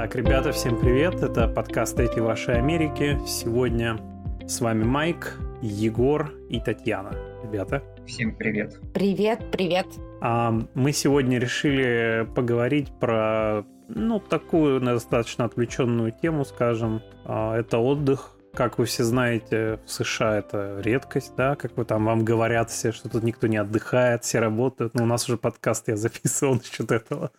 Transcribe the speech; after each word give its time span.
Так, 0.00 0.14
ребята, 0.14 0.50
всем 0.50 0.80
привет. 0.80 1.22
Это 1.22 1.46
подкаст 1.46 2.00
«Эти 2.00 2.20
ваши 2.20 2.52
Америки». 2.52 3.20
Сегодня 3.26 3.98
с 4.48 4.62
вами 4.62 4.82
Майк, 4.82 5.38
Егор 5.60 6.32
и 6.48 6.58
Татьяна. 6.58 7.12
Ребята. 7.42 7.82
Всем 8.06 8.34
привет. 8.34 8.80
Привет, 8.94 9.50
привет. 9.52 9.84
А, 10.22 10.58
мы 10.72 10.92
сегодня 10.92 11.38
решили 11.38 12.26
поговорить 12.34 12.88
про, 12.98 13.66
ну, 13.88 14.20
такую 14.20 14.80
достаточно 14.80 15.44
отвлеченную 15.44 16.12
тему, 16.12 16.46
скажем. 16.46 17.02
А, 17.26 17.58
это 17.58 17.76
отдых. 17.76 18.38
Как 18.54 18.78
вы 18.78 18.86
все 18.86 19.04
знаете, 19.04 19.80
в 19.84 19.90
США 19.90 20.38
это 20.38 20.80
редкость, 20.82 21.34
да, 21.36 21.56
как 21.56 21.76
вы 21.76 21.84
там 21.84 22.06
вам 22.06 22.24
говорят 22.24 22.70
все, 22.70 22.92
что 22.92 23.10
тут 23.10 23.22
никто 23.22 23.48
не 23.48 23.58
отдыхает, 23.58 24.24
все 24.24 24.38
работают. 24.38 24.94
Но 24.94 25.02
у 25.02 25.06
нас 25.06 25.28
уже 25.28 25.36
подкаст 25.36 25.88
я 25.88 25.96
записывал 25.96 26.54
насчет 26.54 26.90
этого. 26.90 27.32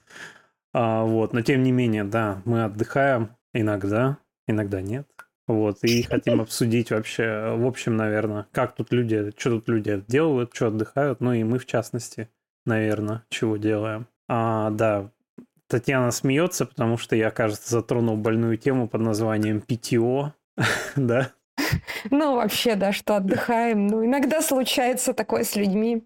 А, 0.73 1.03
вот, 1.03 1.33
но 1.33 1.41
тем 1.41 1.63
не 1.63 1.71
менее, 1.71 2.03
да, 2.03 2.41
мы 2.45 2.63
отдыхаем 2.63 3.35
иногда, 3.53 4.17
иногда 4.47 4.81
нет. 4.81 5.07
Вот, 5.47 5.83
и 5.83 6.03
хотим 6.09 6.41
обсудить 6.41 6.91
вообще, 6.91 7.55
в 7.57 7.65
общем, 7.65 7.97
наверное, 7.97 8.47
как 8.51 8.75
тут 8.75 8.91
люди, 8.91 9.31
что 9.37 9.51
тут 9.51 9.69
люди 9.69 10.03
делают, 10.07 10.53
что 10.53 10.67
отдыхают, 10.67 11.19
ну 11.19 11.33
и 11.33 11.43
мы 11.43 11.59
в 11.59 11.65
частности, 11.65 12.29
наверное, 12.65 13.23
чего 13.29 13.57
делаем. 13.57 14.07
А, 14.29 14.69
да, 14.69 15.11
Татьяна 15.67 16.11
смеется, 16.11 16.65
потому 16.65 16.97
что 16.97 17.15
я, 17.15 17.31
кажется, 17.31 17.69
затронул 17.69 18.17
больную 18.17 18.57
тему 18.57 18.87
под 18.87 19.01
названием 19.01 19.61
ПТО, 19.61 20.33
да? 20.95 21.31
Ну, 22.09 22.35
вообще, 22.35 22.75
да, 22.75 22.91
что 22.91 23.17
отдыхаем. 23.17 23.87
Ну, 23.87 24.05
иногда 24.05 24.41
случается 24.41 25.13
такое 25.13 25.43
с 25.43 25.55
людьми 25.55 26.03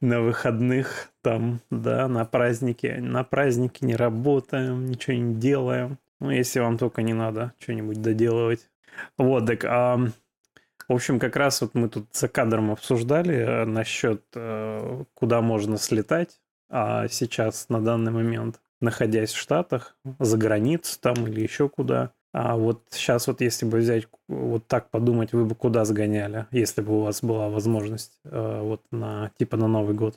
на 0.00 0.20
выходных 0.20 1.10
там, 1.22 1.60
да, 1.70 2.08
на 2.08 2.24
праздники. 2.24 2.86
На 2.98 3.24
праздники 3.24 3.84
не 3.84 3.96
работаем, 3.96 4.86
ничего 4.86 5.16
не 5.16 5.34
делаем. 5.34 5.98
Ну, 6.20 6.30
если 6.30 6.60
вам 6.60 6.78
только 6.78 7.02
не 7.02 7.12
надо 7.12 7.52
что-нибудь 7.58 8.00
доделывать. 8.00 8.70
Вот, 9.18 9.46
так, 9.46 9.64
а, 9.64 9.98
в 10.88 10.92
общем, 10.92 11.18
как 11.18 11.36
раз 11.36 11.60
вот 11.60 11.74
мы 11.74 11.88
тут 11.88 12.14
за 12.14 12.28
кадром 12.28 12.70
обсуждали 12.70 13.36
э, 13.36 13.64
насчет, 13.64 14.22
э, 14.34 15.04
куда 15.14 15.40
можно 15.40 15.78
слетать, 15.78 16.40
а 16.68 17.08
сейчас 17.08 17.68
на 17.68 17.80
данный 17.80 18.12
момент, 18.12 18.60
находясь 18.80 19.32
в 19.32 19.38
Штатах, 19.38 19.96
за 20.18 20.36
границу 20.36 20.98
там 21.00 21.14
или 21.26 21.40
еще 21.40 21.68
куда, 21.68 22.12
а 22.34 22.56
вот 22.56 22.82
сейчас 22.90 23.28
вот 23.28 23.40
если 23.40 23.64
бы 23.64 23.78
взять, 23.78 24.08
вот 24.26 24.66
так 24.66 24.90
подумать, 24.90 25.32
вы 25.32 25.44
бы 25.44 25.54
куда 25.54 25.84
сгоняли, 25.84 26.46
если 26.50 26.82
бы 26.82 26.98
у 26.98 27.02
вас 27.02 27.22
была 27.22 27.48
возможность 27.48 28.18
э, 28.24 28.60
вот 28.60 28.82
на 28.90 29.30
типа 29.38 29.56
на 29.56 29.68
Новый 29.68 29.94
год? 29.94 30.16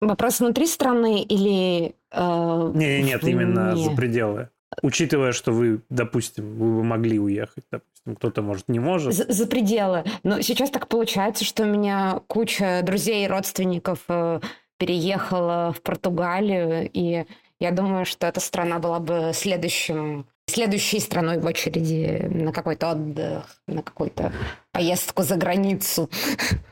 Вопрос 0.00 0.38
внутри 0.38 0.66
страны 0.66 1.22
или... 1.22 1.96
Э, 2.12 2.70
не, 2.72 3.02
нет, 3.02 3.22
вне? 3.22 3.32
именно 3.32 3.76
за 3.76 3.90
пределы. 3.90 4.50
Учитывая, 4.82 5.32
что 5.32 5.50
вы, 5.50 5.80
допустим, 5.90 6.54
вы 6.58 6.76
бы 6.76 6.84
могли 6.84 7.18
уехать, 7.18 7.64
допустим, 7.72 8.14
кто-то, 8.14 8.42
может, 8.42 8.68
не 8.68 8.78
может. 8.78 9.12
За, 9.12 9.24
за 9.32 9.48
пределы. 9.48 10.04
Но 10.22 10.42
сейчас 10.42 10.70
так 10.70 10.86
получается, 10.86 11.44
что 11.44 11.64
у 11.64 11.66
меня 11.66 12.20
куча 12.28 12.82
друзей 12.84 13.24
и 13.24 13.28
родственников 13.28 13.98
э, 14.06 14.38
переехала 14.78 15.74
в 15.76 15.82
Португалию, 15.82 16.88
и 16.92 17.24
я 17.58 17.72
думаю, 17.72 18.04
что 18.04 18.28
эта 18.28 18.38
страна 18.38 18.78
была 18.78 19.00
бы 19.00 19.32
следующим 19.34 20.26
следующей 20.48 21.00
страной 21.00 21.38
в 21.38 21.46
очереди 21.46 22.26
на 22.30 22.52
какой-то 22.52 22.90
отдых, 22.90 23.44
на 23.66 23.82
какую-то 23.82 24.32
поездку 24.72 25.22
за 25.22 25.36
границу. 25.36 26.10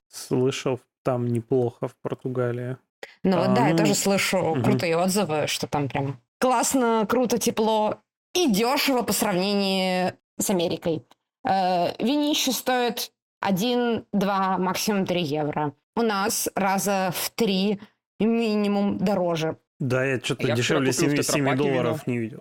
Слышал, 0.08 0.80
там 1.02 1.28
неплохо 1.28 1.88
в 1.88 1.96
Португалии. 2.02 2.76
Ну 3.22 3.36
вот 3.36 3.48
а, 3.48 3.54
да, 3.54 3.62
ну... 3.62 3.68
я 3.68 3.76
тоже 3.76 3.94
слышу 3.94 4.38
угу. 4.38 4.62
крутые 4.62 4.96
отзывы, 4.96 5.46
что 5.46 5.66
там 5.66 5.88
прям 5.88 6.20
классно, 6.38 7.06
круто, 7.08 7.38
тепло 7.38 7.98
и 8.34 8.50
дешево 8.50 9.02
по 9.02 9.12
сравнению 9.12 10.14
с 10.38 10.50
Америкой. 10.50 11.06
Э, 11.46 11.94
винище 12.02 12.52
стоит 12.52 13.12
1, 13.40 14.06
2, 14.12 14.58
максимум 14.58 15.06
3 15.06 15.22
евро. 15.22 15.74
У 15.96 16.02
нас 16.02 16.48
раза 16.54 17.12
в 17.14 17.30
3 17.30 17.80
минимум 18.20 18.98
дороже. 18.98 19.56
Да, 19.78 20.04
я 20.04 20.18
что-то 20.20 20.52
дешевле 20.52 20.92
7, 20.92 21.22
7 21.22 21.56
долларов 21.56 22.06
не 22.06 22.18
видел. 22.18 22.40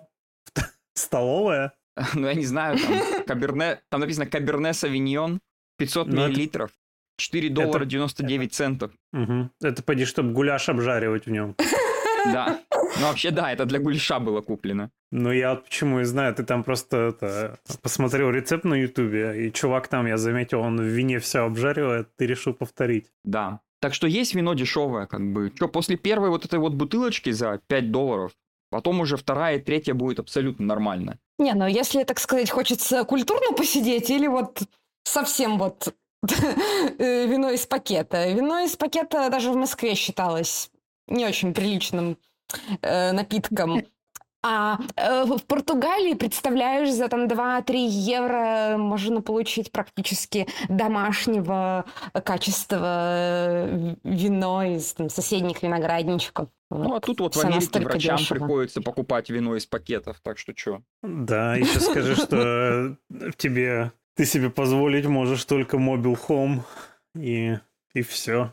Столовая? 0.94 1.72
Ну, 2.14 2.26
я 2.26 2.34
не 2.34 2.44
знаю, 2.44 2.76
там, 2.78 3.24
каберне, 3.24 3.80
там 3.88 4.00
написано 4.00 4.26
Каберне 4.26 4.72
Савиньон, 4.72 5.40
500 5.78 6.08
ну, 6.08 6.26
миллилитров, 6.26 6.72
4 7.18 7.48
доллара 7.50 7.82
это... 7.82 7.90
99 7.90 8.52
центов. 8.52 8.90
Угу. 9.12 9.50
Это 9.62 9.82
поди, 9.82 10.04
чтобы 10.04 10.32
гуляш 10.32 10.68
обжаривать 10.68 11.26
в 11.26 11.30
нем. 11.30 11.54
Да. 12.32 12.58
Ну, 12.70 13.08
вообще, 13.08 13.30
да, 13.30 13.52
это 13.52 13.66
для 13.66 13.78
гуляша 13.78 14.18
было 14.18 14.40
куплено. 14.40 14.90
Ну, 15.10 15.30
я 15.30 15.50
вот 15.50 15.64
почему 15.64 16.00
и 16.00 16.04
знаю, 16.04 16.34
ты 16.34 16.42
там 16.42 16.64
просто 16.64 16.96
это, 16.96 17.58
посмотрел 17.82 18.30
рецепт 18.30 18.64
на 18.64 18.74
Ютубе, 18.74 19.46
и 19.46 19.52
чувак 19.52 19.88
там, 19.88 20.06
я 20.06 20.16
заметил, 20.16 20.60
он 20.60 20.78
в 20.78 20.84
вине 20.84 21.18
все 21.18 21.44
обжаривает, 21.44 22.08
ты 22.16 22.26
решил 22.26 22.54
повторить. 22.54 23.12
Да. 23.24 23.60
Так 23.80 23.92
что 23.92 24.06
есть 24.06 24.34
вино 24.34 24.54
дешевое, 24.54 25.06
как 25.06 25.20
бы. 25.20 25.52
Что, 25.54 25.68
после 25.68 25.98
первой 25.98 26.30
вот 26.30 26.46
этой 26.46 26.58
вот 26.58 26.72
бутылочки 26.72 27.30
за 27.30 27.60
5 27.66 27.90
долларов, 27.90 28.32
Потом 28.74 28.98
уже 28.98 29.16
вторая 29.16 29.58
и 29.58 29.60
третья 29.60 29.94
будет 29.94 30.18
абсолютно 30.18 30.66
нормально. 30.66 31.20
Не, 31.38 31.54
ну 31.54 31.64
если, 31.64 32.02
так 32.02 32.18
сказать, 32.18 32.50
хочется 32.50 33.04
культурно 33.04 33.52
посидеть 33.56 34.10
или 34.10 34.26
вот 34.26 34.62
совсем 35.04 35.58
вот 35.58 35.94
э, 36.98 37.26
вино 37.28 37.50
из 37.50 37.66
пакета. 37.66 38.32
Вино 38.32 38.58
из 38.64 38.74
пакета 38.74 39.30
даже 39.30 39.52
в 39.52 39.54
Москве 39.54 39.94
считалось 39.94 40.72
не 41.06 41.24
очень 41.24 41.54
приличным 41.54 42.18
э, 42.82 43.12
напитком. 43.12 43.84
А 44.46 44.78
э, 44.96 45.24
в 45.24 45.42
Португалии, 45.44 46.12
представляешь, 46.12 46.92
за 46.92 47.08
там 47.08 47.26
2-3 47.26 47.76
евро 47.76 48.76
можно 48.76 49.22
получить 49.22 49.72
практически 49.72 50.46
домашнего 50.68 51.86
качества 52.12 52.78
э, 52.84 53.94
вино 54.04 54.62
из 54.64 54.92
там, 54.92 55.08
соседних 55.08 55.62
виноградничков. 55.62 56.50
Ну, 56.70 56.94
а 56.94 57.00
тут 57.00 57.20
вот 57.20 57.32
Все 57.34 57.42
в 57.42 57.46
Америке 57.46 57.80
врачам 57.80 58.18
дешево. 58.18 58.38
приходится 58.38 58.82
покупать 58.82 59.30
вино 59.30 59.56
из 59.56 59.64
пакетов, 59.64 60.20
так 60.22 60.36
что 60.36 60.52
что? 60.54 60.82
Да, 61.02 61.54
еще 61.56 61.80
скажи, 61.80 62.14
что 62.14 62.98
тебе 63.38 63.92
ты 64.14 64.26
себе 64.26 64.50
позволить 64.50 65.06
можешь 65.06 65.42
только 65.46 65.78
мобил 65.78 66.18
home 66.28 66.60
и, 67.16 67.58
и 67.94 68.02
все. 68.02 68.52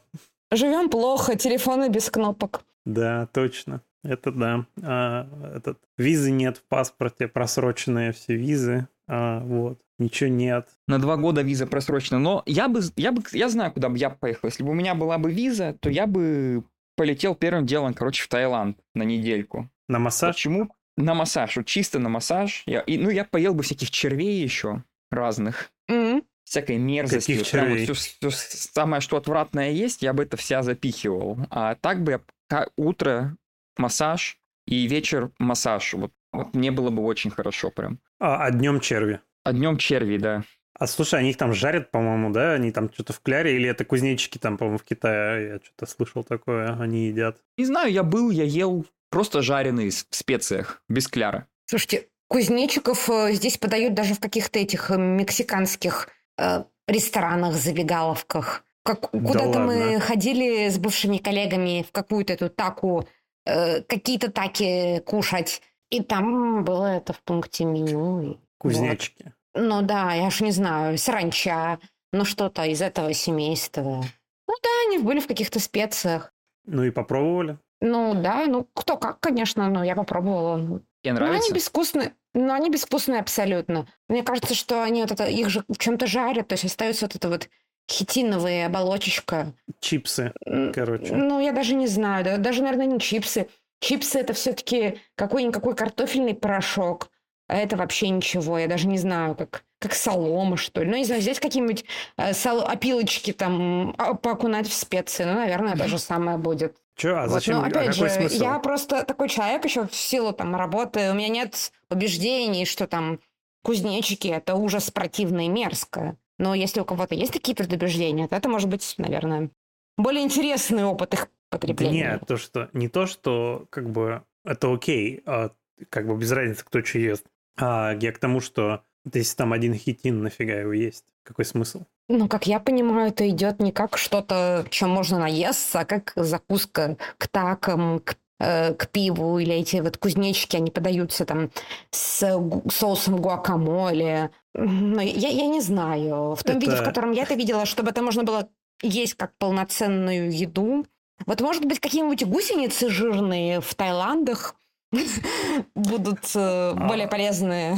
Живем 0.52 0.90
плохо, 0.90 1.36
телефоны 1.36 1.90
без 1.90 2.10
кнопок. 2.10 2.64
Да, 2.86 3.28
точно. 3.34 3.82
Это 4.04 4.32
да. 4.32 4.66
А, 4.82 5.28
этот, 5.56 5.80
визы 5.98 6.32
нет 6.32 6.58
в 6.58 6.64
паспорте, 6.64 7.28
просроченные 7.28 8.12
все 8.12 8.36
визы. 8.36 8.88
А, 9.08 9.42
вот. 9.42 9.80
Ничего 10.00 10.32
нет. 10.32 10.68
На 10.88 10.98
два 10.98 11.16
года 11.16 11.44
виза 11.44 11.68
просрочена. 11.68 12.18
Но 12.18 12.42
я 12.48 12.68
бы, 12.68 12.82
я 12.96 13.12
бы, 13.12 13.22
я 13.34 13.50
знаю, 13.50 13.72
куда 13.72 13.88
бы 13.90 13.98
я 14.00 14.10
поехал. 14.10 14.48
Если 14.48 14.64
бы 14.64 14.72
у 14.72 14.74
меня 14.74 14.96
была 14.96 15.20
бы 15.20 15.32
виза, 15.32 15.78
то 15.80 15.92
я 15.92 16.08
бы 16.08 16.64
полетел 16.96 17.36
первым 17.36 17.68
делом, 17.68 17.94
короче, 17.94 18.24
в 18.24 18.28
Таиланд 18.28 18.78
на 18.96 19.04
недельку. 19.04 19.70
На 19.88 20.00
массаж? 20.00 20.36
Почему? 20.36 20.70
На 20.98 21.14
массаж, 21.14 21.56
вот 21.58 21.66
чисто 21.68 22.00
на 22.00 22.10
массаж. 22.10 22.64
Я, 22.66 22.82
и, 22.82 22.98
ну, 22.98 23.10
я 23.10 23.26
поел 23.26 23.54
бы 23.54 23.64
всяких 23.64 23.92
червей 23.92 24.42
еще 24.42 24.84
разных. 25.12 25.72
Mm-hmm. 25.90 26.24
Всякой 26.44 26.78
мерзости. 26.78 27.32
Каких 27.32 27.48
червей? 27.48 27.86
Вот, 27.86 27.98
все, 27.98 28.30
все, 28.30 28.32
самое, 28.74 29.02
что 29.02 29.18
отвратное 29.18 29.72
есть, 29.72 30.02
я 30.02 30.14
бы 30.14 30.24
это 30.24 30.36
вся 30.36 30.64
запихивал. 30.64 31.38
А 31.50 31.76
так 31.76 32.04
бы 32.04 32.20
я 32.52 32.68
утро 32.76 33.38
массаж 33.78 34.38
и 34.66 34.88
вечер 34.88 35.32
массаж. 35.40 35.94
Вот, 35.94 36.12
вот 36.32 36.54
мне 36.54 36.72
было 36.72 36.90
бы 36.90 37.04
очень 37.04 37.32
хорошо 37.32 37.72
прям. 37.72 38.00
А, 38.20 38.46
а 38.46 38.52
днем 38.52 38.80
черви? 38.80 39.20
А 39.44 39.54
днем 39.54 39.78
черви, 39.78 40.18
да. 40.18 40.44
А 40.74 40.88
слушай, 40.88 41.20
они 41.20 41.30
их 41.30 41.38
там 41.38 41.54
жарят, 41.54 41.92
по-моему, 41.92 42.32
да? 42.32 42.54
Они 42.54 42.72
там 42.72 42.92
что-то 42.92 43.14
в 43.14 43.20
кляре, 43.20 43.56
или 43.56 43.70
это 43.70 43.86
кузнечики 43.86 44.38
там, 44.38 44.58
по-моему, 44.58 44.80
в 44.80 44.84
Китае? 44.84 45.48
Я 45.48 45.60
что-то 45.64 45.86
слышал 45.86 46.24
такое, 46.24 46.76
они 46.80 47.08
едят. 47.08 47.38
Не 47.58 47.66
знаю, 47.66 47.92
я 47.92 48.04
был, 48.04 48.32
я 48.32 48.44
ел 48.44 48.86
просто 49.12 49.42
жареные 49.42 49.92
в 49.92 50.08
специях, 50.10 50.82
без 50.90 51.08
кляра. 51.08 51.48
Слушайте, 51.66 52.08
кузнечиков 52.28 53.10
э, 53.10 53.34
здесь 53.34 53.58
подают 53.58 53.94
даже 53.94 54.16
в 54.16 54.20
каких-то 54.20 54.58
этих 54.58 54.90
э, 54.90 54.98
мексиканских 54.98 56.10
э, 56.40 56.64
ресторанах, 56.88 57.54
забегаловках. 57.56 58.64
Как, 58.84 59.12
куда-то 59.12 59.54
да 59.54 59.60
мы 59.60 60.00
ходили 60.00 60.68
с 60.68 60.80
бывшими 60.80 61.18
коллегами 61.18 61.86
в 61.88 61.92
какую-то 61.92 62.34
эту 62.34 62.50
таку, 62.50 63.08
э, 63.46 63.82
какие-то 63.82 64.32
таки 64.32 65.00
кушать. 65.06 65.62
И 65.90 66.02
там 66.02 66.64
было 66.64 66.86
это 66.86 67.14
в 67.14 67.22
пункте 67.22 67.66
меню. 67.66 68.40
Кузнечики. 68.58 69.34
Вот. 69.54 69.64
Ну 69.64 69.82
да, 69.82 70.14
я 70.14 70.30
ж 70.30 70.42
не 70.42 70.52
знаю, 70.52 70.98
саранча, 70.98 71.80
ну 72.14 72.26
что-то 72.26 72.64
из 72.64 72.82
этого 72.82 73.14
семейства. 73.14 74.04
Ну 74.48 74.54
да, 74.64 74.70
они 74.88 75.00
были 75.00 75.20
в 75.20 75.28
каких-то 75.28 75.60
специях. 75.60 76.34
Ну 76.66 76.84
и 76.84 76.92
попробовали? 76.92 77.58
Ну 77.82 78.14
да, 78.14 78.46
ну 78.46 78.68
кто 78.74 78.98
как, 78.98 79.20
конечно, 79.20 79.70
но 79.70 79.84
я 79.84 79.96
попробовала. 79.96 80.58
Мне 80.58 81.14
нравится. 81.14 81.38
Ну 81.38 81.46
они 81.46 81.54
безвкусные, 81.54 82.14
но 82.34 82.54
они 82.54 82.70
безвкусные 82.70 83.20
абсолютно. 83.20 83.88
Мне 84.08 84.24
кажется, 84.24 84.54
что 84.54 84.84
они 84.84 85.02
вот 85.02 85.12
это, 85.12 85.26
их 85.26 85.50
же 85.50 85.64
в 85.68 85.78
чем-то 85.78 86.06
жарят, 86.06 86.48
то 86.48 86.54
есть 86.54 86.66
остается 86.66 87.06
вот 87.06 87.16
эта 87.16 87.28
вот 87.28 87.50
хитиновая 87.90 88.68
оболочечка. 88.68 89.54
Чипсы, 89.80 90.34
короче. 90.74 91.14
Ну, 91.14 91.40
я 91.40 91.52
даже 91.52 91.76
не 91.76 91.88
знаю, 91.88 92.24
да, 92.24 92.38
даже, 92.38 92.62
наверное, 92.64 92.86
не 92.88 93.00
чипсы. 93.00 93.48
Чипсы 93.80 94.20
это 94.20 94.34
все-таки 94.34 95.00
какой-никакой 95.16 95.76
картофельный 95.76 96.36
порошок, 96.36 97.10
а 97.48 97.58
это 97.58 97.76
вообще 97.78 98.10
ничего. 98.10 98.60
Я 98.60 98.68
даже 98.68 98.88
не 98.88 98.98
знаю, 98.98 99.36
как, 99.36 99.64
как 99.80 99.94
солома, 99.94 100.56
что 100.56 100.84
ли. 100.84 100.90
Ну, 100.90 100.98
не 100.98 101.04
знаю, 101.06 101.22
взять 101.22 101.40
какие-нибудь 101.40 101.84
э, 102.18 102.34
сол- 102.34 102.62
опилочки 102.64 103.34
там, 103.34 103.96
а, 103.98 104.14
поокунать 104.14 104.68
в 104.68 104.74
специи. 104.74 105.24
Ну, 105.24 105.34
наверное, 105.34 105.76
то 105.76 105.88
же 105.88 105.98
самое 106.00 106.38
будет. 106.38 106.78
Че, 106.96 107.16
а 107.16 107.22
Вот, 107.24 107.32
зачем? 107.32 107.56
Но 107.56 107.64
а 107.64 107.68
опять 107.68 107.96
какой 107.96 108.10
же, 108.10 108.16
смысл? 108.16 108.44
я 108.44 108.60
просто 108.60 109.04
такой 109.04 109.28
человек 109.30 109.66
еще 109.66 109.88
в 109.88 109.96
силу 109.96 110.32
там 110.32 110.56
работы. 110.56 111.10
У 111.10 111.14
меня 111.16 111.30
нет 111.30 111.72
убеждений, 111.90 112.66
что 112.66 112.86
там 112.86 113.20
кузнечики 113.64 114.28
это 114.28 114.56
ужас 114.56 114.92
противно 114.92 115.46
и 115.46 115.50
мерзко. 115.50 116.16
Но 116.42 116.56
если 116.56 116.80
у 116.80 116.86
кого-то 116.86 117.14
есть 117.14 117.32
такие 117.32 117.56
предубеждения, 117.56 118.28
то 118.28 118.36
это 118.36 118.50
может 118.50 118.68
быть, 118.68 118.96
наверное, 118.98 119.52
более 119.96 120.24
интересный 120.24 120.84
опыт 120.84 121.14
их 121.14 121.20
Да 121.52 121.58
потребления. 121.60 122.14
нет, 122.14 122.24
то, 122.28 122.38
что 122.38 122.68
не 122.74 122.88
то, 122.88 123.06
что 123.06 123.68
как 123.70 123.92
бы 123.92 124.24
это 124.44 124.74
окей, 124.74 125.22
а 125.28 125.52
как 125.90 126.08
бы 126.08 126.18
без 126.18 126.32
разницы, 126.32 126.66
кто 126.66 126.84
что 126.84 126.98
ест. 126.98 127.26
А 127.60 127.94
я 128.02 128.12
к 128.12 128.18
тому, 128.18 128.40
что 128.40 128.82
если 129.14 129.36
там 129.36 129.54
один 129.54 129.76
хитин, 129.76 130.24
нафига 130.24 130.54
его 130.54 130.74
есть? 130.74 131.06
Какой 131.22 131.46
смысл? 131.46 131.84
Ну, 132.10 132.28
как 132.28 132.48
я 132.48 132.60
понимаю, 132.60 133.10
это 133.10 133.30
идет 133.30 133.60
не 133.60 133.72
как 133.72 134.00
что-то, 134.00 134.66
чем 134.72 134.90
можно 134.90 135.20
наесться, 135.20 135.82
а 135.82 135.86
как 135.86 136.14
закуска 136.16 136.98
к 137.20 137.28
такам, 137.28 138.00
к, 138.00 138.16
э, 138.40 138.74
к 138.74 138.88
пиву, 138.90 139.38
или 139.38 139.54
эти 139.54 139.78
вот 139.78 139.98
кузнечики, 139.98 140.56
они 140.56 140.72
подаются 140.72 141.26
там 141.26 141.52
с 141.92 142.26
соусом 142.72 143.18
гуакамоле. 143.22 144.32
Ну, 144.54 145.00
я, 145.00 145.30
я 145.30 145.48
не 145.48 145.62
знаю. 145.62 146.36
В 146.36 146.44
том 146.44 146.60
виде, 146.60 146.72
в 146.72 146.76
Это- 146.76 146.84
котором 146.86 147.12
я 147.12 147.24
это 147.24 147.36
видела, 147.36 147.66
чтобы 147.66 147.90
это 147.92 148.02
можно 148.02 148.24
было 148.24 148.50
есть 148.82 149.14
как 149.16 149.38
полноценную 149.38 150.32
еду. 150.36 150.86
Вот, 151.26 151.40
может 151.42 151.66
быть, 151.66 151.80
какие-нибудь 151.80 152.26
гусеницы 152.26 152.90
жирные 152.90 153.62
в 153.62 153.76
Таиландах 153.76 154.56
будут 155.76 156.20
э, 156.36 156.74
более 156.74 157.06
А. 157.06 157.10
полезные. 157.10 157.78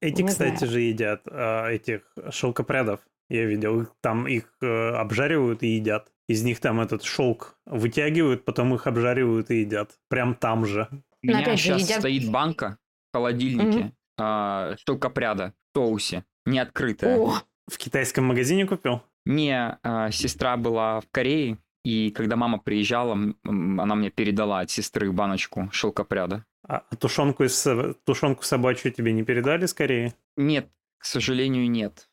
Эти, 0.00 0.22
кстати 0.26 0.64
же, 0.64 0.80
едят 0.80 1.22
а, 1.26 1.68
этих 1.68 2.02
шелкопрядов. 2.30 3.00
Я 3.28 3.44
видел, 3.44 3.82
их 3.82 3.92
там 4.00 4.26
их 4.26 4.54
э, 4.62 4.90
обжаривают 4.94 5.62
и 5.62 5.68
едят. 5.76 6.10
Из 6.28 6.42
них 6.42 6.60
там 6.60 6.80
этот 6.80 7.02
шелк 7.04 7.58
вытягивают, 7.66 8.44
потом 8.44 8.74
их 8.74 8.86
обжаривают 8.86 9.50
и 9.50 9.60
едят. 9.60 9.92
Прям 10.08 10.34
там 10.34 10.64
же. 10.64 10.88
У 11.22 11.26
меня 11.26 11.56
сейчас 11.56 11.82
стоит 11.90 12.30
банка 12.30 12.78
в 13.10 13.16
холодильнике 13.16 13.92
а, 14.18 14.74
шелкопряда 14.86 15.54
соусе, 15.74 16.24
не 16.46 16.58
открытая. 16.58 17.18
О, 17.18 17.42
В 17.66 17.76
китайском 17.78 18.24
магазине 18.26 18.66
купил? 18.66 19.02
Мне 19.24 19.78
а, 19.82 20.10
сестра 20.10 20.56
была 20.56 21.00
в 21.00 21.08
Корее, 21.10 21.58
и 21.84 22.10
когда 22.10 22.36
мама 22.36 22.58
приезжала, 22.58 23.12
она 23.44 23.94
мне 23.94 24.10
передала 24.10 24.60
от 24.60 24.70
сестры 24.70 25.10
баночку 25.12 25.68
шелкопряда. 25.72 26.44
А 26.66 26.80
тушенку, 26.98 27.44
из, 27.44 27.66
тушенку 28.04 28.42
собачью 28.42 28.92
тебе 28.92 29.12
не 29.12 29.22
передали 29.22 29.66
скорее? 29.66 30.14
Нет, 30.36 30.68
к 30.98 31.04
сожалению, 31.04 31.70
нет. 31.70 32.08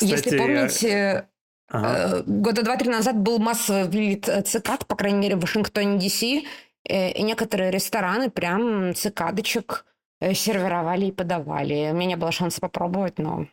Если 0.00 0.38
помните, 0.38 1.28
ага. 1.68 2.18
Э, 2.18 2.22
Года 2.26 2.62
два-три 2.62 2.88
назад 2.88 3.18
был 3.18 3.38
массовый 3.38 3.84
вылет 3.84 4.28
э, 4.28 4.42
цикад, 4.42 4.86
по 4.86 4.96
крайней 4.96 5.18
мере, 5.18 5.36
в 5.36 5.40
Вашингтоне, 5.40 5.98
Д.С. 5.98 6.22
э, 6.22 7.12
И 7.12 7.22
некоторые 7.22 7.70
рестораны 7.70 8.30
прям 8.30 8.94
цикадочек 8.94 9.84
э, 9.84 9.91
сервировали 10.34 11.06
и 11.06 11.12
подавали. 11.12 11.90
У 11.90 11.94
меня 11.94 12.06
не 12.06 12.16
было 12.16 12.32
шанса 12.32 12.60
попробовать, 12.60 13.18
но 13.18 13.46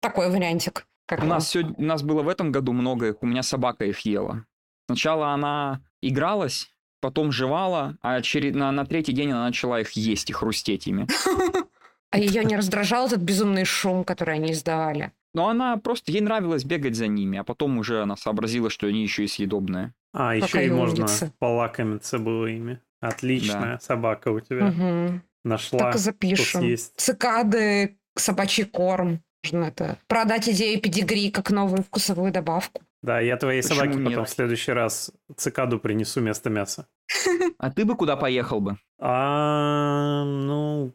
такой 0.00 0.30
вариантик. 0.30 0.86
Как 1.06 1.22
У 1.22 1.26
нас, 1.26 1.50
сегодня, 1.50 1.74
у 1.76 1.82
нас 1.82 2.02
было 2.02 2.22
в 2.22 2.28
этом 2.28 2.50
году 2.50 2.72
много 2.72 3.08
их, 3.08 3.22
у 3.22 3.26
меня 3.26 3.42
собака 3.42 3.84
их 3.84 4.00
ела. 4.00 4.44
Сначала 4.86 5.28
она 5.28 5.80
игралась, 6.00 6.70
потом 7.00 7.30
жевала, 7.30 7.96
а 8.02 8.20
через, 8.22 8.54
на, 8.54 8.72
на 8.72 8.84
третий 8.84 9.12
день 9.12 9.30
она 9.30 9.46
начала 9.46 9.80
их 9.80 9.92
есть 9.92 10.30
и 10.30 10.32
хрустеть 10.32 10.86
ими. 10.86 11.06
А 12.12 12.18
ее 12.18 12.44
не 12.44 12.56
раздражал 12.56 13.08
этот 13.08 13.20
безумный 13.20 13.64
шум, 13.64 14.04
который 14.04 14.36
они 14.36 14.52
издавали? 14.52 15.12
Но 15.34 15.48
она 15.48 15.76
просто, 15.76 16.12
ей 16.12 16.20
нравилось 16.20 16.64
бегать 16.64 16.94
за 16.94 17.08
ними, 17.08 17.36
а 17.36 17.44
потом 17.44 17.76
уже 17.76 18.00
она 18.00 18.16
сообразила, 18.16 18.70
что 18.70 18.86
они 18.86 19.02
еще 19.02 19.24
и 19.24 19.26
съедобные. 19.26 19.92
А, 20.14 20.34
еще 20.34 20.64
и 20.64 20.70
можно 20.70 21.06
полакомиться 21.38 22.18
было 22.18 22.46
ими. 22.46 22.80
Отличная 23.00 23.78
собака 23.80 24.30
у 24.30 24.40
тебя. 24.40 25.20
Нашла. 25.46 25.78
Так 25.78 25.94
и 25.94 25.98
запишем. 25.98 26.60
съесть. 26.60 26.92
Цикады, 26.96 27.96
собачий 28.16 28.64
корм. 28.64 29.22
Можно 29.44 29.66
это 29.66 29.98
продать 30.08 30.48
идею 30.48 30.80
педигри 30.80 31.30
как 31.30 31.50
новую 31.50 31.84
вкусовую 31.84 32.32
добавку. 32.32 32.82
Да, 33.00 33.20
я 33.20 33.36
твоей 33.36 33.62
Почему 33.62 33.76
собаке 33.76 33.98
потом 33.98 34.18
нет? 34.18 34.28
в 34.28 34.32
следующий 34.32 34.72
раз 34.72 35.12
цикаду 35.36 35.78
принесу 35.78 36.20
вместо 36.20 36.50
мяса. 36.50 36.88
А 37.58 37.70
ты 37.70 37.84
бы 37.84 37.96
куда 37.96 38.16
поехал 38.16 38.60
бы? 38.60 38.76
А, 38.98 40.24
ну, 40.24 40.92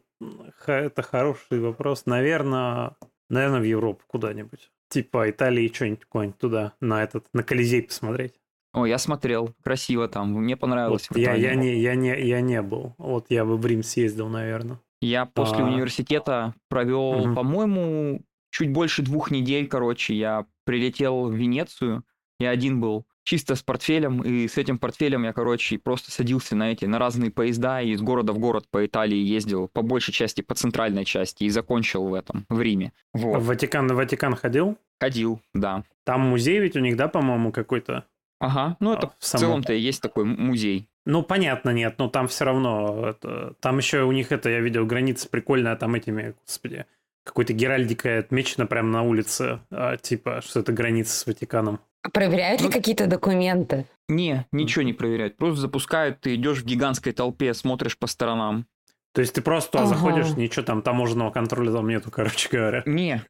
это 0.66 1.02
хороший 1.02 1.58
вопрос. 1.58 2.04
Наверное, 2.04 2.94
наверное, 3.30 3.60
в 3.60 3.64
Европу 3.64 4.04
куда-нибудь. 4.06 4.70
Типа 4.90 5.30
Италии, 5.30 5.72
что-нибудь 5.72 6.04
куда-нибудь 6.04 6.38
туда, 6.38 6.72
на 6.80 7.02
этот, 7.02 7.24
на 7.32 7.42
Колизей 7.42 7.82
посмотреть. 7.82 8.34
О, 8.72 8.86
я 8.86 8.98
смотрел, 8.98 9.54
красиво 9.62 10.08
там, 10.08 10.32
мне 10.32 10.56
понравилось. 10.56 11.08
Вот 11.10 11.16
в 11.16 11.20
я, 11.20 11.34
я, 11.34 11.54
не, 11.54 11.78
я, 11.78 11.94
не, 11.94 12.18
я 12.26 12.40
не 12.40 12.62
был. 12.62 12.94
Вот 12.98 13.26
я 13.28 13.44
бы 13.44 13.56
в 13.58 13.66
Рим 13.66 13.82
съездил, 13.82 14.28
наверное. 14.28 14.80
Я 15.00 15.26
после 15.26 15.58
А. 15.58 15.66
университета 15.66 16.54
провел, 16.68 17.26
Мгм. 17.26 17.34
по-моему, 17.34 18.22
чуть 18.50 18.70
больше 18.72 19.02
двух 19.02 19.30
недель, 19.30 19.66
короче. 19.68 20.14
Я 20.14 20.46
прилетел 20.64 21.26
в 21.26 21.34
Венецию, 21.34 22.04
я 22.38 22.50
один 22.50 22.80
был 22.80 23.04
чисто 23.24 23.56
с 23.56 23.62
портфелем, 23.62 24.22
и 24.22 24.48
с 24.48 24.56
этим 24.58 24.78
портфелем 24.78 25.24
я, 25.24 25.32
короче, 25.32 25.78
просто 25.78 26.10
садился 26.10 26.56
на 26.56 26.72
эти, 26.72 26.86
на 26.86 26.98
разные 26.98 27.30
поезда, 27.30 27.80
и 27.82 27.90
из 27.90 28.00
города 28.00 28.32
в 28.32 28.38
город 28.38 28.64
по 28.70 28.84
Италии 28.84 29.16
ездил, 29.18 29.68
по 29.68 29.82
большей 29.82 30.12
части, 30.12 30.40
по 30.40 30.54
центральной 30.54 31.04
части, 31.04 31.44
и 31.44 31.48
закончил 31.50 32.04
в 32.08 32.14
этом, 32.14 32.46
в 32.48 32.60
Риме. 32.60 32.92
В 33.12 33.20
Вот. 33.20 33.42
Ватикан, 33.42 33.86
в 33.88 33.92
Ватикан 33.94 34.34
ходил? 34.34 34.76
Ходил, 35.00 35.40
да. 35.54 35.84
Там 36.04 36.22
музей 36.22 36.58
ведь 36.58 36.74
у 36.76 36.80
них, 36.80 36.96
да, 36.96 37.06
по-моему, 37.08 37.52
какой-то? 37.52 38.06
Ага, 38.42 38.76
ну 38.80 38.92
А, 38.92 38.96
это 38.98 39.06
в 39.08 39.14
в 39.18 39.24
целом-то 39.24 39.72
и 39.72 39.78
есть 39.80 40.02
такой 40.02 40.24
музей. 40.24 40.88
Ну, 41.06 41.22
понятно, 41.22 41.70
нет, 41.70 41.94
но 41.98 42.08
там 42.08 42.26
все 42.28 42.44
равно... 42.44 43.08
Это, 43.10 43.54
там 43.60 43.78
еще 43.78 44.02
у 44.02 44.12
них 44.12 44.32
это, 44.32 44.50
я 44.50 44.60
видел, 44.60 44.84
граница 44.86 45.28
прикольная, 45.28 45.76
там 45.76 45.94
этими, 45.94 46.34
господи, 46.44 46.86
какой-то 47.24 47.52
геральдикой 47.52 48.18
отмечено 48.18 48.66
прямо 48.66 48.88
на 48.88 49.02
улице, 49.02 49.60
а, 49.70 49.96
типа, 49.96 50.40
что 50.44 50.60
это 50.60 50.72
граница 50.72 51.16
с 51.16 51.26
Ватиканом. 51.26 51.80
А 52.02 52.10
проверяют 52.10 52.60
ли 52.60 52.66
Ну, 52.66 52.72
какие-то 52.72 53.06
документы? 53.06 53.86
Не, 54.08 54.46
ничего 54.50 54.82
не 54.82 54.92
проверяют. 54.92 55.36
Просто 55.36 55.60
запускают, 55.60 56.20
ты 56.20 56.34
идешь 56.34 56.62
в 56.62 56.64
гигантской 56.64 57.12
толпе, 57.12 57.54
смотришь 57.54 57.96
по 57.96 58.08
сторонам. 58.08 58.66
То 59.14 59.20
есть 59.20 59.34
ты 59.34 59.40
просто 59.42 59.72
туда 59.72 59.84
Ага. 59.84 59.94
заходишь, 59.94 60.36
ничего 60.36 60.64
там 60.64 60.82
таможенного 60.82 61.30
контроля 61.30 61.70
там 61.72 61.88
нету, 61.88 62.10
короче 62.10 62.48
говоря. 62.50 62.82
Не, 62.86 63.22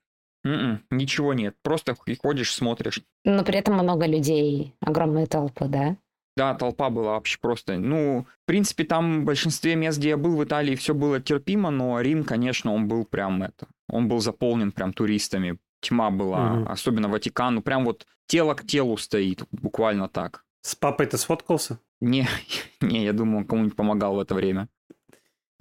м-м, 0.45 0.83
ничего 0.91 1.35
нет. 1.35 1.57
Просто 1.63 1.95
ходишь, 2.23 2.53
смотришь. 2.55 3.03
Но 3.25 3.45
при 3.45 3.59
этом 3.59 3.75
много 3.75 4.07
людей, 4.07 4.75
огромные 4.81 5.27
толпы, 5.27 5.67
да? 5.67 5.97
Да, 6.37 6.55
толпа 6.55 6.89
была 6.89 7.13
вообще 7.13 7.39
просто. 7.41 7.77
Ну, 7.79 8.25
в 8.45 8.47
принципе, 8.47 8.85
там 8.85 9.21
в 9.21 9.25
большинстве 9.25 9.77
мест, 9.77 9.99
где 9.99 10.11
я 10.11 10.17
был 10.17 10.37
в 10.37 10.43
Италии, 10.45 10.75
все 10.77 10.95
было 10.95 11.21
терпимо, 11.21 11.71
но 11.71 12.01
Рим, 12.01 12.25
конечно, 12.25 12.73
он 12.73 12.89
был 12.89 13.05
прям 13.05 13.43
это. 13.43 13.67
Он 13.89 14.09
был 14.09 14.21
заполнен 14.21 14.73
прям 14.73 14.93
туристами. 14.95 15.59
Тьма 15.81 16.11
была, 16.11 16.55
Мгм. 16.55 16.69
особенно 16.73 17.09
Ватикан. 17.09 17.57
Ну, 17.57 17.61
прям 17.63 17.85
вот 17.85 18.07
тело 18.29 18.55
к 18.55 18.67
телу 18.67 18.97
стоит, 18.97 19.43
буквально 19.51 20.09
так. 20.09 20.45
С 20.63 20.75
папой 20.75 21.07
ты 21.07 21.19
сфоткался? 21.19 21.79
Не, 22.01 22.27
не, 22.81 23.05
я 23.05 23.13
думаю, 23.13 23.39
он 23.39 23.45
кому-нибудь 23.45 23.77
помогал 23.77 24.15
в 24.17 24.21
это 24.21 24.35
время. 24.35 24.69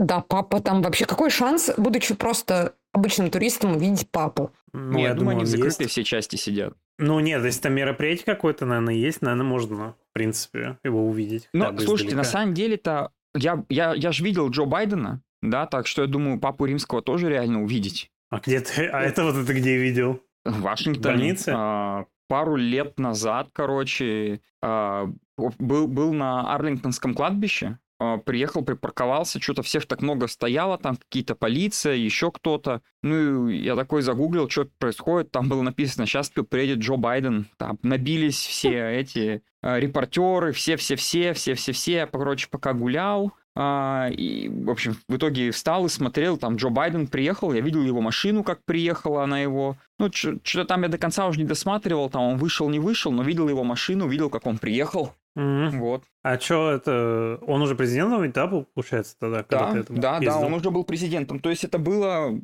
Да, 0.01 0.20
папа 0.22 0.60
там 0.60 0.81
вообще 0.81 1.05
какой 1.05 1.29
шанс, 1.29 1.70
будучи 1.77 2.15
просто 2.15 2.74
обычным 2.91 3.29
туристом, 3.29 3.75
увидеть 3.75 4.10
папу? 4.10 4.51
Ну, 4.74 4.93
Не, 4.93 5.03
я, 5.03 5.13
думаю, 5.13 5.36
они 5.36 5.46
в 5.46 5.48
закрытой 5.48 5.84
есть. 5.84 5.91
все 5.91 6.03
части 6.03 6.38
сидят. 6.38 6.74
Ну, 6.98 7.20
нет, 7.20 7.43
если 7.43 7.62
там 7.62 7.74
мероприятие 7.74 8.25
какое-то, 8.25 8.65
наверное, 8.65 8.96
есть, 8.96 9.22
наверное, 9.22 9.46
можно, 9.46 9.96
в 10.10 10.13
принципе, 10.13 10.79
его 10.84 11.05
увидеть. 11.08 11.50
Ну, 11.53 11.65
слушайте, 11.77 12.15
на 12.15 12.22
издалека. 12.22 12.39
самом 12.39 12.53
деле-то 12.55 13.12
я, 13.36 13.63
я, 13.70 13.93
я 13.93 14.12
же 14.12 14.24
видел 14.24 14.50
Джо 14.50 14.65
Байдена, 14.65 15.22
да, 15.43 15.67
так 15.67 15.86
что 15.86 16.01
я 16.01 16.08
думаю, 16.08 16.39
папу 16.39 16.65
римского 16.65 17.03
тоже 17.03 17.29
реально 17.29 17.62
увидеть. 17.63 18.10
А 18.31 18.39
где 18.39 18.60
ты? 18.60 18.88
А 18.88 19.01
это 19.01 19.24
вот 19.24 19.36
это 19.36 19.53
где 19.53 19.77
видел? 19.77 20.20
В 20.46 20.62
Вашингтоне. 20.62 21.15
В 21.15 21.17
больнице? 21.17 21.53
а, 21.55 22.05
пару 22.27 22.55
лет 22.55 22.98
назад, 22.98 23.50
короче, 23.53 24.41
а, 24.63 25.08
был, 25.38 25.88
был 25.88 26.13
на 26.13 26.53
Арлингтонском 26.53 27.13
кладбище, 27.13 27.77
приехал, 28.25 28.63
припарковался, 28.63 29.39
что-то 29.41 29.63
всех 29.63 29.86
так 29.86 30.01
много 30.01 30.27
стояло, 30.27 30.77
там 30.77 30.96
какие-то 30.98 31.36
полиция, 31.36 31.96
еще 31.96 32.31
кто-то. 32.31 32.81
Ну, 33.03 33.48
я 33.48 33.75
такой 33.75 34.01
загуглил, 34.01 34.50
что 34.50 34.65
происходит, 34.79 35.31
там 35.31 35.50
было 35.50 35.62
написано, 35.62 36.05
сейчас 36.05 36.29
приедет 36.29 36.79
Джо 36.79 36.96
Байден, 36.96 37.48
там 37.58 37.77
набились 37.84 38.38
все 38.38 39.00
эти 39.00 39.43
а, 39.62 39.79
репортеры, 39.79 40.51
все-все-все, 40.51 41.34
все-все-все, 41.34 42.08
короче, 42.08 42.48
пока 42.50 42.74
гулял, 42.74 43.27
А, 43.27 43.40
и, 43.58 44.50
в 44.50 44.70
общем, 44.70 44.96
в 45.10 45.17
итоге 45.17 45.51
встал 45.51 45.86
и 45.86 45.89
смотрел, 45.89 46.38
там 46.38 46.55
Джо 46.55 46.70
Байден 46.70 47.08
приехал, 47.08 47.51
я 47.53 47.62
видел 47.62 47.84
его 47.84 48.00
машину, 48.00 48.43
как 48.43 48.63
приехала 48.63 49.24
она 49.24 49.39
его. 49.39 49.75
Ну, 50.00 50.10
что-то 50.12 50.65
там 50.65 50.84
я 50.84 50.88
до 50.88 50.98
конца 50.98 51.27
уже 51.27 51.39
не 51.39 51.46
досматривал, 51.46 52.10
там 52.10 52.22
он 52.22 52.38
вышел, 52.38 52.70
не 52.70 52.79
вышел, 52.79 53.12
но 53.12 53.24
видел 53.24 53.50
его 53.50 53.63
машину, 53.63 54.08
видел, 54.08 54.29
как 54.29 54.48
он 54.48 54.58
приехал. 54.58 55.13
Мгм. 55.36 55.79
Вот. 55.79 56.03
А 56.24 56.39
что 56.39 56.72
это? 56.72 57.39
Он 57.46 57.62
уже 57.62 57.75
президентом 57.75 58.22
ведь, 58.24 58.34
да, 58.34 58.48
был, 58.48 58.65
получается, 58.74 59.15
тогда? 59.20 59.43
когда 59.43 59.74
Да, 59.74 59.84
да, 59.89 60.20
да, 60.20 60.25
ездил? 60.25 60.46
он 60.46 60.53
уже 60.53 60.72
был 60.72 60.84
президентом. 60.84 61.39
То 61.39 61.50
есть 61.50 61.63
это 61.63 61.77
было, 61.77 62.39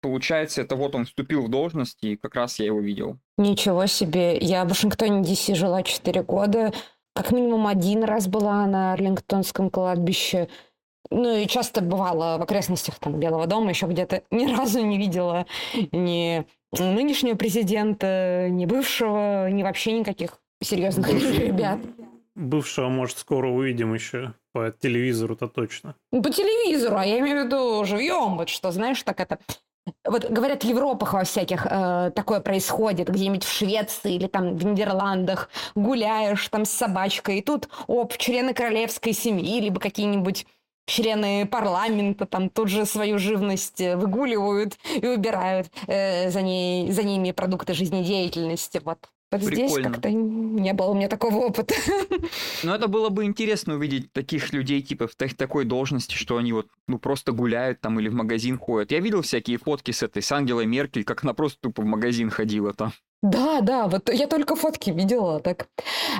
получается, 0.00 0.62
это 0.62 0.76
вот 0.76 0.94
он 0.94 1.04
вступил 1.04 1.44
в 1.44 1.48
должность, 1.48 2.02
и 2.02 2.16
как 2.16 2.34
раз 2.34 2.58
я 2.58 2.66
его 2.66 2.80
видел. 2.80 3.18
Ничего 3.38 3.86
себе. 3.86 4.36
Я 4.38 4.64
в 4.64 4.68
Вашингтоне, 4.68 5.24
Ди.Си 5.24 5.54
жила 5.54 5.82
4 5.82 6.22
года. 6.22 6.72
Как 7.14 7.30
минимум 7.32 7.66
один 7.66 8.04
раз 8.04 8.26
была 8.26 8.66
на 8.66 8.92
Арлингтонском 8.92 9.70
кладбище. 9.70 10.48
Ну 11.10 11.36
и 11.36 11.46
часто 11.46 11.82
бывала 11.82 12.38
в 12.38 12.42
окрестностях 12.42 12.98
там, 12.98 13.20
Белого 13.20 13.46
дома, 13.46 13.70
еще 13.70 13.86
где-то. 13.86 14.22
Ни 14.30 14.46
разу 14.54 14.84
не 14.84 14.96
видела 14.96 15.46
ни 15.92 16.46
нынешнего 16.78 17.36
президента, 17.36 18.48
ни 18.50 18.64
бывшего, 18.64 19.50
ни 19.50 19.62
вообще 19.62 19.92
никаких 19.92 20.38
серьезных 20.62 21.10
ребят. 21.38 21.78
Бывшего, 22.34 22.88
может, 22.88 23.18
скоро 23.18 23.48
увидим 23.48 23.92
еще 23.92 24.32
по 24.52 24.70
телевизору-то 24.70 25.48
точно. 25.48 25.96
По 26.10 26.30
телевизору, 26.30 26.96
а 26.96 27.04
я 27.04 27.18
имею 27.18 27.42
в 27.42 27.46
виду 27.46 27.84
живьем, 27.84 28.38
вот 28.38 28.48
что, 28.48 28.70
знаешь, 28.70 29.02
так 29.02 29.20
это... 29.20 29.38
Вот 30.04 30.30
говорят, 30.30 30.62
в 30.62 30.68
Европах 30.68 31.12
во 31.12 31.24
всяких 31.24 31.66
э, 31.68 32.12
такое 32.14 32.40
происходит, 32.40 33.08
где-нибудь 33.08 33.44
в 33.44 33.52
Швеции 33.52 34.14
или 34.14 34.28
там 34.28 34.56
в 34.56 34.64
Нидерландах 34.64 35.50
гуляешь 35.74 36.48
там 36.48 36.64
с 36.64 36.70
собачкой, 36.70 37.38
и 37.38 37.42
тут, 37.42 37.68
оп, 37.88 38.16
члены 38.16 38.54
королевской 38.54 39.12
семьи, 39.12 39.60
либо 39.60 39.80
какие-нибудь 39.80 40.46
члены 40.86 41.46
парламента 41.46 42.26
там 42.26 42.48
тут 42.48 42.68
же 42.68 42.86
свою 42.86 43.18
живность 43.18 43.80
э, 43.80 43.96
выгуливают 43.96 44.78
и 44.94 45.06
убирают 45.06 45.68
э, 45.86 46.30
за, 46.30 46.42
ней, 46.42 46.90
за 46.92 47.02
ними 47.02 47.32
продукты 47.32 47.74
жизнедеятельности. 47.74 48.80
Вот. 48.84 49.08
Вот 49.32 49.42
здесь 49.42 49.72
Прикольно. 49.72 49.90
как-то 49.90 50.10
не 50.10 50.72
было 50.74 50.88
у 50.88 50.94
меня 50.94 51.08
такого 51.08 51.36
опыта. 51.36 51.74
Но 52.62 52.74
это 52.74 52.86
было 52.88 53.08
бы 53.08 53.24
интересно 53.24 53.74
увидеть 53.74 54.12
таких 54.12 54.52
людей, 54.52 54.82
типа, 54.82 55.06
в 55.08 55.14
так- 55.14 55.34
такой 55.34 55.64
должности, 55.64 56.14
что 56.14 56.36
они 56.36 56.52
вот, 56.52 56.66
ну, 56.86 56.98
просто 56.98 57.32
гуляют 57.32 57.80
там 57.80 57.98
или 57.98 58.08
в 58.08 58.14
магазин 58.14 58.58
ходят. 58.58 58.92
Я 58.92 59.00
видел 59.00 59.22
всякие 59.22 59.58
фотки 59.58 59.90
с 59.90 60.02
этой, 60.02 60.22
с 60.22 60.30
Ангелой 60.32 60.66
Меркель, 60.66 61.04
как 61.04 61.24
она 61.24 61.34
просто 61.34 61.58
тупо 61.60 61.82
в 61.82 61.86
магазин 61.86 62.30
ходила 62.30 62.72
там. 62.74 62.92
Да, 63.22 63.60
да, 63.60 63.86
вот 63.86 64.12
я 64.12 64.26
только 64.26 64.56
фотки 64.56 64.90
видела 64.90 65.38
так. 65.38 65.68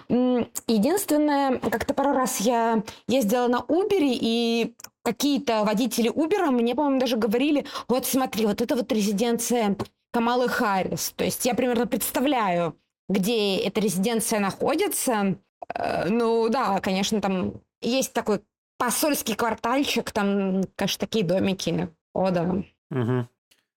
Единственное, 0.08 1.58
как-то 1.58 1.94
пару 1.94 2.12
раз 2.12 2.40
я 2.40 2.82
ездила 3.08 3.48
на 3.48 3.56
Uber, 3.56 3.98
и 4.00 4.74
какие-то 5.02 5.64
водители 5.64 6.10
Uber 6.10 6.50
мне, 6.50 6.74
по-моему, 6.74 7.00
даже 7.00 7.16
говорили, 7.16 7.66
вот 7.88 8.06
смотри, 8.06 8.46
вот 8.46 8.60
это 8.60 8.76
вот 8.76 8.92
резиденция 8.92 9.76
Камалы 10.12 10.48
Харрис. 10.48 11.12
То 11.16 11.24
есть 11.24 11.44
я 11.44 11.54
примерно 11.54 11.86
представляю, 11.86 12.76
где 13.12 13.58
эта 13.58 13.80
резиденция 13.80 14.40
находится. 14.40 15.36
Э, 15.74 16.08
Ну 16.08 16.48
да, 16.48 16.80
конечно, 16.80 17.20
там 17.20 17.54
есть 17.80 18.12
такой 18.12 18.40
посольский 18.78 19.34
квартальчик, 19.34 20.10
там, 20.10 20.62
конечно, 20.76 21.00
такие 21.06 21.24
домики. 21.24 21.88
О, 22.14 22.30
да. 22.30 22.62
Мгм. 22.90 23.28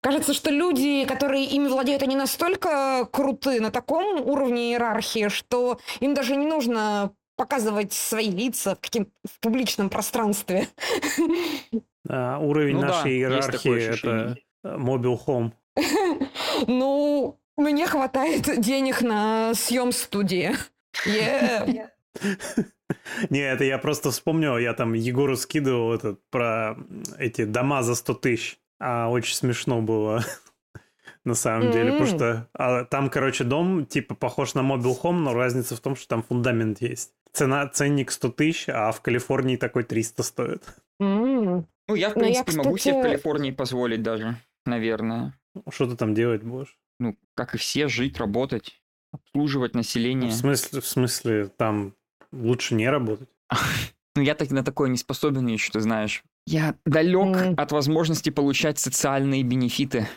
Кажется, 0.02 0.34
что 0.34 0.52
люди, 0.52 1.06
которые 1.06 1.46
ими 1.46 1.68
владеют, 1.68 2.04
они 2.04 2.16
настолько 2.16 3.08
круты 3.12 3.60
на 3.60 3.72
таком 3.72 4.22
уровне 4.22 4.72
иерархии, 4.72 5.30
что 5.30 5.80
им 6.00 6.14
даже 6.14 6.36
не 6.36 6.46
нужно 6.46 7.12
показывать 7.38 7.92
свои 7.92 8.30
лица 8.30 8.76
в, 8.76 8.80
каким 8.80 9.12
в 9.28 9.40
публичном 9.40 9.90
пространстве. 9.90 10.68
А, 12.08 12.38
уровень 12.40 12.76
Ну 12.76 12.82
да, 12.82 12.88
нашей 12.88 13.18
есть 13.18 13.22
иерархии 13.22 13.82
это 13.82 14.38
Mobile 14.64 15.20
Home. 15.26 15.52
Ну, 16.68 17.40
мне 17.58 17.88
хватает 17.88 18.60
денег 18.60 19.02
на 19.02 19.54
съем 19.54 19.92
студии. 19.92 20.52
Не, 23.30 23.40
это 23.40 23.64
я 23.64 23.78
просто 23.78 24.12
вспомнил, 24.12 24.58
я 24.58 24.74
там 24.74 24.94
Егору 24.94 25.36
скидывал 25.36 25.94
этот 25.94 26.20
про 26.30 26.78
эти 27.18 27.46
дома 27.46 27.84
за 27.84 27.96
100 27.96 28.14
тысяч. 28.16 28.60
А 28.80 29.10
очень 29.10 29.36
смешно 29.36 29.82
было 29.82 30.24
на 31.26 31.34
самом 31.34 31.72
деле, 31.72 31.94
потому 31.94 32.08
что 32.08 32.50
а, 32.54 32.84
там, 32.84 33.10
короче, 33.10 33.44
дом 33.44 33.86
типа 33.86 34.16
похож 34.16 34.54
на 34.54 34.60
Mobile 34.60 35.02
Home, 35.02 35.20
но 35.20 35.34
разница 35.34 35.76
в 35.76 35.80
том, 35.80 35.96
что 35.96 36.08
там 36.08 36.24
фундамент 36.24 36.82
есть. 36.82 37.12
Цена, 37.34 37.68
ценник 37.68 38.12
100 38.12 38.32
тысяч, 38.32 38.70
а 38.70 38.92
в 38.92 39.02
Калифорнии 39.02 39.58
такой 39.58 39.84
300 39.84 40.24
стоит. 40.24 40.64
Ну, 41.00 41.66
я, 41.90 42.10
в 42.10 42.16
Ну, 42.16 42.24
я, 42.24 42.44
принципе, 42.44 42.58
могу 42.58 42.78
себе 42.78 43.00
в 43.00 43.02
Калифорнии 43.02 43.52
позволить 43.52 44.02
даже, 44.02 44.38
наверное. 44.66 45.34
Что 45.70 45.88
ты 45.88 45.96
там 45.96 46.14
делать 46.14 46.44
будешь? 46.44 46.78
Ну, 47.00 47.18
как 47.36 47.56
и 47.56 47.58
все, 47.58 47.88
жить, 47.88 48.18
работать, 48.18 48.82
обслуживать 49.12 49.74
население. 49.76 50.30
В 50.32 50.34
смысле, 50.36 50.82
в 50.82 50.88
смысле, 50.88 51.48
там 51.58 51.94
лучше 52.32 52.76
не 52.76 52.90
работать? 52.90 53.30
Ну, 54.18 54.22
я 54.22 54.34
так 54.34 54.50
на 54.52 54.64
такое 54.64 54.88
не 54.88 54.96
способен 54.98 55.46
еще, 55.48 55.74
ты 55.74 55.82
знаешь. 55.82 56.24
Я 56.48 56.76
далек 56.86 57.60
от 57.60 57.72
возможности 57.74 58.30
получать 58.30 58.80
социальные 58.80 59.44
бенефиты. 59.44 60.08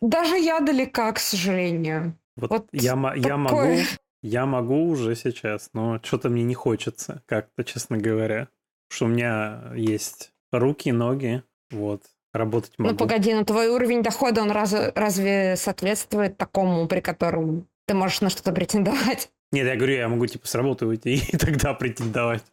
Даже 0.00 0.36
я 0.38 0.60
далека, 0.60 1.10
к 1.12 1.18
сожалению. 1.18 2.16
Вот, 2.36 2.50
Вот 2.50 2.68
я, 2.72 2.94
мо- 2.94 3.16
я 3.16 3.36
могу, 3.36 3.56
такое. 3.56 3.84
я 4.22 4.46
могу 4.46 4.86
уже 4.88 5.16
сейчас, 5.16 5.70
но 5.72 6.00
что-то 6.02 6.28
мне 6.28 6.44
не 6.44 6.54
хочется, 6.54 7.22
как-то, 7.26 7.64
честно 7.64 7.96
говоря. 7.98 8.48
Что 8.88 9.06
у 9.06 9.08
меня 9.08 9.72
есть 9.74 10.32
руки, 10.52 10.92
ноги, 10.92 11.42
вот, 11.70 12.02
работать 12.34 12.72
могу. 12.78 12.92
Ну 12.92 12.96
погоди, 12.98 13.32
но 13.32 13.44
твой 13.44 13.68
уровень 13.68 14.02
дохода, 14.02 14.42
он 14.42 14.50
раз- 14.50 14.92
разве 14.94 15.56
соответствует 15.56 16.36
такому, 16.36 16.86
при 16.86 17.00
котором 17.00 17.66
ты 17.86 17.94
можешь 17.94 18.20
на 18.20 18.30
что-то 18.30 18.52
претендовать? 18.52 19.30
Нет, 19.52 19.66
я 19.66 19.76
говорю, 19.76 19.94
я 19.94 20.08
могу 20.08 20.26
типа 20.26 20.46
с 20.46 20.54
работы 20.54 20.86
уйти 20.86 21.14
и 21.32 21.36
тогда 21.36 21.74
претендовать. 21.74 22.44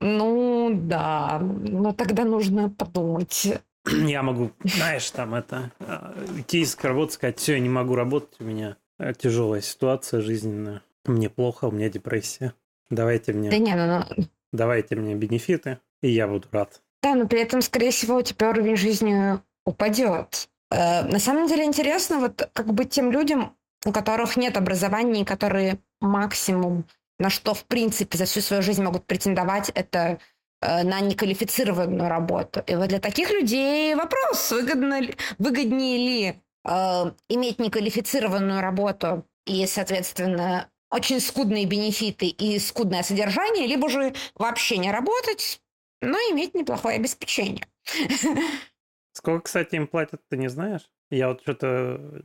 Ну 0.00 0.70
да, 0.74 1.38
но 1.40 1.92
тогда 1.92 2.24
нужно 2.24 2.68
подумать. 2.68 3.48
Я 3.86 4.22
могу, 4.22 4.50
знаешь, 4.62 5.10
там 5.10 5.34
это, 5.34 5.72
уйти 6.36 6.60
из 6.60 6.76
работы, 6.82 7.14
сказать, 7.14 7.38
все, 7.38 7.54
я 7.54 7.60
не 7.60 7.70
могу 7.70 7.94
работать, 7.94 8.38
у 8.40 8.44
меня 8.44 8.76
э, 8.98 9.14
тяжелая 9.14 9.62
ситуация 9.62 10.20
жизненная, 10.20 10.82
мне 11.06 11.30
плохо, 11.30 11.64
у 11.64 11.70
меня 11.70 11.88
депрессия. 11.88 12.52
Давайте 12.90 13.32
Да 13.32 13.38
мне, 13.38 13.58
не, 13.58 13.74
ну, 13.74 14.04
ну, 14.16 14.24
давайте 14.52 14.96
мне 14.96 15.14
бенефиты, 15.14 15.78
и 16.02 16.10
я 16.10 16.28
буду 16.28 16.46
рад. 16.52 16.82
Да, 17.02 17.14
но 17.14 17.26
при 17.26 17.40
этом, 17.40 17.62
скорее 17.62 17.90
всего, 17.90 18.16
у 18.16 18.22
тебя 18.22 18.50
уровень 18.50 18.76
жизни 18.76 19.38
упадет. 19.64 20.48
Э, 20.70 21.02
на 21.02 21.18
самом 21.18 21.46
деле 21.46 21.64
интересно, 21.64 22.18
вот 22.18 22.48
как 22.52 22.72
быть 22.72 22.90
тем 22.90 23.10
людям, 23.10 23.56
у 23.84 23.92
которых 23.92 24.36
нет 24.36 24.56
образования, 24.56 25.24
которые 25.24 25.78
максимум, 26.00 26.84
на 27.18 27.30
что, 27.30 27.54
в 27.54 27.64
принципе, 27.64 28.18
за 28.18 28.24
всю 28.24 28.40
свою 28.40 28.62
жизнь 28.62 28.82
могут 28.82 29.06
претендовать, 29.06 29.70
это 29.70 30.18
э, 30.60 30.82
на 30.82 31.00
неквалифицированную 31.00 32.08
работу. 32.08 32.62
И 32.66 32.74
вот 32.74 32.88
для 32.88 33.00
таких 33.00 33.30
людей 33.30 33.94
вопрос, 33.94 34.50
выгодно 34.52 35.00
ли- 35.00 35.16
выгоднее 35.38 35.98
ли 35.98 36.42
э, 36.64 37.12
иметь 37.28 37.58
неквалифицированную 37.58 38.60
работу 38.60 39.24
и, 39.46 39.66
соответственно, 39.66 40.68
очень 40.90 41.20
скудные 41.20 41.66
бенефиты 41.66 42.26
и 42.26 42.58
скудное 42.58 43.02
содержание, 43.02 43.66
либо 43.66 43.88
же 43.88 44.12
вообще 44.34 44.76
не 44.76 44.90
работать, 44.90 45.60
но 46.00 46.16
иметь 46.32 46.54
неплохое 46.54 46.96
обеспечение. 46.96 47.66
Сколько, 49.12 49.44
кстати, 49.44 49.74
им 49.76 49.86
платят, 49.86 50.20
ты 50.28 50.36
не 50.36 50.48
знаешь? 50.48 50.82
Я 51.10 51.28
вот 51.28 51.42
что-то 51.42 52.22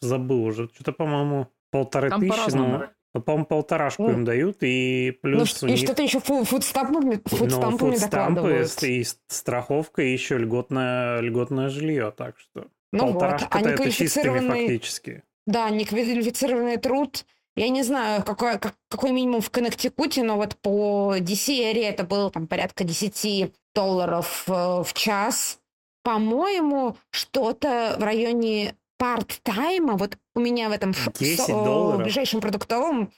забыл 0.00 0.44
уже. 0.44 0.68
Что-то, 0.74 0.92
по-моему, 0.92 1.48
полторы 1.70 2.08
Там 2.10 2.20
тысячи. 2.20 2.54
Ну, 2.56 2.84
ну, 3.12 3.20
по-моему, 3.22 3.46
полторашку 3.46 4.04
Ну, 4.04 4.12
им 4.12 4.24
дают, 4.24 4.58
и 4.62 5.18
Ну, 5.24 5.30
плюс 5.30 5.58
ш- 5.58 5.66
у 5.66 5.68
и 5.68 5.72
них... 5.72 5.80
что-то 5.80 6.02
еще 6.02 6.20
фу- 6.20 6.44
фудстампами, 6.44 7.16
ну, 7.16 7.38
фудстампами 7.38 7.90
фудстампы 7.90 8.40
докладывают. 8.42 8.82
и 8.84 9.04
страховка, 9.26 10.02
и 10.02 10.12
еще 10.12 10.38
льготное, 10.38 11.18
льготное 11.20 11.68
жилье, 11.70 12.12
так 12.16 12.38
что... 12.38 12.68
Ну 12.92 13.06
вот, 13.06 13.12
полторашка 13.14 13.48
а 13.50 13.60
это 13.60 13.68
чистыми 13.68 13.72
неквалифицированный, 13.72 14.60
фактически. 14.68 15.22
да, 15.46 15.70
неквалифицированный 15.70 16.76
труд, 16.76 17.24
я 17.56 17.68
не 17.68 17.82
знаю, 17.82 18.22
какой, 18.24 18.58
как- 18.58 18.74
какой 18.88 19.12
минимум 19.12 19.40
в 19.40 19.50
Коннектикуте, 19.50 20.22
но 20.22 20.36
вот 20.36 20.56
по 20.56 21.16
DC-эре 21.18 21.82
это 21.84 22.04
было 22.04 22.30
там 22.30 22.46
порядка 22.46 22.84
10 22.84 23.52
долларов 23.74 24.44
э, 24.48 24.82
в 24.84 24.92
час. 24.94 25.58
По-моему, 26.02 26.96
что-то 27.10 27.96
в 27.98 28.02
районе 28.02 28.74
парт-тайма, 28.98 29.96
вот 29.96 30.16
у 30.34 30.40
меня 30.40 30.68
в 30.68 30.72
этом 30.72 30.94
ш- 30.94 31.12
10 31.18 31.46
со- 31.46 31.52
ближайшем 31.98 32.40
продуктовом 32.40 33.12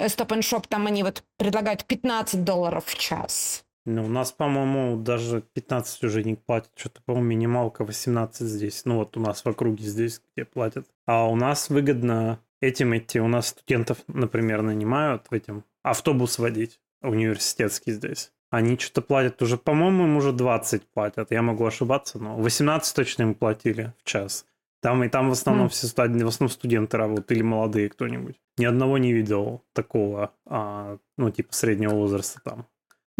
Stop 0.00 0.28
and 0.28 0.40
Shop, 0.40 0.64
там 0.68 0.86
они 0.86 1.02
вот 1.02 1.22
предлагают 1.36 1.84
15 1.84 2.44
долларов 2.44 2.84
в 2.86 2.94
час. 2.98 3.64
Ну, 3.86 4.04
у 4.04 4.08
нас, 4.08 4.30
по-моему, 4.32 4.96
даже 4.96 5.42
15 5.54 6.04
уже 6.04 6.22
не 6.22 6.34
платят. 6.34 6.70
Что-то, 6.76 7.00
по-моему, 7.04 7.28
минималка 7.28 7.84
18 7.84 8.46
здесь. 8.46 8.84
Ну, 8.84 8.98
вот 8.98 9.16
у 9.16 9.20
нас 9.20 9.42
в 9.44 9.48
округе 9.48 9.84
здесь, 9.84 10.20
где 10.34 10.44
платят. 10.44 10.86
А 11.06 11.26
у 11.26 11.34
нас 11.34 11.70
выгодно 11.70 12.38
этим 12.60 12.96
идти. 12.96 13.20
У 13.20 13.28
нас 13.28 13.48
студентов, 13.48 13.98
например, 14.08 14.62
нанимают 14.62 15.26
в 15.30 15.34
этим 15.34 15.64
автобус 15.82 16.38
водить 16.38 16.80
университетский 17.02 17.92
здесь. 17.92 18.32
Они 18.50 18.76
что-то 18.78 19.02
платят 19.02 19.40
уже, 19.42 19.56
по-моему, 19.56 20.04
им 20.04 20.16
уже 20.16 20.32
20 20.32 20.82
платят. 20.92 21.30
Я 21.30 21.42
могу 21.42 21.64
ошибаться, 21.64 22.18
но 22.18 22.36
18 22.36 22.94
точно 22.96 23.22
им 23.22 23.34
платили 23.34 23.92
в 23.98 24.04
час. 24.04 24.44
Там 24.82 25.04
и 25.04 25.08
там 25.08 25.28
в 25.28 25.32
основном 25.32 25.66
Хм. 25.66 25.70
все 25.70 25.86
студ- 25.86 26.22
в 26.22 26.26
основном 26.26 26.50
студенты 26.50 26.96
работают 26.96 27.30
или 27.32 27.42
молодые 27.42 27.88
кто-нибудь. 27.90 28.40
Ни 28.56 28.64
одного 28.64 28.98
не 28.98 29.12
видел 29.12 29.62
такого, 29.74 30.32
а, 30.46 30.98
ну, 31.18 31.30
типа 31.30 31.52
среднего 31.52 31.94
возраста 31.94 32.40
там. 32.42 32.66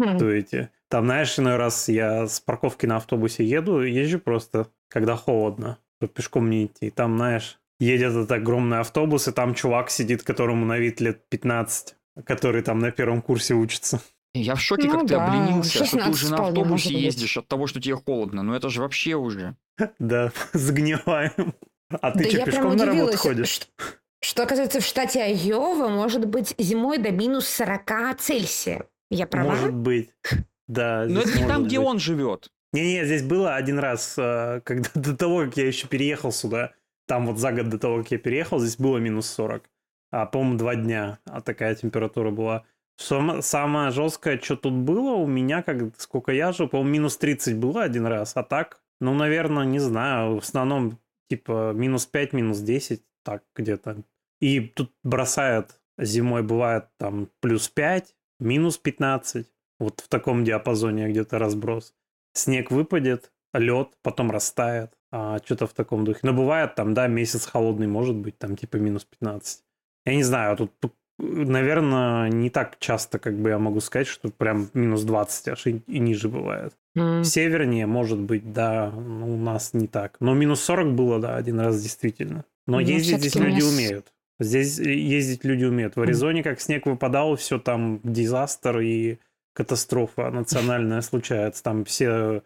Хм. 0.01 0.17
Дуете. 0.17 0.71
Там, 0.89 1.05
знаешь, 1.05 1.37
иной 1.39 1.55
раз 1.55 1.87
я 1.87 2.27
с 2.27 2.39
парковки 2.41 2.85
на 2.87 2.97
автобусе 2.97 3.45
еду, 3.45 3.81
езжу 3.81 4.19
просто, 4.19 4.67
когда 4.89 5.15
холодно, 5.15 5.77
чтобы 5.97 6.11
пешком 6.13 6.49
не 6.49 6.65
идти. 6.65 6.89
Там, 6.89 7.15
знаешь, 7.17 7.59
едет 7.81 8.11
этот 8.11 8.31
огромный 8.31 8.79
автобус, 8.79 9.27
и 9.27 9.31
там 9.31 9.53
чувак 9.55 9.89
сидит, 9.89 10.23
которому 10.23 10.65
на 10.65 10.77
вид 10.77 11.01
лет 11.01 11.27
15, 11.29 11.95
который 12.25 12.61
там 12.61 12.79
на 12.79 12.91
первом 12.91 13.21
курсе 13.21 13.55
учится. 13.55 13.99
Я 14.33 14.55
в 14.55 14.61
шоке, 14.61 14.87
Ну 14.87 14.93
как 14.93 15.01
ты 15.01 15.15
да, 15.15 15.25
обленился, 15.25 15.69
что 15.71 15.79
ты 15.79 15.85
16 15.89 16.13
уже 16.13 16.31
на 16.31 16.47
автобусе 16.47 16.93
ездишь 16.93 17.37
от 17.37 17.47
того, 17.47 17.67
что 17.67 17.81
тебе 17.81 17.95
холодно. 17.95 18.43
Ну 18.43 18.53
это 18.53 18.69
же 18.69 18.81
вообще 18.81 19.15
уже. 19.15 19.57
Да, 19.99 20.31
загниваем. 20.53 21.53
А 21.89 22.11
ты 22.11 22.23
Да 22.23 22.29
что, 22.29 22.45
пешком 22.45 22.75
на 22.77 22.85
работу 22.85 23.17
ходишь? 23.17 23.49
Что, 23.49 23.67
что, 24.23 24.43
оказывается, 24.43 24.79
в 24.79 24.85
штате 24.85 25.21
Айова 25.21 25.89
может 25.89 26.25
быть 26.25 26.55
зимой 26.57 26.97
до 26.99 27.11
минус 27.11 27.47
40 27.49 28.17
Цельсия. 28.19 28.85
Я 29.09 29.27
права? 29.27 29.49
Может 29.49 29.73
быть. 29.73 30.11
Да, 30.67 31.05
Но 31.09 31.21
это 31.21 31.37
не 31.37 31.47
там, 31.47 31.65
где 31.65 31.79
он 31.79 31.99
живет. 31.99 32.49
Не-не, 32.71 33.03
здесь 33.03 33.23
было 33.23 33.55
один 33.55 33.79
раз, 33.79 34.15
э, 34.17 34.61
когда 34.63 34.89
до 34.95 35.17
того, 35.17 35.45
как 35.45 35.57
я 35.57 35.67
еще 35.67 35.87
переехал 35.87 36.31
сюда, 36.31 36.71
там 37.11 37.27
вот 37.27 37.39
за 37.39 37.51
год 37.51 37.67
до 37.67 37.77
того, 37.77 37.97
как 37.97 38.11
я 38.11 38.17
переехал, 38.17 38.59
здесь 38.59 38.77
было 38.77 38.97
минус 38.97 39.29
40. 39.31 39.69
А, 40.11 40.25
по-моему, 40.25 40.57
два 40.57 40.75
дня 40.75 41.19
а 41.25 41.41
такая 41.41 41.75
температура 41.75 42.31
была. 42.31 42.63
Сам- 42.95 43.41
самое 43.41 43.91
жесткое, 43.91 44.39
что 44.39 44.55
тут 44.55 44.73
было 44.73 45.15
у 45.15 45.27
меня, 45.27 45.61
как 45.61 45.99
сколько 45.99 46.31
я 46.31 46.53
жил, 46.53 46.69
по-моему, 46.69 46.93
минус 46.93 47.17
30 47.17 47.57
было 47.57 47.83
один 47.83 48.05
раз, 48.05 48.37
а 48.37 48.43
так, 48.43 48.81
ну, 49.01 49.13
наверное, 49.13 49.65
не 49.65 49.79
знаю, 49.79 50.35
в 50.35 50.37
основном, 50.37 50.99
типа, 51.29 51.73
минус 51.73 52.05
5, 52.05 52.31
минус 52.31 52.59
10, 52.59 53.03
так 53.25 53.43
где-то. 53.57 54.03
И 54.39 54.61
тут 54.61 54.93
бросает 55.03 55.81
зимой, 55.97 56.43
бывает 56.43 56.85
там 56.97 57.27
плюс 57.41 57.67
5, 57.67 58.15
минус 58.39 58.77
15, 58.77 59.47
вот 59.79 59.99
в 59.99 60.07
таком 60.07 60.45
диапазоне 60.45 61.09
где-то 61.09 61.39
разброс. 61.39 61.93
Снег 62.31 62.71
выпадет, 62.71 63.33
лед, 63.53 63.89
потом 64.01 64.31
растает, 64.31 64.93
а, 65.11 65.39
что-то 65.43 65.67
в 65.67 65.73
таком 65.73 66.05
духе. 66.05 66.19
Но 66.23 66.33
бывает 66.33 66.75
там, 66.75 66.93
да, 66.93 67.07
месяц 67.07 67.45
холодный 67.45 67.87
может 67.87 68.15
быть, 68.15 68.37
там 68.37 68.55
типа 68.55 68.77
минус 68.77 69.05
15. 69.05 69.59
Я 70.05 70.15
не 70.15 70.23
знаю, 70.23 70.57
тут, 70.57 70.71
тут, 70.79 70.93
наверное, 71.19 72.29
не 72.29 72.49
так 72.49 72.77
часто, 72.79 73.19
как 73.19 73.37
бы 73.37 73.49
я 73.49 73.59
могу 73.59 73.79
сказать, 73.81 74.07
что 74.07 74.29
прям 74.29 74.69
минус 74.73 75.03
20 75.03 75.47
аж 75.49 75.67
и, 75.67 75.81
и 75.87 75.99
ниже 75.99 76.29
бывает. 76.29 76.73
М. 76.95 77.23
Севернее, 77.23 77.85
может 77.85 78.19
быть, 78.19 78.51
да, 78.53 78.91
ну, 78.91 79.33
у 79.35 79.37
нас 79.37 79.73
не 79.73 79.87
так. 79.87 80.17
Но 80.19 80.33
минус 80.33 80.61
40 80.61 80.93
было, 80.95 81.19
да, 81.19 81.35
один 81.37 81.59
раз 81.59 81.81
действительно. 81.81 82.45
Но 82.67 82.73
Ну, 82.73 82.79
ездить 82.79 83.19
здесь 83.19 83.35
люди 83.35 83.61
нас- 83.61 83.73
умеют. 83.73 84.13
Здесь 84.39 84.79
ездить 84.79 85.43
люди 85.45 85.65
умеют. 85.65 85.95
В 85.95 86.01
Аризоне, 86.01 86.41
как 86.41 86.59
снег 86.61 86.87
выпадал, 86.87 87.35
все 87.35 87.59
там 87.59 87.99
дизастер 88.03 88.79
и 88.79 89.19
катастрофа 89.53 90.31
национальная 90.31 91.01
случается. 91.01 91.61
Там 91.63 91.85
все 91.85 92.41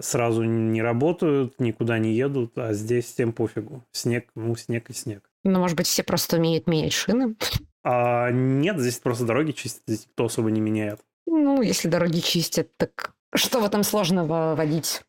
сразу 0.00 0.44
не 0.44 0.82
работают, 0.82 1.60
никуда 1.60 1.98
не 1.98 2.14
едут, 2.14 2.56
а 2.56 2.72
здесь 2.72 3.06
всем 3.06 3.32
пофигу. 3.32 3.84
Снег, 3.92 4.28
ну, 4.34 4.54
снег 4.56 4.90
и 4.90 4.92
снег. 4.92 5.30
Ну, 5.44 5.58
может 5.58 5.76
быть, 5.76 5.86
все 5.86 6.02
просто 6.02 6.36
умеют 6.36 6.66
менять 6.66 6.92
шины. 6.92 7.36
А 7.84 8.30
нет, 8.30 8.78
здесь 8.78 8.98
просто 8.98 9.24
дороги 9.24 9.52
чистят, 9.52 9.82
здесь 9.86 10.06
никто 10.06 10.26
особо 10.26 10.50
не 10.50 10.60
меняет. 10.60 11.00
Ну, 11.26 11.62
если 11.62 11.88
дороги 11.88 12.20
чистят, 12.20 12.68
так 12.76 13.12
что 13.34 13.60
в 13.60 13.64
этом 13.64 13.82
сложного 13.82 14.54
водить 14.56 15.02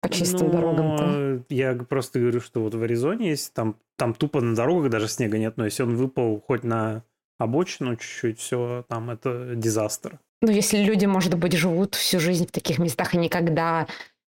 по 0.00 0.08
чистым 0.08 0.48
Ну, 0.48 0.52
дорогам-то? 0.52 1.44
Я 1.48 1.74
просто 1.74 2.20
говорю, 2.20 2.40
что 2.40 2.62
вот 2.62 2.74
в 2.74 2.82
Аризоне 2.82 3.30
есть, 3.30 3.52
там, 3.52 3.76
там 3.96 4.14
тупо 4.14 4.40
на 4.40 4.54
дорогах 4.54 4.90
даже 4.90 5.08
снега 5.08 5.38
нет, 5.38 5.56
но 5.56 5.64
если 5.64 5.82
он 5.82 5.96
выпал 5.96 6.42
хоть 6.46 6.64
на 6.64 7.04
обочину 7.38 7.96
чуть-чуть, 7.96 8.38
все, 8.38 8.84
там 8.88 9.10
это 9.10 9.54
дизастер. 9.54 10.18
Ну, 10.42 10.50
если 10.50 10.78
люди, 10.78 11.04
может 11.04 11.36
быть, 11.36 11.52
живут 11.52 11.94
всю 11.94 12.18
жизнь 12.18 12.46
в 12.46 12.50
таких 12.50 12.78
местах 12.78 13.14
и 13.14 13.18
никогда 13.18 13.86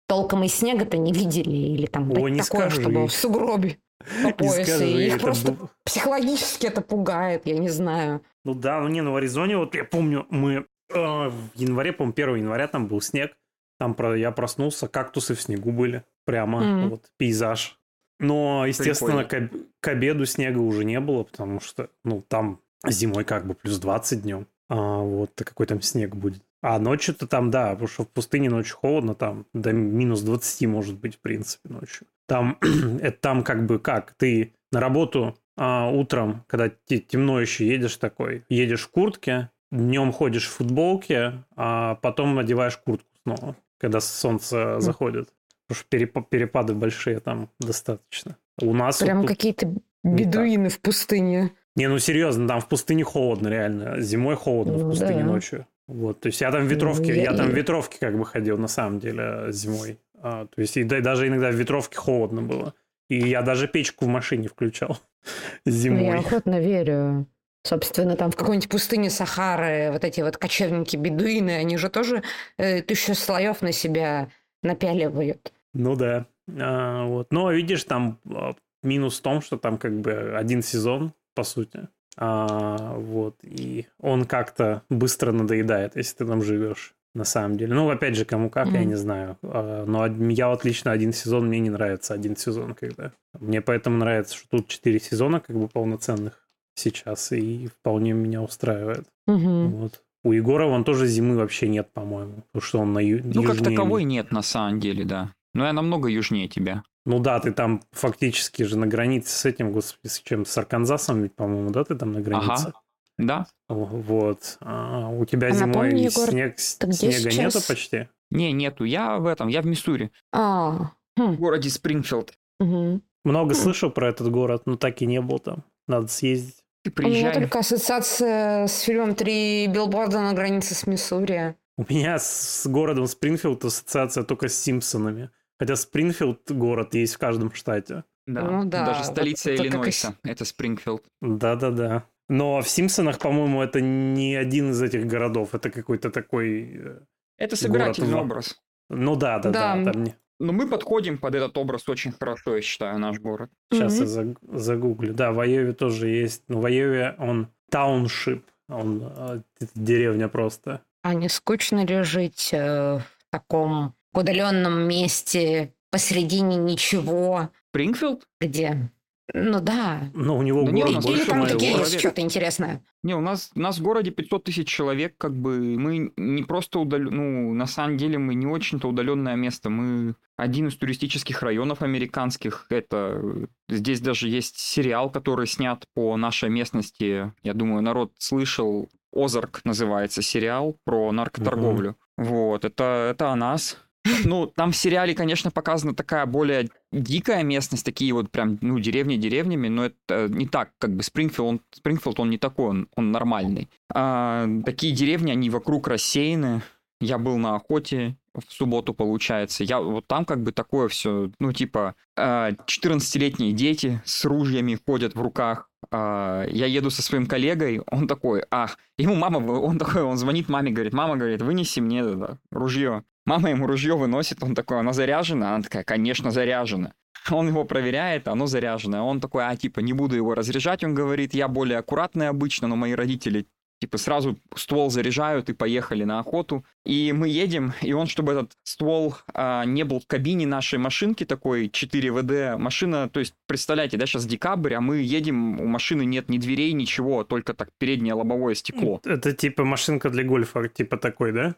толком 0.06 0.44
и 0.44 0.48
снега-то 0.48 0.96
не 0.96 1.12
видели, 1.12 1.50
или 1.50 1.86
там 1.86 2.10
Ой, 2.12 2.30
не 2.30 2.40
такое, 2.40 2.68
скажи. 2.70 2.82
чтобы 2.82 3.06
в 3.06 3.12
сугробе 3.12 3.78
по 4.22 4.26
Не 4.28 4.32
поясе, 4.34 4.64
скажи, 4.64 4.90
и 4.90 5.06
их 5.08 5.20
просто 5.20 5.52
был- 5.52 5.70
психологически 5.84 6.66
это 6.66 6.80
пугает, 6.80 7.42
я 7.46 7.58
не 7.58 7.68
знаю. 7.68 8.22
Ну 8.44 8.54
да, 8.54 8.80
ну 8.80 8.88
не, 8.88 9.00
ну 9.02 9.12
в 9.12 9.16
Аризоне, 9.16 9.56
вот 9.56 9.74
я 9.74 9.84
помню, 9.84 10.26
мы 10.30 10.66
э, 10.90 10.94
в 10.94 11.34
январе, 11.54 11.92
по-моему, 11.92 12.12
1 12.14 12.36
января 12.36 12.68
там 12.68 12.86
был 12.86 13.00
снег, 13.00 13.36
там 13.78 13.94
про, 13.94 14.16
я 14.16 14.30
проснулся, 14.30 14.86
кактусы 14.88 15.34
в 15.34 15.42
снегу 15.42 15.72
были, 15.72 16.04
прямо, 16.24 16.60
Мгм. 16.60 16.88
вот, 16.90 17.02
пейзаж. 17.18 17.78
Но, 18.18 18.64
естественно, 18.66 19.24
к, 19.24 19.50
к 19.80 19.88
обеду 19.88 20.24
снега 20.24 20.58
уже 20.58 20.84
не 20.84 21.00
было, 21.00 21.24
потому 21.24 21.60
что, 21.60 21.90
ну, 22.04 22.22
там 22.26 22.60
зимой 22.86 23.24
как 23.24 23.46
бы 23.46 23.54
плюс 23.54 23.78
20 23.78 24.22
днем, 24.22 24.46
а 24.68 24.98
вот 25.00 25.32
какой 25.36 25.66
там 25.66 25.82
снег 25.82 26.14
будет. 26.16 26.42
А 26.62 26.78
ночью-то 26.78 27.26
там, 27.26 27.50
да, 27.50 27.70
потому 27.70 27.88
что 27.88 28.04
в 28.04 28.08
пустыне 28.08 28.50
ночью 28.50 28.76
холодно, 28.76 29.14
там 29.14 29.46
до 29.52 29.72
минус 29.72 30.22
20 30.22 30.66
может 30.66 30.98
быть, 30.98 31.16
в 31.16 31.18
принципе, 31.20 31.68
ночью. 31.68 32.06
Там, 32.26 32.58
это 33.00 33.16
там 33.18 33.42
как 33.44 33.66
бы 33.66 33.78
как, 33.78 34.14
ты 34.16 34.52
на 34.72 34.80
работу 34.80 35.36
а, 35.56 35.88
утром, 35.90 36.44
когда 36.48 36.70
те- 36.86 36.98
темно 36.98 37.40
еще 37.40 37.66
едешь 37.66 37.96
такой, 37.96 38.44
едешь 38.48 38.82
в 38.82 38.90
куртке, 38.90 39.50
днем 39.70 40.12
ходишь 40.12 40.48
в 40.48 40.52
футболке, 40.54 41.44
а 41.54 41.94
потом 41.96 42.38
одеваешь 42.38 42.76
куртку 42.78 43.08
снова, 43.22 43.56
когда 43.78 44.00
солнце 44.00 44.80
заходит. 44.80 45.28
Потому 45.68 45.80
что 45.80 45.96
перепа- 45.96 46.24
перепады 46.28 46.74
большие 46.74 47.20
там 47.20 47.48
достаточно. 47.60 48.36
У 48.60 48.72
нас 48.72 49.00
вот 49.00 49.06
Прям 49.06 49.20
тут- 49.20 49.28
какие-то 49.28 49.72
бедуины 50.04 50.68
в 50.68 50.80
пустыне. 50.80 51.52
Не, 51.76 51.88
ну 51.88 51.98
серьезно, 51.98 52.48
там 52.48 52.60
в 52.60 52.68
пустыне 52.68 53.04
холодно 53.04 53.48
реально. 53.48 54.00
Зимой 54.00 54.34
холодно 54.36 54.74
в 54.74 54.82
Ну 54.82 54.90
пустыне 54.90 55.20
да. 55.20 55.24
ночью. 55.26 55.66
Вот, 55.88 56.20
то 56.20 56.26
есть 56.26 56.40
я 56.40 56.50
там 56.50 56.64
в 56.64 56.66
ветровке, 56.70 57.14
я- 57.14 57.22
я, 57.30 57.32
там 57.36 57.48
в 57.50 57.54
ветровке 57.54 57.98
как 58.00 58.18
бы 58.18 58.26
ходил 58.26 58.58
на 58.58 58.66
самом 58.68 58.98
деле 58.98 59.52
зимой. 59.52 59.98
А, 60.20 60.46
то 60.46 60.60
есть 60.60 60.76
и 60.76 60.82
да- 60.84 61.00
даже 61.00 61.28
иногда 61.28 61.50
в 61.50 61.54
ветровке 61.54 61.96
холодно 61.96 62.42
было. 62.42 62.74
И 63.08 63.18
я 63.18 63.42
даже 63.42 63.68
печку 63.68 64.06
в 64.06 64.08
машине 64.08 64.48
включал 64.48 64.98
Ну, 65.64 65.72
Я 65.72 65.72
зимой. 65.72 66.18
охотно 66.18 66.58
верю. 66.58 67.26
Собственно, 67.62 68.16
там 68.16 68.30
в 68.30 68.36
какой-нибудь 68.36 68.68
пустыне 68.68 69.10
Сахары 69.10 69.90
вот 69.92 70.04
эти 70.04 70.20
вот 70.22 70.36
кочевники-бедуины, 70.38 71.50
они 71.56 71.76
же 71.76 71.88
тоже 71.88 72.22
э, 72.58 72.80
тысячу 72.82 73.14
слоев 73.14 73.60
на 73.62 73.72
себя 73.72 74.28
напяливают. 74.62 75.52
Ну 75.74 75.94
да. 75.96 76.26
А, 76.58 77.04
вот. 77.06 77.28
Но 77.32 77.50
видишь, 77.52 77.84
там 77.84 78.18
а, 78.32 78.54
минус 78.82 79.18
в 79.18 79.22
том, 79.22 79.40
что 79.42 79.56
там 79.56 79.78
как 79.78 79.98
бы 80.00 80.34
один 80.36 80.62
сезон, 80.62 81.12
по 81.36 81.44
сути. 81.44 81.86
А, 82.18 82.94
вот. 82.98 83.36
И 83.44 83.86
он 84.00 84.24
как-то 84.24 84.82
быстро 84.90 85.30
надоедает, 85.32 85.94
если 85.96 86.16
ты 86.16 86.26
там 86.26 86.42
живешь. 86.42 86.94
На 87.14 87.24
самом 87.24 87.56
деле. 87.56 87.72
Ну, 87.74 87.88
опять 87.88 88.14
же, 88.14 88.26
кому 88.26 88.50
как, 88.50 88.66
я 88.66 88.80
Мгм. 88.80 88.88
не 88.88 88.94
знаю. 88.96 89.38
А, 89.42 89.86
Но 89.86 90.06
я 90.30 90.48
вот 90.50 90.66
лично 90.66 90.90
один 90.92 91.14
сезон, 91.14 91.46
мне 91.46 91.60
не 91.60 91.70
нравится 91.70 92.12
один 92.12 92.36
сезон, 92.36 92.74
когда. 92.74 93.12
Мне 93.40 93.62
поэтому 93.62 93.96
нравится, 93.96 94.36
что 94.36 94.48
тут 94.50 94.68
четыре 94.68 95.00
сезона 95.00 95.40
как 95.40 95.56
бы 95.56 95.66
полноценных 95.66 96.46
сейчас, 96.74 97.32
и 97.32 97.68
вполне 97.68 98.12
меня 98.12 98.42
устраивает. 98.42 99.06
Мгм. 99.26 99.70
Вот. 99.70 100.02
У 100.24 100.32
Егора 100.32 100.66
вон 100.66 100.84
тоже 100.84 101.06
зимы 101.06 101.36
вообще 101.36 101.68
нет, 101.68 101.88
по-моему. 101.94 102.42
Потому 102.52 102.62
что 102.62 102.78
он 102.80 102.92
на 102.92 102.98
ю... 102.98 103.22
Ну, 103.24 103.42
как 103.44 103.54
южнее 103.56 103.70
таковой 103.76 104.04
нет 104.04 104.30
на 104.32 104.42
самом 104.42 104.78
деле, 104.80 105.04
да. 105.06 105.32
Но 105.54 105.64
я 105.64 105.72
намного 105.72 106.08
южнее 106.08 106.48
тебя. 106.48 106.82
Ну 107.06 107.18
да, 107.20 107.40
ты 107.40 107.52
там 107.52 107.82
фактически 107.92 108.64
же 108.64 108.76
на 108.76 108.86
границе 108.86 109.30
с 109.30 109.44
этим, 109.46 109.72
господи, 109.72 110.08
с 110.12 110.20
чем? 110.20 110.44
С 110.44 110.58
Арканзасом 110.58 111.22
ведь, 111.22 111.34
по-моему, 111.34 111.70
да, 111.70 111.84
ты 111.84 111.94
там 111.94 112.12
на 112.12 112.20
границе? 112.20 112.68
Ага. 112.68 112.72
Да? 113.18 113.46
Вот. 113.68 114.58
А 114.60 115.08
у 115.08 115.24
тебя 115.24 115.48
А 115.48 115.50
зимой 115.52 115.68
напомни, 115.68 116.00
Егор, 116.02 116.28
снег, 116.28 116.58
снега 116.58 116.92
сейчас? 117.30 117.54
нету 117.54 117.60
почти? 117.66 118.08
Не, 118.30 118.52
нету. 118.52 118.84
Я 118.84 119.16
в 119.18 119.26
этом, 119.26 119.48
я 119.48 119.62
в 119.62 119.66
Миссури. 119.66 120.10
А, 120.32 120.90
В 121.16 121.20
хм, 121.20 121.34
городе 121.36 121.70
Спрингфилд. 121.70 122.34
мгм. 122.60 123.02
Много 123.24 123.52
Хм. 123.54 123.56
слышал 123.56 123.90
про 123.90 124.08
этот 124.08 124.30
город, 124.30 124.62
но 124.66 124.76
так 124.76 125.00
и 125.00 125.06
не 125.06 125.20
был 125.20 125.38
там. 125.38 125.64
Надо 125.88 126.08
съездить. 126.08 126.56
Ты 126.84 126.92
У 126.96 127.00
меня 127.02 127.10
приезжай. 127.10 127.34
только 127.34 127.58
ассоциация 127.60 128.66
с 128.66 128.80
фильмом 128.80 129.14
«Три 129.14 129.66
билборда 129.68 130.20
на 130.20 130.32
границе 130.34 130.74
с 130.74 130.86
Миссури». 130.86 131.56
У 131.78 131.84
меня 131.88 132.18
с 132.18 132.66
городом 132.66 133.06
Спрингфилд 133.06 133.64
ассоциация 133.64 134.24
только 134.24 134.48
с 134.48 134.54
Симпсонами. 134.60 135.30
Хотя 135.58 135.76
Спрингфилд 135.76 136.50
город 136.52 136.94
есть 136.94 137.14
в 137.14 137.18
каждом 137.18 137.52
штате. 137.54 138.04
Да. 138.26 138.42
Ну 138.42 138.64
да, 138.64 138.86
Даже 138.86 138.98
вот 139.04 139.06
столица 139.12 139.50
это 139.50 139.62
как 139.62 139.72
Иллинойса. 139.72 140.16
Это 140.24 140.44
Спрингфилд. 140.44 141.04
Да-да-да. 141.20 142.04
Но 142.28 142.60
в 142.60 142.68
Симпсонах, 142.68 143.18
по-моему, 143.20 143.62
это 143.62 143.80
не 143.80 144.34
один 144.34 144.70
из 144.72 144.82
этих 144.82 145.06
городов. 145.06 145.54
Это 145.54 145.70
какой-то 145.70 146.10
такой... 146.10 146.72
э, 146.74 147.00
Это 147.38 147.54
собирательный 147.56 148.10
Город 148.10 148.24
образ. 148.24 148.60
Ну 148.90 149.14
да, 149.16 149.38
да, 149.38 149.50
да. 149.50 149.76
Да. 149.76 149.92
там 149.92 150.06
Но 150.40 150.52
мы 150.52 150.66
подходим 150.68 151.18
под 151.18 151.36
этот 151.36 151.56
образ 151.56 151.88
очень 151.88 152.12
хорошо, 152.12 152.56
я 152.56 152.62
считаю, 152.62 152.98
наш 152.98 153.20
город. 153.20 153.50
Сейчас 153.72 153.94
Мгм. 153.94 154.02
я 154.02 154.06
заг- 154.08 154.58
загуглю. 154.58 155.14
Да, 155.14 155.30
в 155.32 155.38
Айове 155.40 155.72
тоже 155.72 156.08
есть. 156.08 156.42
Но 156.48 156.60
в 156.60 156.66
Айове 156.66 157.14
он 157.18 157.48
тауншип. 157.70 158.44
Он 158.68 159.02
э, 159.16 159.40
деревня 159.76 160.28
просто. 160.28 160.82
А 161.02 161.14
не 161.14 161.28
скучно 161.28 161.86
ли 161.86 162.02
жить 162.02 162.50
э, 162.52 162.98
в 162.98 163.06
таком 163.30 163.94
удаленном 164.18 164.88
месте 164.88 165.74
посредине 165.90 166.56
ничего, 166.56 167.50
Спрингфилд? 167.70 168.26
где... 168.40 168.90
Ну 169.34 169.60
да. 169.60 170.08
Но 170.14 170.38
у 170.38 170.42
него 170.42 170.62
Да 170.62 170.70
не, 170.70 170.82
город 170.82 170.92
у 170.92 170.96
нас 170.96 171.04
Или 171.04 171.12
больше 171.14 171.30
там 171.30 171.46
такие 171.46 171.72
есть 171.72 171.98
что-то 171.98 172.20
интересное. 172.20 172.84
Не, 173.02 173.14
у 173.14 173.20
нас, 173.20 173.50
у 173.54 173.60
нас 173.60 173.78
в 173.78 173.82
городе 173.82 174.10
500 174.10 174.44
тысяч 174.44 174.68
человек, 174.68 175.14
как 175.18 175.34
бы 175.34 175.76
мы 175.76 176.12
не 176.16 176.42
просто 176.44 176.78
удален... 176.78 177.14
ну, 177.14 177.52
на 177.52 177.66
самом 177.66 177.96
деле 177.96 178.18
мы 178.18 178.34
не 178.34 178.46
очень-то 178.46 178.88
удаленное 178.88 179.34
место. 179.34 179.68
Мы 179.68 180.14
один 180.36 180.68
из 180.68 180.76
туристических 180.76 181.42
районов 181.42 181.82
американских. 181.82 182.66
Это 182.70 183.48
здесь 183.68 184.00
даже 184.00 184.28
есть 184.28 184.58
сериал, 184.58 185.10
который 185.10 185.46
снят 185.46 185.84
по 185.94 186.16
нашей 186.16 186.48
местности. 186.48 187.32
Я 187.42 187.54
думаю, 187.54 187.82
народ 187.82 188.12
слышал. 188.18 188.88
Озарк 189.12 189.62
называется 189.64 190.20
сериал 190.20 190.76
про 190.84 191.10
наркоторговлю. 191.10 191.96
Вот, 192.16 192.64
это, 192.64 193.08
это 193.10 193.30
о 193.30 193.36
нас. 193.36 193.78
Ну, 194.24 194.46
там 194.46 194.72
в 194.72 194.76
сериале, 194.76 195.14
конечно, 195.14 195.50
показана 195.50 195.94
такая 195.94 196.26
более 196.26 196.68
дикая 196.92 197.42
местность, 197.42 197.84
такие 197.84 198.12
вот 198.12 198.30
прям, 198.30 198.58
ну, 198.60 198.78
деревни 198.78 199.16
деревнями, 199.16 199.68
но 199.68 199.86
это 199.86 200.28
не 200.28 200.46
так, 200.46 200.70
как 200.78 200.94
бы 200.94 201.02
Спрингфилд, 201.02 201.48
он, 201.48 201.60
Спрингфилд, 201.72 202.20
он 202.20 202.30
не 202.30 202.38
такой, 202.38 202.66
он, 202.66 202.88
он 202.94 203.12
нормальный. 203.12 203.68
А, 203.92 204.46
такие 204.64 204.94
деревни, 204.94 205.30
они 205.30 205.50
вокруг 205.50 205.88
рассеяны. 205.88 206.62
Я 207.00 207.18
был 207.18 207.36
на 207.36 207.56
охоте 207.56 208.16
в 208.34 208.52
субботу, 208.52 208.94
получается. 208.94 209.64
Я 209.64 209.80
вот 209.80 210.06
там 210.06 210.24
как 210.24 210.42
бы 210.42 210.52
такое 210.52 210.88
все, 210.88 211.30
ну, 211.38 211.52
типа, 211.52 211.94
а, 212.16 212.52
14-летние 212.52 213.52
дети 213.52 214.00
с 214.04 214.24
ружьями 214.24 214.78
ходят 214.86 215.14
в 215.14 215.20
руках. 215.20 215.68
А, 215.90 216.44
Я 216.48 216.66
еду 216.66 216.90
со 216.90 217.02
своим 217.02 217.26
коллегой, 217.26 217.80
он 217.90 218.08
такой, 218.08 218.44
ах, 218.50 218.78
ему 218.98 219.14
мама, 219.14 219.38
он 219.38 219.78
такой, 219.78 220.02
он 220.02 220.16
звонит 220.16 220.48
маме, 220.48 220.70
говорит, 220.70 220.92
мама, 220.92 221.16
говорит, 221.16 221.42
вынеси 221.42 221.80
мне 221.80 222.00
это 222.00 222.38
ружье. 222.50 223.04
Мама 223.24 223.50
ему 223.50 223.66
ружье 223.66 223.96
выносит, 223.96 224.42
он 224.42 224.54
такой, 224.54 224.78
она 224.78 224.92
заряжена? 224.92 225.54
Она 225.54 225.62
такая, 225.62 225.84
конечно, 225.84 226.30
заряжена. 226.30 226.92
Он 227.30 227.48
его 227.48 227.64
проверяет, 227.64 228.28
оно 228.28 228.46
заряженное. 228.46 229.00
Он 229.00 229.20
такой, 229.20 229.44
а, 229.44 229.56
типа, 229.56 229.80
не 229.80 229.92
буду 229.92 230.14
его 230.14 230.34
разряжать, 230.34 230.84
он 230.84 230.94
говорит, 230.94 231.34
я 231.34 231.48
более 231.48 231.78
аккуратный 231.78 232.28
обычно, 232.28 232.68
но 232.68 232.76
мои 232.76 232.92
родители, 232.92 233.46
типа, 233.80 233.98
сразу 233.98 234.38
ствол 234.54 234.90
заряжают 234.90 235.48
и 235.50 235.52
поехали 235.52 236.04
на 236.04 236.18
охоту. 236.18 236.64
И 236.84 237.12
мы 237.12 237.28
едем, 237.28 237.74
и 237.82 237.92
он, 237.92 238.06
чтобы 238.06 238.32
этот 238.32 238.52
ствол 238.62 239.16
а, 239.34 239.64
не 239.64 239.84
был 239.84 240.00
в 240.00 240.06
кабине 240.06 240.46
нашей 240.46 240.78
машинки 240.78 241.24
такой 241.24 241.68
4 241.68 242.12
ВД, 242.12 242.58
машина, 242.58 243.08
то 243.08 243.20
есть, 243.20 243.34
представляете, 243.46 243.96
да, 243.96 244.06
сейчас 244.06 244.26
декабрь, 244.26 244.74
а 244.74 244.80
мы 244.80 244.98
едем, 244.98 245.60
у 245.60 245.66
машины 245.66 246.04
нет 246.04 246.28
ни 246.28 246.38
дверей, 246.38 246.72
ничего, 246.72 247.24
только 247.24 247.54
так 247.54 247.70
переднее 247.78 248.14
лобовое 248.14 248.54
стекло. 248.54 249.00
Это 249.04 249.32
типа 249.32 249.64
машинка 249.64 250.10
для 250.10 250.24
гольфа, 250.24 250.68
типа 250.68 250.96
такой, 250.96 251.32
да? 251.32 251.56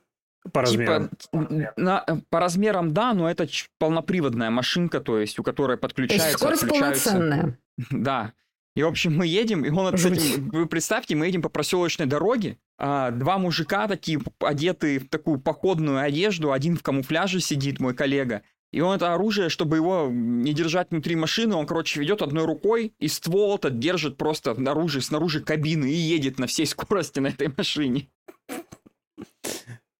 По 0.52 0.62
размерам. 0.62 1.10
Типа, 1.18 1.72
на- 1.76 2.04
по 2.30 2.40
размерам, 2.40 2.94
да, 2.94 3.12
но 3.12 3.30
это 3.30 3.46
полноприводная 3.78 4.50
машинка, 4.50 5.00
то 5.00 5.18
есть 5.18 5.38
у 5.38 5.42
которой 5.42 5.76
То 5.76 5.86
есть 5.86 5.96
подключается, 5.96 6.38
скорость 6.38 6.68
полноценная. 6.68 7.58
Да. 7.90 8.32
И, 8.78 8.82
в 8.84 8.86
общем, 8.86 9.16
мы 9.16 9.26
едем, 9.26 9.64
и 9.64 9.70
он 9.70 9.92
этим- 9.92 10.50
вы 10.50 10.66
представьте, 10.66 11.16
мы 11.16 11.26
едем 11.26 11.42
по 11.42 11.48
проселочной 11.48 12.06
дороге, 12.06 12.58
а, 12.78 13.10
два 13.10 13.36
мужика 13.36 13.88
такие, 13.88 14.20
одетые 14.38 15.00
в 15.00 15.08
такую 15.08 15.40
походную 15.40 15.98
одежду, 16.00 16.52
один 16.52 16.76
в 16.76 16.82
камуфляже 16.84 17.40
сидит, 17.40 17.80
мой 17.80 17.92
коллега, 17.92 18.42
и 18.72 18.80
он 18.80 18.94
это 18.94 19.12
оружие, 19.14 19.48
чтобы 19.48 19.74
его 19.78 20.08
не 20.12 20.52
держать 20.54 20.92
внутри 20.92 21.16
машины, 21.16 21.56
он, 21.56 21.66
короче, 21.66 21.98
ведет 21.98 22.22
одной 22.22 22.44
рукой, 22.44 22.92
и 23.00 23.08
ствол 23.08 23.56
этот 23.56 23.80
держит 23.80 24.16
просто 24.16 24.54
снаружи, 24.54 25.00
снаружи 25.00 25.40
кабины 25.40 25.86
и 25.90 25.96
едет 25.96 26.38
на 26.38 26.46
всей 26.46 26.66
скорости 26.76 27.18
на 27.18 27.26
этой 27.28 27.52
машине. 27.56 28.06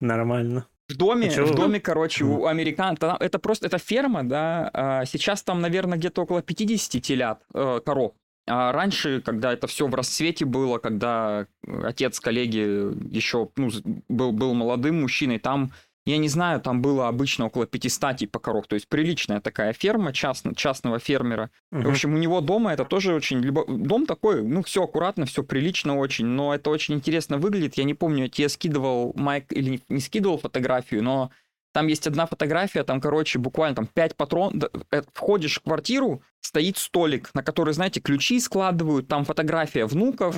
Нормально. 0.01 0.67
В 0.89 0.97
доме, 0.97 1.33
А 1.37 1.43
в 1.45 1.55
доме, 1.57 1.81
короче, 1.81 2.25
у 2.25 2.47
американ... 2.47 2.97
та- 2.97 3.17
Это 3.19 3.41
просто, 3.41 3.67
это 3.67 3.79
ферма, 3.79 4.23
да, 4.23 4.71
а, 4.73 5.05
сейчас 5.05 5.43
там, 5.43 5.61
наверное, 5.61 5.99
где-то 5.99 6.23
около 6.23 6.43
50 6.43 7.01
телят, 7.03 7.43
э, 7.55 7.81
коров. 7.85 8.13
А 8.49 8.73
раньше, 8.73 9.21
когда 9.21 9.53
это 9.53 9.67
все 9.67 9.87
в 9.87 9.95
расцвете 9.95 10.45
было, 10.45 10.79
когда 10.79 11.47
отец 11.67 12.19
коллеги 12.21 13.15
еще 13.15 13.49
ну, 13.57 13.71
был, 14.09 14.33
был 14.33 14.55
молодым 14.55 15.01
мужчиной, 15.03 15.39
там, 15.39 15.73
я 16.07 16.17
не 16.19 16.29
знаю, 16.29 16.61
там 16.61 16.81
было 16.81 17.09
обычно 17.09 17.47
около 17.47 17.67
500 17.67 18.17
типа 18.17 18.39
коров, 18.39 18.67
то 18.67 18.75
есть 18.75 18.89
приличная 18.89 19.41
такая 19.41 19.73
ферма 19.73 20.13
частно, 20.13 20.55
частного 20.55 20.99
фермера. 20.99 21.51
Мгм. 21.71 21.85
В 21.85 21.89
общем, 21.91 22.15
у 22.15 22.19
него 22.19 22.41
дома 22.41 22.73
это 22.73 22.85
тоже 22.85 23.15
очень... 23.15 23.41
любо- 23.41 23.67
Дом 23.69 24.07
такой, 24.07 24.43
ну, 24.43 24.63
все 24.63 24.85
аккуратно, 24.85 25.27
все 25.27 25.43
прилично 25.43 25.97
очень, 25.97 26.27
но 26.27 26.55
это 26.55 26.71
очень 26.71 26.95
интересно 26.95 27.39
выглядит. 27.39 27.75
Я 27.75 27.85
не 27.85 27.95
помню, 27.95 28.25
я 28.25 28.29
тебе 28.29 28.49
скидывал, 28.49 29.13
Майк, 29.15 29.53
или 29.53 29.83
не 29.89 30.01
скидывал 30.01 30.39
фотографию, 30.39 31.03
но 31.03 31.31
там 31.79 31.87
есть 31.87 32.09
одна 32.09 32.27
фотография, 32.27 32.83
там, 32.83 33.01
короче, 33.01 33.39
буквально 33.39 33.77
там 33.77 33.87
5 33.87 34.17
патрон... 34.17 34.59
да, 34.59 34.69
э, 34.91 35.03
Входишь 35.15 35.61
в 35.61 35.63
квартиру, 35.63 36.23
стоит 36.41 36.77
столик, 36.77 37.31
на 37.35 37.45
который, 37.45 37.73
знаете, 37.73 38.01
ключи 38.01 38.41
складывают, 38.41 39.07
там 39.07 39.25
фотография 39.25 39.87
внуков, 39.87 40.37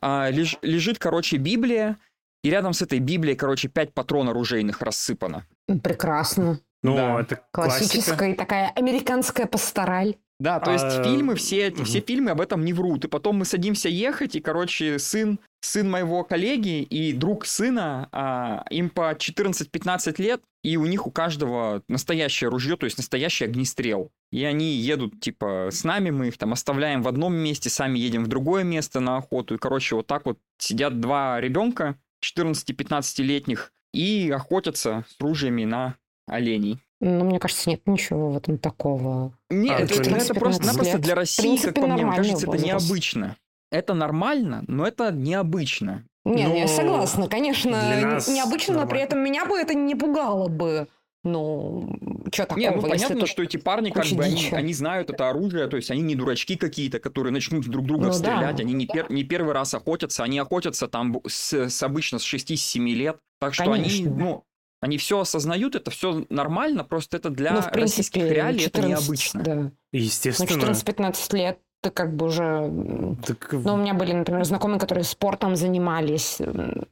а, 0.00 0.28
леж- 0.30 0.58
лежит, 0.62 0.98
короче, 0.98 1.36
Библия, 1.36 1.98
и 2.42 2.50
рядом 2.50 2.72
с 2.72 2.82
этой 2.82 2.98
Библией, 2.98 3.36
короче, 3.36 3.68
5 3.68 3.94
патрон 3.94 4.28
оружейных 4.28 4.82
рассыпано. 4.82 5.46
Прекрасно. 5.84 6.58
Ну, 6.82 6.96
Да. 6.96 7.20
это 7.20 7.40
классика. 7.52 7.78
Классическая 7.78 8.34
такая 8.34 8.72
американская 8.74 9.46
пастораль. 9.46 10.16
Да, 10.42 10.58
то 10.58 10.72
есть 10.72 10.84
А, 10.84 11.04
фильмы, 11.04 11.36
все, 11.36 11.68
эти- 11.68 11.84
все 11.84 12.00
фильмы 12.00 12.32
об 12.32 12.40
этом 12.40 12.64
не 12.64 12.72
врут. 12.72 13.04
И 13.04 13.08
потом 13.08 13.36
мы 13.36 13.44
садимся 13.44 13.88
ехать, 13.88 14.34
и, 14.34 14.40
короче, 14.40 14.98
сын, 14.98 15.38
сын 15.60 15.88
моего 15.88 16.24
коллеги 16.24 16.82
и 16.82 17.12
друг 17.12 17.46
сына, 17.46 18.08
а, 18.10 18.64
им 18.70 18.90
по 18.90 19.14
14-15 19.14 20.18
лет, 20.18 20.42
и 20.64 20.76
у 20.76 20.86
них 20.86 21.06
у 21.06 21.12
каждого 21.12 21.82
настоящее 21.88 22.50
ружье, 22.50 22.76
то 22.76 22.86
есть 22.86 22.96
настоящий 22.98 23.44
огнестрел. 23.44 24.10
И 24.32 24.42
они 24.42 24.72
едут, 24.74 25.20
типа, 25.20 25.68
с 25.70 25.84
нами, 25.84 26.10
мы 26.10 26.26
их 26.28 26.38
там 26.38 26.52
оставляем 26.52 27.02
в 27.02 27.08
одном 27.08 27.34
месте, 27.36 27.70
сами 27.70 28.00
едем 28.00 28.24
в 28.24 28.28
другое 28.28 28.64
место 28.64 28.98
на 28.98 29.18
охоту. 29.18 29.54
И, 29.54 29.58
короче, 29.58 29.94
вот 29.94 30.08
так 30.08 30.26
вот 30.26 30.38
сидят 30.58 30.98
два 30.98 31.40
ребенка, 31.40 31.96
14-15-летних, 32.24 33.72
и 33.94 34.30
охотятся 34.34 35.04
с 35.08 35.20
ружьями 35.20 35.64
на 35.64 35.96
оленей. 36.26 36.78
Ну, 37.04 37.24
мне 37.24 37.40
кажется, 37.40 37.68
нет 37.68 37.82
ничего 37.86 38.30
в 38.30 38.36
этом 38.36 38.58
такого. 38.58 39.32
Нет, 39.50 39.72
А, 39.72 39.82
это, 39.82 39.94
это 39.94 40.34
просто 40.34 40.60
15 40.60 40.66
напросто 40.66 40.92
лет. 40.96 41.00
для 41.00 41.14
России, 41.16 41.42
принципе, 41.42 41.72
как 41.72 41.82
по 41.82 41.86
мне, 41.88 42.04
мне 42.06 42.16
кажется, 42.16 42.46
это 42.46 42.46
возраст. 42.52 42.64
необычно. 42.66 43.36
Это 43.72 43.94
нормально, 43.94 44.62
но 44.68 44.86
это 44.86 45.10
необычно. 45.10 46.04
Не, 46.24 46.46
Ну, 46.46 46.56
я 46.56 46.68
согласна, 46.68 47.26
конечно, 47.26 47.70
необычно, 47.70 48.74
но 48.74 48.80
при 48.86 48.98
нормально. 48.98 49.02
этом 49.04 49.18
меня 49.18 49.44
бы 49.46 49.58
это 49.58 49.74
не 49.74 49.96
пугало 49.96 50.46
бы. 50.48 50.86
Ну, 51.24 51.96
что 52.32 52.42
такого, 52.46 52.58
Не, 52.58 52.70
ну 52.70 52.82
понятно, 52.82 53.26
что 53.26 53.42
эти 53.42 53.56
парни, 53.56 53.90
как 53.90 54.06
бы, 54.06 54.24
они, 54.24 54.48
они 54.52 54.72
знают 54.72 55.08
это 55.10 55.28
оружие, 55.28 55.68
то 55.68 55.76
есть 55.76 55.90
они 55.90 56.02
не 56.02 56.14
дурачки 56.16 56.56
какие-то, 56.56 56.98
которые 57.00 57.32
начнут 57.32 57.64
друг 57.66 57.86
друга 57.86 58.06
Ну 58.06 58.12
стрелять, 58.12 58.56
да. 58.56 58.62
они 58.62 58.72
не, 58.74 58.86
пер- 58.86 59.12
не 59.12 59.22
первый 59.24 59.54
раз 59.54 59.72
охотятся, 59.74 60.24
они 60.24 60.38
охотятся 60.40 60.88
там 60.88 61.20
с, 61.26 61.52
с 61.68 61.82
обычно 61.82 62.18
с 62.18 62.24
6-7 62.24 62.78
лет, 62.94 63.18
так 63.40 63.54
что 63.54 63.70
они, 63.72 64.04
ну, 64.04 64.44
они 64.82 64.98
все 64.98 65.20
осознают, 65.20 65.76
это 65.76 65.90
все 65.92 66.26
нормально, 66.28 66.82
просто 66.82 67.16
это 67.16 67.30
для 67.30 67.52
ну, 67.52 67.60
в 67.62 67.66
российских 67.68 68.14
принципе, 68.14 68.34
реалий 68.34 68.66
это 68.66 68.82
14, 68.82 68.90
необычно. 68.90 69.42
Да. 69.42 69.54
Ну, 69.54 69.70
Естественно. 69.92 70.72
14-15 70.72 71.36
лет 71.36 71.58
ты 71.82 71.90
как 71.90 72.14
бы 72.14 72.26
уже... 72.26 73.16
Так, 73.26 73.52
Ну, 73.52 73.74
у 73.74 73.76
меня 73.76 73.94
были, 73.94 74.12
например, 74.12 74.44
знакомые, 74.44 74.78
которые 74.78 75.04
спортом 75.04 75.56
занимались, 75.56 76.38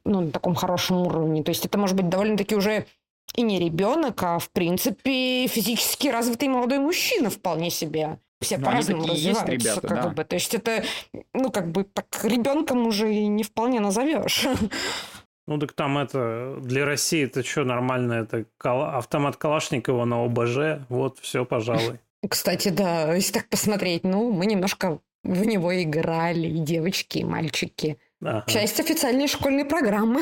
ну, 0.03 0.21
на 0.21 0.31
таком 0.31 0.55
хорошем 0.55 1.01
уровне. 1.01 1.43
То 1.43 1.49
есть 1.49 1.65
это 1.65 1.77
может 1.77 1.95
быть 1.95 2.09
довольно-таки 2.09 2.55
уже 2.55 2.85
и 3.35 3.41
не 3.41 3.59
ребенок, 3.59 4.21
а, 4.23 4.39
в 4.39 4.49
принципе, 4.51 5.47
физически 5.47 6.07
развитый 6.07 6.49
молодой 6.49 6.79
мужчина 6.79 7.29
вполне 7.29 7.69
себе. 7.69 8.19
Все 8.41 8.57
Ну, 8.57 8.63
они 8.63 8.71
по-разному 8.71 9.03
такие 9.03 9.23
есть 9.23 9.41
развиваются. 9.41 9.69
ребята, 9.69 9.87
как 9.87 10.03
да. 10.03 10.09
бы. 10.09 10.23
То 10.25 10.35
есть 10.35 10.53
это, 10.53 10.83
ну, 11.33 11.51
как 11.51 11.71
бы, 11.71 11.83
так 11.83 12.07
ребенком 12.23 12.87
уже 12.87 13.13
и 13.13 13.27
не 13.27 13.43
вполне 13.43 13.79
назовешь. 13.79 14.47
Ну 15.51 15.57
так 15.57 15.73
там 15.73 15.97
это 15.97 16.59
для 16.61 16.85
России 16.85 17.25
это 17.25 17.43
что 17.43 17.65
нормально? 17.65 18.13
Это 18.13 18.45
автомат 18.63 19.35
Калашникова 19.35 20.05
на 20.05 20.23
ОБЖ. 20.23 20.85
Вот, 20.87 21.19
все, 21.19 21.43
пожалуй. 21.43 21.99
Кстати, 22.29 22.69
да, 22.69 23.13
если 23.13 23.33
так 23.33 23.49
посмотреть, 23.49 24.05
ну, 24.05 24.31
мы 24.31 24.45
немножко 24.45 25.01
в 25.25 25.45
него 25.45 25.77
играли, 25.83 26.47
и 26.47 26.59
девочки, 26.59 27.17
и 27.17 27.25
мальчики. 27.25 27.97
Ага. 28.21 28.45
Часть 28.47 28.79
официальной 28.79 29.27
школьной 29.27 29.65
программы. 29.65 30.21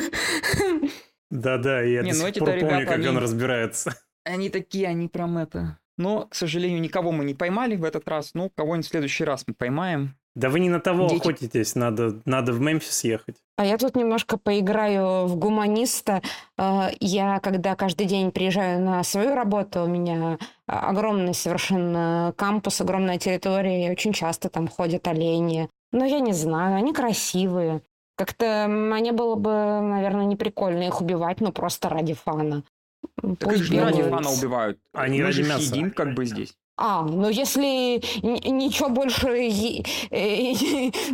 Да-да, 1.30 1.84
и 1.86 1.94
я 1.94 2.02
Не, 2.02 2.13
до 2.13 2.18
ну 2.18 2.26
сих 2.26 2.34
пор 2.39 2.50
помню, 2.50 2.62
ребята, 2.62 2.86
как 2.86 3.00
он 3.02 3.08
они- 3.10 3.18
разбирается. 3.20 3.96
Они 4.24 4.50
такие, 4.50 4.88
они 4.88 5.08
прям 5.08 5.38
это... 5.38 5.78
Но, 5.98 6.26
к 6.26 6.34
сожалению, 6.34 6.82
никого 6.82 7.12
мы 7.12 7.24
не 7.24 7.36
поймали 7.36 7.76
в 7.76 7.84
этот 7.84 8.08
раз. 8.08 8.32
Ну, 8.34 8.50
кого-нибудь 8.50 8.88
в 8.88 8.89
следующий 8.89 9.24
раз 9.26 9.44
мы 9.48 9.54
поймаем. 9.54 10.15
Да 10.36 10.50
вы 10.50 10.60
не 10.60 10.70
на 10.70 10.80
того 10.80 11.08
Дети. 11.08 11.22
охотитесь, 11.22 11.76
надо, 11.76 12.22
надо 12.26 12.54
в 12.54 12.62
Мемфис 12.62 13.04
ехать. 13.04 13.36
А 13.58 13.65
я 13.65 13.78
тут 13.78 13.96
немножко 13.96 14.38
поиграю 14.38 15.26
в 15.26 15.36
гуманиста. 15.36 16.22
Э, 16.58 16.89
Я, 17.00 17.39
когда 17.39 17.76
каждый 17.76 18.06
день 18.06 18.32
приезжаю 18.32 18.80
на 18.82 19.04
свою 19.04 19.36
работу, 19.36 19.82
у 19.84 19.88
меня 19.88 20.38
а, 20.68 20.89
огромный 20.89 21.34
совершенно 21.34 22.34
кампус, 22.38 22.80
огромная 22.80 23.18
территория, 23.18 23.88
и 23.88 23.92
очень 23.92 24.13
часто 24.13 24.50
там 24.50 24.68
ходят 24.68 25.08
олени. 25.08 25.70
Но 25.92 26.06
я 26.06 26.20
не 26.20 26.34
знаю, 26.34 26.78
они 26.78 26.94
красивые. 26.94 27.82
Как-то 28.15 28.68
мне 28.70 29.12
было 29.12 29.36
бы, 29.36 29.50
наверное, 29.52 30.26
не 30.26 30.36
прикольно 30.36 30.84
их 30.84 31.02
убивать, 31.02 31.42
но 31.42 31.52
просто 31.52 31.89
ради 31.89 32.13
фана. 32.13 32.63
Так 33.39 33.54
их 33.54 33.63
же 33.63 33.80
ради 33.82 34.04
фана 34.04 34.30
убивают. 34.30 34.78
Они 34.94 35.20
Мы 35.20 35.26
ради 35.26 35.44
же 35.44 35.50
мяса. 35.50 35.63
едим 35.63 35.92
как 35.92 36.13
бы 36.13 36.26
здесь. 36.26 36.54
А, 36.82 37.04
ну 37.04 37.30
если 37.30 38.00
ничего 38.24 38.89
больше 38.89 39.28
э, 39.28 40.54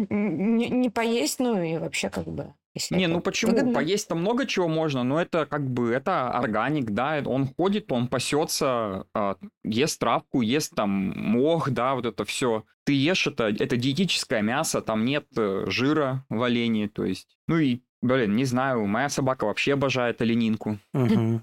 не 0.10 0.90
поесть, 0.92 1.40
ну 1.40 1.62
и 1.62 1.78
вообще 1.78 2.12
как 2.12 2.28
бы... 2.28 2.54
если 2.76 2.96
Не, 2.96 3.08
ну 3.08 3.20
почему? 3.20 3.52
выгодно. 3.52 3.74
Поесть 3.74 4.08
там 4.08 4.20
много 4.20 4.46
чего 4.46 4.68
можно, 4.68 5.04
но 5.04 5.20
это 5.20 5.48
как 5.48 5.68
бы, 5.68 5.92
это 5.92 6.30
органик, 6.30 6.92
да, 6.92 7.24
он 7.26 7.48
ходит, 7.48 7.92
он 7.92 8.08
пасется, 8.08 9.08
а, 9.16 9.38
ест 9.64 10.00
травку, 10.00 10.42
ест 10.42 10.76
там 10.76 10.90
мох, 10.90 11.72
да, 11.72 11.96
вот 11.96 12.06
это 12.06 12.26
все. 12.26 12.64
Ты 12.84 12.94
ешь 12.94 13.26
это, 13.26 13.46
это 13.46 13.76
диетическое 13.76 14.44
мясо, 14.44 14.82
там 14.84 15.04
нет 15.04 15.26
э, 15.36 15.66
жира 15.68 16.26
в 16.30 16.44
олене, 16.44 16.90
то 16.90 17.04
есть, 17.04 17.28
ну 17.48 17.58
и, 17.58 17.82
блин, 18.04 18.36
не 18.36 18.46
знаю, 18.46 18.86
моя 18.86 19.10
собака 19.10 19.46
вообще 19.46 19.74
обожает 19.74 20.22
оленинку. 20.22 20.78
Мгм. 20.94 21.42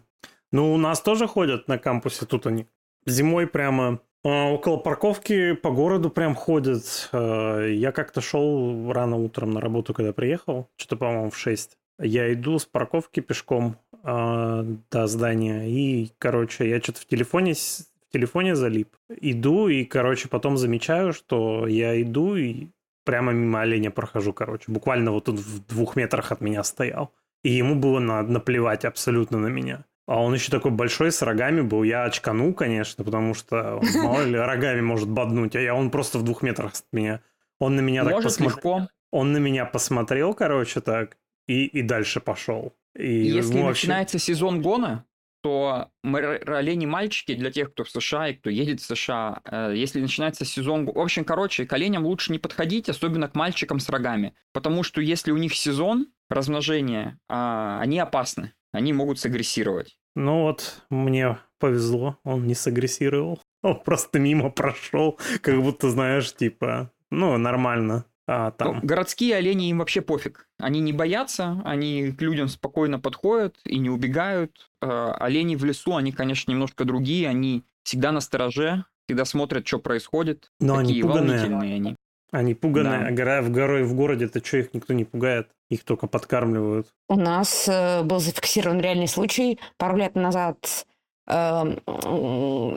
Ну, 0.53 0.75
у 0.75 0.77
нас 0.77 1.01
тоже 1.01 1.27
ходят 1.27 1.67
на 1.67 1.79
кампусе, 1.79 2.25
тут 2.25 2.47
они 2.47 2.69
зимой 3.07 3.47
прямо 3.47 4.01
около 4.25 4.77
парковки 4.77 5.53
по 5.55 5.71
городу 5.71 6.11
прям 6.11 6.35
ходят. 6.35 7.09
А, 7.13 7.67
Я 7.67 7.93
как-то 7.93 8.21
шел 8.21 8.93
рано 8.93 9.17
утром 9.17 9.51
на 9.53 9.61
работу, 9.61 9.95
когда 9.95 10.13
приехал, 10.13 10.69
что-то, 10.77 10.97
по-моему, 10.97 11.31
в 11.31 11.37
6. 11.39 11.77
Я 12.01 12.33
иду 12.33 12.59
с 12.59 12.65
парковки 12.67 13.21
пешком 13.21 13.77
а, 14.03 14.65
до 14.91 15.07
здания, 15.07 15.69
и, 15.69 16.11
короче, 16.19 16.69
я 16.69 16.81
что-то 16.81 17.01
в 17.01 17.07
телефоне, 17.07 17.55
в 17.55 18.13
телефоне 18.13 18.55
залип. 18.57 18.97
Иду, 19.21 19.69
и, 19.69 19.85
короче, 19.85 20.29
потом 20.29 20.57
замечаю, 20.57 21.13
что 21.13 21.67
я 21.67 22.01
иду 22.01 22.37
и 22.37 22.69
прямо 23.05 23.33
мимо 23.33 23.61
оленя 23.63 23.91
прохожу, 23.91 24.33
короче. 24.33 24.65
Буквально 24.71 25.11
вот 25.13 25.25
тут 25.25 25.39
в 25.39 25.67
двух 25.67 25.97
метрах 25.97 26.33
от 26.33 26.41
меня 26.41 26.63
стоял. 26.65 27.13
И 27.43 27.51
ему 27.51 27.75
было 27.75 27.99
на- 27.99 28.23
наплевать 28.23 28.85
абсолютно 28.85 29.39
на 29.39 29.49
меня. 29.49 29.85
А 30.07 30.21
он 30.21 30.35
еще 30.35 30.51
такой 30.51 30.73
большой, 30.73 31.13
с 31.13 31.23
рогами 31.23 31.61
был. 31.61 31.85
Я 31.85 32.05
очканул, 32.05 32.53
конечно, 32.55 33.05
потому 33.05 33.35
что 33.35 33.77
он, 33.77 33.87
мало 34.03 34.23
ли 34.25 34.37
рогами 34.37 34.81
может 34.81 35.09
боднуть, 35.09 35.55
а 35.57 35.61
я, 35.61 35.75
он 35.75 35.91
просто 35.91 36.19
в 36.19 36.23
двух 36.25 36.43
метрах 36.43 36.73
от 36.73 36.85
меня. 36.93 37.21
Он 37.61 37.77
на 37.77 37.81
меня 37.81 38.03
так 38.03 38.15
Может 38.15 38.31
посмотрел. 38.31 38.57
легко, 38.57 38.89
Он 39.13 39.33
на 39.33 39.39
меня 39.39 39.65
посмотрел, 39.65 40.35
короче, 40.35 40.81
так, 40.81 41.17
и, 41.47 41.67
и 41.67 41.83
дальше 41.83 42.21
пошел. 42.21 42.75
И 42.97 43.13
если 43.27 43.55
ему 43.55 43.67
вообще- 43.67 43.87
начинается 43.87 44.19
сезон 44.19 44.61
гона, 44.63 45.05
то 45.43 45.89
мы- 46.03 46.37
олени 46.37 46.87
мальчики 46.87 47.35
для 47.35 47.51
тех, 47.51 47.73
кто 47.73 47.85
в 47.85 47.91
США 47.91 48.29
и 48.29 48.35
кто 48.35 48.49
едет 48.51 48.81
в 48.81 48.85
США, 48.85 49.41
э, 49.45 49.73
если 49.75 50.01
начинается 50.01 50.45
сезон... 50.45 50.87
В 50.87 50.99
общем, 50.99 51.25
короче, 51.25 51.67
к 51.67 51.73
оленям 51.73 52.07
лучше 52.07 52.33
не 52.33 52.39
подходить, 52.39 52.89
особенно 52.89 53.29
к 53.29 53.35
мальчикам 53.35 53.81
с 53.81 53.89
рогами. 53.89 54.35
Потому 54.53 54.83
что 54.83 55.01
если 55.01 55.31
у 55.33 55.37
них 55.37 55.55
сезон 55.55 56.07
размножения, 56.29 57.19
а, 57.29 57.81
они 57.81 57.99
опасны. 57.99 58.53
Они 58.73 58.93
могут 58.93 59.19
сагрессировать. 59.19 59.97
Ну 60.15 60.43
вот, 60.43 60.83
мне 60.91 61.39
повезло, 61.59 62.19
он 62.25 62.47
не 62.47 62.55
сагрессировал. 62.55 63.41
Он 63.63 63.81
просто 63.81 64.19
мимо 64.19 64.51
прошел, 64.51 65.21
как 65.41 65.63
будто, 65.63 65.89
знаешь, 65.89 66.35
типа, 66.35 66.91
ну, 67.13 67.39
нормально. 67.39 68.07
А 68.27 68.47
Ну, 68.47 68.53
там... 68.57 68.81
городские 68.81 69.37
олени 69.37 69.71
им 69.71 69.79
вообще 69.79 70.01
пофиг. 70.01 70.49
Они 70.59 70.81
не 70.81 70.93
боятся, 70.93 71.63
они 71.65 72.11
к 72.11 72.21
людям 72.21 72.49
спокойно 72.49 72.99
подходят 72.99 73.57
и 73.65 73.79
не 73.79 73.89
убегают. 73.89 74.69
Э, 74.81 75.13
олени 75.19 75.55
в 75.55 75.65
лесу, 75.65 75.95
они, 75.95 76.11
конечно, 76.11 76.51
немножко 76.51 76.85
другие, 76.85 77.29
они 77.29 77.65
всегда 77.85 78.11
на 78.11 78.21
стороже, 78.21 78.85
всегда 79.07 79.25
смотрят, 79.25 79.67
что 79.67 79.79
происходит. 79.79 80.51
Но 80.59 80.79
они 80.79 80.89
Такие 80.89 81.03
пуганые. 81.05 81.29
волнительные 81.29 81.75
они. 81.77 81.97
Они 82.33 82.55
пуганые, 82.55 83.01
Да. 83.01 83.07
а 83.09 83.11
гора- 83.11 83.43
в 83.43 83.51
горой 83.51 83.85
в 83.85 83.95
городе-то 83.95 84.43
что, 84.45 84.57
их 84.57 84.73
никто 84.75 84.95
не 84.95 85.05
пугает? 85.05 85.49
Их 85.71 85.85
только 85.85 86.07
подкармливают. 86.07 86.89
У 87.09 87.17
нас 87.17 87.69
э, 87.69 88.03
был 88.03 88.19
зафиксирован 88.21 88.81
реальный 88.81 89.07
случай 89.09 89.61
пару 89.77 89.97
лет 89.97 90.15
назад. 90.15 90.87
э, 91.29 91.77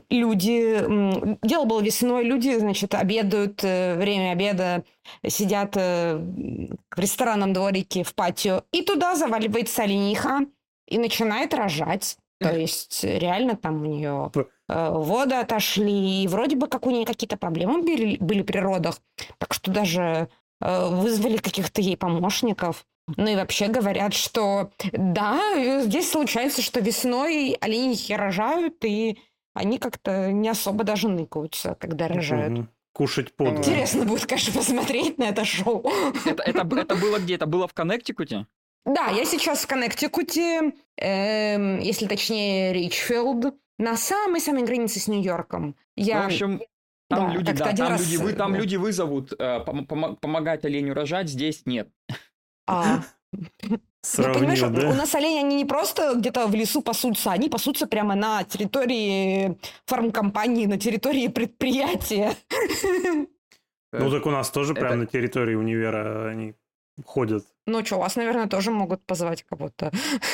люди, 0.10 1.38
дело 1.46 1.66
было 1.66 1.82
весной, 1.82 2.24
люди, 2.26 2.58
значит, 2.58 2.94
обедают, 2.94 3.64
э, 3.64 3.96
время 3.98 4.32
обеда, 4.34 4.84
сидят 5.28 5.76
э, 5.78 6.18
в 6.18 7.00
ресторанном 7.00 7.54
дворике 7.54 8.04
в 8.04 8.14
патио, 8.14 8.64
и 8.72 8.82
туда 8.84 9.16
заваливается 9.16 9.84
олениха 9.84 10.42
и 10.88 10.98
начинает 11.00 11.54
рожать. 11.54 12.18
То 12.40 12.56
есть 12.56 13.04
э, 13.04 13.18
реально 13.18 13.56
там 13.56 13.82
у 13.82 13.86
нее 13.86 14.32
воды 14.68 15.36
отошли, 15.36 16.24
и 16.24 16.28
вроде 16.28 16.56
бы 16.56 16.68
как 16.68 16.86
у 16.88 16.92
нее 16.92 17.06
какие-то 17.06 17.38
проблемы 17.38 17.84
были, 17.84 18.18
были 18.18 18.42
при 18.42 18.58
родах, 18.58 19.00
так 19.38 19.54
что 19.54 19.72
даже 19.72 20.30
э, 20.62 20.90
вызвали 20.90 21.38
каких-то 21.38 21.82
ей 21.82 21.98
помощников. 21.98 22.86
Ну 23.18 23.28
и 23.28 23.36
вообще 23.36 23.68
говорят, 23.68 24.14
что 24.14 24.72
да, 24.92 25.40
э, 25.56 25.84
здесь 25.84 26.10
случается, 26.10 26.62
что 26.62 26.80
весной 26.80 27.56
оленихи 27.62 28.14
рожают, 28.14 28.84
и 28.84 29.20
они 29.54 29.78
как-то 29.78 30.32
не 30.32 30.50
особо 30.50 30.84
даже 30.84 31.08
ныкаются, 31.08 31.76
когда 31.80 32.08
рожают. 32.08 32.68
Кушать 32.94 33.36
подано. 33.36 33.58
Интересно 33.58 34.06
будет, 34.06 34.26
конечно, 34.26 34.54
посмотреть 34.54 35.18
на 35.18 35.26
это 35.26 35.44
шоу. 35.44 35.86
Это, 36.26 36.44
это, 36.44 36.68
это 36.78 36.96
было 36.96 37.20
где? 37.20 37.36
Это 37.36 37.46
было 37.46 37.68
в 37.68 37.74
Коннектикуте? 37.74 38.48
Да, 38.86 39.08
я 39.08 39.26
сейчас 39.26 39.64
в 39.64 39.68
Коннектикуте, 39.68 40.74
эм, 40.98 41.80
если 41.80 42.06
точнее, 42.08 42.72
Ричфилд, 42.72 43.56
на 43.78 43.98
самой-самой 43.98 44.64
границе 44.64 45.00
с 45.00 45.08
Нью-Йорком. 45.08 45.76
Я... 45.96 46.18
Ну, 46.18 46.24
в 46.24 46.26
общем, 46.28 46.62
там 47.10 47.28
да, 47.28 47.34
люди, 47.34 47.52
да, 47.54 47.74
там 47.74 47.88
раз, 47.90 48.02
люди, 48.02 48.18
вы, 48.18 48.34
там 48.34 48.52
да. 48.54 48.58
люди 48.58 48.76
вызовут 48.78 49.34
э, 49.34 49.64
пом- 49.66 49.86
помо- 49.86 50.16
помогать 50.16 50.66
оленю 50.66 50.94
рожать, 50.94 51.30
здесь 51.30 51.64
нет. 51.66 51.90
а, 52.68 53.04
Ну, 53.68 53.80
Сравнил, 54.02 54.40
понимаешь, 54.40 54.62
да? 54.62 54.90
у 54.92 54.94
нас 54.94 55.16
олени, 55.16 55.40
они 55.40 55.56
не 55.56 55.66
просто 55.66 56.14
где-то 56.16 56.46
в 56.46 56.54
лесу 56.54 56.84
пасутся, 56.84 57.32
они 57.32 57.50
пасутся 57.50 57.88
прямо 57.88 58.14
на 58.14 58.44
территории 58.44 59.58
фармкомпании, 59.88 60.68
на 60.68 60.78
территории 60.78 61.28
предприятия. 61.28 62.36
Ну 63.92 64.12
так 64.12 64.26
у 64.28 64.30
нас 64.30 64.52
тоже 64.52 64.74
это- 64.74 64.82
прямо 64.82 64.96
на 64.98 65.06
территории 65.08 65.56
универа 65.56 66.30
они 66.30 66.54
ходят. 67.04 67.46
Ну 67.66 67.84
что, 67.84 67.98
вас, 67.98 68.16
наверное, 68.16 68.48
тоже 68.48 68.70
могут 68.72 69.04
позвать 69.06 69.44
кого-то. 69.44 69.92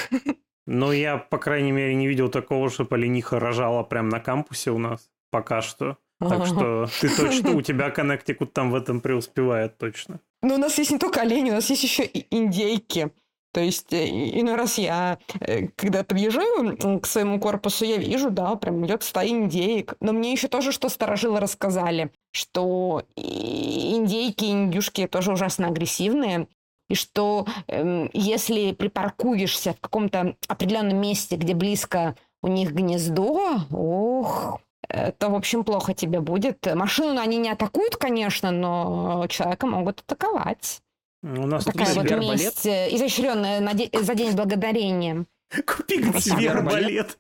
Но 0.67 0.93
я, 0.93 1.17
по 1.17 1.37
крайней 1.37 1.71
мере, 1.71 1.95
не 1.95 2.07
видел 2.07 2.29
такого, 2.29 2.69
что 2.69 2.87
олениха 2.89 3.39
рожала 3.39 3.83
прямо 3.83 4.09
на 4.09 4.19
кампусе 4.19 4.71
у 4.71 4.77
нас. 4.77 5.09
Пока 5.31 5.61
что. 5.61 5.97
Так 6.19 6.45
что 6.45 6.87
ты 6.99 7.09
точно, 7.15 7.55
у 7.55 7.61
тебя 7.63 7.89
Коннектикут 7.89 8.53
там 8.53 8.71
в 8.71 8.75
этом 8.75 9.01
преуспевает 9.01 9.77
точно. 9.77 10.19
Ну, 10.43 10.55
у 10.55 10.57
нас 10.57 10.77
есть 10.77 10.91
не 10.91 10.99
только 10.99 11.21
олени, 11.21 11.49
у 11.49 11.55
нас 11.55 11.69
есть 11.69 11.83
еще 11.83 12.03
и 12.03 12.27
индейки. 12.35 13.11
То 13.53 13.59
есть, 13.59 13.91
э, 13.91 14.07
иной 14.07 14.55
раз 14.55 14.77
я, 14.77 15.17
э, 15.41 15.67
когда 15.75 16.03
подъезжаю 16.03 16.99
к 16.99 17.05
своему 17.05 17.39
корпусу, 17.39 17.85
я 17.85 17.97
вижу, 17.97 18.29
да, 18.29 18.55
прям 18.55 18.85
идет 18.85 19.03
стая 19.03 19.27
индеек. 19.29 19.95
Но 19.99 20.13
мне 20.13 20.31
еще 20.31 20.47
тоже, 20.47 20.71
что 20.71 20.89
старожилы 20.89 21.39
рассказали, 21.39 22.11
что 22.31 23.03
индейки, 23.17 24.45
и 24.45 24.51
индюшки 24.51 25.07
тоже 25.07 25.33
ужасно 25.33 25.67
агрессивные, 25.67 26.47
и 26.91 26.95
что 26.95 27.45
эм, 27.67 28.09
если 28.13 28.73
припаркуешься 28.73 29.73
в 29.73 29.79
каком-то 29.79 30.35
определенном 30.47 30.97
месте, 30.97 31.37
где 31.37 31.53
близко 31.53 32.15
у 32.43 32.49
них 32.49 32.73
гнездо, 32.73 33.61
ох, 33.71 34.59
э, 34.89 35.13
то, 35.13 35.29
в 35.29 35.35
общем, 35.35 35.63
плохо 35.63 35.93
тебе 35.93 36.19
будет. 36.19 36.67
Машину 36.75 37.19
они 37.21 37.37
не 37.37 37.49
атакуют, 37.49 37.95
конечно, 37.95 38.51
но 38.51 39.25
человека 39.29 39.67
могут 39.67 40.01
атаковать. 40.01 40.81
У 41.23 41.47
нас 41.47 41.63
тут 41.63 41.75
Такая 41.75 41.93
вот 41.95 42.09
месть 42.09 42.65
э, 42.65 42.89
изощренная 42.91 43.61
на 43.61 43.73
де- 43.73 43.89
за 43.93 44.13
день 44.13 44.35
благодарения. 44.35 45.25
Купи 45.65 45.99
к 46.11 46.19
себе 46.19 46.51
Арбалет? 46.51 47.17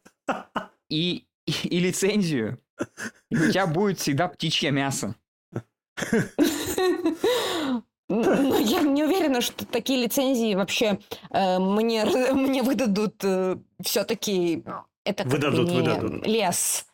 И, 0.89 1.25
и, 1.45 1.51
и 1.63 1.79
лицензию. 1.79 2.59
У 3.29 3.35
тебя 3.35 3.67
будет 3.67 3.99
всегда 3.99 4.27
птичье 4.27 4.71
мясо. 4.71 5.15
Но 8.15 8.57
я 8.57 8.81
не 8.81 9.03
уверена, 9.03 9.41
что 9.41 9.65
такие 9.65 10.01
лицензии 10.01 10.55
вообще 10.55 10.99
э, 11.29 11.59
мне, 11.59 12.05
мне 12.33 12.63
выдадут 12.63 13.15
все-таки 13.83 14.63
это 15.03 15.23
как 15.23 15.41
бы 15.41 15.63
не 15.63 15.79
выдадут. 15.81 16.27
лес. 16.27 16.85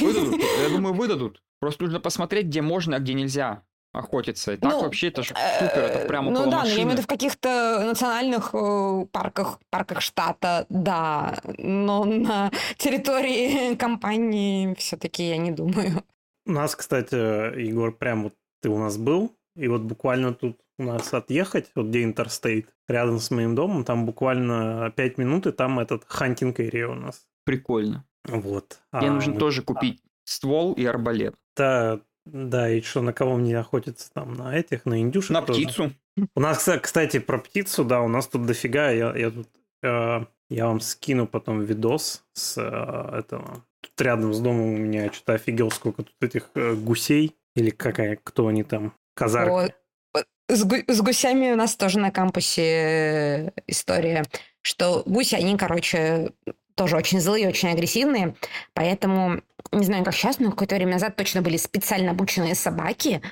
Выдадут. 0.00 0.40
Я 0.62 0.68
думаю, 0.68 0.94
выдадут. 0.94 1.42
Просто 1.58 1.84
нужно 1.84 2.00
посмотреть, 2.00 2.46
где 2.46 2.60
можно, 2.62 2.96
а 2.96 2.98
где 3.00 3.14
нельзя 3.14 3.62
охотиться. 3.92 4.52
И 4.52 4.56
так 4.58 4.70
Ну, 4.70 4.82
вообще 4.82 5.08
это 5.08 5.22
ж 5.22 5.28
супер, 5.28 5.78
это 5.84 6.06
прямо 6.06 6.30
Ну 6.30 6.50
да, 6.50 6.62
но 6.62 6.66
я 6.66 6.74
имею 6.74 6.74
в 6.74 6.74
машины. 6.76 6.90
виду 6.92 7.02
в 7.02 7.06
каких-то 7.06 7.82
национальных 7.86 8.50
э, 8.52 9.06
парках, 9.10 9.58
парках 9.70 10.02
штата, 10.02 10.66
да. 10.68 11.38
Но 11.56 12.04
на 12.04 12.50
территории 12.76 13.74
компании 13.76 14.74
все-таки 14.74 15.28
я 15.28 15.38
не 15.38 15.50
думаю. 15.50 16.04
У 16.44 16.52
нас, 16.52 16.76
кстати, 16.76 17.14
Егор, 17.58 17.90
прям 17.96 18.24
вот 18.24 18.34
ты 18.60 18.68
у 18.68 18.78
нас 18.78 18.98
был, 18.98 19.32
и 19.56 19.68
вот 19.68 19.82
буквально 19.82 20.34
тут 20.34 20.58
у 20.78 20.84
нас 20.84 21.12
отъехать, 21.14 21.70
вот 21.74 21.86
где 21.86 22.04
Interstate, 22.04 22.68
рядом 22.88 23.18
с 23.18 23.30
моим 23.30 23.54
домом, 23.54 23.84
там 23.84 24.04
буквально 24.06 24.92
5 24.94 25.18
минут, 25.18 25.46
и 25.46 25.52
там 25.52 25.78
этот 25.78 26.04
hunting 26.06 26.60
area 26.60 26.88
у 26.88 26.94
нас. 26.94 27.26
Прикольно. 27.44 28.04
Вот. 28.28 28.80
Мне 28.92 29.08
А, 29.08 29.12
нужно 29.12 29.32
вот 29.32 29.38
тоже 29.40 29.62
купить 29.62 30.02
ствол 30.24 30.72
и 30.74 30.84
арбалет. 30.84 31.34
Это 31.54 32.02
Да, 32.26 32.68
и 32.68 32.80
что, 32.80 33.02
на 33.02 33.12
кого 33.12 33.36
мне 33.36 33.56
охотиться 33.56 34.10
там? 34.12 34.34
На 34.34 34.56
этих, 34.56 34.84
на 34.84 35.00
индюшек 35.00 35.30
На 35.30 35.42
тоже? 35.42 35.62
птицу. 35.62 35.92
У 36.34 36.40
нас, 36.40 36.58
кста- 36.66 36.80
кстати, 36.80 37.20
про 37.20 37.38
птицу, 37.38 37.84
да, 37.84 38.02
у 38.02 38.08
нас 38.08 38.26
тут 38.26 38.46
дофига. 38.46 38.90
Я, 38.90 39.16
я 39.16 39.30
тут, 39.30 39.48
э, 39.84 40.24
я 40.50 40.66
вам 40.66 40.80
скину 40.80 41.26
потом 41.28 41.60
видос 41.60 42.24
с 42.32 42.58
э, 42.58 43.18
этого. 43.18 43.64
Тут 43.80 44.00
рядом 44.00 44.34
с 44.34 44.40
домом 44.40 44.74
у 44.74 44.76
меня 44.76 45.12
что-то 45.12 45.34
офигел, 45.34 45.70
сколько 45.70 46.02
тут 46.02 46.16
этих 46.20 46.50
э, 46.56 46.74
гусей. 46.74 47.36
Или 47.54 47.70
какая, 47.70 48.18
кто 48.22 48.48
они 48.48 48.64
там? 48.64 48.92
Казарки. 49.16 49.72
О, 50.14 50.20
С, 50.48 50.62
гу- 50.64 50.84
с 50.86 51.00
гусями 51.00 51.50
у 51.52 51.56
нас 51.56 51.74
тоже 51.74 51.98
на 51.98 52.10
кампусе 52.12 52.62
э, 52.62 53.50
история, 53.66 54.24
что 54.60 55.02
гуси, 55.06 55.34
они, 55.34 55.56
короче, 55.56 56.30
тоже 56.76 56.96
очень 56.96 57.20
злые, 57.20 57.48
очень 57.48 57.70
агрессивные, 57.70 58.36
поэтому, 58.74 59.40
не 59.72 59.84
знаю, 59.84 60.04
как 60.04 60.14
сейчас, 60.14 60.38
но 60.38 60.50
какое-то 60.50 60.76
время 60.76 60.92
назад 60.92 61.16
точно 61.16 61.42
были 61.42 61.56
специально 61.56 62.10
обученные 62.12 62.54
собаки 62.54 63.22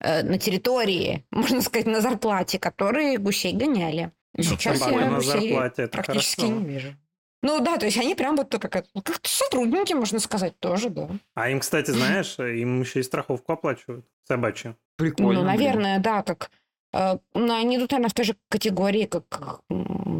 э, 0.00 0.22
на 0.24 0.38
территории, 0.38 1.24
можно 1.30 1.62
сказать, 1.62 1.86
на 1.86 2.00
зарплате, 2.00 2.58
которые 2.58 3.16
гусей 3.18 3.52
гоняли. 3.54 4.10
Ну, 4.34 4.42
Сейчас 4.42 4.80
я 4.80 4.90
на 4.90 5.16
гусей 5.16 5.30
зарплате, 5.52 5.82
это 5.84 5.92
практически 6.02 6.40
хорошо. 6.42 6.58
не 6.60 6.66
вижу. 6.66 6.96
Ну 7.40 7.60
да, 7.60 7.76
то 7.78 7.86
есть 7.86 7.96
они 7.96 8.16
прям 8.16 8.34
вот 8.36 8.50
как, 8.50 8.70
как 8.72 8.84
сотрудники, 9.22 9.92
можно 9.94 10.18
сказать, 10.18 10.58
тоже, 10.58 10.90
да. 10.90 11.08
А 11.34 11.48
им, 11.48 11.60
кстати, 11.60 11.92
знаешь, 11.92 12.36
им 12.40 12.80
еще 12.80 12.98
и 12.98 13.02
страховку 13.04 13.52
оплачивают. 13.52 14.04
Собачью. 14.26 14.76
Прикольно. 14.98 15.32
ну, 15.32 15.40
блин. 15.40 15.46
наверное, 15.46 15.98
да, 16.00 16.22
как... 16.22 16.50
э, 16.92 17.18
ну, 17.34 17.54
они 17.54 17.76
идут, 17.76 17.92
наверное, 17.92 18.10
в 18.10 18.14
той 18.14 18.24
же 18.24 18.36
категории, 18.50 19.06
как 19.06 19.62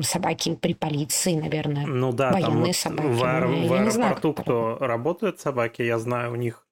собаки 0.03 0.55
при 0.55 0.73
полиции, 0.73 1.35
наверное. 1.35 1.85
Ну 1.87 2.13
да, 2.13 2.31
там 2.31 2.41
Военные 2.41 2.67
вот 2.69 2.77
собаки, 2.77 3.07
в, 3.07 3.09
ну, 3.09 3.13
в 3.13 3.91
знаю, 3.91 4.13
аэропорту, 4.13 4.33
как 4.33 4.45
кто 4.45 4.79
работает 4.81 5.41
собаки, 5.41 5.83
я 5.83 5.99
знаю, 5.99 6.33
у 6.33 6.37
них 6.37 6.65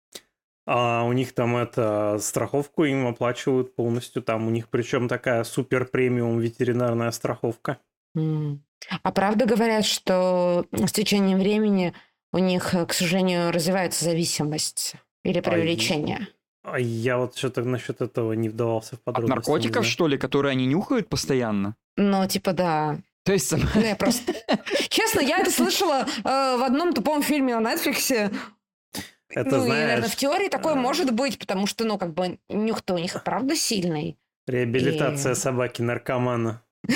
а, 0.67 1.05
у 1.05 1.13
них 1.13 1.33
там 1.33 1.57
это 1.57 2.19
страховку 2.21 2.85
им 2.85 3.07
оплачивают 3.07 3.75
полностью. 3.75 4.23
Там 4.23 4.47
у 4.47 4.51
них 4.51 4.69
причем 4.69 5.09
такая 5.09 5.45
супер 5.45 5.87
премиум 5.87 6.39
ветеринарная 6.41 7.13
страховка. 7.13 7.79
А 8.15 9.13
правда 9.13 9.47
говорят, 9.47 9.85
что 9.85 10.67
с 10.73 10.93
течением 10.93 11.39
времени 11.39 11.93
у 12.33 12.39
них, 12.39 12.75
к 12.89 12.93
сожалению, 12.93 13.53
развивается 13.53 14.05
зависимость 14.05 14.95
или 15.25 15.41
преувеличение? 15.41 16.29
А 16.69 16.81
я 16.81 17.17
вот 17.17 17.37
что-то 17.37 17.63
насчет 17.63 18.01
этого 18.01 18.33
не 18.33 18.49
вдавался 18.49 18.97
в 18.97 18.99
От 18.99 19.05
подробности. 19.05 19.31
не 19.31 19.37
наркотиков, 19.37 19.87
что 19.87 20.09
ли, 20.09 20.19
которые 20.19 20.51
они 20.51 20.67
нюхают 20.67 21.09
постоянно? 21.09 21.77
Ну, 21.97 22.27
типа, 22.27 22.53
да. 22.53 22.99
То 23.25 23.33
есть... 23.33 23.53
Ну, 23.53 23.81
я 23.81 23.95
просто... 23.95 24.35
Честно, 24.89 25.21
я 25.21 25.39
это 25.39 25.53
слышала 25.53 26.01
э, 26.01 26.23
в 26.25 26.65
одном 26.65 26.93
тупом 26.93 27.23
фильме 27.23 27.57
на 27.57 27.73
Netflix. 27.73 28.33
Это 29.31 29.57
ну, 29.57 29.65
и, 29.65 29.69
наверное, 29.69 29.97
знаешь, 29.99 30.13
в 30.13 30.17
теории 30.17 30.49
такое 30.49 30.75
э, 30.75 30.77
может 30.77 31.13
быть, 31.13 31.39
потому 31.39 31.69
что, 31.69 31.85
ну, 31.85 31.99
как 31.99 32.15
бы, 32.15 32.41
нюх-то 32.49 32.95
у 32.95 32.99
них 32.99 33.23
правда 33.23 33.55
сильный. 33.55 34.19
Реабилитация 34.49 35.33
И- 35.33 35.37
собаки-наркомана. 35.37 36.63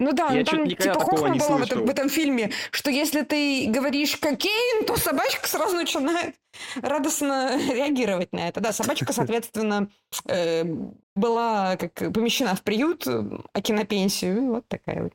Ну 0.00 0.12
да, 0.12 0.28
Я 0.28 0.38
ну 0.38 0.44
там 0.44 0.68
типа 0.68 1.00
хохма 1.00 1.28
не 1.30 1.40
была 1.40 1.56
в 1.56 1.62
этом, 1.62 1.84
в 1.84 1.90
этом 1.90 2.08
фильме, 2.08 2.52
что 2.70 2.90
если 2.90 3.22
ты 3.22 3.66
говоришь 3.68 4.16
кокейн, 4.16 4.84
то 4.84 4.96
собачка 4.96 5.48
сразу 5.48 5.74
начинает 5.74 6.36
радостно 6.76 7.58
реагировать 7.72 8.32
на 8.32 8.48
это. 8.48 8.60
Да, 8.60 8.72
собачка, 8.72 9.12
соответственно, 9.12 9.88
э, 10.26 10.64
была 11.16 11.76
как 11.76 12.12
помещена 12.12 12.54
в 12.54 12.62
приют, 12.62 13.06
э, 13.08 13.24
аки 13.52 13.72
на 13.72 13.84
пенсию. 13.84 14.46
Вот 14.46 14.68
такая 14.68 15.02
вот 15.02 15.12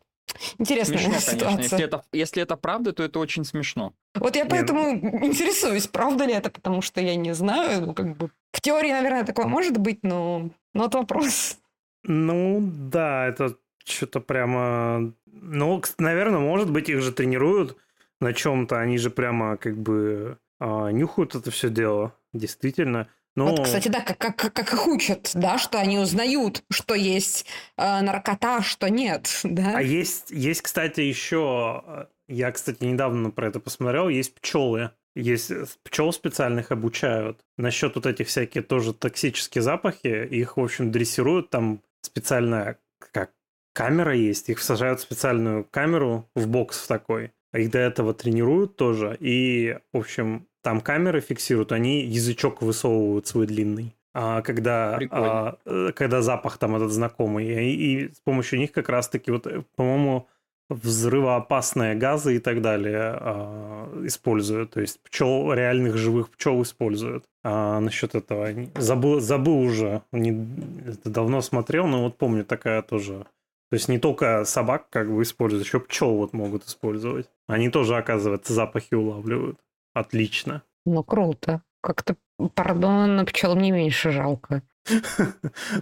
интересная 0.58 0.98
Смешно, 0.98 1.13
конечно. 1.13 1.34
ситуация. 1.34 1.62
Если 1.62 1.86
это, 1.86 2.04
если 2.12 2.43
это 2.43 2.58
правда, 2.58 2.91
то 2.91 3.04
это 3.04 3.19
очень 3.19 3.46
смешно. 3.46 3.93
Вот 4.15 4.36
я 4.36 4.43
Не, 4.43 4.50
поэтому 4.50 4.91
интересуюсь, 5.26 5.88
правда 5.88 6.26
ли 6.26 6.34
это, 6.34 6.50
потому 6.50 6.82
что 6.82 7.00
я 7.00 7.15
не 7.15 7.34
знаю. 7.34 7.88
Ну, 7.88 7.93
как 7.93 8.17
бы 8.17 8.32
в 8.52 8.60
теории, 8.60 8.91
наверное, 8.91 9.24
такое 9.24 9.46
может 9.46 9.78
быть, 9.78 10.04
но, 10.04 10.50
но 10.74 10.84
вот 10.84 10.96
вопрос. 10.96 11.58
Ну, 12.04 12.60
да, 12.62 13.28
это 13.28 13.56
что-то 13.86 14.19
прямо... 14.19 15.13
Ну, 15.26 15.82
наверное, 15.98 16.39
может 16.39 16.72
быть, 16.72 16.89
их 16.89 17.02
же 17.02 17.12
тренируют 17.12 17.78
на 18.22 18.34
чем-то. 18.34 18.80
Они 18.80 18.98
же 18.98 19.10
прямо 19.10 19.58
как 19.58 19.78
бы 19.78 20.38
а, 20.60 20.89
нюхают 20.89 21.36
это 21.36 21.52
все 21.52 21.69
дело. 21.69 22.15
Действительно. 22.32 23.10
Но... 23.36 23.48
Вот, 23.48 23.63
кстати, 23.63 23.88
да, 23.88 24.02
как, 24.02 24.17
как, 24.17 24.54
как 24.54 24.74
их 24.74 24.88
учат, 24.88 25.32
да, 25.34 25.58
что 25.58 25.80
они 25.80 25.98
узнают, 25.98 26.63
что 26.72 26.93
есть 26.93 27.48
э, 27.78 28.02
наркота, 28.02 28.62
что 28.62 28.89
нет, 28.89 29.28
да. 29.43 29.74
А 29.78 29.82
есть, 29.82 30.30
есть, 30.30 30.62
кстати, 30.62 31.02
еще... 31.02 32.08
Я, 32.28 32.52
кстати, 32.52 32.84
недавно 32.84 33.32
про 33.32 33.48
это 33.48 33.60
посмотрел. 33.60 34.08
Есть 34.08 34.36
пчелы. 34.36 34.91
Есть 35.15 35.52
э, 35.52 35.65
пчел 35.84 36.13
специальных 36.13 36.72
обучают. 36.72 37.41
Насчет 37.58 37.96
вот 37.96 38.06
этих 38.06 38.28
всякие 38.28 38.63
тоже 38.63 38.93
токсические 38.93 39.62
запахи. 39.62 40.28
Их, 40.28 40.58
в 40.58 40.62
общем, 40.62 40.91
дрессируют. 40.91 41.50
Там 41.50 41.82
специальная 42.02 42.80
как 43.00 43.32
камера 43.73 44.15
есть. 44.15 44.49
Их 44.49 44.62
сажают 44.62 44.99
в 44.99 45.03
специальную 45.03 45.65
камеру 45.69 46.29
в 46.36 46.47
бокс 46.47 46.79
в 46.79 46.88
такой. 46.88 47.31
Их 47.53 47.69
до 47.71 47.79
этого 47.79 48.13
тренируют 48.13 48.75
тоже. 48.77 49.17
И, 49.19 49.77
в 49.91 49.97
общем, 49.97 50.47
там 50.62 50.81
камеры 50.81 51.21
фиксируют. 51.21 51.71
Они 51.71 52.03
язычок 52.05 52.62
высовывают 52.62 53.27
свой 53.27 53.47
длинный. 53.47 53.95
А 54.15 54.41
когда, 54.41 54.95
Прикольно. 54.97 55.27
а, 55.27 55.57
э, 55.65 55.91
когда 55.95 56.21
запах 56.21 56.57
там 56.57 56.75
этот 56.75 56.91
знакомый. 56.91 57.47
И, 57.47 57.73
и 57.73 58.13
с 58.13 58.19
помощью 58.19 58.59
них 58.59 58.71
как 58.71 58.89
раз-таки, 58.89 59.31
вот, 59.31 59.47
э, 59.47 59.63
по-моему, 59.75 60.27
взрывоопасные 60.69 61.95
газы 61.95 62.38
и 62.38 62.39
так 62.39 62.62
далее 62.62 63.17
а, 63.19 64.05
используют. 64.05 64.71
То 64.71 64.81
есть 64.81 64.99
пчел, 65.03 65.53
реальных 65.53 65.97
живых 65.97 66.29
пчел 66.31 66.62
используют. 66.62 67.25
А 67.43 67.79
насчет 67.79 68.15
этого 68.15 68.49
забыл, 68.75 69.19
забыл 69.19 69.59
уже. 69.59 70.01
Не, 70.12 70.47
это 70.88 71.09
давно 71.09 71.41
смотрел, 71.41 71.88
но 71.88 72.03
вот 72.03 72.17
помню 72.17 72.45
такая 72.45 72.81
тоже. 72.81 73.25
То 73.73 73.75
есть 73.75 73.89
не 73.89 73.97
только 73.97 74.45
собак 74.45 74.86
как 74.91 75.12
бы 75.12 75.23
используют, 75.23 75.65
еще 75.65 75.79
пчел 75.79 76.13
вот 76.13 76.31
могут 76.33 76.63
использовать. 76.63 77.25
Они 77.47 77.69
тоже, 77.69 77.97
оказывается, 77.97 78.53
запахи 78.53 78.93
улавливают. 78.93 79.57
Отлично. 79.95 80.62
Ну, 80.86 81.03
круто. 81.03 81.63
Как-то, 81.81 82.15
пардон, 82.53 83.25
пчел 83.25 83.55
мне 83.55 83.71
меньше 83.71 84.12
жалко. 84.12 84.62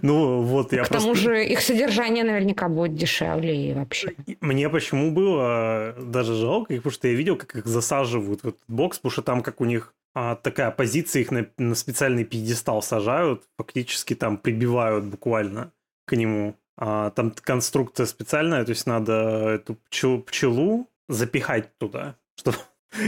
Ну 0.00 0.40
вот 0.40 0.72
я 0.72 0.84
К 0.84 0.88
тому 0.88 1.14
же 1.14 1.44
их 1.44 1.60
содержание 1.60 2.24
наверняка 2.24 2.70
будет 2.70 2.94
дешевле 2.94 3.70
и 3.70 3.74
вообще. 3.74 4.14
Мне 4.40 4.70
почему 4.70 5.10
было 5.10 5.94
даже 6.00 6.34
жалко 6.34 6.72
их, 6.72 6.80
потому 6.84 6.94
что 6.94 7.08
я 7.08 7.14
видел, 7.14 7.36
как 7.36 7.56
их 7.56 7.66
засаживают 7.66 8.42
в 8.42 8.48
этот 8.48 8.62
бокс, 8.68 9.00
потому 9.00 9.12
что 9.12 9.20
там 9.20 9.42
как 9.42 9.60
у 9.60 9.66
них 9.66 9.92
а, 10.14 10.36
такая 10.36 10.70
позиция, 10.70 11.20
их 11.20 11.30
на, 11.30 11.46
на 11.58 11.74
специальный 11.74 12.24
пьедестал 12.24 12.80
сажают, 12.80 13.42
фактически 13.58 14.14
там 14.14 14.38
прибивают 14.38 15.04
буквально 15.04 15.72
к 16.06 16.16
нему. 16.16 16.56
А, 16.76 17.10
там 17.10 17.32
конструкция 17.32 18.06
специальная, 18.06 18.64
то 18.64 18.70
есть 18.70 18.86
надо 18.86 19.12
эту 19.50 19.74
пчелу, 19.74 20.22
пчелу 20.22 20.88
запихать 21.08 21.76
туда, 21.78 22.16
чтобы... 22.38 22.58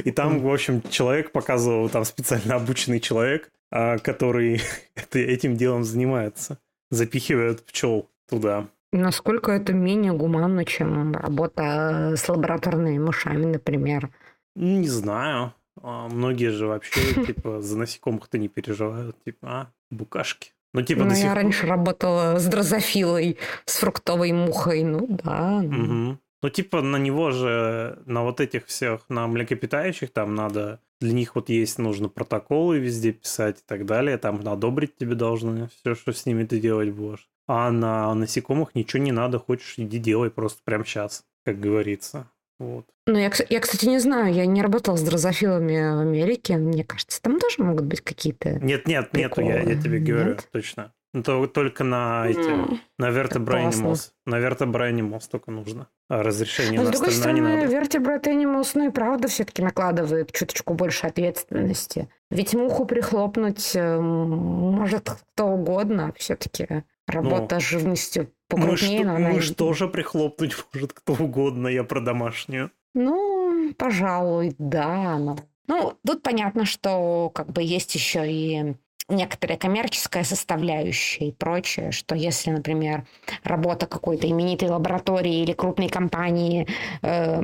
И 0.04 0.10
там, 0.12 0.40
в 0.40 0.50
общем, 0.50 0.82
человек 0.82 1.32
показывал, 1.32 1.90
там 1.90 2.04
специально 2.04 2.54
обученный 2.54 3.00
человек, 3.00 3.50
а, 3.70 3.98
который 3.98 4.62
этим 5.12 5.56
делом 5.56 5.84
занимается. 5.84 6.58
Запихивает 6.90 7.64
пчел 7.66 8.08
туда. 8.28 8.68
Насколько 8.92 9.50
это 9.50 9.72
менее 9.72 10.12
гуманно, 10.12 10.64
чем 10.64 11.12
работа 11.12 12.14
с 12.16 12.28
лабораторными 12.28 12.98
мышами, 12.98 13.44
например. 13.44 14.10
Не 14.54 14.88
знаю. 14.88 15.52
А, 15.82 16.08
Многие 16.08 16.50
же 16.50 16.66
вообще, 16.66 17.24
типа, 17.26 17.60
за 17.60 17.76
насекомых-то 17.76 18.38
не 18.38 18.48
переживают. 18.48 19.16
Типа, 19.24 19.48
а, 19.50 19.72
букашки. 19.90 20.53
Ну, 20.74 20.82
типа, 20.82 21.04
Ну, 21.04 21.10
я 21.10 21.16
сих 21.16 21.34
раньше 21.34 21.66
работала 21.66 22.36
с 22.38 22.46
дрозофилой, 22.46 23.38
с 23.64 23.76
фруктовой 23.76 24.32
мухой. 24.32 24.82
Ну, 24.82 25.06
да. 25.08 25.62
ну. 25.62 25.68
Мгм. 25.68 26.20
Ну, 26.42 26.50
типа, 26.50 26.82
на 26.82 26.96
него 26.96 27.30
же, 27.30 28.02
на 28.06 28.22
вот 28.24 28.40
этих 28.40 28.66
всех, 28.66 29.08
на 29.08 29.26
млекопитающих, 29.28 30.10
там 30.10 30.34
надо... 30.34 30.80
Для 31.00 31.12
них 31.12 31.36
вот 31.36 31.48
есть, 31.48 31.78
нужно 31.78 32.08
протоколы 32.08 32.78
везде 32.78 33.12
писать 33.12 33.60
и 33.60 33.62
так 33.66 33.86
далее. 33.86 34.18
Там 34.18 34.46
одобрить 34.46 34.96
тебе 34.96 35.14
должны 35.14 35.68
все, 35.68 35.94
что 35.94 36.12
с 36.12 36.26
ними 36.26 36.44
ты 36.44 36.60
делать 36.60 36.90
будешь. 36.90 37.28
А 37.46 37.70
на 37.70 38.14
насекомых 38.14 38.74
ничего 38.74 39.02
не 39.02 39.12
надо. 39.12 39.38
Хочешь, 39.38 39.74
иди 39.76 39.98
делай 39.98 40.30
просто 40.30 40.60
прямо 40.64 40.84
сейчас, 40.84 41.24
как 41.44 41.60
говорится. 41.60 42.30
Вот. 42.58 42.86
Ну, 43.06 43.18
я, 43.18 43.30
я, 43.50 43.60
кстати, 43.60 43.86
не 43.86 43.98
знаю, 43.98 44.32
я 44.32 44.46
не 44.46 44.62
работала 44.62 44.96
с 44.96 45.02
дрозофилами 45.02 45.96
в 45.96 46.00
Америке. 46.00 46.56
Мне 46.56 46.84
кажется, 46.84 47.20
там 47.20 47.38
тоже 47.38 47.62
могут 47.62 47.84
быть 47.84 48.00
какие-то... 48.00 48.58
Нет, 48.60 48.86
нет, 48.86 49.12
нету, 49.12 49.40
я, 49.40 49.60
я 49.60 49.80
тебе 49.80 49.98
говорю, 49.98 50.30
нет? 50.30 50.48
точно. 50.52 50.92
Ну, 51.12 51.22
то- 51.22 51.46
только 51.46 51.84
на 51.84 52.26
эти... 52.28 52.38
М. 52.38 52.80
На 52.98 53.10
Vertebra. 53.10 53.70
Animals. 53.70 54.10
На 54.26 54.36
Vertebra 54.40 54.90
Animals 54.90 55.24
только 55.30 55.52
нужно. 55.52 55.88
А 56.08 56.22
разрешение 56.22 56.80
Но, 56.80 56.86
на 56.86 56.88
с 56.88 56.90
другой 56.90 57.08
остальное 57.14 57.40
не 57.40 57.46
стороны, 57.46 57.62
надо. 57.62 57.86
Vertebrate 57.86 58.24
Animals, 58.34 58.70
ну 58.74 58.88
и 58.88 58.90
правда 58.90 59.28
все-таки 59.28 59.62
накладывает 59.62 60.32
чуточку 60.32 60.74
больше 60.74 61.06
ответственности. 61.06 62.08
Ведь 62.30 62.54
муху 62.54 62.84
прихлопнуть 62.84 63.76
э, 63.76 63.98
может 64.00 65.08
кто 65.08 65.46
угодно, 65.46 66.12
все-таки 66.16 66.82
работа 67.06 67.60
с 67.60 67.62
живностью 67.62 68.32
Мышь, 68.50 68.80
покрупнее, 68.80 69.04
но 69.04 69.16
она... 69.16 69.28
мышь 69.30 69.50
тоже 69.50 69.88
прихлопнуть 69.88 70.54
может 70.72 70.92
кто 70.92 71.14
угодно, 71.14 71.68
я 71.68 71.84
про 71.84 72.00
домашнюю. 72.00 72.70
Ну, 72.94 73.72
пожалуй, 73.76 74.54
да. 74.58 75.18
Но... 75.18 75.36
Ну, 75.66 75.94
тут 76.06 76.22
понятно, 76.22 76.66
что 76.66 77.30
как 77.34 77.50
бы 77.50 77.62
есть 77.62 77.94
еще 77.94 78.30
и 78.30 78.74
некоторая 79.08 79.58
коммерческая 79.58 80.24
составляющая 80.24 81.28
и 81.28 81.32
прочее, 81.32 81.90
что 81.90 82.14
если, 82.14 82.50
например, 82.50 83.06
работа 83.42 83.86
какой-то 83.86 84.28
именитой 84.28 84.68
лаборатории 84.68 85.42
или 85.42 85.52
крупной 85.52 85.88
компании, 85.88 86.66
э, 87.02 87.40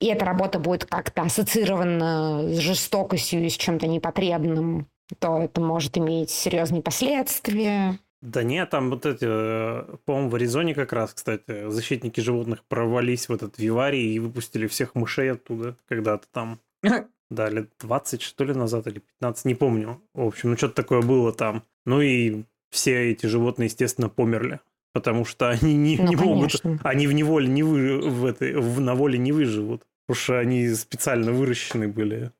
и 0.00 0.06
эта 0.06 0.24
работа 0.24 0.58
будет 0.58 0.84
как-то 0.84 1.22
ассоциирована 1.22 2.42
с 2.48 2.58
жестокостью 2.58 3.44
и 3.44 3.48
с 3.48 3.56
чем-то 3.56 3.86
непотребным, 3.86 4.86
то 5.18 5.38
это 5.40 5.60
может 5.60 5.96
иметь 5.98 6.30
серьезные 6.30 6.82
последствия. 6.82 7.98
Да 8.24 8.42
нет, 8.42 8.70
там 8.70 8.88
вот 8.88 9.04
эти, 9.04 9.26
э, 9.28 9.96
по-моему, 10.06 10.30
в 10.30 10.34
Аризоне 10.34 10.74
как 10.74 10.94
раз, 10.94 11.12
кстати, 11.12 11.68
защитники 11.68 12.20
животных 12.20 12.64
провались 12.64 13.28
в 13.28 13.34
этот 13.34 13.58
виварий 13.58 14.14
и 14.14 14.18
выпустили 14.18 14.66
всех 14.66 14.94
мышей 14.94 15.30
оттуда 15.30 15.76
когда-то 15.86 16.26
там. 16.32 16.58
Да, 17.30 17.48
лет 17.48 17.70
20, 17.80 18.22
что 18.22 18.44
ли, 18.44 18.54
назад, 18.54 18.86
или 18.86 19.00
15, 19.20 19.46
не 19.46 19.54
помню. 19.54 20.00
В 20.12 20.26
общем, 20.26 20.50
ну 20.50 20.56
что-то 20.56 20.74
такое 20.74 21.00
было 21.00 21.32
там. 21.32 21.64
Ну 21.84 22.00
и 22.00 22.44
все 22.70 23.10
эти 23.10 23.26
животные, 23.26 23.66
естественно, 23.66 24.08
померли. 24.08 24.60
Потому 24.92 25.24
что 25.24 25.48
они 25.48 25.74
не, 25.74 25.96
ну, 25.96 26.06
не 26.06 26.16
могут, 26.16 26.62
они 26.82 27.06
в 27.08 27.12
неволе 27.12 27.48
не 27.48 27.62
вы, 27.62 27.98
в 27.98 28.24
этой, 28.24 28.54
в, 28.54 28.78
на 28.78 28.94
воле 28.94 29.18
не 29.18 29.32
выживут. 29.32 29.82
Потому 30.06 30.22
что 30.22 30.38
они 30.38 30.68
специально 30.74 31.32
выращены 31.32 31.88
были. 31.88 32.30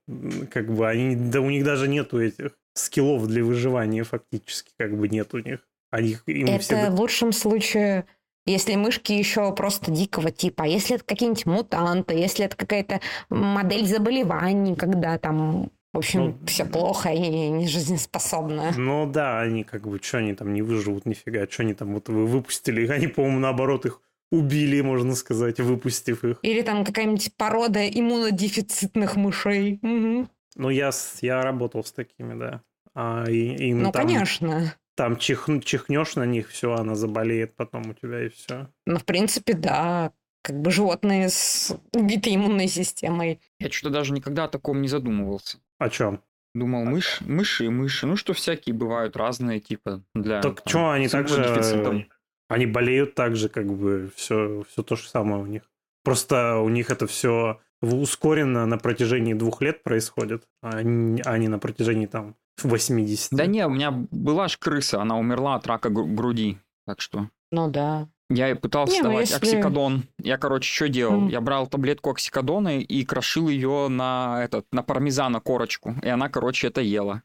Как 0.51 0.73
бы 0.73 0.87
они, 0.87 1.17
да 1.17 1.41
у 1.41 1.51
них 1.51 1.65
даже 1.65 1.89
нету 1.89 2.21
этих 2.21 2.53
скиллов 2.75 3.27
для 3.27 3.43
выживания 3.43 4.05
фактически, 4.05 4.71
как 4.79 4.97
бы 4.97 5.09
нет 5.09 5.35
у 5.35 5.39
них. 5.39 5.61
Они, 5.95 6.17
им 6.27 6.47
это 6.47 6.59
всегда... 6.59 6.91
в 6.91 6.99
лучшем 6.99 7.33
случае 7.33 8.05
если 8.47 8.75
мышки 8.75 9.13
еще 9.13 9.55
просто 9.55 9.91
дикого 9.91 10.31
типа, 10.31 10.65
а 10.65 10.67
если 10.67 10.97
это 10.97 11.05
какие-нибудь 11.05 11.47
мутанты, 11.47 12.15
если 12.15 12.45
это 12.45 12.57
какая-то 12.57 13.01
модель 13.31 13.87
заболеваний, 13.87 14.77
когда 14.77 15.17
там, 15.19 15.71
в 15.95 15.99
общем, 15.99 16.21
ну, 16.21 16.47
все 16.47 16.67
плохо 16.67 17.11
и 17.11 17.49
не 17.49 17.67
жизнеспособны. 17.67 18.73
Ну 18.77 19.11
да, 19.11 19.41
они 19.41 19.65
как 19.65 19.89
бы, 19.89 19.99
что 20.03 20.19
они 20.19 20.35
там 20.35 20.53
не 20.53 20.61
выживут 20.61 21.07
нифига, 21.07 21.47
что 21.49 21.63
они 21.63 21.73
там 21.73 21.95
вот 21.95 22.11
вы 22.11 22.27
выпустили, 22.27 22.87
они, 22.89 23.07
по-моему, 23.07 23.39
наоборот 23.39 23.87
их 23.87 24.03
убили, 24.31 24.81
можно 24.83 25.15
сказать, 25.15 25.61
выпустив 25.61 26.25
их. 26.25 26.39
Или 26.43 26.61
там 26.61 26.85
какая-нибудь 26.85 27.35
порода 27.37 27.89
иммунодефицитных 27.89 29.17
мышей. 29.17 29.79
Угу. 29.81 30.29
Ну, 30.57 30.71
я, 30.71 30.91
я 31.23 31.41
работал 31.41 31.83
с 31.83 31.93
такими, 31.93 32.39
да. 32.39 32.61
А, 32.95 33.25
и, 33.29 33.69
им 33.69 33.85
ну, 33.85 33.93
там... 33.93 34.07
конечно. 34.07 34.75
Там 34.97 35.17
чих, 35.17 35.49
чихнешь 35.65 36.17
на 36.17 36.25
них, 36.25 36.49
все, 36.49 36.75
она 36.75 36.95
заболеет 36.95 37.57
потом 37.57 37.91
у 37.91 37.95
тебя 37.95 38.27
и 38.27 38.29
все. 38.29 38.69
Ну, 38.87 38.99
в 38.99 39.05
принципе, 39.05 39.55
да. 39.55 40.13
Как 40.43 40.61
бы 40.61 40.71
животные 40.71 41.31
с 41.31 41.75
убитой 41.95 42.37
иммунной 42.37 42.69
системой. 42.69 43.41
Я 43.59 43.71
что-то 43.71 43.95
даже 43.95 44.13
никогда 44.13 44.45
о 44.45 44.49
таком 44.49 44.83
не 44.83 44.89
задумывался. 44.89 45.59
О 45.79 45.89
чем? 45.89 46.21
Думал, 46.55 46.85
мышь, 46.85 47.21
мыши 47.23 47.65
и 47.65 47.69
мыши. 47.69 48.07
Ну, 48.07 48.17
что 48.17 48.35
всякие 48.35 48.75
бывают 48.75 49.17
разные, 49.17 49.59
типа, 49.59 50.05
для... 50.15 50.41
Так 50.41 50.63
что, 50.67 50.91
они 50.91 51.09
также... 51.09 52.07
Они 52.49 52.67
болеют 52.67 53.15
так 53.15 53.37
же, 53.37 53.49
как 53.49 53.67
бы, 53.67 54.13
все, 54.15 54.65
все 54.69 54.83
то 54.83 54.97
же 54.97 55.09
самое 55.09 55.43
у 55.43 55.47
них. 55.47 55.63
Просто 56.05 56.59
у 56.59 56.69
них 56.69 56.91
это 56.91 57.07
все 57.07 57.59
ускоренно 57.81 58.67
на 58.67 58.79
протяжении 58.79 59.35
двух 59.35 59.63
лет 59.63 59.83
происходит, 59.83 60.47
а 60.63 60.83
не, 60.83 61.23
а 61.23 61.39
не 61.39 61.49
на 61.49 61.59
протяжении 61.59 62.07
там 62.07 62.37
80. 62.63 63.29
Да 63.33 63.47
не, 63.47 63.67
у 63.67 63.71
меня 63.71 63.91
была 63.91 64.49
ж 64.49 64.59
крыса, 64.59 65.01
она 65.01 65.19
умерла 65.19 65.57
от 65.57 65.67
рака 65.67 65.91
груди, 65.91 66.59
так 66.87 67.01
что... 67.01 67.29
Ну 67.51 67.69
да. 67.71 68.09
Я 68.31 68.57
пытался 68.57 68.95
не, 68.95 69.03
ну 69.03 69.11
давать 69.11 69.31
если... 69.31 69.37
оксикодон. 69.37 70.05
Я, 70.19 70.39
короче, 70.39 70.73
что 70.73 70.89
делал? 70.89 71.27
Mm. 71.27 71.31
Я 71.31 71.41
брал 71.41 71.67
таблетку 71.67 72.11
оксикодона 72.11 72.81
и 72.81 73.05
крошил 73.05 73.49
ее 73.49 73.89
на 73.89 74.43
этот, 74.43 74.67
на 74.73 74.83
пармезана 74.83 75.41
корочку. 75.41 75.95
И 76.03 76.09
она, 76.09 76.29
короче, 76.29 76.69
это 76.69 76.81
ела. 76.81 77.23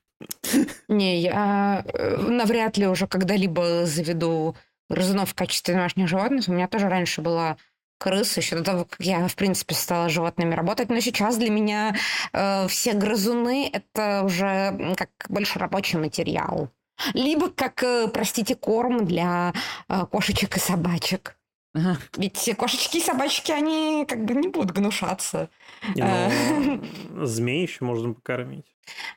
Не, 0.89 1.21
я 1.21 1.85
э, 1.93 2.17
навряд 2.17 2.77
ли 2.77 2.87
уже 2.87 3.07
когда-либо 3.07 3.85
заведу 3.85 4.55
грызунов 4.89 5.29
в 5.29 5.35
качестве 5.35 5.73
домашних 5.73 6.09
животных. 6.09 6.47
У 6.47 6.51
меня 6.51 6.67
тоже 6.67 6.89
раньше 6.89 7.21
была 7.21 7.57
крысы 7.99 8.39
еще 8.39 8.55
до 8.55 8.63
того, 8.63 8.85
как 8.85 8.99
я, 8.99 9.27
в 9.27 9.35
принципе, 9.35 9.75
стала 9.75 10.09
животными 10.09 10.55
работать. 10.55 10.89
Но 10.89 10.99
сейчас 10.99 11.37
для 11.37 11.51
меня 11.51 11.95
э, 12.33 12.67
все 12.67 12.93
грызуны— 12.93 13.69
это 13.73 14.23
уже 14.25 14.95
как 14.97 15.09
больше 15.29 15.59
рабочий 15.59 15.97
материал. 15.97 16.69
Либо 17.13 17.49
как, 17.49 17.83
э, 17.83 18.07
простите, 18.07 18.55
корм 18.55 19.05
для 19.05 19.53
э, 19.87 20.05
кошечек 20.11 20.57
и 20.57 20.59
собачек. 20.59 21.35
Ага. 21.75 21.97
Ведь 22.17 22.49
кошечки 22.57 22.97
и 22.97 23.01
собачки, 23.01 23.51
они 23.51 24.05
как 24.07 24.25
бы 24.25 24.33
не 24.33 24.47
будут 24.47 24.71
гнушаться. 24.71 25.49
Но 25.95 26.05
э. 26.05 26.79
змей 27.25 27.61
еще 27.61 27.85
можно 27.85 28.13
покормить. 28.13 28.65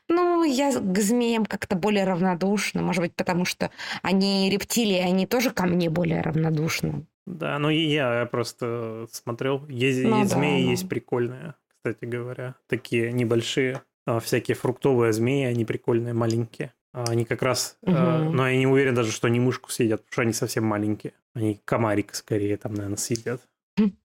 Ну, 0.07 0.43
я 0.43 0.71
к 0.71 0.99
змеям 0.99 1.45
как-то 1.45 1.75
более 1.75 2.03
равнодушна. 2.03 2.81
Может 2.81 3.01
быть, 3.01 3.15
потому 3.15 3.45
что 3.45 3.71
они 4.01 4.49
рептилии, 4.51 4.99
они 4.99 5.25
тоже 5.25 5.49
ко 5.49 5.65
мне 5.65 5.89
более 5.89 6.21
равнодушны. 6.21 7.05
Да, 7.25 7.57
ну 7.59 7.69
я 7.69 8.27
просто 8.31 9.07
смотрел. 9.11 9.65
Есть, 9.67 10.03
ну, 10.03 10.19
есть 10.19 10.31
да, 10.31 10.37
змеи, 10.37 10.65
да. 10.65 10.71
есть 10.71 10.89
прикольные, 10.89 11.55
кстати 11.67 12.05
говоря. 12.05 12.55
Такие 12.67 13.11
небольшие. 13.11 13.81
А, 14.05 14.19
всякие 14.19 14.55
фруктовые 14.55 15.13
змеи, 15.13 15.45
они 15.45 15.63
прикольные, 15.65 16.13
маленькие. 16.13 16.73
А, 16.93 17.05
они 17.05 17.25
как 17.25 17.41
раз... 17.41 17.77
Угу. 17.81 17.91
но 17.93 18.47
я 18.47 18.57
не 18.57 18.67
уверен 18.67 18.93
даже, 18.93 19.11
что 19.11 19.27
они 19.27 19.39
мышку 19.39 19.71
съедят, 19.71 20.01
потому 20.01 20.13
что 20.13 20.21
они 20.23 20.33
совсем 20.33 20.65
маленькие. 20.65 21.13
Они 21.33 21.59
комарик 21.65 22.13
скорее 22.13 22.57
там, 22.57 22.73
наверное, 22.73 22.97
съедят. 22.97 23.41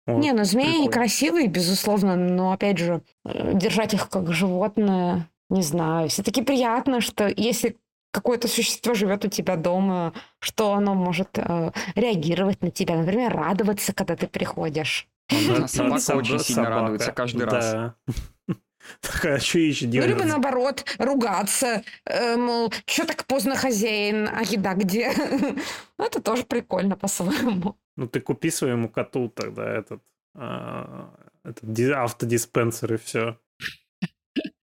Вот, 0.06 0.22
не, 0.22 0.32
ну 0.32 0.44
змеи 0.44 0.66
прикольно. 0.66 0.92
красивые, 0.92 1.46
безусловно, 1.46 2.14
но 2.14 2.52
опять 2.52 2.76
же, 2.76 3.00
э, 3.24 3.52
держать 3.54 3.94
их 3.94 4.10
как 4.10 4.32
животное, 4.34 5.30
не 5.48 5.62
знаю. 5.62 6.10
Все-таки 6.10 6.42
приятно, 6.42 7.00
что 7.00 7.26
если 7.34 7.78
какое-то 8.14 8.46
существо 8.46 8.94
живет 8.94 9.24
у 9.24 9.28
тебя 9.28 9.56
дома, 9.56 10.14
что 10.38 10.72
оно 10.72 10.94
может 10.94 11.36
э, 11.36 11.72
реагировать 11.96 12.62
на 12.62 12.70
тебя, 12.70 12.96
например, 12.96 13.34
радоваться, 13.34 13.92
когда 13.92 14.14
ты 14.14 14.28
приходишь. 14.28 15.08
Собака 15.66 16.16
очень 16.16 16.38
сильно 16.38 16.70
радуется 16.70 17.12
каждый 17.12 17.44
раз. 17.46 17.92
Так, 19.00 19.24
а 19.24 19.38
что 19.38 19.58
еще 19.60 19.86
делать? 19.86 20.10
Ну, 20.10 20.14
либо 20.14 20.28
наоборот, 20.28 20.84
ругаться, 20.98 21.82
э, 22.04 22.36
мол, 22.36 22.70
что 22.84 23.06
так 23.06 23.24
поздно 23.24 23.56
хозяин, 23.56 24.28
а 24.28 24.42
еда 24.42 24.74
где? 24.74 25.10
Ну, 25.98 26.04
это 26.04 26.20
тоже 26.20 26.44
прикольно 26.44 26.94
по-своему. 26.94 27.78
Ну, 27.96 28.06
ты 28.06 28.20
купи 28.20 28.50
своему 28.50 28.90
коту 28.90 29.30
тогда 29.30 29.64
этот, 29.72 30.02
а, 30.34 31.14
этот 31.44 31.64
автодиспенсер 31.94 32.92
и 32.92 32.96
все. 32.98 33.38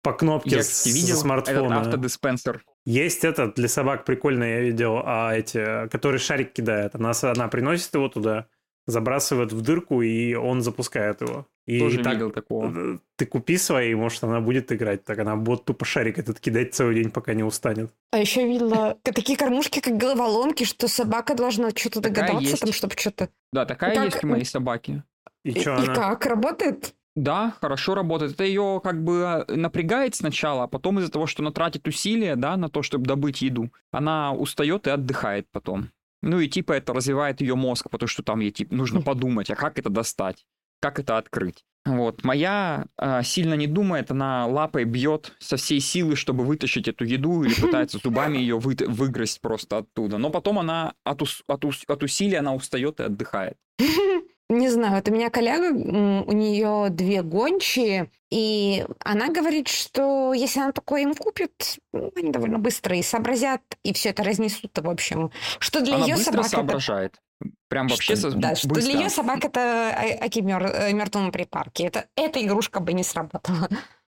По 0.01 0.13
кнопке 0.13 0.57
Я, 0.57 0.63
с, 0.63 0.87
видел 0.87 1.17
смартфона. 1.17 1.75
Этот 1.75 1.87
автодиспенсер. 1.87 2.65
Есть 2.87 3.25
этот 3.25 3.55
для 3.55 3.69
собак 3.69 4.05
прикольно, 4.05 4.45
я 4.45 4.61
видел, 4.61 5.01
а 5.05 5.35
эти, 5.35 5.89
который 5.89 6.19
шарик 6.19 6.53
кидает. 6.53 6.95
Она, 6.95 7.13
она 7.23 7.49
приносит 7.49 7.95
его 7.95 8.09
туда, 8.09 8.47
забрасывает 8.87 9.53
в 9.53 9.61
дырку, 9.63 10.03
и 10.03 10.35
он 10.35 10.61
запускает 10.61 11.23
его. 11.23 11.47
И 11.67 11.79
Тоже 11.79 12.03
так, 12.03 12.13
видел 12.15 12.31
такого. 12.31 13.01
Ты 13.17 13.25
купи 13.25 13.57
свои, 13.57 13.95
может, 13.95 14.23
она 14.23 14.41
будет 14.41 14.71
играть. 14.71 15.05
Так 15.05 15.19
она 15.19 15.35
будет 15.37 15.65
тупо 15.65 15.87
шарик 15.87 16.19
этот 16.19 16.39
кидать 16.39 16.75
целый 16.75 16.97
день, 16.97 17.11
пока 17.11 17.33
не 17.33 17.43
устанет. 17.43 17.91
А 18.11 18.19
еще 18.19 18.47
видела 18.47 18.99
такие 19.03 19.39
кормушки, 19.39 19.81
как 19.81 19.97
головоломки, 19.97 20.65
что 20.65 20.89
собака 20.89 21.35
должна 21.35 21.71
что-то 21.71 22.01
догадаться, 22.01 22.59
там, 22.59 22.73
чтобы 22.73 22.95
что-то... 22.99 23.31
Да, 23.51 23.65
такая 23.65 24.05
есть 24.05 24.23
у 24.23 24.27
моей 24.27 24.45
собаки. 24.45 25.03
И, 25.43 25.53
и, 25.53 25.61
что 25.61 25.77
и 25.77 25.85
она? 25.85 25.95
как? 25.95 26.27
Работает? 26.27 26.95
Да, 27.17 27.55
хорошо 27.61 27.95
работает. 27.95 28.33
Это 28.33 28.45
ее 28.45 28.81
как 28.83 29.03
бы 29.03 29.45
напрягает 29.49 30.17
сначала, 30.17 30.65
а 30.65 30.67
потом 30.67 30.99
из-за 30.99 31.13
того, 31.13 31.27
что 31.27 31.43
она 31.43 31.53
тратит 31.53 31.87
усилия, 31.87 32.35
да, 32.35 32.57
на 32.57 32.69
то, 32.69 32.83
чтобы 32.83 33.07
добыть 33.07 33.43
еду, 33.43 33.73
она 33.93 34.33
устает 34.33 34.87
и 34.87 34.91
отдыхает 34.91 35.47
потом. 35.53 35.91
Ну 36.23 36.41
и 36.41 36.49
типа 36.49 36.73
это 36.73 36.93
развивает 36.93 37.41
ее 37.41 37.55
мозг, 37.55 37.89
потому 37.91 38.09
что 38.09 38.23
там 38.23 38.41
ей 38.41 38.51
типа 38.51 38.75
нужно 38.75 39.01
подумать, 39.03 39.51
а 39.51 39.57
как 39.57 39.79
это 39.79 39.91
достать, 39.91 40.45
как 40.81 40.99
это 40.99 41.19
открыть. 41.19 41.65
Вот. 41.85 42.25
Моя 42.25 42.87
э, 42.99 43.23
сильно 43.23 43.55
не 43.55 43.67
думает, 43.67 44.11
она 44.11 44.47
лапой 44.47 44.85
бьет 44.85 45.35
со 45.39 45.57
всей 45.57 45.81
силы, 45.81 46.17
чтобы 46.17 46.45
вытащить 46.45 46.89
эту 46.89 47.05
еду, 47.05 47.45
или 47.45 47.55
пытается 47.61 47.99
зубами 47.99 48.39
ее 48.39 48.59
вы, 48.59 48.75
выгрызть 48.87 49.43
просто 49.43 49.79
оттуда. 49.79 50.17
Но 50.17 50.31
потом 50.31 50.59
она 50.59 50.95
от, 51.05 51.21
ус, 51.21 51.43
от, 51.47 51.65
ус, 51.67 51.85
от 51.87 52.03
усилий 52.03 52.37
она 52.37 52.55
устает 52.55 53.01
и 53.01 53.05
отдыхает. 53.05 53.59
Не 54.51 54.69
знаю, 54.69 54.97
вот 54.97 55.09
у 55.09 55.13
меня 55.13 55.31
коллега, 55.31 55.73
у 55.73 56.33
нее 56.33 56.91
две 56.91 57.23
гончие, 57.23 58.11
и 58.31 58.85
она 59.01 59.29
говорит, 59.29 59.69
что 59.69 60.35
если 60.35 60.61
она 60.61 60.73
такое 60.73 61.03
им 61.03 61.15
купит, 61.15 61.79
ну, 61.95 62.13
они 62.15 62.31
довольно 62.31 62.59
быстро 62.59 62.95
и 62.95 63.03
сообразят, 63.03 63.63
и 63.83 63.95
все 63.95 64.11
это 64.11 64.23
разнесут, 64.23 64.79
в 64.79 64.89
общем. 64.89 65.31
Что 65.61 65.81
для 65.81 65.97
она 65.97 66.05
ее 66.05 66.17
быстро 66.17 66.33
собак 66.33 66.49
соображает. 66.49 67.15
Это... 67.41 67.53
Прям 67.69 67.89
вообще 67.89 68.17
что, 68.17 68.33
Да, 68.33 68.51
быстро. 68.51 68.69
что 68.69 68.81
для 68.81 69.01
ее 69.01 69.09
собак 69.09 69.45
это 69.47 69.95
аки 70.21 70.41
мер... 70.41 70.93
мертвому 70.93 71.33
припарке. 71.33 71.85
Это, 71.85 72.07
эта 72.15 72.45
игрушка 72.45 72.81
бы 72.81 72.93
не 72.93 73.03
сработала. 73.03 73.69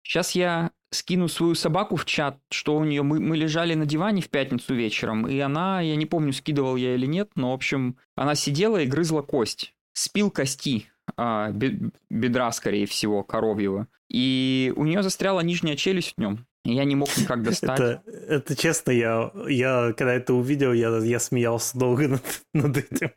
Сейчас 0.04 0.32
я 0.32 0.70
скину 0.92 1.28
свою 1.28 1.56
собаку 1.56 1.96
в 1.96 2.04
чат, 2.04 2.38
что 2.50 2.76
у 2.76 2.84
нее 2.84 3.02
мы, 3.02 3.20
мы 3.20 3.36
лежали 3.36 3.74
на 3.74 3.84
диване 3.84 4.22
в 4.22 4.30
пятницу 4.30 4.74
вечером, 4.74 5.26
и 5.26 5.38
она, 5.40 5.80
я 5.80 5.96
не 5.96 6.06
помню, 6.06 6.32
скидывал 6.32 6.76
я 6.76 6.94
или 6.94 7.06
нет, 7.06 7.30
но, 7.34 7.50
в 7.50 7.54
общем, 7.54 7.96
она 8.16 8.34
сидела 8.34 8.78
и 8.78 8.86
грызла 8.86 9.22
кость 9.22 9.74
спил 9.92 10.30
кости, 10.30 10.90
а, 11.16 11.50
бедра, 11.50 12.50
скорее 12.52 12.86
всего, 12.86 13.22
коровьего. 13.22 13.88
И 14.08 14.72
у 14.76 14.84
нее 14.84 15.02
застряла 15.02 15.40
нижняя 15.40 15.76
челюсть 15.76 16.14
в 16.16 16.20
нем. 16.20 16.46
Я 16.64 16.84
не 16.84 16.96
мог 16.96 17.08
никак 17.16 17.42
достать. 17.44 17.78
Это, 17.78 18.02
это 18.28 18.56
честно, 18.56 18.90
я, 18.90 19.32
я 19.48 19.92
когда 19.96 20.14
это 20.14 20.34
увидел, 20.34 20.72
я, 20.72 20.98
я 20.98 21.18
смеялся 21.18 21.78
долго 21.78 22.08
над, 22.08 22.22
над 22.54 22.76
этим. 22.76 23.10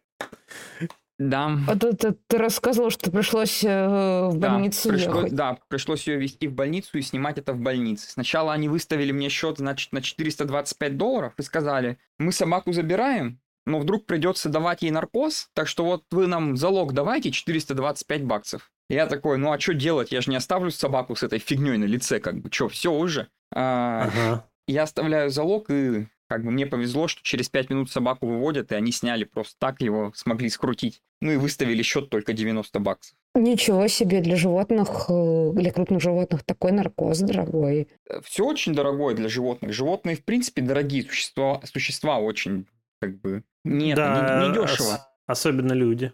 Да. 1.20 1.58
А 1.68 1.76
ты, 1.78 1.94
ты, 1.94 2.16
ты 2.28 2.38
рассказывал, 2.38 2.90
что 2.90 3.12
пришлось 3.12 3.64
э, 3.64 4.28
в 4.30 4.38
больницу 4.38 4.90
да, 4.90 4.96
пришлось, 4.96 5.16
ехать. 5.16 5.36
Да, 5.36 5.58
пришлось 5.68 6.08
ее 6.08 6.18
везти 6.18 6.48
в 6.48 6.54
больницу 6.54 6.98
и 6.98 7.02
снимать 7.02 7.38
это 7.38 7.54
в 7.54 7.60
больнице. 7.60 8.10
Сначала 8.10 8.52
они 8.52 8.68
выставили 8.68 9.12
мне 9.12 9.30
счет, 9.30 9.60
значит, 9.60 9.92
на 9.94 10.02
425 10.02 10.98
долларов 10.98 11.34
и 11.38 11.44
сказали, 11.44 12.00
мы 12.18 12.32
собаку 12.32 12.74
забираем, 12.74 13.40
но 13.66 13.80
вдруг 13.80 14.06
придется 14.06 14.50
давать 14.50 14.82
ей 14.82 14.92
наркоз, 14.92 15.50
так 15.54 15.68
что 15.68 15.86
вот 15.86 16.04
вы 16.12 16.28
нам 16.28 16.58
залог 16.58 16.94
давайте 16.94 17.32
425 17.32 18.24
баксов. 18.24 18.72
Я 18.90 19.08
такой, 19.08 19.38
ну 19.38 19.52
а 19.52 19.60
что 19.60 19.74
делать? 19.74 20.12
Я 20.12 20.22
же 20.22 20.30
не 20.30 20.36
оставлю 20.36 20.72
собаку 20.72 21.16
с 21.16 21.24
этой 21.24 21.40
фигней 21.40 21.78
на 21.78 21.86
лице, 21.86 22.20
как 22.20 22.40
бы, 22.40 22.52
что, 22.52 22.70
все 22.70 22.92
уже. 22.92 23.28
А, 23.54 24.04
Ага. 24.04 24.46
Я 24.68 24.84
оставляю 24.84 25.30
залог, 25.30 25.70
и 25.70 26.08
как 26.28 26.44
бы 26.44 26.52
мне 26.52 26.66
повезло, 26.66 27.08
что 27.08 27.22
через 27.22 27.50
5 27.50 27.70
минут 27.70 27.92
собаку 27.92 28.26
выводят, 28.28 28.72
и 28.72 28.76
они 28.76 28.92
сняли 28.92 29.24
просто 29.24 29.56
так, 29.60 29.82
его 29.82 30.12
смогли 30.16 30.50
скрутить. 30.50 31.02
Ну 31.22 31.32
и 31.32 31.38
выставили 31.38 31.82
счет 31.84 32.10
только 32.10 32.34
90 32.34 32.80
баксов. 32.80 33.16
Ничего 33.36 33.88
себе, 33.88 34.22
для 34.22 34.36
животных, 34.36 35.06
э, 35.10 35.52
для 35.54 35.72
крупных 35.72 36.02
животных 36.02 36.44
такой 36.44 36.72
наркоз 36.72 37.20
дорогой. 37.20 37.88
Все 38.24 38.46
очень 38.46 38.74
дорогое 38.74 39.16
для 39.16 39.30
животных. 39.30 39.74
Животные, 39.74 40.16
в 40.16 40.24
принципе, 40.24 40.62
дорогие 40.62 41.04
существа, 41.04 41.62
существа 41.64 42.20
очень, 42.20 42.68
как 43.00 43.20
бы, 43.22 43.44
нет, 43.64 43.96
Да, 43.96 44.40
не, 44.42 44.48
не 44.50 44.54
дешево. 44.54 44.94
ос- 44.96 45.02
особенно 45.28 45.74
люди. 45.74 46.14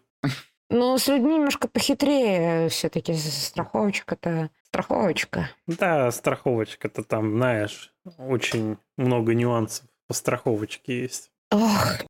Но 0.70 0.98
с 0.98 1.08
людьми 1.08 1.36
немножко 1.36 1.68
похитрее 1.68 2.70
все-таки 2.70 3.14
страховочка-то 3.16 4.52
страховочка. 4.64 5.50
Да, 5.66 6.12
страховочка-то 6.12 7.04
там, 7.04 7.32
знаешь, 7.38 7.92
очень 8.18 8.78
много 8.98 9.34
нюансов 9.34 9.88
по 10.08 10.14
страховочке 10.14 11.02
есть. 11.02 11.32
Ох, 11.52 12.02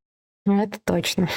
ну 0.44 0.62
это 0.62 0.78
точно. 0.84 1.28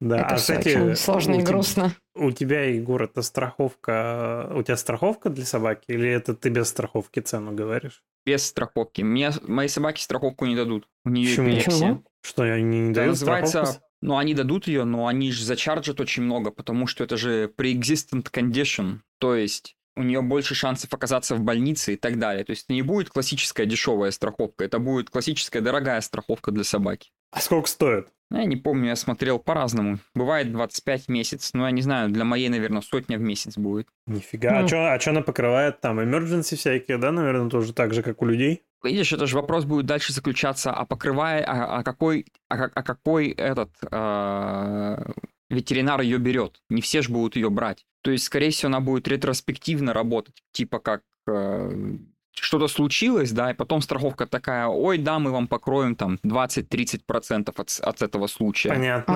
Да, 0.00 0.18
это 0.18 0.34
а, 0.34 0.36
кстати, 0.36 0.68
очень 0.76 0.96
сложно 0.96 1.34
и 1.34 1.42
грустно. 1.42 1.94
У 2.16 2.32
тебя, 2.32 2.64
Егор, 2.64 3.00
это 3.04 3.22
страховка... 3.22 4.50
У 4.52 4.62
тебя 4.64 4.76
страховка 4.76 5.30
для 5.30 5.44
собаки 5.44 5.84
или 5.92 6.10
это 6.10 6.34
ты 6.34 6.48
без 6.48 6.68
страховки 6.68 7.20
цену 7.20 7.52
говоришь? 7.52 8.02
Без 8.24 8.46
страховки. 8.46 9.02
Мне 9.02 9.32
моей 9.42 9.68
собаке 9.68 10.02
страховку 10.02 10.46
не 10.46 10.56
дадут. 10.56 10.88
У 11.04 11.10
нее 11.10 11.28
Почему? 11.28 11.48
эпилепсия. 11.48 12.02
Что, 12.22 12.42
они 12.44 12.80
не 12.80 12.90
Это 12.90 12.94
дают 12.94 13.10
называется... 13.12 13.64
страховку? 13.64 13.86
Ну, 14.02 14.16
они 14.16 14.34
дадут 14.34 14.66
ее, 14.66 14.84
но 14.84 15.06
они 15.06 15.30
же 15.30 15.44
зачарджат 15.44 16.00
очень 16.00 16.24
много, 16.24 16.50
потому 16.50 16.88
что 16.88 17.04
это 17.04 17.16
же 17.16 17.52
pre-existent 17.56 18.30
condition. 18.32 18.98
То 19.18 19.36
есть 19.36 19.76
у 19.96 20.02
нее 20.02 20.22
больше 20.22 20.54
шансов 20.54 20.92
оказаться 20.92 21.34
в 21.34 21.40
больнице 21.40 21.94
и 21.94 21.96
так 21.96 22.18
далее. 22.18 22.44
То 22.44 22.50
есть 22.50 22.64
это 22.64 22.72
не 22.74 22.82
будет 22.82 23.10
классическая 23.10 23.66
дешевая 23.66 24.10
страховка, 24.10 24.64
это 24.64 24.78
будет 24.78 25.10
классическая 25.10 25.60
дорогая 25.60 26.00
страховка 26.00 26.50
для 26.50 26.64
собаки. 26.64 27.10
А 27.30 27.40
сколько 27.40 27.68
стоит? 27.68 28.08
Ну, 28.30 28.38
Я 28.38 28.44
не 28.46 28.56
помню, 28.56 28.88
я 28.88 28.96
смотрел 28.96 29.38
по-разному. 29.38 29.98
Бывает 30.14 30.50
25 30.52 31.04
в 31.04 31.08
месяц, 31.08 31.50
но 31.52 31.66
я 31.66 31.70
не 31.70 31.82
знаю, 31.82 32.08
для 32.08 32.24
моей, 32.24 32.48
наверное, 32.48 32.80
сотня 32.80 33.18
в 33.18 33.20
месяц 33.20 33.58
будет. 33.58 33.88
Нифига. 34.06 34.58
А 34.58 34.62
Хм. 34.62 34.68
что 34.68 34.92
а 34.92 34.98
чё 34.98 35.10
она 35.10 35.20
покрывает? 35.20 35.80
Там 35.80 36.00
emergency 36.00 36.56
всякие, 36.56 36.96
да, 36.96 37.12
наверное, 37.12 37.50
тоже 37.50 37.74
так 37.74 37.92
же, 37.92 38.02
как 38.02 38.22
у 38.22 38.24
людей? 38.26 38.62
Видишь, 38.82 39.12
это 39.12 39.26
же 39.26 39.36
вопрос 39.36 39.64
будет 39.64 39.86
дальше 39.86 40.12
заключаться, 40.12 40.72
а 40.72 40.84
покрывая, 40.86 41.44
а, 41.44 41.78
а 41.78 41.82
какой, 41.84 42.26
а, 42.48 42.64
а 42.74 42.82
какой 42.82 43.28
этот 43.28 43.70
а, 43.90 45.12
ветеринар 45.52 46.00
ее 46.00 46.18
берет. 46.18 46.60
Не 46.68 46.80
все 46.80 47.02
же 47.02 47.10
будут 47.10 47.36
ее 47.36 47.50
брать. 47.50 47.84
То 48.02 48.10
есть, 48.10 48.24
скорее 48.24 48.50
всего, 48.50 48.68
она 48.68 48.80
будет 48.80 49.06
ретроспективно 49.06 49.92
работать, 49.92 50.34
типа 50.52 50.80
как 50.80 51.02
э, 51.28 51.96
что-то 52.34 52.66
случилось, 52.66 53.30
да, 53.30 53.50
и 53.50 53.54
потом 53.54 53.80
страховка 53.82 54.26
такая, 54.26 54.66
ой, 54.66 54.98
да, 54.98 55.18
мы 55.18 55.30
вам 55.30 55.46
покроем 55.46 55.94
там 55.94 56.18
20-30% 56.24 57.52
от, 57.56 57.70
с- 57.70 57.80
от 57.80 58.02
этого 58.02 58.26
случая. 58.26 58.70
Понятно. 58.70 59.14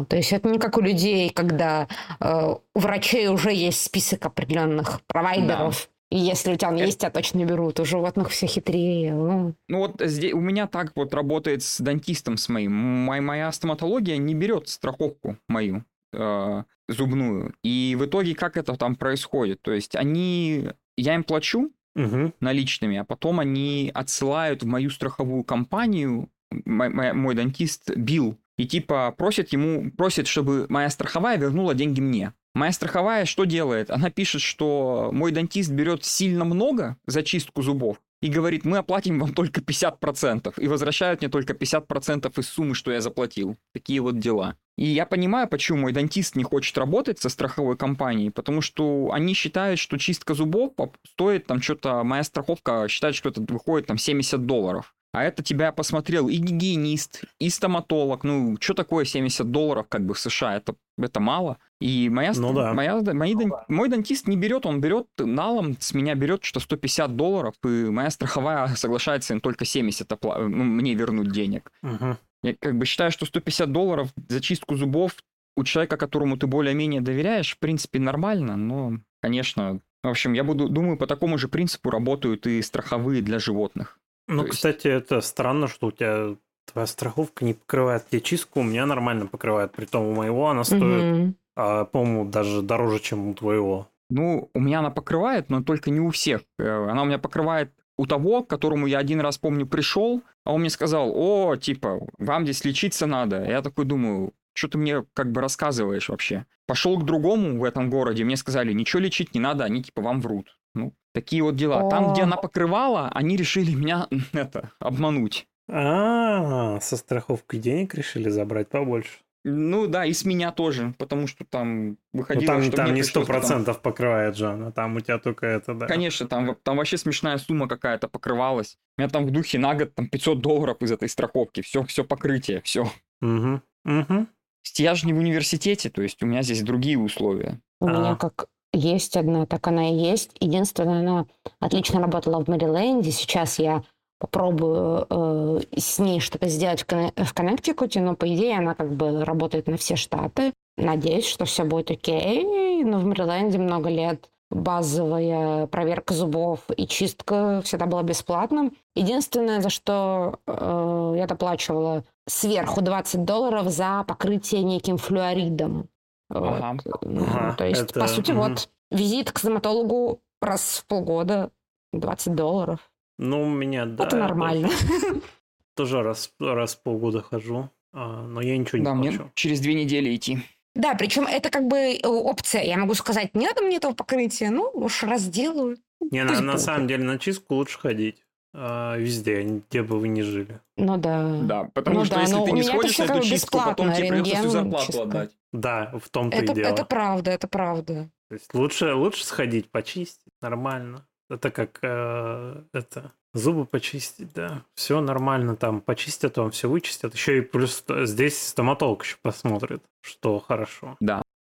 А, 0.00 0.04
то 0.04 0.16
есть 0.16 0.32
это 0.32 0.48
не 0.50 0.58
как 0.58 0.76
у 0.76 0.80
людей, 0.80 1.30
когда 1.30 1.88
э, 2.20 2.54
у 2.74 2.78
врачей 2.78 3.28
уже 3.28 3.52
есть 3.52 3.82
список 3.82 4.26
определенных 4.26 5.00
провайдеров. 5.06 5.88
И 6.10 6.18
если 6.18 6.52
у 6.52 6.56
тебя 6.56 6.68
он 6.68 6.76
Это- 6.76 6.84
есть, 6.84 7.00
тебя 7.00 7.10
точно 7.10 7.44
берут. 7.44 7.80
У 7.80 7.84
животных 7.84 8.30
все 8.30 8.46
хитрее. 8.46 9.12
Ну, 9.14 9.54
Ну 9.68 9.78
вот 9.78 10.00
здесь 10.00 10.32
у 10.32 10.40
меня 10.40 10.66
так 10.68 10.92
вот 10.94 11.12
работает 11.14 11.62
с 11.62 11.80
дантистом 11.80 12.36
с 12.36 12.48
моим. 12.48 12.72
Моя, 12.72 13.22
моя 13.22 13.52
стоматология 13.52 14.16
не 14.16 14.34
берет 14.34 14.68
страховку 14.68 15.36
мою 15.48 15.84
э, 16.12 16.62
зубную. 16.88 17.54
И 17.64 17.96
в 17.98 18.04
итоге 18.06 18.34
как 18.34 18.56
это 18.56 18.74
там 18.76 18.94
происходит? 18.94 19.60
То 19.62 19.72
есть 19.72 19.96
они, 19.96 20.70
я 20.96 21.14
им 21.16 21.24
плачу 21.24 21.70
Мгм. 21.96 22.32
наличными, 22.40 22.98
а 22.98 23.04
потом 23.04 23.40
они 23.40 23.90
отсылают 23.92 24.62
в 24.62 24.66
мою 24.66 24.90
страховую 24.90 25.42
компанию 25.44 26.28
мой, 26.64 26.88
мой- 26.90 27.12
мой 27.12 27.34
дантист 27.34 27.90
бил 27.96 28.36
и 28.56 28.66
типа 28.66 29.12
просит 29.18 29.52
ему 29.52 29.90
просит, 29.90 30.26
чтобы 30.28 30.66
моя 30.68 30.88
страховая 30.90 31.36
вернула 31.38 31.74
деньги 31.74 32.00
мне. 32.00 32.32
Моя 32.56 32.72
страховая 32.72 33.26
что 33.26 33.44
делает? 33.44 33.90
Она 33.90 34.08
пишет, 34.08 34.40
что 34.40 35.10
мой 35.12 35.30
дантист 35.30 35.70
берет 35.70 36.06
сильно 36.06 36.46
много 36.46 36.96
за 37.04 37.22
чистку 37.22 37.60
зубов 37.60 37.98
и 38.22 38.28
говорит, 38.28 38.64
мы 38.64 38.78
оплатим 38.78 39.20
вам 39.20 39.34
только 39.34 39.60
50% 39.60 40.54
и 40.56 40.66
возвращают 40.66 41.20
мне 41.20 41.28
только 41.28 41.52
50% 41.52 42.32
из 42.40 42.48
суммы, 42.48 42.74
что 42.74 42.92
я 42.92 43.02
заплатил. 43.02 43.58
Такие 43.74 44.00
вот 44.00 44.18
дела. 44.18 44.56
И 44.78 44.86
я 44.86 45.04
понимаю, 45.04 45.48
почему 45.48 45.80
мой 45.80 45.92
дантист 45.92 46.34
не 46.34 46.44
хочет 46.44 46.78
работать 46.78 47.18
со 47.18 47.28
страховой 47.28 47.76
компанией, 47.76 48.30
потому 48.30 48.62
что 48.62 49.10
они 49.12 49.34
считают, 49.34 49.78
что 49.78 49.98
чистка 49.98 50.32
зубов 50.32 50.72
стоит 51.06 51.44
там 51.46 51.60
что-то, 51.60 52.04
моя 52.04 52.22
страховка 52.22 52.88
считает, 52.88 53.16
что 53.16 53.28
это 53.28 53.42
выходит 53.42 53.86
там 53.86 53.98
70 53.98 54.46
долларов. 54.46 54.95
А 55.16 55.24
это 55.24 55.42
тебя 55.42 55.72
посмотрел 55.72 56.28
и 56.28 56.36
гигиенист, 56.36 57.24
и 57.38 57.48
стоматолог. 57.48 58.22
Ну, 58.22 58.58
что 58.60 58.74
такое 58.74 59.06
70 59.06 59.50
долларов 59.50 59.86
как 59.88 60.04
бы 60.04 60.12
в 60.12 60.18
США? 60.18 60.56
Это, 60.56 60.74
это 60.98 61.20
мало. 61.20 61.56
И 61.80 62.10
моя, 62.10 62.34
Ну 62.36 62.52
да. 62.52 62.74
моя, 62.74 63.00
мои 63.14 63.34
дан- 63.34 63.52
мой 63.68 63.88
дантист 63.88 64.28
не 64.28 64.36
берет, 64.36 64.66
он 64.66 64.82
берет 64.82 65.06
налом, 65.16 65.74
с 65.80 65.94
меня 65.94 66.14
берет 66.14 66.44
что 66.44 66.60
150 66.60 67.16
долларов, 67.16 67.54
и 67.64 67.68
моя 67.68 68.10
страховая 68.10 68.66
соглашается 68.76 69.32
им 69.32 69.40
только 69.40 69.64
70 69.64 70.06
опла- 70.12 70.46
ну, 70.46 70.64
мне 70.64 70.92
вернуть 70.92 71.32
денег. 71.32 71.72
Мгм. 71.80 72.18
Я 72.42 72.54
как 72.54 72.76
бы 72.76 72.84
считаю, 72.84 73.10
что 73.10 73.24
150 73.24 73.72
долларов 73.72 74.12
за 74.28 74.42
чистку 74.42 74.76
зубов 74.76 75.12
у 75.56 75.64
человека, 75.64 75.96
которому 75.96 76.36
ты 76.36 76.46
более-менее 76.46 77.00
доверяешь, 77.00 77.54
в 77.54 77.58
принципе, 77.58 78.00
нормально, 78.00 78.56
но, 78.58 78.98
конечно, 79.22 79.80
в 80.02 80.08
общем, 80.08 80.34
я 80.34 80.44
буду, 80.44 80.68
думаю, 80.68 80.98
по 80.98 81.06
такому 81.06 81.38
же 81.38 81.48
принципу 81.48 81.88
работают 81.88 82.46
и 82.46 82.60
страховые 82.60 83.22
для 83.22 83.38
животных. 83.38 83.98
Ну, 84.28 84.38
То 84.42 84.46
есть- 84.46 84.56
кстати, 84.56 84.88
это 84.88 85.20
странно, 85.20 85.68
что 85.68 85.88
у 85.88 85.92
тебя 85.92 86.36
твоя 86.72 86.86
страховка 86.86 87.44
не 87.44 87.54
покрывает 87.54 88.08
тебе 88.08 88.20
чистку, 88.20 88.60
у 88.60 88.64
меня 88.64 88.86
нормально 88.86 89.26
покрывает, 89.26 89.72
притом 89.72 90.06
у 90.06 90.14
моего 90.14 90.48
она 90.48 90.64
стоит, 90.64 90.82
мгм. 90.82 91.36
а, 91.56 91.84
по-моему, 91.84 92.24
даже 92.24 92.62
дороже, 92.62 92.98
чем 92.98 93.28
у 93.28 93.34
твоего. 93.34 93.88
Ну, 94.10 94.50
у 94.54 94.60
меня 94.60 94.80
она 94.80 94.90
покрывает, 94.90 95.48
но 95.50 95.62
только 95.62 95.90
не 95.90 96.00
у 96.00 96.10
всех. 96.10 96.42
Э, 96.58 96.88
Она 96.88 97.02
у 97.02 97.06
меня 97.06 97.18
покрывает 97.18 97.72
у 97.98 98.06
того, 98.06 98.42
к 98.42 98.48
которому 98.50 98.86
я 98.86 98.98
один 98.98 99.20
раз, 99.20 99.38
помню, 99.38 99.66
пришел, 99.66 100.22
а 100.44 100.52
он 100.52 100.60
мне 100.60 100.70
сказал, 100.70 101.12
о, 101.14 101.56
типа, 101.56 102.00
вам 102.18 102.44
здесь 102.44 102.64
лечиться 102.64 103.06
надо. 103.06 103.44
Я 103.44 103.62
такой 103.62 103.84
думаю, 103.84 104.32
что 104.54 104.68
ты 104.68 104.78
мне 104.78 105.04
как 105.14 105.32
бы 105.32 105.40
рассказываешь 105.40 106.08
вообще? 106.08 106.46
Пошел 106.66 106.98
к 106.98 107.04
другому 107.04 107.58
в 107.58 107.64
этом 107.64 107.90
городе, 107.90 108.24
мне 108.24 108.36
сказали, 108.36 108.72
ничего 108.72 109.00
лечить 109.00 109.34
не 109.34 109.40
надо, 109.40 109.64
они 109.64 109.82
типа 109.82 110.02
вам 110.02 110.20
врут. 110.20 110.56
Ну, 110.74 110.92
такие 111.16 111.42
вот 111.42 111.56
дела. 111.56 111.88
Там, 111.88 112.12
где 112.12 112.22
она 112.22 112.36
покрывала, 112.36 113.08
они 113.08 113.36
решили 113.36 113.72
меня 113.72 114.06
это 114.32 114.70
обмануть. 114.78 115.46
А, 115.68 116.78
со 116.80 116.96
страховкой 116.96 117.58
денег 117.58 117.94
решили 117.94 118.28
забрать 118.28 118.68
побольше. 118.68 119.10
Ну 119.48 119.86
да, 119.86 120.04
и 120.04 120.12
с 120.12 120.24
меня 120.24 120.50
тоже, 120.50 120.92
потому 120.98 121.26
что 121.28 121.44
там 121.44 121.90
Ну, 121.90 121.96
выходило, 122.12 122.54
там, 122.54 122.62
что 122.62 122.76
там 122.76 122.86
мне 122.86 122.96
не 122.96 123.02
сто 123.04 123.24
процентов 123.24 123.80
покрывает 123.80 124.36
же 124.36 124.48
она, 124.48 124.72
там 124.72 124.96
у 124.96 125.00
тебя 125.00 125.18
только 125.18 125.46
это, 125.46 125.72
да. 125.72 125.86
Конечно, 125.86 126.26
там, 126.26 126.56
там 126.62 126.76
вообще 126.76 126.98
смешная 126.98 127.38
сумма 127.38 127.68
какая-то 127.68 128.08
покрывалась. 128.08 128.76
У 128.98 129.00
меня 129.00 129.08
там 129.08 129.24
в 129.24 129.30
духе 129.30 129.58
на 129.58 129.74
год 129.74 129.94
там 129.94 130.08
500 130.08 130.40
долларов 130.40 130.76
из 130.80 130.90
этой 130.90 131.08
страховки. 131.08 131.62
Все, 131.62 131.84
все 131.84 132.04
покрытие, 132.04 132.60
все. 132.62 132.90
Угу. 133.22 133.62
Угу. 133.84 134.26
Я 134.74 134.94
же 134.96 135.06
не 135.06 135.12
в 135.12 135.18
университете, 135.18 135.90
то 135.90 136.02
есть 136.02 136.22
у 136.22 136.26
меня 136.26 136.42
здесь 136.42 136.62
другие 136.62 136.98
условия. 136.98 137.60
У 137.80 137.88
меня 137.88 138.10
А. 138.10 138.16
как 138.16 138.48
есть 138.76 139.16
одна, 139.16 139.46
так 139.46 139.66
она 139.66 139.90
и 139.90 139.94
есть. 139.94 140.30
Единственное, 140.40 141.00
она 141.00 141.26
отлично 141.60 142.00
работала 142.00 142.44
в 142.44 142.48
Мэриленде. 142.48 143.10
Сейчас 143.10 143.58
я 143.58 143.82
попробую 144.18 145.06
э, 145.08 145.60
с 145.76 145.98
ней 145.98 146.20
что-то 146.20 146.48
сделать 146.48 146.82
в, 146.82 146.86
Конне- 146.86 147.12
в 147.16 147.34
Коннектикуте, 147.34 148.00
но, 148.00 148.14
по 148.14 148.32
идее, 148.32 148.58
она 148.58 148.74
как 148.74 148.92
бы 148.92 149.24
работает 149.24 149.66
на 149.66 149.76
все 149.76 149.96
штаты. 149.96 150.52
Надеюсь, 150.76 151.26
что 151.26 151.44
все 151.44 151.64
будет 151.64 151.90
окей. 151.90 152.84
Но 152.84 152.98
в 152.98 153.04
Мэриленде 153.04 153.58
много 153.58 153.88
лет 153.88 154.28
базовая 154.50 155.66
проверка 155.66 156.14
зубов 156.14 156.60
и 156.76 156.86
чистка 156.86 157.60
всегда 157.64 157.86
была 157.86 158.02
бесплатным. 158.02 158.76
Единственное, 158.94 159.60
за 159.60 159.70
что 159.70 160.38
э, 160.46 161.14
я 161.16 161.26
доплачивала 161.26 162.04
сверху 162.28 162.80
20 162.80 163.24
долларов 163.24 163.68
за 163.68 164.04
покрытие 164.06 164.62
неким 164.62 164.98
флюоридом. 164.98 165.88
Вот. 166.28 166.42
Ага. 166.60 166.76
Ну, 167.02 167.24
Ага, 167.24 167.54
то 167.56 167.66
есть, 167.66 167.82
это- 167.82 168.00
по 168.00 168.06
сути, 168.08 168.32
мгм. 168.32 168.40
вот 168.40 168.68
визит 168.90 169.30
к 169.32 169.38
стоматологу 169.38 170.20
раз 170.40 170.78
в 170.82 170.86
полгода 170.86 171.50
20 171.92 172.34
долларов. 172.34 172.80
Ну, 173.18 173.42
у 173.42 173.48
меня, 173.50 173.86
да. 173.86 174.04
Это 174.04 174.16
нормально. 174.16 174.68
Тоже, 174.68 175.22
тоже 175.74 176.02
раз, 176.02 176.32
раз 176.40 176.74
в 176.76 176.82
полгода 176.82 177.22
хожу, 177.22 177.70
а, 177.92 178.22
но 178.26 178.40
я 178.40 178.56
ничего 178.58 178.78
не 178.78 178.84
Да, 178.84 178.94
мне 178.94 179.10
плачу. 179.10 179.30
через 179.34 179.60
две 179.60 179.74
недели 179.74 180.14
идти. 180.14 180.38
Да, 180.74 180.94
причем 180.94 181.24
это 181.26 181.48
как 181.48 181.66
бы 181.68 181.76
э, 181.78 182.06
опция. 182.06 182.62
Я 182.64 182.76
могу 182.76 182.92
сказать, 182.94 183.34
не 183.34 183.46
надо 183.46 183.62
мне 183.62 183.76
этого 183.76 183.94
покрытия, 183.94 184.50
ну 184.50 184.68
уж 184.74 185.02
раз 185.04 185.26
делаю. 185.26 185.78
Не, 186.10 186.24
на, 186.24 186.40
на 186.42 186.58
самом 186.58 186.86
деле 186.86 187.04
на 187.04 187.18
чистку 187.18 187.54
лучше 187.54 187.78
ходить. 187.78 188.22
а, 188.58 188.96
везде, 188.96 189.42
где 189.42 189.82
бы 189.82 189.98
вы 189.98 190.08
ни 190.08 190.20
жили. 190.22 190.60
Ну 190.76 190.96
да. 190.98 191.30
Да, 191.42 191.64
потому 191.74 191.98
Ну 192.00 192.04
что 192.06 192.14
да, 192.16 192.20
если 192.22 192.34
но 192.36 192.44
ты 192.46 192.52
не 192.52 192.62
сходишь 192.62 192.98
на 192.98 193.02
эту 193.04 193.20
чистку, 193.22 193.58
потом 193.58 193.92
тебе 193.94 194.08
придется 194.08 194.36
всю 194.40 194.48
зарплату 194.50 194.86
чистка. 194.86 195.02
отдать. 195.02 195.30
Да, 195.56 195.92
в 195.98 196.08
том-то 196.08 196.36
Это, 196.36 196.52
и 196.52 196.54
дело. 196.54 196.68
это 196.68 196.84
правда, 196.84 197.30
это 197.30 197.48
правда. 197.48 198.10
То 198.28 198.34
есть 198.34 198.52
лучше, 198.54 198.94
лучше 198.94 199.24
сходить, 199.24 199.70
почистить, 199.70 200.32
нормально. 200.40 201.06
Это 201.28 201.50
как 201.50 201.78
э, 201.82 202.62
это 202.72 203.12
зубы 203.34 203.66
почистить, 203.66 204.32
да. 204.32 204.64
Все 204.74 205.00
нормально 205.00 205.56
там, 205.56 205.80
почистят 205.80 206.36
вам, 206.36 206.50
все 206.50 206.68
вычистят. 206.68 207.14
Еще 207.14 207.38
и 207.38 207.40
плюс 207.40 207.84
здесь 207.88 208.40
стоматолог 208.48 209.04
еще 209.04 209.16
посмотрит, 209.22 209.82
что 210.00 210.38
хорошо. 210.38 210.96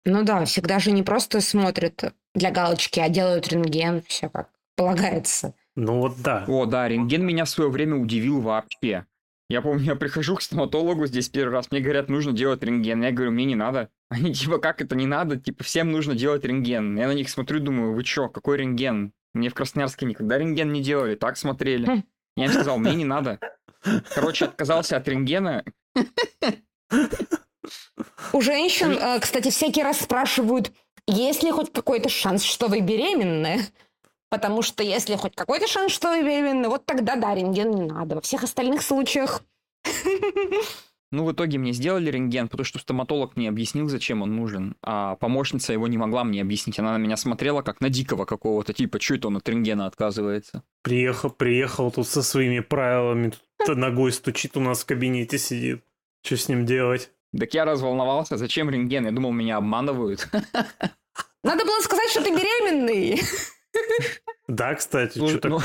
Ну 0.05 0.25
да, 0.25 0.45
всегда 0.45 0.79
же 0.79 0.91
не 0.91 1.03
просто 1.03 1.41
смотрят 1.41 2.13
для 2.35 2.51
галочки, 2.51 2.99
а 3.01 3.09
делают 3.09 3.49
рентген, 3.49 4.03
все 4.03 4.29
как 4.29 4.51
полагается. 4.77 5.55
Ну 5.77 6.01
вот 6.01 6.21
да. 6.21 6.45
О, 6.49 6.67
да, 6.67 6.89
рентген 6.89 7.25
меня 7.25 7.45
в 7.45 7.49
свое 7.49 7.71
время 7.71 7.97
удивил 7.97 8.41
вообще. 8.41 9.07
Я 9.53 9.61
помню, 9.61 9.85
я 9.85 9.97
прихожу 9.97 10.37
к 10.37 10.41
стоматологу 10.41 11.07
здесь 11.07 11.29
первый 11.29 11.53
раз, 11.53 11.71
мне 11.71 11.83
говорят, 11.83 12.09
нужно 12.09 12.33
делать 12.33 12.63
рентген. 12.63 13.03
Я 13.03 13.13
говорю, 13.13 13.33
мне 13.33 13.45
не 13.45 13.55
надо. 13.55 13.91
Они 14.09 14.33
типа, 14.33 14.57
как 14.57 14.81
это 14.81 14.97
не 14.97 15.07
надо? 15.07 15.37
Типа, 15.37 15.63
всем 15.63 15.93
нужно 15.93 16.15
делать 16.15 16.43
рентген. 16.43 16.97
Я 16.97 17.07
на 17.07 17.13
них 17.13 17.29
смотрю, 17.29 17.61
думаю, 17.61 17.93
вы 17.93 18.03
чё, 18.03 18.31
какой 18.31 18.57
рентген? 18.57 19.13
Мне 19.35 19.51
в 19.51 19.55
Красноярске 19.55 20.07
никогда 20.07 20.39
рентген 20.39 20.73
не 20.73 20.83
делали, 20.83 21.17
так 21.17 21.37
смотрели. 21.37 22.03
Я 22.37 22.47
им 22.47 22.53
сказал, 22.53 22.79
мне 22.79 22.95
не 22.95 23.05
надо. 23.05 23.39
Короче, 24.15 24.47
отказался 24.47 24.97
от 24.97 25.07
рентгена. 25.07 25.65
У 28.33 28.41
женщин, 28.41 28.93
э, 28.93 29.21
кстати, 29.21 29.51
всякий 29.51 29.83
раз 29.83 30.01
спрашивают, 30.01 30.73
есть 31.07 31.43
ли 31.43 31.51
хоть 31.51 31.71
какой-то 31.71 32.09
шанс, 32.09 32.43
что 32.43 32.69
вы 32.69 32.81
беременны? 32.81 33.67
Потому 34.33 34.63
что 34.63 34.83
если 34.83 35.15
хоть 35.15 35.35
какой-то 35.35 35.67
шанс, 35.67 35.93
что 35.93 36.09
беременны, 36.19 36.71
вот 36.71 36.87
тогда 36.87 37.17
да, 37.17 37.35
рентген 37.35 37.71
не 37.71 37.83
надо. 37.83 38.15
Во 38.15 38.21
всех 38.23 38.43
остальных 38.43 38.81
случаях... 38.81 39.43
Ну, 41.11 41.27
в 41.27 41.33
итоге 41.33 41.59
мне 41.59 41.73
сделали 41.73 42.11
рентген, 42.11 42.49
потому 42.49 42.65
что 42.65 42.79
стоматолог 42.79 43.37
мне 43.37 43.51
объяснил, 43.51 43.91
зачем 43.91 44.23
он 44.23 44.35
нужен, 44.35 44.77
а 44.83 45.17
помощница 45.17 45.75
его 45.75 45.87
не 45.87 45.99
могла 45.99 46.25
мне 46.25 46.41
объяснить. 46.41 46.79
Она 46.79 46.93
на 46.93 46.97
меня 46.97 47.19
смотрела, 47.19 47.61
как 47.61 47.83
на 47.83 47.91
дикого 47.91 48.25
какого-то, 48.25 48.73
типа, 48.73 48.99
что 48.99 49.17
это 49.17 49.29
он 49.29 49.37
от 49.37 49.47
рентгена 49.47 49.85
отказывается? 49.85 50.63
Приехал, 50.83 51.29
приехал 51.29 51.91
тут 51.91 52.09
со 52.09 52.23
своими 52.23 52.61
правилами, 52.61 53.35
тут 53.67 53.77
ногой 53.77 54.13
стучит 54.13 54.57
у 54.57 54.61
нас 54.61 54.85
в 54.85 54.87
кабинете 54.87 55.37
сидит. 55.37 55.85
Что 56.25 56.39
с 56.39 56.49
ним 56.49 56.65
делать? 56.65 57.11
Так 57.39 57.53
я 57.53 57.67
разволновался, 57.67 58.39
зачем 58.39 58.71
рентген? 58.71 59.05
Я 59.05 59.13
думал, 59.13 59.33
меня 59.33 59.59
обманывают. 59.59 60.27
Надо 61.45 61.67
было 61.67 61.81
сказать, 61.81 62.09
что 62.09 62.23
ты 62.23 62.31
беременный. 62.31 63.21
Да, 64.49 64.75
кстати, 64.75 65.19
Слушай, 65.19 65.39
что-то... 65.39 65.49
ну, 65.49 65.61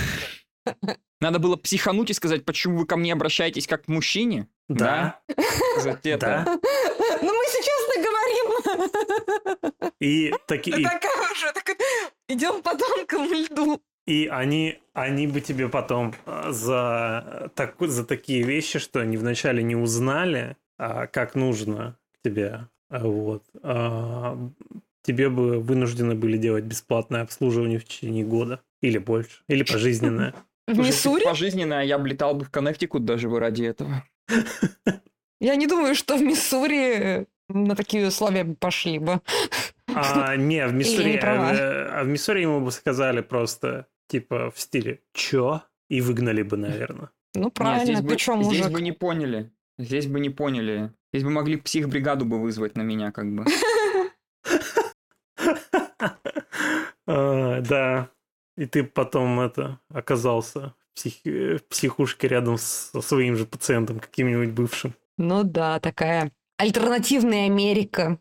Надо 1.20 1.40
было 1.40 1.56
психануть 1.56 2.10
и 2.10 2.14
сказать, 2.14 2.46
почему 2.46 2.80
вы 2.80 2.86
ко 2.86 2.96
мне 2.96 3.14
обращаетесь 3.14 3.68
как 3.68 3.86
к 3.86 3.88
мужчине? 3.88 4.48
Да, 4.70 5.20
да. 5.76 6.60
Ну 7.22 7.34
мы 7.34 7.46
сейчас 7.50 7.80
договорим. 7.96 9.92
И 10.00 10.34
такие... 10.46 10.84
Такая 10.84 11.32
уже, 11.32 11.52
так 11.54 11.76
идем 12.28 12.62
по 12.62 12.78
тонкому 12.78 13.34
льду. 13.34 13.82
И 14.06 14.28
они, 14.28 14.80
они 14.94 15.28
бы 15.28 15.42
тебе 15.42 15.68
потом 15.68 16.14
а, 16.26 16.52
за, 16.52 17.52
так, 17.56 17.76
за 17.80 18.06
такие 18.06 18.44
вещи, 18.44 18.80
что 18.80 19.02
они 19.02 19.18
вначале 19.18 19.64
не 19.64 19.76
узнали, 19.76 20.56
а, 20.78 21.08
как 21.08 21.36
нужно 21.36 21.98
к 22.14 22.24
тебе, 22.24 22.68
вот, 22.90 23.44
а, 23.64 24.38
тебе 25.08 25.30
бы 25.30 25.60
вынуждены 25.60 26.16
были 26.16 26.38
делать 26.38 26.66
бесплатное 26.66 27.22
обслуживание 27.22 27.80
в 27.80 27.86
течение 27.86 28.26
года. 28.26 28.62
Или 28.82 28.98
больше. 28.98 29.42
Или 29.48 29.64
пожизненное. 29.64 30.36
В 30.68 30.78
Миссури? 30.78 31.24
Пожизненно 31.24 31.84
я 31.84 31.98
бы 31.98 32.10
летал 32.10 32.36
бы 32.36 32.44
в 32.44 32.52
Коннектикут 32.52 33.06
даже 33.06 33.30
бы 33.30 33.40
ради 33.40 33.64
этого. 33.64 34.04
Я 35.40 35.56
не 35.56 35.68
думаю, 35.68 35.96
что 35.96 36.18
в 36.18 36.22
Миссури 36.22 37.28
на 37.48 37.76
такие 37.76 38.08
условия 38.08 38.44
пошли 38.44 39.00
бы. 39.00 39.22
А, 39.88 40.36
не, 40.36 40.68
в 40.68 40.74
Миссури, 40.76 41.12
не 41.12 41.18
э, 41.18 41.88
а 41.88 42.04
в 42.04 42.08
Миссури 42.08 42.42
ему 42.42 42.60
бы 42.60 42.72
сказали 42.72 43.22
просто, 43.22 43.88
типа, 44.08 44.52
в 44.52 44.60
стиле 44.60 45.00
«Чё?» 45.14 45.62
и 45.90 46.02
выгнали 46.02 46.42
бы, 46.42 46.58
наверное. 46.58 47.12
Ну 47.34 47.46
Нет, 47.46 47.54
правильно, 47.54 47.86
здесь, 47.86 48.00
ты 48.00 48.04
бы, 48.04 48.16
чё, 48.18 48.44
здесь 48.44 48.60
мужик? 48.60 48.74
бы 48.74 48.82
не 48.82 48.92
поняли. 48.92 49.52
Здесь 49.78 50.08
бы 50.08 50.20
не 50.20 50.30
поняли. 50.30 50.92
Здесь 51.14 51.24
бы 51.24 51.30
могли 51.30 51.56
психбригаду 51.56 52.26
бы 52.26 52.42
вызвать 52.42 52.76
на 52.76 52.82
меня, 52.82 53.12
как 53.12 53.32
бы. 53.34 53.46
А, 57.08 57.62
Да. 57.62 58.10
И 58.58 58.66
ты 58.66 58.84
потом 58.84 59.40
это 59.40 59.80
оказался 59.90 60.74
в 60.96 61.60
в 61.60 61.60
психушке 61.70 62.28
рядом 62.28 62.58
со 62.58 63.02
своим 63.02 63.36
же 63.36 63.46
пациентом, 63.46 64.00
каким-нибудь 64.00 64.50
бывшим. 64.50 64.96
Ну 65.18 65.44
да, 65.44 65.80
такая 65.80 66.32
альтернативная 66.58 67.46
Америка. 67.46 68.20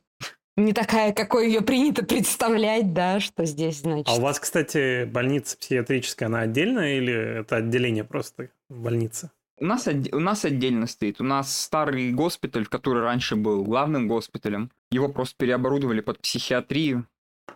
Не 0.57 0.73
такая, 0.73 1.13
какой 1.13 1.49
ее 1.49 1.61
принято 1.61 2.05
представлять, 2.05 2.95
да, 2.95 3.21
что 3.21 3.45
здесь, 3.45 3.81
значит. 3.81 4.09
А 4.09 4.15
у 4.15 4.21
вас, 4.21 4.41
кстати, 4.41 5.05
больница 5.05 5.57
психиатрическая, 5.59 6.29
она 6.29 6.41
отдельная 6.41 6.97
или 6.97 7.41
это 7.41 7.57
отделение 7.57 8.05
просто 8.05 8.51
больницы? 8.71 9.31
У 9.59 9.65
нас, 9.65 9.89
у 9.89 10.19
нас 10.19 10.45
отдельно 10.45 10.87
стоит. 10.87 11.21
У 11.21 11.25
нас 11.25 11.55
старый 11.55 12.11
госпиталь, 12.13 12.67
который 12.67 13.03
раньше 13.03 13.37
был 13.37 13.65
главным 13.65 14.07
госпиталем. 14.07 14.71
Его 14.91 15.09
просто 15.09 15.37
переоборудовали 15.39 16.01
под 16.01 16.21
психиатрию 16.21 17.07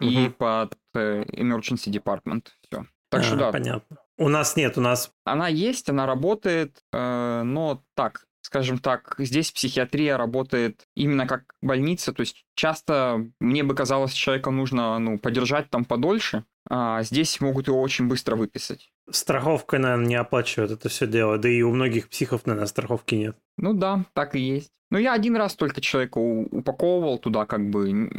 и 0.00 0.28
под 0.28 0.76
э, 0.94 1.24
emergency 1.24 1.90
department. 1.90 2.46
Все. 2.62 2.86
Так 3.10 3.24
что 3.24 3.34
А, 3.34 3.38
да, 3.38 3.52
Понятно. 3.52 3.96
У 4.16 4.28
нас 4.28 4.54
нет, 4.56 4.76
у 4.76 4.80
нас... 4.80 5.12
она 5.24 5.48
есть, 5.48 5.88
она 5.88 6.06
работает, 6.06 6.82
э, 6.92 7.42
но 7.42 7.82
так, 7.94 8.26
скажем 8.42 8.78
так, 8.78 9.14
здесь 9.18 9.50
психиатрия 9.50 10.16
работает 10.16 10.86
именно 10.94 11.26
как 11.26 11.54
больница, 11.62 12.12
то 12.12 12.20
есть 12.20 12.44
часто 12.54 13.26
мне 13.40 13.64
бы 13.64 13.74
казалось, 13.74 14.12
человека 14.12 14.50
нужно 14.50 14.98
ну, 14.98 15.18
подержать 15.18 15.70
там 15.70 15.86
подольше, 15.86 16.44
а 16.68 17.02
здесь 17.02 17.40
могут 17.40 17.68
его 17.68 17.80
очень 17.80 18.08
быстро 18.08 18.36
выписать. 18.36 18.90
Страховка, 19.10 19.78
наверное, 19.78 20.06
не 20.06 20.14
оплачивает 20.16 20.70
это 20.70 20.88
все 20.88 21.06
дело. 21.06 21.38
Да 21.38 21.48
и 21.48 21.62
у 21.62 21.72
многих 21.72 22.08
психов, 22.08 22.46
наверное, 22.46 22.68
страховки 22.68 23.14
нет. 23.14 23.36
Ну 23.56 23.72
да, 23.72 24.04
так 24.12 24.36
и 24.36 24.40
есть. 24.40 24.72
Но 24.90 24.98
я 24.98 25.14
один 25.14 25.36
раз 25.36 25.54
только 25.54 25.80
человека 25.80 26.18
упаковывал 26.18 27.18
туда 27.18 27.46
как 27.46 27.70
бы 27.70 28.10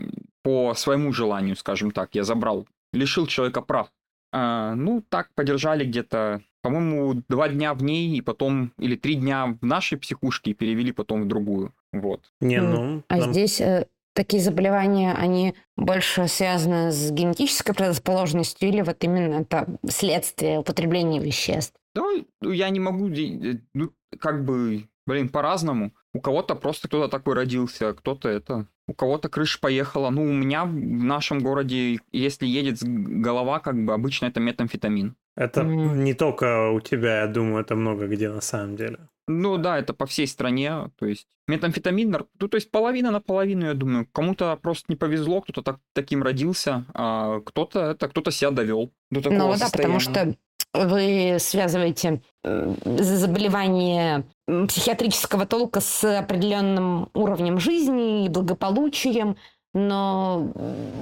по 0.44 0.74
своему 0.74 1.14
желанию, 1.14 1.56
скажем 1.56 1.92
так, 1.92 2.16
я 2.16 2.24
забрал, 2.24 2.68
лишил 2.94 3.28
человека 3.28 3.62
прав. 3.62 3.92
А, 4.34 4.76
ну, 4.76 5.04
так 5.10 5.30
подержали 5.36 5.86
где-то, 5.86 6.42
по-моему, 6.62 7.22
два 7.28 7.50
дня 7.50 7.74
в 7.74 7.84
ней, 7.84 8.18
и 8.18 8.22
потом, 8.22 8.72
или 8.78 8.96
три 8.96 9.16
дня 9.16 9.58
в 9.60 9.66
нашей 9.66 9.98
психушке, 9.98 10.52
и 10.52 10.54
перевели 10.54 10.92
потом 10.92 11.24
в 11.24 11.28
другую. 11.28 11.74
Вот. 11.92 12.22
Не, 12.40 12.62
ну... 12.62 13.04
А 13.10 13.20
там- 13.20 13.34
здесь 13.34 13.60
э, 13.60 13.88
такие 14.14 14.42
заболевания, 14.42 15.14
они 15.14 15.56
больше 15.76 16.28
связаны 16.28 16.92
с 16.92 17.12
генетической 17.12 17.74
предрасположенностью 17.74 18.70
или 18.70 18.82
вот 18.82 19.04
именно 19.04 19.42
это 19.42 19.68
следствие 19.88 20.60
употребления 20.60 21.20
веществ? 21.20 21.76
Да, 21.94 22.04
ну, 22.42 22.52
я 22.52 22.70
не 22.70 22.80
могу, 22.80 23.10
э, 23.10 23.58
ну, 23.74 23.92
как 24.20 24.46
бы, 24.46 24.88
блин, 25.06 25.28
по-разному. 25.28 25.92
У 26.14 26.20
кого-то 26.20 26.56
просто 26.56 26.88
кто-то 26.88 27.08
такой 27.08 27.36
родился, 27.36 27.94
кто-то 27.94 28.30
это... 28.30 28.68
У 28.88 28.94
кого-то 28.94 29.30
крыша 29.30 29.60
поехала. 29.62 30.10
Ну, 30.10 30.24
у 30.24 30.34
меня 30.34 30.66
в 30.66 30.74
нашем 30.74 31.40
городе, 31.40 32.00
если 32.12 32.46
едет 32.46 32.80
голова, 32.82 33.60
как 33.60 33.86
бы 33.86 33.94
обычно 33.94 34.26
это 34.26 34.42
метамфетамин. 34.42 35.16
Это 35.38 35.62
М. 35.62 36.04
не 36.04 36.14
только 36.14 36.72
у 36.72 36.82
тебя, 36.82 37.22
я 37.22 37.28
думаю, 37.28 37.62
это 37.62 37.76
много 37.76 38.08
где 38.08 38.30
на 38.30 38.42
самом 38.42 38.76
деле. 38.76 38.98
Ну 39.28 39.58
да, 39.58 39.80
это 39.80 39.94
по 39.94 40.06
всей 40.06 40.28
стране. 40.28 40.92
То 40.98 41.06
есть 41.06 41.28
метамфетамин, 41.48 42.12
ну 42.40 42.48
то 42.48 42.56
есть 42.56 42.70
половина 42.70 43.12
на 43.12 43.22
половину, 43.22 43.66
я 43.66 43.74
думаю. 43.74 44.08
Кому-то 44.12 44.58
просто 44.62 44.86
не 44.90 44.98
повезло, 44.98 45.42
кто-то 45.42 45.62
так, 45.62 45.80
таким 45.94 46.24
родился, 46.24 46.86
а 46.94 47.40
кто-то 47.42 47.92
это 47.92 48.10
кто-то 48.10 48.32
себя 48.32 48.52
довел 48.52 48.92
до 49.10 49.22
такого 49.22 49.54
Ну 49.54 49.58
да, 49.58 49.70
потому 49.72 50.00
что 50.00 50.36
вы 50.74 51.38
связываете 51.40 52.22
заболевание 52.44 54.24
психиатрического 54.48 55.46
толка 55.46 55.80
с 55.82 56.04
определенным 56.20 57.10
уровнем 57.14 57.60
жизни 57.60 58.26
и 58.26 58.30
благополучием, 58.30 59.38
но 59.74 60.52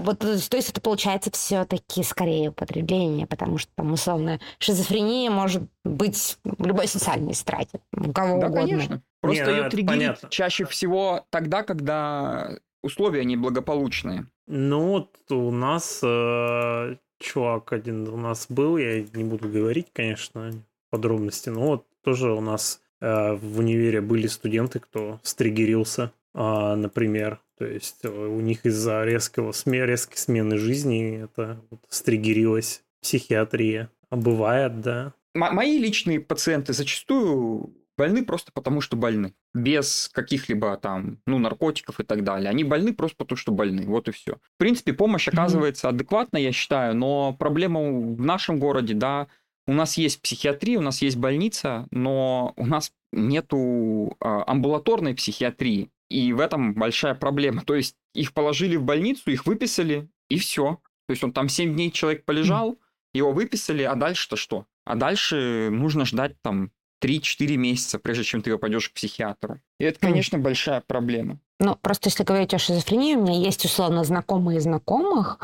вот 0.03 0.24
э, 0.24 0.38
то 0.47 0.57
есть 0.57 0.70
это 0.70 0.80
получается 0.80 1.32
все-таки 1.32 2.03
скорее 2.03 2.49
употребление, 2.49 3.26
потому 3.26 3.57
что 3.57 3.72
там 3.76 3.91
условно 3.93 4.39
шизофрения 4.60 5.32
может 5.32 5.64
быть 5.84 6.38
в 6.43 6.66
любой 6.66 6.88
социальной 6.88 7.34
страте, 7.34 7.80
у 7.93 8.12
кого 8.12 8.39
Да, 8.39 8.47
угодно. 8.47 8.62
конечно. 8.68 9.01
Просто 9.22 9.45
Не, 9.45 9.51
ну, 9.51 9.57
ее 9.64 9.70
триггерит 9.70 9.99
понятно. 9.99 10.30
чаще 10.30 10.66
всего 10.66 11.26
тогда, 11.32 11.64
когда 11.64 12.51
условия 12.84 13.26
неблагополучные. 13.26 14.28
Ну 14.47 14.88
вот 14.89 15.16
у 15.32 15.51
нас 15.51 15.99
э, 16.03 16.95
чувак 17.20 17.74
один 17.74 18.07
у 18.07 18.17
нас 18.17 18.47
был, 18.49 18.78
я 18.78 19.01
не 19.13 19.24
буду 19.24 19.49
говорить, 19.49 19.88
конечно, 19.93 20.51
подробности, 20.89 21.49
но 21.49 21.61
вот 21.61 21.86
тоже 22.01 22.32
у 22.32 22.41
нас 22.41 22.82
э, 23.01 23.34
в 23.34 23.59
универе 23.59 24.01
были 24.01 24.28
студенты, 24.28 24.80
кто 24.80 25.20
стригерился, 25.24 26.11
э, 26.34 26.76
например. 26.76 27.39
То 27.57 27.65
есть 27.65 27.99
э, 28.03 28.09
у 28.09 28.39
них 28.39 28.65
из-за 28.65 29.03
резкого 29.03 29.51
сме 29.51 29.86
резкой 29.86 30.17
смены 30.17 30.57
жизни 30.57 31.24
это 31.24 31.61
вот, 31.70 31.82
стригерилась 31.89 32.84
психиатрия. 33.01 33.91
А 34.09 34.15
бывает, 34.15 34.82
да. 34.82 35.13
М- 35.36 35.53
мои 35.53 35.78
личные 35.78 36.20
пациенты 36.20 36.74
зачастую 36.74 37.74
больны 37.99 38.23
просто 38.23 38.51
потому, 38.53 38.79
что 38.79 38.95
больны. 38.95 39.33
Без 39.53 40.09
каких-либо 40.13 40.77
там, 40.77 41.19
ну, 41.27 41.37
наркотиков 41.37 41.99
и 41.99 42.03
так 42.03 42.23
далее. 42.23 42.49
Они 42.49 42.63
больны 42.63 42.93
просто 42.93 43.17
потому, 43.17 43.37
что 43.37 43.51
больны. 43.51 43.83
Вот 43.85 44.07
и 44.07 44.11
все. 44.11 44.35
В 44.55 44.57
принципе, 44.57 44.93
помощь 44.93 45.27
оказывается 45.27 45.87
mm-hmm. 45.87 45.95
адекватной, 45.95 46.43
я 46.43 46.51
считаю, 46.53 46.95
но 46.95 47.33
проблема 47.33 47.81
в 47.81 48.21
нашем 48.21 48.57
городе, 48.57 48.93
да, 48.93 49.27
у 49.67 49.73
нас 49.73 49.97
есть 49.97 50.21
психиатрия, 50.21 50.79
у 50.79 50.81
нас 50.81 51.01
есть 51.01 51.17
больница, 51.17 51.87
но 51.91 52.53
у 52.55 52.65
нас 52.65 52.91
нету 53.11 54.15
а, 54.21 54.43
амбулаторной 54.47 55.13
психиатрии. 55.13 55.89
И 56.09 56.33
в 56.33 56.39
этом 56.39 56.73
большая 56.73 57.15
проблема. 57.15 57.61
То 57.61 57.75
есть 57.75 57.95
их 58.15 58.33
положили 58.33 58.77
в 58.77 58.83
больницу, 58.83 59.29
их 59.29 59.45
выписали, 59.45 60.09
и 60.29 60.39
все. 60.39 60.79
То 61.07 61.11
есть 61.11 61.23
он 61.23 61.33
там 61.33 61.49
7 61.49 61.73
дней 61.73 61.91
человек 61.91 62.23
полежал, 62.25 62.79
его 63.13 63.31
выписали, 63.31 63.83
а 63.83 63.95
дальше-то 63.95 64.37
что? 64.37 64.65
А 64.85 64.95
дальше 64.95 65.69
нужно 65.71 66.05
ждать 66.05 66.41
там 66.41 66.71
3-4 67.01 67.55
месяца, 67.55 67.99
прежде 67.99 68.23
чем 68.23 68.41
ты 68.41 68.57
пойдешь 68.57 68.89
к 68.89 68.93
психиатру. 68.93 69.59
И 69.79 69.85
это, 69.85 69.99
конечно, 69.99 70.37
mm. 70.37 70.41
большая 70.41 70.83
проблема. 70.85 71.39
Ну, 71.59 71.75
просто 71.75 72.09
если 72.09 72.23
говорить 72.23 72.53
о 72.53 72.59
шизофрении, 72.59 73.15
у 73.15 73.21
меня 73.21 73.37
есть 73.37 73.65
условно 73.65 74.03
знакомые 74.03 74.61
знакомых, 74.61 75.39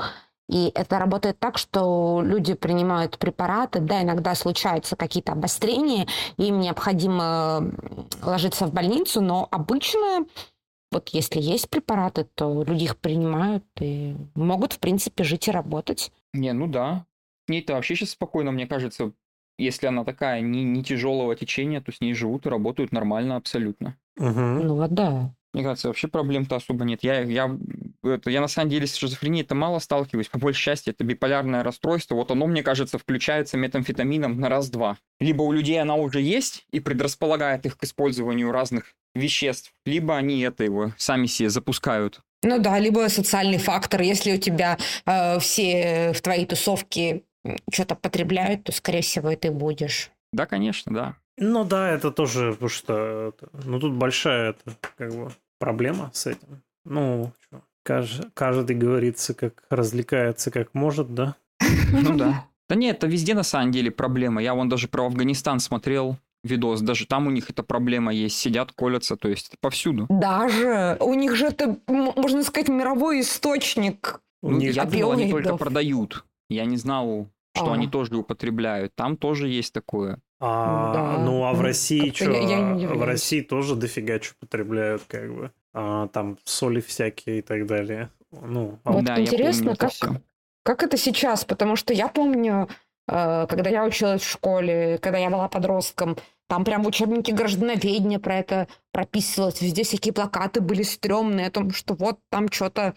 и 0.47 0.71
это 0.75 0.99
работает 0.99 1.39
так, 1.39 1.57
что 1.57 2.21
люди 2.23 2.53
принимают 2.53 3.17
препараты, 3.17 3.79
да, 3.79 4.03
иногда 4.03 4.35
случаются 4.35 4.95
какие-то 4.95 5.31
обострения, 5.31 6.07
им 6.37 6.59
необходимо 6.59 7.71
ложиться 8.21 8.67
в 8.67 8.73
больницу, 8.73 9.21
но 9.21 9.47
обычно 9.49 10.25
вот 10.91 11.09
если 11.09 11.41
есть 11.41 11.69
препараты, 11.69 12.25
то 12.35 12.63
люди 12.63 12.85
их 12.85 12.97
принимают 12.97 13.65
и 13.81 14.15
могут, 14.35 14.73
в 14.73 14.79
принципе, 14.79 15.23
жить 15.23 15.47
и 15.47 15.51
работать. 15.51 16.11
Не, 16.31 16.53
ну 16.53 16.67
да. 16.67 17.05
С 17.45 17.49
ней-то 17.49 17.73
вообще 17.73 17.95
сейчас 17.95 18.11
спокойно, 18.11 18.51
мне 18.51 18.67
кажется, 18.67 19.11
если 19.57 19.87
она 19.87 20.03
такая 20.03 20.41
не, 20.41 20.63
не 20.63 20.83
тяжелого 20.83 21.35
течения, 21.35 21.81
то 21.81 21.91
с 21.91 22.01
ней 22.01 22.13
живут 22.13 22.45
и 22.45 22.49
работают 22.49 22.91
нормально 22.91 23.35
абсолютно. 23.35 23.97
Угу. 24.17 24.29
Ну 24.29 24.75
вот 24.75 24.93
да. 24.93 25.33
Мне 25.53 25.63
кажется, 25.63 25.87
вообще 25.87 26.09
проблем-то 26.09 26.57
особо 26.57 26.83
нет. 26.83 27.01
Я, 27.01 27.21
я, 27.21 27.57
это, 28.03 28.29
я 28.29 28.41
на 28.41 28.49
самом 28.49 28.69
деле 28.69 28.87
с 28.87 28.95
шизофренией-то 28.95 29.55
мало 29.55 29.79
сталкиваюсь. 29.79 30.27
По 30.27 30.37
большей 30.37 30.61
части 30.61 30.89
это 30.89 31.05
биполярное 31.05 31.63
расстройство. 31.63 32.15
Вот 32.15 32.29
оно, 32.29 32.45
мне 32.47 32.61
кажется, 32.61 32.97
включается 32.97 33.55
метамфетамином 33.55 34.37
на 34.37 34.49
раз-два. 34.49 34.97
Либо 35.21 35.43
у 35.43 35.53
людей 35.53 35.81
она 35.81 35.95
уже 35.95 36.19
есть 36.19 36.65
и 36.71 36.81
предрасполагает 36.81 37.65
их 37.65 37.77
к 37.77 37.83
использованию 37.85 38.51
разных 38.51 38.95
веществ, 39.15 39.71
либо 39.85 40.17
они 40.17 40.41
это 40.41 40.65
его 40.65 40.91
сами 40.97 41.25
себе 41.25 41.49
запускают. 41.49 42.19
Ну 42.43 42.59
да, 42.59 42.77
либо 42.77 43.07
социальный 43.07 43.57
фактор. 43.57 44.01
Если 44.01 44.33
у 44.33 44.37
тебя 44.37 44.77
э, 45.05 45.39
все 45.39 46.11
в 46.13 46.21
твоей 46.21 46.45
тусовке 46.45 47.23
что-то 47.71 47.95
потребляют, 47.95 48.63
то, 48.63 48.71
скорее 48.71 49.01
всего, 49.01 49.31
и 49.31 49.35
ты 49.35 49.51
будешь. 49.51 50.11
Да, 50.33 50.45
конечно, 50.45 50.93
да. 50.93 51.15
Ну 51.37 51.63
да, 51.63 51.91
это 51.91 52.11
тоже, 52.11 52.51
потому 52.53 52.69
что, 52.69 53.33
ну 53.65 53.79
тут 53.79 53.93
большая 53.93 54.51
это, 54.51 54.77
как 54.97 55.13
бы, 55.13 55.31
проблема 55.59 56.11
с 56.13 56.27
этим. 56.27 56.61
Ну, 56.85 57.33
что, 57.41 57.61
каждый, 57.83 58.31
каждый 58.33 58.75
говорится, 58.75 59.33
как 59.33 59.63
развлекается, 59.69 60.51
как 60.51 60.73
может, 60.73 61.13
да? 61.13 61.35
Ну 61.91 62.17
да. 62.17 62.45
Да 62.67 62.73
нет, 62.73 62.97
это 62.97 63.05
везде 63.05 63.35
на 63.35 63.43
самом 63.43 63.71
деле 63.71 63.91
проблема. 63.91 64.41
Я 64.41 64.55
вон 64.55 64.69
даже 64.69 64.87
про 64.87 65.05
Афганистан 65.05 65.59
смотрел 65.59 66.17
видос, 66.43 66.81
даже 66.81 67.05
там 67.05 67.27
у 67.27 67.29
них 67.29 67.49
эта 67.49 67.63
проблема 67.63 68.13
есть, 68.13 68.37
сидят, 68.37 68.71
колятся, 68.71 69.17
то 69.17 69.27
есть 69.27 69.49
это 69.49 69.57
повсюду. 69.59 70.07
Даже? 70.09 70.97
У 70.99 71.13
них 71.13 71.35
же 71.35 71.47
это, 71.47 71.77
можно 71.87 72.43
сказать, 72.43 72.69
мировой 72.69 73.21
источник. 73.21 74.19
У 74.41 74.51
них... 74.51 74.75
Я 74.75 74.85
думал, 74.85 75.11
они 75.11 75.29
только 75.31 75.57
продают. 75.57 76.25
Я 76.49 76.65
не 76.65 76.77
знал, 76.77 77.27
что 77.55 77.71
а. 77.71 77.73
они 77.73 77.87
тоже 77.87 78.15
употребляют. 78.15 78.93
Там 78.95 79.17
тоже 79.17 79.47
есть 79.47 79.73
такое. 79.73 80.19
А, 80.39 80.93
да. 80.93 81.17
Ну, 81.23 81.45
а 81.45 81.53
в 81.53 81.61
России 81.61 82.11
что? 82.11 82.31
В 82.31 83.03
России 83.03 83.41
тоже 83.41 83.75
дофига 83.75 84.21
что 84.21 84.35
потребляют, 84.39 85.03
как 85.07 85.33
бы. 85.33 85.51
А, 85.73 86.07
там 86.09 86.37
соли 86.43 86.81
всякие 86.81 87.39
и 87.39 87.41
так 87.41 87.65
далее. 87.65 88.09
Ну, 88.31 88.79
а... 88.83 88.91
Вот 88.91 89.05
да, 89.05 89.19
интересно, 89.19 89.75
как, 89.75 89.91
как 90.63 90.83
это 90.83 90.97
сейчас? 90.97 91.45
Потому 91.45 91.75
что 91.75 91.93
я 91.93 92.07
помню, 92.07 92.67
э, 93.07 93.47
когда 93.47 93.69
я 93.69 93.85
училась 93.85 94.21
в 94.21 94.29
школе, 94.29 94.97
когда 95.01 95.17
я 95.17 95.29
была 95.29 95.47
подростком, 95.47 96.17
там 96.47 96.63
прям 96.63 96.83
в 96.83 96.87
учебнике 96.87 97.33
граждановедения 97.33 98.19
про 98.19 98.35
это 98.35 98.67
прописывалось. 98.91 99.61
Везде 99.61 99.83
всякие 99.83 100.13
плакаты 100.13 100.61
были 100.61 100.83
стрёмные 100.83 101.47
о 101.47 101.51
том, 101.51 101.71
что 101.71 101.93
вот 101.93 102.19
там 102.29 102.51
что-то 102.51 102.95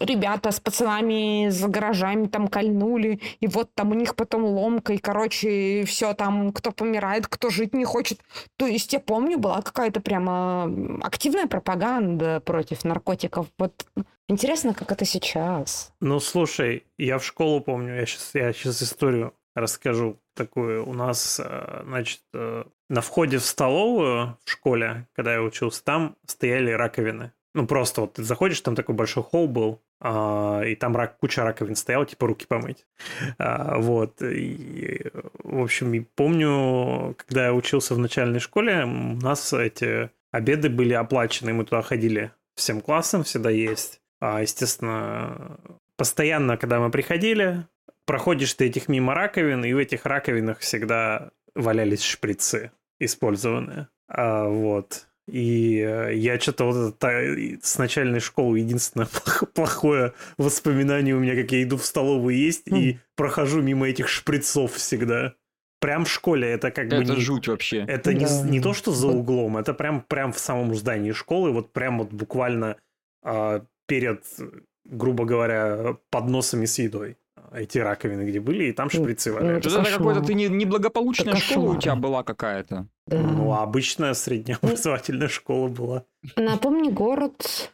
ребята 0.00 0.50
с 0.50 0.60
пацанами 0.60 1.48
за 1.50 1.68
гаражами 1.68 2.26
там 2.26 2.48
кольнули, 2.48 3.20
и 3.40 3.46
вот 3.46 3.74
там 3.74 3.90
у 3.90 3.94
них 3.94 4.14
потом 4.16 4.44
ломка, 4.44 4.92
и, 4.92 4.98
короче, 4.98 5.84
все 5.84 6.14
там, 6.14 6.52
кто 6.52 6.72
помирает, 6.72 7.26
кто 7.26 7.50
жить 7.50 7.74
не 7.74 7.84
хочет. 7.84 8.20
То 8.56 8.66
есть 8.66 8.92
я 8.92 9.00
помню, 9.00 9.38
была 9.38 9.62
какая-то 9.62 10.00
прямо 10.00 10.72
активная 11.02 11.46
пропаганда 11.46 12.40
против 12.40 12.84
наркотиков. 12.84 13.46
Вот 13.58 13.86
интересно, 14.28 14.74
как 14.74 14.92
это 14.92 15.04
сейчас. 15.04 15.92
Ну, 16.00 16.20
слушай, 16.20 16.84
я 16.98 17.18
в 17.18 17.24
школу 17.24 17.60
помню, 17.60 17.96
я 17.96 18.06
сейчас, 18.06 18.30
я 18.34 18.52
сейчас 18.52 18.82
историю 18.82 19.34
расскажу 19.54 20.18
такую. 20.34 20.88
У 20.88 20.92
нас, 20.92 21.40
э, 21.42 21.82
значит, 21.84 22.22
э, 22.34 22.64
на 22.88 23.00
входе 23.00 23.38
в 23.38 23.44
столовую 23.44 24.38
в 24.44 24.50
школе, 24.50 25.06
когда 25.12 25.34
я 25.34 25.42
учился, 25.42 25.82
там 25.84 26.16
стояли 26.26 26.70
раковины. 26.70 27.32
Ну, 27.58 27.66
просто 27.66 28.02
вот 28.02 28.12
ты 28.12 28.22
заходишь, 28.22 28.60
там 28.60 28.76
такой 28.76 28.94
большой 28.94 29.24
холл 29.24 29.48
был, 29.48 29.82
а, 30.00 30.62
и 30.62 30.76
там 30.76 30.96
рак, 30.96 31.18
куча 31.18 31.42
раковин 31.42 31.74
стояла, 31.74 32.06
типа 32.06 32.28
руки 32.28 32.46
помыть. 32.46 32.86
А, 33.36 33.78
вот. 33.78 34.22
И, 34.22 35.10
в 35.42 35.60
общем, 35.60 35.92
и 35.92 35.98
помню, 35.98 37.16
когда 37.16 37.46
я 37.46 37.52
учился 37.52 37.96
в 37.96 37.98
начальной 37.98 38.38
школе, 38.38 38.84
у 38.84 39.16
нас 39.16 39.52
эти 39.52 40.10
обеды 40.30 40.68
были 40.68 40.92
оплачены, 40.92 41.52
мы 41.52 41.64
туда 41.64 41.82
ходили 41.82 42.30
всем 42.54 42.80
классом, 42.80 43.24
всегда 43.24 43.50
есть. 43.50 44.00
А, 44.20 44.40
естественно, 44.40 45.58
постоянно, 45.96 46.56
когда 46.58 46.78
мы 46.78 46.92
приходили, 46.92 47.66
проходишь 48.04 48.54
ты 48.54 48.66
этих 48.66 48.86
мимо 48.86 49.14
раковин, 49.14 49.64
и 49.64 49.72
в 49.72 49.78
этих 49.78 50.06
раковинах 50.06 50.60
всегда 50.60 51.32
валялись 51.56 52.04
шприцы 52.04 52.70
использованные. 53.00 53.88
А, 54.06 54.46
вот. 54.46 55.07
И 55.28 55.78
э, 55.78 56.14
я 56.14 56.40
что-то 56.40 56.64
вот 56.64 56.96
это, 56.96 57.58
с 57.62 57.76
начальной 57.76 58.20
школы 58.20 58.60
единственное 58.60 59.08
плохое 59.54 60.14
воспоминание 60.38 61.14
у 61.14 61.20
меня, 61.20 61.34
как 61.34 61.52
я 61.52 61.62
иду 61.62 61.76
в 61.76 61.84
столовую 61.84 62.34
есть 62.34 62.66
mm. 62.66 62.78
и 62.78 62.98
прохожу 63.14 63.60
мимо 63.60 63.86
этих 63.86 64.08
шприцов 64.08 64.72
всегда. 64.72 65.34
Прям 65.80 66.06
в 66.06 66.10
школе 66.10 66.48
это 66.48 66.70
как 66.70 66.86
это 66.86 66.96
бы... 66.96 67.02
Это 67.02 67.14
не, 67.14 67.20
жуть 67.20 67.46
вообще. 67.46 67.84
Это 67.86 68.12
да. 68.12 68.12
не, 68.12 68.50
не 68.50 68.60
то, 68.60 68.72
что 68.72 68.90
за 68.92 69.08
углом, 69.08 69.58
это 69.58 69.74
прям, 69.74 70.00
прям 70.00 70.32
в 70.32 70.38
самом 70.38 70.74
здании 70.74 71.12
школы, 71.12 71.52
вот 71.52 71.72
прям 71.72 71.98
вот 71.98 72.10
буквально 72.10 72.76
а, 73.22 73.62
перед, 73.86 74.24
грубо 74.86 75.24
говоря, 75.24 75.98
подносами 76.10 76.64
с 76.64 76.78
едой 76.78 77.16
эти 77.52 77.78
раковины, 77.78 78.22
где 78.22 78.40
были, 78.40 78.64
и 78.64 78.72
там 78.72 78.90
шприцы 78.90 79.32
валялись. 79.32 79.64
Это, 79.66 79.80
это 79.80 79.90
какой-то 79.92 80.22
ты 80.22 80.34
неблагополучная 80.34 81.34
не 81.34 81.40
школа 81.40 81.72
у 81.72 81.78
тебя 81.78 81.96
была 81.96 82.22
какая-то. 82.22 82.88
Да. 83.08 83.18
Ну, 83.22 83.54
обычная 83.54 84.12
среднеобразовательная 84.12 85.28
школа 85.28 85.68
была. 85.68 86.04
Напомни 86.36 86.90
город. 86.90 87.72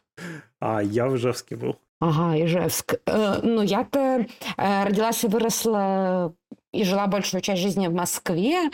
А, 0.61 0.81
я 0.81 1.09
в 1.09 1.17
Ижевске 1.17 1.57
был. 1.57 1.77
Ага, 2.01 2.37
Ижевск. 2.45 2.95
Э, 3.07 3.41
ну, 3.43 3.63
я-то 3.63 4.27
э, 4.57 4.85
родилась 4.85 5.25
и 5.25 5.27
выросла 5.27 6.35
и 6.73 6.85
жила 6.85 7.07
большую 7.09 7.41
часть 7.41 7.63
жизни 7.63 7.89
в 7.89 7.95
Москве. 7.95 8.71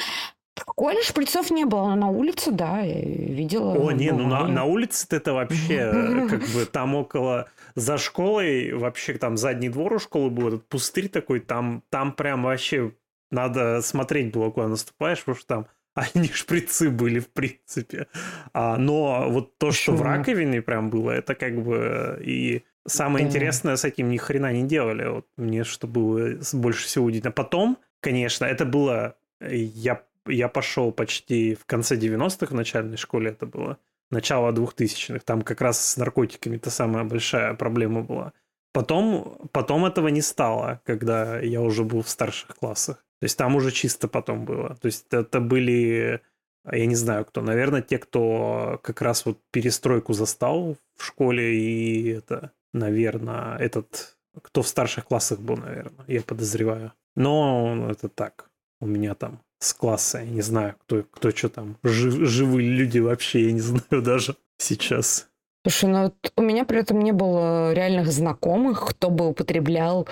В 0.55 0.61
школе 0.61 1.03
шприцов 1.03 1.51
не 1.51 1.65
было, 1.65 1.89
но 1.89 1.97
на 1.97 2.09
улице, 2.09 2.51
да, 2.51 2.81
я 2.81 3.01
видела. 3.01 3.73
О, 3.73 3.93
не, 3.93 4.11
ну 4.11 4.27
на, 4.27 4.47
на 4.47 4.65
улице 4.65 5.07
это 5.11 5.33
вообще 5.33 5.91
как 6.29 6.41
бы 6.49 6.67
там 6.67 6.95
около 6.95 7.49
за 7.75 7.97
школой, 7.97 8.75
вообще 8.75 9.15
там 9.15 9.39
задний 9.39 9.71
двор 9.71 9.95
у 9.95 9.99
школы 9.99 10.29
был, 10.29 10.49
этот 10.49 10.69
пустырь 10.69 11.09
такой, 11.09 11.41
там, 11.41 11.83
там 11.89 12.13
прям 12.13 12.43
вообще 12.43 12.93
надо 13.31 13.81
смотреть 13.81 14.33
было, 14.33 14.51
куда 14.51 14.69
наступаешь, 14.69 15.21
потому 15.21 15.37
что 15.37 15.47
там 15.47 15.67
они 16.15 16.29
шприцы 16.29 16.91
были, 16.91 17.19
в 17.19 17.29
принципе. 17.29 18.07
А, 18.53 18.77
но 18.77 19.29
вот 19.29 19.59
то, 19.59 19.69
Почему? 19.69 19.97
что 19.97 20.03
в 20.03 20.03
раковине 20.03 20.63
прям 20.63 20.91
было, 20.91 21.11
это 21.11 21.35
как 21.35 21.63
бы 21.63 22.21
и 22.25 22.65
самое 22.87 23.25
да. 23.25 23.31
интересное, 23.31 23.77
с 23.77 23.85
этим 23.85 24.09
ни 24.09 24.17
хрена 24.17 24.53
не 24.53 24.65
делали. 24.65 25.09
Вот 25.09 25.27
мне 25.37 25.65
что 25.65 25.87
было 25.87 26.39
больше 26.53 26.87
всего 26.87 27.07
удивительно. 27.07 27.33
Потом, 27.33 27.79
конечно, 28.01 28.45
это 28.45 28.65
было... 28.65 29.17
Я, 29.41 30.03
я 30.27 30.49
пошел 30.49 30.93
почти 30.93 31.55
в 31.55 31.65
конце 31.65 31.97
90-х 31.97 32.47
в 32.47 32.55
начальной 32.55 32.97
школе 32.97 33.31
это 33.31 33.47
было. 33.47 33.79
начала 34.11 34.53
2000-х. 34.53 35.21
Там 35.25 35.43
как 35.43 35.61
раз 35.61 35.85
с 35.85 35.97
наркотиками 35.97 36.57
это 36.57 36.71
самая 36.71 37.05
большая 37.05 37.55
проблема 37.55 38.03
была. 38.03 38.33
Потом, 38.73 39.49
потом 39.53 39.85
этого 39.85 40.09
не 40.09 40.21
стало, 40.21 40.81
когда 40.85 41.41
я 41.41 41.61
уже 41.61 41.83
был 41.83 42.03
в 42.03 42.09
старших 42.09 42.55
классах. 42.57 43.05
То 43.21 43.25
есть 43.25 43.37
там 43.37 43.55
уже 43.55 43.71
чисто 43.71 44.09
потом 44.09 44.47
было. 44.47 44.77
То 44.81 44.87
есть 44.87 45.07
это 45.11 45.41
были, 45.41 46.23
я 46.71 46.87
не 46.87 46.95
знаю 46.95 47.27
кто, 47.27 47.43
наверное, 47.43 47.83
те, 47.83 47.99
кто 47.99 48.81
как 48.83 49.03
раз 49.03 49.27
вот 49.27 49.39
перестройку 49.51 50.15
застал 50.15 50.77
в 50.97 51.05
школе 51.05 51.55
и 51.55 52.09
это, 52.09 52.53
наверное, 52.73 53.59
этот, 53.59 54.17
кто 54.43 54.63
в 54.63 54.69
старших 54.69 55.05
классах 55.05 55.41
был, 55.41 55.59
наверное, 55.59 56.05
я 56.09 56.23
подозреваю. 56.23 56.93
Но 57.15 57.89
это 57.91 58.09
так, 58.09 58.51
у 58.81 58.87
меня 58.87 59.15
там 59.15 59.43
с 59.59 59.75
класса, 59.75 60.19
я 60.19 60.31
не 60.31 60.41
знаю, 60.41 60.77
кто, 60.81 61.03
кто 61.03 61.31
что 61.31 61.51
там, 61.51 61.77
жив, 61.83 62.15
живые 62.27 62.71
люди 62.71 63.01
вообще, 63.01 63.47
я 63.47 63.53
не 63.53 63.61
знаю 63.61 64.03
даже 64.03 64.37
сейчас. 64.57 65.29
Слушай, 65.67 65.91
ну 65.91 66.03
вот 66.05 66.33
у 66.37 66.43
меня 66.43 66.65
при 66.65 66.79
этом 66.81 67.01
не 67.01 67.13
было 67.13 67.75
реальных 67.75 68.11
знакомых, 68.11 68.87
кто 68.89 69.11
бы 69.11 69.29
употреблял 69.29 70.09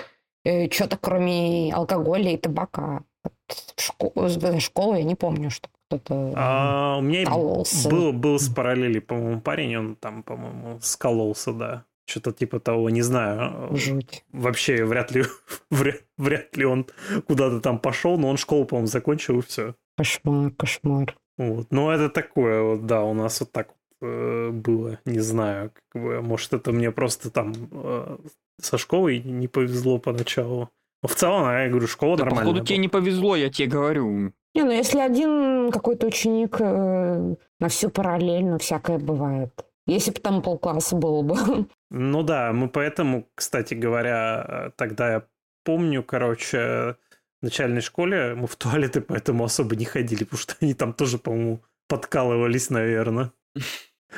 что-то 0.71 0.97
кроме 0.97 1.73
алкоголя 1.73 2.31
и 2.31 2.37
табака. 2.37 3.03
Вот 3.23 3.33
в 3.75 3.81
школу, 3.81 4.59
школу 4.59 4.95
я 4.95 5.03
не 5.03 5.15
помню, 5.15 5.49
что 5.49 5.69
кто-то 5.87 6.33
а, 6.35 6.97
У 6.99 7.01
меня 7.01 7.25
кололся. 7.25 7.89
был, 7.89 8.13
был 8.13 8.39
с 8.39 8.49
параллели, 8.49 8.99
по-моему, 8.99 9.41
парень, 9.41 9.77
он 9.77 9.95
там, 9.95 10.23
по-моему, 10.23 10.79
скололся, 10.81 11.51
да. 11.51 11.85
Что-то 12.05 12.31
типа 12.31 12.59
того, 12.59 12.89
не 12.89 13.01
знаю. 13.01 13.75
Жуть. 13.75 14.23
Вообще 14.31 14.83
вряд 14.83 15.11
ли, 15.11 15.25
вряд, 15.71 16.01
вряд 16.17 16.57
ли 16.57 16.65
он 16.65 16.87
куда-то 17.27 17.59
там 17.59 17.79
пошел, 17.79 18.17
но 18.17 18.29
он 18.29 18.37
школу, 18.37 18.65
по-моему, 18.65 18.87
закончил 18.87 19.39
и 19.39 19.41
все. 19.41 19.75
Кошмар, 19.97 20.51
кошмар. 20.51 21.17
Вот. 21.37 21.67
Ну, 21.71 21.89
это 21.89 22.09
такое 22.09 22.61
вот, 22.61 22.85
да, 22.85 23.03
у 23.03 23.13
нас 23.13 23.39
вот 23.39 23.51
так 23.51 23.69
вот 23.69 24.09
э, 24.09 24.49
было, 24.51 24.99
не 25.05 25.19
знаю, 25.19 25.71
как 25.91 26.01
бы, 26.01 26.21
может, 26.21 26.53
это 26.53 26.71
мне 26.71 26.91
просто 26.91 27.29
там 27.31 27.53
э, 27.71 28.17
со 28.61 28.77
школой 28.77 29.19
не 29.19 29.47
повезло 29.47 29.97
поначалу. 29.99 30.69
Но 31.01 31.09
в 31.09 31.15
целом, 31.15 31.43
я 31.49 31.69
говорю, 31.69 31.87
школа 31.87 32.17
Да, 32.17 32.25
нормальная. 32.25 32.51
походу, 32.53 32.65
тебе 32.65 32.75
была. 32.75 32.81
не 32.81 32.87
повезло, 32.89 33.35
я 33.35 33.49
тебе 33.49 33.67
говорю. 33.67 34.33
Не, 34.55 34.63
ну 34.63 34.71
если 34.71 34.99
один 34.99 35.71
какой-то 35.71 36.07
ученик 36.07 36.57
э, 36.59 37.35
на 37.59 37.67
всю 37.69 37.89
параллельно, 37.89 38.57
всякое 38.57 38.97
бывает. 38.99 39.51
Если 39.87 40.11
бы 40.11 40.19
там 40.19 40.41
полкласса 40.41 40.95
было 40.95 41.21
бы. 41.21 41.35
Ну 41.91 42.21
да, 42.21 42.53
мы 42.53 42.69
поэтому, 42.69 43.27
кстати 43.33 43.73
говоря, 43.73 44.71
тогда 44.75 45.11
я 45.11 45.23
помню, 45.63 46.03
короче, 46.03 46.97
в 47.41 47.43
начальной 47.43 47.81
школе 47.81 48.35
мы 48.35 48.45
в 48.45 48.55
туалеты 48.57 49.01
поэтому 49.01 49.43
особо 49.43 49.75
не 49.75 49.85
ходили, 49.85 50.23
потому 50.23 50.39
что 50.39 50.55
они 50.61 50.75
там 50.75 50.93
тоже, 50.93 51.17
по-моему, 51.17 51.61
подкалывались, 51.87 52.69
наверное. 52.69 53.31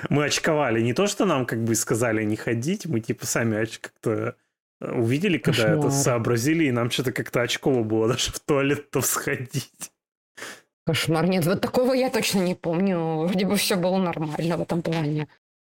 Мы 0.10 0.26
очковали. 0.26 0.82
Не 0.82 0.94
то, 0.94 1.08
что 1.08 1.26
нам 1.26 1.46
как 1.46 1.64
бы 1.64 1.76
сказали 1.76 2.24
не 2.24 2.36
ходить, 2.36 2.86
мы 2.86 3.00
типа 3.00 3.26
сами 3.26 3.66
как-то 3.66 4.36
э, 4.80 4.92
увидели, 4.92 5.38
когда 5.38 5.64
это 5.64 5.76
Кошмар. 5.76 5.92
сообразили, 5.92 6.66
и 6.66 6.72
нам 6.72 6.90
что-то 6.90 7.12
как-то 7.12 7.42
очково 7.42 7.84
было 7.84 8.08
даже 8.10 8.32
в 8.32 8.40
туалет-то 8.40 9.02
сходить. 9.02 9.92
Кошмар. 10.86 11.28
Нет, 11.28 11.46
вот 11.46 11.62
такого 11.62 11.94
я 11.94 12.10
точно 12.10 12.40
не 12.42 12.56
помню. 12.56 13.26
Вроде 13.26 13.46
бы 13.46 13.56
все 13.56 13.76
было 13.76 13.98
нормально 13.98 14.58
в 14.58 14.62
этом 14.62 14.82
плане. 14.82 15.28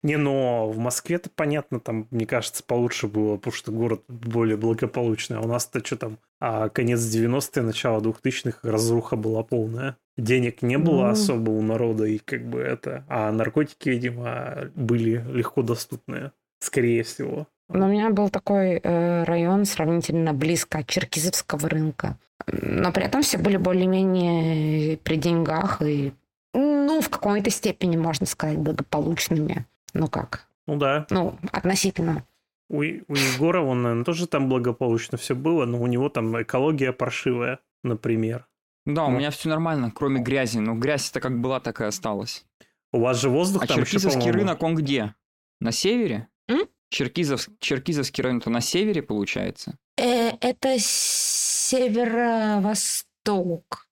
Не, 0.03 0.17
но 0.17 0.69
в 0.69 0.77
Москве-то 0.77 1.29
понятно, 1.29 1.79
там, 1.79 2.07
мне 2.11 2.25
кажется, 2.25 2.63
получше 2.63 3.07
было, 3.07 3.37
потому 3.37 3.53
что 3.53 3.71
город 3.71 4.03
более 4.07 4.57
благополучный. 4.57 5.37
А 5.37 5.41
у 5.41 5.47
нас-то 5.47 5.83
что 5.83 5.97
там, 5.97 6.19
а 6.39 6.69
конец 6.69 6.99
90-е, 7.01 7.63
начало 7.63 7.99
2000-х, 8.01 8.59
разруха 8.63 9.15
была 9.15 9.43
полная. 9.43 9.97
Денег 10.17 10.61
не 10.61 10.77
было 10.77 11.03
Ну. 11.05 11.09
особо 11.09 11.51
у 11.51 11.61
народа, 11.61 12.05
и 12.05 12.17
как 12.17 12.47
бы 12.47 12.59
это... 12.59 13.05
А 13.07 13.31
наркотики, 13.31 13.89
видимо, 13.89 14.69
были 14.75 15.23
легко 15.31 15.61
доступные, 15.61 16.31
скорее 16.59 17.03
всего. 17.03 17.47
Но 17.69 17.85
у 17.85 17.89
меня 17.89 18.09
был 18.09 18.29
такой 18.29 18.79
э, 18.81 19.23
район 19.25 19.65
сравнительно 19.65 20.33
близко 20.33 20.79
от 20.79 20.87
Черкизовского 20.87 21.69
рынка. 21.69 22.17
Но 22.47 22.91
при 22.91 23.03
этом 23.03 23.21
все 23.21 23.37
были 23.37 23.57
более-менее 23.57 24.97
при 24.97 25.15
деньгах 25.17 25.81
и, 25.81 26.13
ну, 26.53 27.01
в 27.01 27.09
какой-то 27.09 27.49
степени, 27.49 27.97
можно 27.97 28.25
сказать, 28.25 28.57
благополучными. 28.57 29.65
Ну 29.93 30.07
как? 30.07 30.47
Ну 30.65 30.77
да, 30.77 31.05
Ну, 31.09 31.37
относительно. 31.51 32.23
У, 32.69 32.77
у 32.79 32.83
Егора, 33.15 33.61
он, 33.61 33.81
наверное, 33.83 34.05
тоже 34.05 34.27
там 34.27 34.47
благополучно 34.49 35.17
все 35.17 35.35
было, 35.35 35.65
но 35.65 35.81
у 35.81 35.87
него 35.87 36.09
там 36.09 36.41
экология 36.41 36.91
паршивая, 36.93 37.59
например. 37.83 38.47
Да, 38.85 39.05
у 39.05 39.09
Ну. 39.11 39.17
меня 39.17 39.31
все 39.31 39.49
нормально, 39.49 39.91
кроме 39.93 40.21
грязи. 40.21 40.59
Но 40.59 40.75
грязь-то 40.75 41.19
как 41.19 41.39
была, 41.41 41.59
так 41.59 41.81
и 41.81 41.85
осталась. 41.85 42.45
У 42.93 42.99
вас 42.99 43.19
же 43.19 43.29
воздух 43.29 43.63
А 43.63 43.67
там 43.67 43.79
еще, 43.79 43.85
Черкизовский 43.91 44.21
по-моему, 44.21 44.39
рынок, 44.39 44.63
он 44.63 44.75
где? 44.75 45.13
На 45.59 45.71
севере? 45.71 46.27
М? 46.47 46.61
Черкизов... 46.89 47.49
Черкизовский 47.59 48.23
район-то 48.23 48.49
на 48.49 48.61
севере, 48.61 49.01
получается? 49.01 49.77
Э, 49.97 50.29
это 50.39 50.75
северо-восток. 50.79 53.06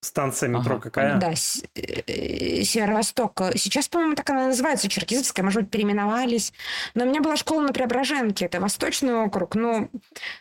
Станция 0.02 0.50
метро 0.50 0.76
Ага, 0.76 0.80
какая? 0.82 1.18
Да, 1.18 1.36
с- 1.36 1.64
э, 1.76 2.64
северо-восток. 2.64 3.42
Сейчас, 3.56 3.88
по-моему, 3.88 4.16
так 4.16 4.30
она 4.30 4.48
называется, 4.48 4.88
Черкизовская, 4.88 5.44
может 5.44 5.62
быть, 5.64 5.72
переименовались. 5.72 6.54
Но 6.94 7.06
у 7.06 7.08
меня 7.08 7.22
была 7.22 7.36
школа 7.38 7.62
на 7.62 7.74
Преображенке, 7.74 8.46
это 8.46 8.60
Восточный 8.60 9.14
округ. 9.14 9.56
Но 9.56 9.90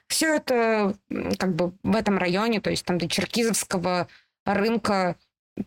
все 0.09 0.37
это 0.37 0.95
как 1.39 1.55
бы 1.55 1.73
в 1.83 1.97
этом 1.97 2.19
районе, 2.19 2.61
то 2.61 2.71
есть 2.71 2.85
там 2.85 2.99
до 2.99 3.09
Черкизовского 3.09 4.09
рынка 4.45 5.17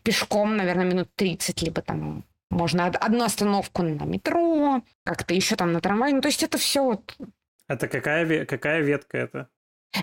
пешком, 0.03 0.57
наверное, 0.57 0.85
минут 0.85 1.09
30, 1.15 1.61
либо 1.61 1.81
там 1.81 2.25
можно 2.49 2.87
од- 2.87 2.95
одну 2.97 3.23
остановку 3.23 3.83
на 3.83 4.03
метро, 4.03 4.81
как-то 5.03 5.33
еще 5.33 5.55
там 5.55 5.71
на 5.73 5.81
трамвае. 5.81 6.13
Ну, 6.13 6.21
то 6.21 6.27
есть 6.27 6.43
это 6.43 6.57
все 6.57 6.83
вот... 6.83 7.17
Это 7.67 7.87
какая, 7.87 8.45
какая 8.45 8.81
ветка 8.81 9.17
это? 9.17 9.47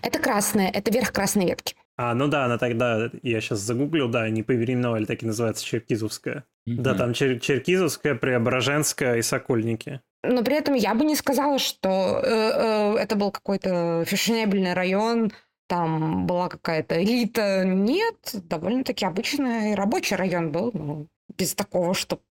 Это 0.03 0.19
красное, 0.19 0.71
это 0.71 0.91
верх 0.91 1.13
красной 1.13 1.47
ветки. 1.47 1.77
А, 1.97 2.15
ну 2.15 2.27
да, 2.29 2.47
она 2.47 2.59
тогда, 2.59 3.11
я 3.23 3.41
сейчас 3.41 3.61
загуглил, 3.61 4.09
да, 4.09 4.23
они 4.23 4.43
переименовали, 4.43 5.05
так 5.05 5.23
и 5.23 5.27
называется 5.27 5.65
Черкизовская. 5.65 6.45
Да, 6.67 6.91
Мгм. 6.91 6.99
там 6.99 7.11
Чер- 7.13 7.39
Черкизовская, 7.41 8.15
Преображенская 8.15 9.17
и 9.17 9.23
Сокольники. 9.23 10.01
Но 10.25 10.43
при 10.43 10.57
этом 10.57 10.75
я 10.75 10.95
бы 10.95 11.05
не 11.05 11.15
сказала, 11.17 11.59
что 11.59 12.21
э, 12.25 12.27
э, 12.27 12.97
это 12.97 13.15
был 13.17 13.31
какой-то 13.31 14.05
фешенебельный 14.07 14.73
район, 14.73 15.31
там 15.69 16.27
была 16.27 16.49
какая-то 16.49 17.03
элита. 17.03 17.63
Нет, 17.65 18.17
довольно-таки 18.33 19.05
обычный 19.05 19.75
рабочий 19.75 20.17
район 20.17 20.51
был, 20.53 20.71
ну, 20.73 21.09
без 21.37 21.55
такого, 21.55 21.95
чтобы 21.95 22.23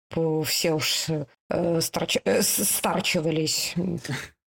все 0.46 0.74
уж 0.74 1.06
э, 1.10 1.26
старч- 1.80 2.22
э, 2.26 2.42
старчивались. 2.42 3.76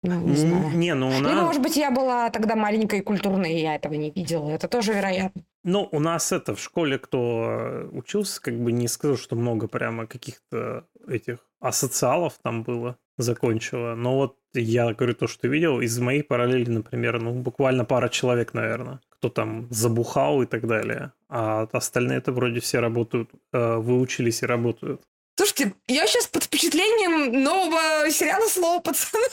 Ну, 0.04 0.20
не 0.20 0.36
знаю. 0.36 0.70
Не, 0.76 0.94
ну 0.94 1.08
у 1.08 1.12
Либо, 1.12 1.28
нас... 1.28 1.44
может 1.44 1.62
быть, 1.62 1.76
я 1.76 1.90
была 1.90 2.30
тогда 2.30 2.56
маленькой 2.56 2.98
и 2.98 3.02
культурной, 3.02 3.54
и 3.54 3.62
я 3.62 3.74
этого 3.74 3.94
не 3.94 4.10
видела. 4.10 4.50
Это 4.50 4.68
тоже 4.68 4.92
вероятно. 4.92 5.42
Ну, 5.64 5.88
у 5.92 5.98
нас 5.98 6.30
это 6.30 6.54
в 6.54 6.60
школе, 6.60 6.98
кто 6.98 7.46
э, 7.48 7.88
учился, 7.92 8.40
как 8.42 8.54
бы 8.54 8.70
не 8.70 8.86
скажу, 8.86 9.16
что 9.16 9.34
много 9.34 9.66
прямо 9.66 10.06
каких-то 10.06 10.84
этих 11.08 11.38
асоциалов 11.58 12.34
там 12.42 12.62
было, 12.64 12.98
закончила. 13.16 13.94
Но 13.94 14.16
вот 14.16 14.36
я 14.52 14.92
говорю 14.92 15.14
то, 15.14 15.26
что 15.26 15.48
видел, 15.48 15.80
из 15.80 15.98
моей 15.98 16.22
параллели, 16.22 16.68
например, 16.70 17.18
ну, 17.20 17.32
буквально 17.32 17.86
пара 17.86 18.10
человек, 18.10 18.52
наверное, 18.52 19.00
кто 19.08 19.30
там 19.30 19.68
забухал 19.70 20.42
и 20.42 20.46
так 20.46 20.66
далее. 20.66 21.12
А 21.30 21.66
остальные 21.72 22.18
это 22.18 22.32
вроде 22.32 22.60
все 22.60 22.80
работают, 22.80 23.30
э, 23.54 23.76
выучились 23.76 24.42
и 24.42 24.46
работают. 24.46 25.00
Слушайте, 25.36 25.74
я 25.88 26.06
сейчас 26.06 26.26
под 26.26 26.44
впечатлением 26.44 27.42
нового 27.42 28.10
сериала 28.10 28.46
«Слово 28.48 28.80
пацана». 28.80 29.26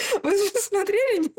Вы 0.22 0.30
же 0.30 0.50
смотрели? 0.60 1.32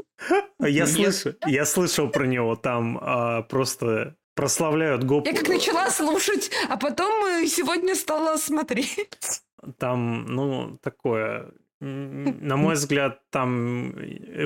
А 0.59 0.67
Я, 0.67 0.87
слышу, 0.87 1.35
я 1.45 1.65
слышал 1.65 2.09
про 2.09 2.25
него, 2.25 2.55
там 2.55 2.99
а, 3.01 3.41
просто 3.43 4.15
прославляют 4.35 5.03
гоп. 5.03 5.27
Я 5.27 5.33
как 5.33 5.47
начала 5.47 5.89
слушать, 5.89 6.51
а 6.69 6.77
потом 6.77 7.25
э, 7.25 7.45
сегодня 7.47 7.95
стала 7.95 8.37
смотреть. 8.37 9.43
Там, 9.77 10.25
ну, 10.25 10.77
такое... 10.81 11.51
На 11.79 12.57
мой 12.57 12.75
взгляд, 12.75 13.21
там 13.31 13.95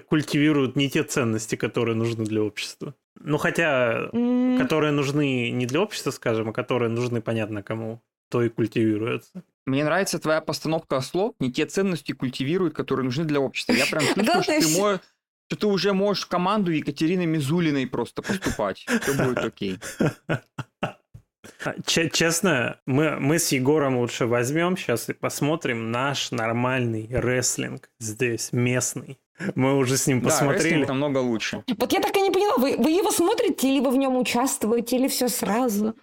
культивируют 0.07 0.77
не 0.77 0.89
те 0.89 1.03
ценности, 1.03 1.55
которые 1.57 1.95
нужны 1.95 2.23
для 2.23 2.41
общества. 2.41 2.95
Ну, 3.19 3.37
хотя, 3.37 4.09
которые 4.57 4.91
нужны 4.91 5.51
не 5.51 5.65
для 5.65 5.81
общества, 5.81 6.11
скажем, 6.11 6.49
а 6.49 6.53
которые 6.53 6.89
нужны 6.89 7.21
понятно 7.21 7.61
кому, 7.61 8.01
то 8.29 8.41
и 8.41 8.47
культивируются. 8.47 9.43
Мне 9.65 9.83
нравится 9.83 10.19
твоя 10.19 10.41
постановка 10.41 11.01
слов, 11.01 11.33
не 11.39 11.51
те 11.51 11.65
ценности 11.65 12.11
культивируют, 12.11 12.73
которые 12.75 13.05
нужны 13.05 13.23
для 13.25 13.39
общества. 13.39 13.73
Я 13.73 13.85
прям 13.87 14.03
чувствую, 14.15 14.43
что 14.43 14.51
ты, 14.53 14.59
все- 14.61 14.81
мо- 14.81 14.99
что 15.47 15.59
ты 15.59 15.67
уже 15.67 15.93
можешь 15.93 16.23
в 16.25 16.27
команду 16.27 16.71
Екатерины 16.71 17.25
Мизулиной 17.25 17.87
просто 17.87 18.21
поступать. 18.21 18.85
Все 19.01 19.13
будет 19.13 19.37
окей. 19.39 19.79
А, 21.63 21.73
че- 21.85 22.09
Честно, 22.09 22.79
мы, 22.85 23.19
мы 23.19 23.37
с 23.39 23.51
Егором 23.51 23.97
лучше 23.97 24.25
возьмем 24.25 24.77
сейчас 24.77 25.09
и 25.09 25.13
посмотрим 25.13 25.91
наш 25.91 26.31
нормальный 26.31 27.07
рестлинг 27.11 27.89
здесь, 27.99 28.51
местный. 28.51 29.19
Мы 29.53 29.75
уже 29.77 29.97
с 29.97 30.07
ним 30.07 30.21
Да, 30.21 30.29
посмотрели. 30.29 30.63
рестлинг 30.63 30.87
намного 30.87 31.17
лучше. 31.19 31.63
Вот 31.77 31.91
я 31.93 31.99
так 32.01 32.15
и 32.15 32.21
не 32.21 32.31
поняла, 32.31 32.55
вы, 32.57 32.77
вы 32.77 32.91
его 32.91 33.11
смотрите, 33.11 33.67
или 33.67 33.79
вы 33.79 33.91
в 33.91 33.97
нем 33.97 34.15
участвуете, 34.17 34.95
или 34.95 35.07
все 35.07 35.27
сразу? 35.27 35.95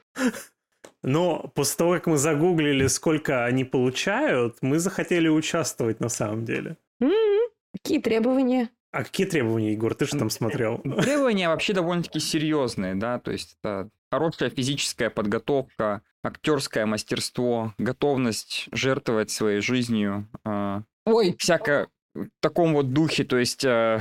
Но 1.03 1.51
после 1.55 1.77
того, 1.79 1.93
как 1.95 2.07
мы 2.07 2.17
загуглили, 2.17 2.87
сколько 2.87 3.45
они 3.45 3.65
получают, 3.65 4.59
мы 4.63 4.79
захотели 4.79 5.29
участвовать 5.29 6.01
на 6.01 6.09
самом 6.09 6.45
деле. 6.45 6.77
М-м, 7.01 7.49
Какие 7.75 8.01
требования? 8.01 8.69
А 8.93 9.05
какие 9.05 9.27
требования, 9.27 9.73
Егор? 9.73 9.95
Ты 9.95 10.05
же 10.07 10.17
там 10.19 10.31
смотрел. 10.31 10.79
Требования 10.79 11.49
вообще 11.49 11.73
довольно-таки 11.73 12.21
серьезные, 12.21 12.95
да, 12.95 13.19
то 13.19 13.31
есть 13.33 13.57
это 13.63 13.89
хорошая 14.11 14.51
физическая 14.51 15.09
подготовка, 15.09 16.03
актерское 16.23 16.85
мастерство, 16.87 17.73
готовность 17.79 18.69
жертвовать 18.73 19.31
своей 19.31 19.61
жизнью, 19.63 20.29
э, 20.45 20.83
Ой, 21.07 21.35
всякое 21.39 21.89
в 22.15 22.29
таком 22.41 22.75
вот 22.75 22.93
духе, 22.93 23.25
то 23.25 23.39
есть, 23.39 23.65
э, 23.65 24.01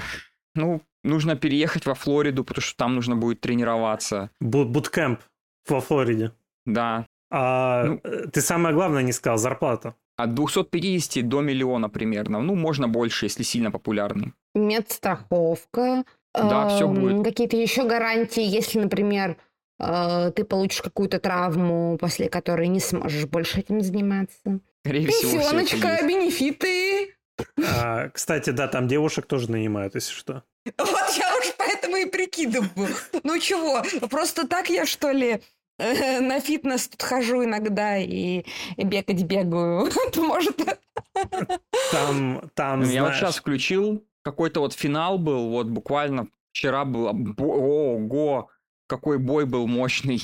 ну, 0.53 0.81
нужно 1.05 1.37
переехать 1.37 1.85
во 1.85 1.95
Флориду, 1.95 2.43
потому 2.43 2.61
что 2.61 2.75
там 2.77 2.95
нужно 2.95 3.15
будет 3.15 3.39
тренироваться, 3.39 4.29
Бу- 4.43 4.65
Буткэмп 4.65 5.21
во 5.69 5.79
Флориде. 5.79 6.33
Да, 6.73 7.05
А 7.33 7.83
Ну. 7.85 8.01
э, 8.03 8.27
ты 8.33 8.41
самое 8.41 8.75
главное 8.75 9.03
не 9.03 9.13
сказал, 9.13 9.37
зарплату. 9.37 9.95
от 10.17 10.33
250 10.35 11.21
до 11.27 11.41
миллиона 11.41 11.89
примерно, 11.89 12.41
ну, 12.41 12.55
можно 12.55 12.87
больше, 12.87 13.25
если 13.25 13.43
сильно 13.43 13.71
популярный. 13.71 14.33
медстраховка. 14.55 16.03
Да, 16.33 16.67
всё 16.69 16.87
эм, 16.87 16.93
будет. 16.95 17.23
Какие-то 17.25 17.57
еще 17.57 17.83
гарантии, 17.87 18.43
если, 18.43 18.79
например, 18.79 19.37
э, 19.79 20.31
ты 20.35 20.43
получишь 20.43 20.81
какую-то 20.81 21.19
травму, 21.19 21.97
после 21.99 22.29
которой 22.29 22.67
не 22.67 22.79
сможешь 22.79 23.25
больше 23.25 23.59
этим 23.61 23.81
заниматься. 23.81 24.59
Скорее 24.85 25.07
всего, 25.07 25.31
Пенсионочка, 25.31 25.87
есть. 25.93 26.03
бенефиты. 26.07 27.15
А, 27.75 28.09
кстати, 28.09 28.51
да, 28.51 28.67
там 28.67 28.87
девушек 28.87 29.25
тоже 29.25 29.49
нанимают, 29.51 29.95
если 29.95 30.13
что. 30.13 30.43
Вот 30.77 31.09
я 31.17 31.35
уж 31.39 31.53
поэтому 31.57 31.97
и 31.97 32.05
прикидываю. 32.05 32.69
Ну 33.23 33.39
чего, 33.39 33.81
просто 34.09 34.47
так 34.47 34.69
я, 34.69 34.85
что 34.85 35.11
ли, 35.11 35.41
на 36.21 36.39
фитнес 36.39 36.87
тут 36.87 37.01
хожу 37.01 37.43
иногда 37.43 37.97
и 37.97 38.43
и 38.77 38.83
бегать 38.83 39.23
бегаю. 39.23 39.89
То 40.13 40.23
может... 40.23 40.57
Там, 41.91 42.49
там, 42.53 42.81
Ну, 42.81 42.85
Я 42.89 43.01
вот 43.01 43.07
знаешь, 43.07 43.17
сейчас 43.17 43.37
включил, 43.37 44.03
какой-то 44.23 44.61
вот 44.61 44.73
финал 44.73 45.17
был, 45.17 45.49
вот 45.49 45.67
буквально 45.67 46.27
вчера 46.51 46.85
был, 46.85 47.11
бо- 47.13 47.43
ого, 47.43 48.49
какой 48.87 49.17
бой 49.17 49.45
был 49.45 49.67
мощный. 49.67 50.21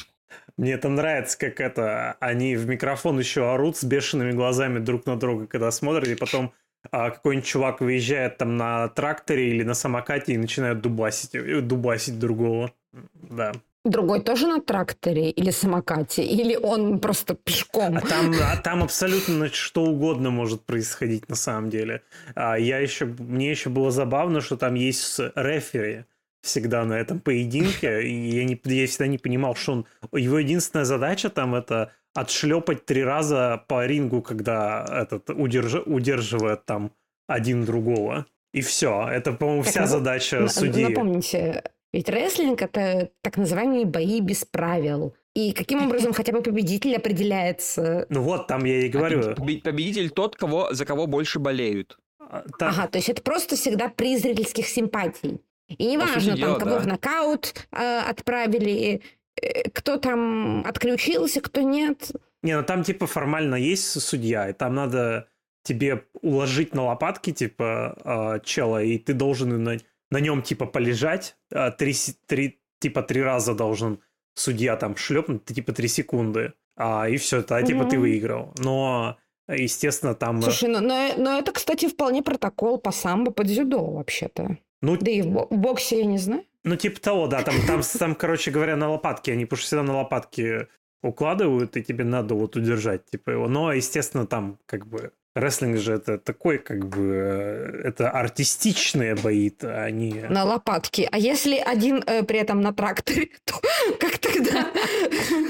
мне 0.58 0.74
это 0.74 0.90
нравится, 0.90 1.38
как 1.38 1.60
это, 1.60 2.18
они 2.20 2.56
в 2.56 2.68
микрофон 2.68 3.20
еще 3.20 3.52
орут 3.52 3.78
с 3.78 3.84
бешеными 3.84 4.32
глазами 4.32 4.80
друг 4.80 5.06
на 5.06 5.18
друга, 5.18 5.48
когда 5.48 5.72
смотрят, 5.72 6.08
и 6.10 6.16
потом 6.16 6.54
а, 6.92 7.12
какой-нибудь 7.12 7.48
чувак 7.48 7.82
выезжает 7.82 8.38
там 8.38 8.58
на 8.58 8.88
тракторе 8.90 9.50
или 9.50 9.64
на 9.64 9.74
самокате 9.74 10.34
и 10.34 10.38
начинает 10.38 10.82
дубасить, 10.82 11.36
э, 11.36 11.62
дубасить 11.62 12.20
другого. 12.20 12.72
Да. 13.14 13.52
Другой 13.90 14.22
тоже 14.22 14.48
на 14.48 14.62
тракторе 14.62 15.30
или 15.30 15.52
самокате? 15.52 16.24
Или 16.24 16.56
он 16.56 17.00
просто 17.00 17.36
пешком? 17.36 17.98
А 17.98 18.02
там, 18.02 18.34
а 18.42 18.58
там 18.58 18.84
абсолютно 18.84 19.48
что 19.50 19.84
угодно 19.84 20.30
может 20.30 20.66
происходить 20.66 21.30
на 21.30 21.36
самом 21.36 21.70
деле. 21.70 22.02
А 22.36 22.58
я 22.58 22.80
еще, 22.80 23.06
мне 23.06 23.50
еще 23.52 23.70
было 23.70 23.92
забавно, 23.92 24.42
что 24.42 24.58
там 24.58 24.76
есть 24.76 25.20
рефери 25.36 26.06
всегда 26.42 26.86
на 26.86 26.94
этом 26.94 27.20
поединке, 27.20 28.04
и 28.04 28.30
я, 28.30 28.44
не, 28.46 28.60
я 28.64 28.88
всегда 28.88 29.08
не 29.08 29.18
понимал, 29.18 29.56
что 29.56 29.74
он... 29.74 29.86
Его 30.14 30.40
единственная 30.40 30.86
задача 30.86 31.30
там 31.30 31.56
это 31.56 31.92
отшлепать 32.14 32.86
три 32.86 33.04
раза 33.04 33.64
по 33.68 33.86
рингу, 33.86 34.22
когда 34.22 34.86
этот 34.90 35.30
удерж, 35.30 35.76
удерживает 35.86 36.66
там 36.66 36.92
один 37.28 37.66
другого. 37.66 38.26
И 38.54 38.62
все. 38.62 39.08
Это, 39.08 39.34
по-моему, 39.34 39.62
вся 39.64 39.82
ну, 39.82 39.88
задача 39.88 40.40
На- 40.40 40.48
судьи. 40.48 40.86
Напомните, 40.86 41.64
ведь 41.98 42.10
рестлинг 42.10 42.62
это 42.62 43.10
так 43.22 43.38
называемые 43.38 43.86
бои 43.86 44.22
без 44.22 44.46
правил. 44.46 45.16
И 45.34 45.52
каким 45.52 45.88
образом 45.88 46.14
хотя 46.14 46.32
бы 46.32 46.44
победитель 46.44 46.96
определяется? 46.96 48.06
Ну 48.10 48.22
вот, 48.22 48.46
там 48.46 48.66
я 48.66 48.86
и 48.86 48.90
говорю. 48.90 49.32
Побе- 49.34 49.62
Победитель 49.62 50.12
тот, 50.12 50.36
кого, 50.36 50.74
за 50.74 50.86
кого 50.86 51.08
больше 51.08 51.40
болеют. 51.40 51.98
а, 52.20 52.44
там- 52.60 52.70
Ага, 52.70 52.88
то 52.88 52.98
есть 53.00 53.10
это 53.10 53.22
просто 53.24 53.56
всегда 53.56 53.90
приз 53.90 54.22
зрительских 54.22 54.68
симпатий. 54.68 55.42
И 55.70 55.86
неважно, 55.88 56.32
там, 56.32 56.36
дела, 56.38 56.60
кого 56.60 56.72
да. 56.72 56.80
в 56.80 56.88
нокаут 56.88 57.68
э, 57.72 58.00
отправили, 58.00 59.02
э, 59.42 59.70
кто 59.72 59.98
там 59.98 60.64
отключился, 60.68 61.42
кто 61.42 61.62
нет. 61.62 62.12
Не, 62.44 62.58
ну 62.58 62.64
там 62.64 62.84
типа 62.84 63.08
формально 63.08 63.56
есть 63.56 64.00
судья, 64.02 64.50
и 64.50 64.54
там 64.54 64.76
надо 64.76 65.28
тебе 65.64 66.04
уложить 66.22 66.76
на 66.76 66.84
лопатки, 66.86 67.32
типа, 67.34 68.38
э, 68.40 68.46
чела, 68.46 68.84
и 68.84 68.98
ты 69.00 69.14
должен 69.14 69.64
на, 69.64 69.78
на 70.12 70.20
нем, 70.20 70.42
типа, 70.42 70.66
полежать. 70.66 71.36
э, 71.52 71.72
три, 71.72 71.94
три, 72.26 72.60
типа, 72.80 73.02
три 73.04 73.22
раза 73.22 73.54
должен 73.54 74.00
судья 74.36 74.76
там 74.76 74.96
шлепнуть, 74.96 75.46
ты, 75.46 75.54
типа, 75.54 75.74
три 75.74 75.88
секунды. 75.88 76.54
А, 76.76 77.10
и 77.10 77.18
все, 77.18 77.42
тогда, 77.42 77.66
типа, 77.66 77.86
ты 77.86 77.96
Мгм. 77.98 78.02
выиграл. 78.02 78.54
Но, 78.60 79.18
естественно, 79.48 80.14
там... 80.14 80.40
э, 80.40 80.44
Слушай, 80.44 80.70
ну, 80.70 80.80
но, 80.80 81.10
но 81.18 81.40
это, 81.40 81.52
кстати, 81.52 81.88
вполне 81.88 82.22
протокол 82.22 82.78
по 82.78 82.92
самбо 82.92 83.32
под 83.32 83.48
дзюдо, 83.48 83.84
вообще-то. 83.84 84.58
Ну, 84.82 84.96
Да 84.98 85.10
и 85.10 85.24
в, 85.24 85.48
в 85.50 85.58
боксе 85.58 86.00
я 86.00 86.06
не 86.06 86.20
знаю. 86.20 86.44
Ну, 86.64 86.76
типа 86.76 87.00
того, 87.00 87.28
да, 87.28 87.42
там, 87.42 87.56
там, 87.66 87.82
там, 87.98 88.14
короче 88.16 88.52
говоря, 88.52 88.76
на 88.76 88.90
лопатки, 88.90 89.32
они 89.32 89.46
потому 89.46 89.58
что 89.58 89.66
всегда 89.68 89.84
на 89.84 89.98
лопатки 89.98 90.68
укладывают, 91.02 91.78
и 91.78 91.84
тебе 91.84 92.04
надо 92.04 92.36
вот 92.36 92.56
удержать, 92.56 93.06
типа 93.06 93.32
его. 93.32 93.48
Но, 93.48 93.72
естественно, 93.74 94.28
там, 94.28 94.60
как 94.66 94.86
бы, 94.86 95.14
рестлинг 95.40 95.78
же 95.78 95.94
это 95.94 96.18
такой, 96.18 96.58
как 96.58 96.88
бы, 96.88 97.14
э, 97.14 97.82
это 97.88 98.10
артистичные 98.10 99.16
бои, 99.16 99.52
а 99.62 99.84
они... 99.86 100.26
На 100.30 100.44
лопатки. 100.44 101.08
А 101.12 101.18
если 101.18 101.58
один 101.58 102.04
э, 102.06 102.24
при 102.24 102.40
этом 102.40 102.62
на 102.62 102.74
тракторе, 102.74 103.30
то 103.46 103.54
как 104.00 104.18
тогда? 104.18 104.68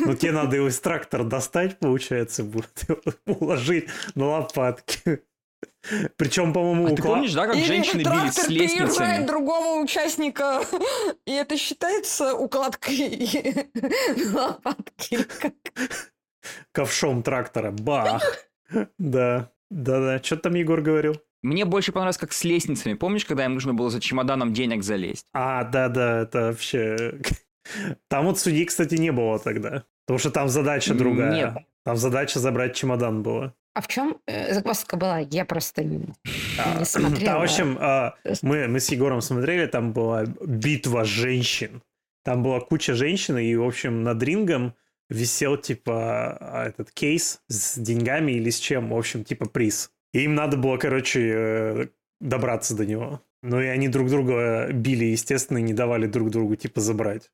Ну, 0.05 0.13
тебе 0.15 0.31
надо 0.31 0.55
его 0.57 0.67
из 0.67 0.79
трактора 0.79 1.23
достать, 1.23 1.79
получается, 1.79 2.43
будет 2.43 2.83
его 2.87 3.01
уложить 3.25 3.87
на 4.15 4.27
лопатки. 4.27 5.21
Причем, 6.17 6.53
по-моему, 6.53 6.87
А 6.87 6.95
ты 6.95 7.01
помнишь, 7.01 7.33
да, 7.33 7.47
как 7.47 7.55
Или 7.55 7.63
женщины 7.63 8.01
бились 8.01 8.33
с 8.33 8.49
лестницами? 8.49 9.25
другого 9.25 9.81
участника, 9.81 10.61
и 11.25 11.31
это 11.31 11.57
считается 11.57 12.33
укладкой 12.35 13.69
на 14.33 14.47
лопатки. 14.47 15.19
Ковшом 16.73 17.23
трактора. 17.23 17.71
Бах! 17.71 18.21
Да, 18.97 19.49
да-да. 19.69 20.21
Что 20.23 20.37
там 20.37 20.53
Егор 20.55 20.81
говорил? 20.81 21.21
Мне 21.43 21.65
больше 21.65 21.91
понравилось, 21.91 22.17
как 22.17 22.33
с 22.33 22.43
лестницами. 22.43 22.93
Помнишь, 22.95 23.25
когда 23.25 23.45
им 23.45 23.53
нужно 23.53 23.73
было 23.73 23.89
за 23.89 23.99
чемоданом 24.01 24.53
денег 24.53 24.83
залезть? 24.83 25.25
А, 25.33 25.63
да-да, 25.63 26.21
это 26.23 26.47
вообще... 26.47 27.19
Там 28.07 28.25
вот 28.25 28.39
судьи, 28.39 28.63
кстати, 28.65 28.95
не 28.95 29.11
было 29.11 29.39
тогда. 29.39 29.83
Потому 30.05 30.19
что 30.19 30.31
там 30.31 30.47
задача 30.47 30.93
другая. 30.93 31.33
нет. 31.33 31.57
Там 31.83 31.97
задача 31.97 32.39
забрать 32.39 32.75
чемодан 32.75 33.23
была. 33.23 33.53
А 33.73 33.81
в 33.81 33.87
чем 33.89 34.17
э, 34.25 34.53
загвоздка 34.53 34.95
была? 34.95 35.19
Я 35.19 35.43
просто 35.43 35.83
не 35.83 36.05
А, 36.57 36.79
не 36.79 36.85
смотрела. 36.85 37.33
Да, 37.33 37.39
в 37.39 37.43
общем, 37.43 37.77
есть- 38.23 38.41
мы, 38.41 38.67
мы 38.69 38.79
с 38.79 38.89
Егором 38.89 39.19
смотрели, 39.21 39.67
там 39.67 39.91
была 39.91 40.23
битва 40.25 41.03
женщин. 41.03 41.81
Там 42.23 42.41
была 42.41 42.61
куча 42.61 42.93
женщин, 42.93 43.37
и, 43.37 43.53
в 43.55 43.63
общем, 43.63 44.01
над 44.03 44.23
рингом 44.23 44.73
висел, 45.09 45.57
типа, 45.57 46.37
а, 46.39 46.67
этот 46.67 46.91
кейс 46.91 47.41
с 47.47 47.77
деньгами 47.77 48.33
или 48.33 48.49
с 48.49 48.57
чем, 48.59 48.89
в 48.89 48.97
общем, 48.97 49.23
типа 49.23 49.47
приз. 49.47 49.91
И 50.13 50.21
им 50.23 50.35
надо 50.35 50.57
было, 50.57 50.77
короче, 50.77 51.31
э, 51.33 51.87
добраться 52.19 52.75
до 52.75 52.85
него. 52.85 53.21
Ну 53.43 53.61
и 53.61 53.65
они 53.67 53.87
друг 53.87 54.09
друга 54.09 54.69
били, 54.71 55.05
естественно, 55.05 55.59
и 55.59 55.61
не 55.61 55.73
давали 55.73 56.07
друг 56.07 56.29
другу, 56.31 56.55
типа, 56.55 56.81
забрать. 56.81 57.29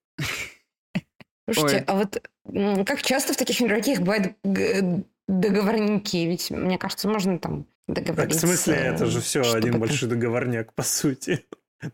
Слушайте, 1.51 1.77
Ой. 1.77 1.83
а 1.87 1.95
вот 1.95 2.85
как 2.87 3.01
часто 3.01 3.33
в 3.33 3.37
таких 3.37 3.59
мероприятиях 3.59 3.99
бывают 3.99 4.35
г- 4.43 5.03
договорники? 5.27 6.17
Ведь, 6.17 6.51
мне 6.51 6.77
кажется, 6.77 7.09
можно 7.09 7.37
там 7.37 7.65
Так, 7.87 8.05
договориться. 8.05 8.37
в 8.45 8.49
смысле, 8.49 8.75
это 8.75 9.05
же 9.07 9.19
все 9.21 9.41
один 9.53 9.79
большой 9.79 10.07
договорняк, 10.09 10.73
по 10.73 10.83
сути. 10.83 11.45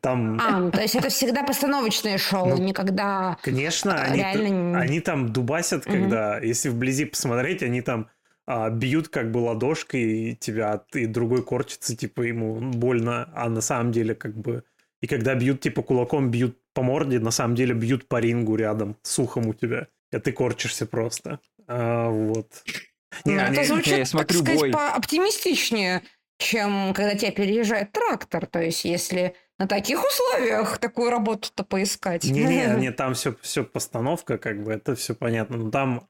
Там, 0.02 0.40
А, 0.42 0.60
ну, 0.60 0.72
то 0.72 0.82
есть 0.82 0.96
это 0.96 1.10
всегда 1.10 1.44
постановочное 1.44 2.18
шоу, 2.18 2.50
Ну, 2.50 2.58
никогда... 2.58 3.38
конечно, 3.42 3.94
а, 3.96 4.04
они, 4.06 4.18
реально 4.20 4.48
не- 4.48 4.76
они 4.78 5.00
там 5.00 5.30
дубасят, 5.34 5.86
когда, 5.86 6.40
если 6.40 6.70
вблизи 6.70 7.06
посмотреть, 7.06 7.64
они 7.64 7.82
там 7.82 8.08
а, 8.46 8.70
бьют 8.70 9.10
как 9.10 9.32
бы 9.32 9.40
ладошкой 9.40 10.02
и 10.02 10.36
тебя, 10.36 10.82
и 10.94 11.06
другой 11.06 11.44
корчится, 11.44 11.96
типа 11.96 12.22
ему 12.22 12.56
больно, 12.60 13.30
а 13.36 13.50
на 13.50 13.62
самом 13.62 13.92
деле 13.92 14.16
как 14.16 14.36
бы... 14.36 14.64
И 15.02 15.08
когда 15.08 15.34
бьют, 15.36 15.62
типа 15.62 15.82
кулаком 15.82 16.30
бьют 16.30 16.58
по 16.74 16.82
морде, 16.84 17.20
на 17.20 17.32
самом 17.32 17.56
деле 17.56 17.74
бьют 17.74 18.08
по 18.08 18.20
рингу 18.20 18.56
рядом, 18.56 18.98
с 19.02 19.18
ухом 19.20 19.48
у 19.48 19.54
тебя. 19.54 19.88
И 20.12 20.18
ты 20.20 20.32
корчишься 20.32 20.86
просто. 20.86 21.40
А, 21.68 22.10
вот. 22.10 22.48
Не, 23.26 23.36
Ну, 23.36 23.42
они- 23.42 23.58
это 23.58 23.68
звучит, 23.68 23.88
Я 23.94 23.98
так 24.00 24.08
смотрю, 24.08 24.40
сказать, 24.40 24.60
бой. 24.60 24.72
пооптимистичнее, 24.72 26.02
чем 26.38 26.94
когда 26.94 27.16
тебя 27.16 27.32
переезжает 27.32 27.92
трактор. 27.92 28.46
То 28.46 28.62
есть, 28.62 28.86
если 28.86 29.36
на 29.60 29.68
таких 29.68 30.02
условиях 30.04 30.78
такую 30.78 31.12
работу-то 31.12 31.64
поискать. 31.64 32.24
Не-не, 32.24 32.76
не, 32.80 32.92
там 32.94 33.14
все, 33.14 33.36
все 33.42 33.64
постановка, 33.64 34.38
как 34.38 34.64
бы, 34.64 34.72
это 34.72 34.96
все 34.96 35.14
понятно. 35.14 35.58
Но 35.58 35.70
там 35.70 36.08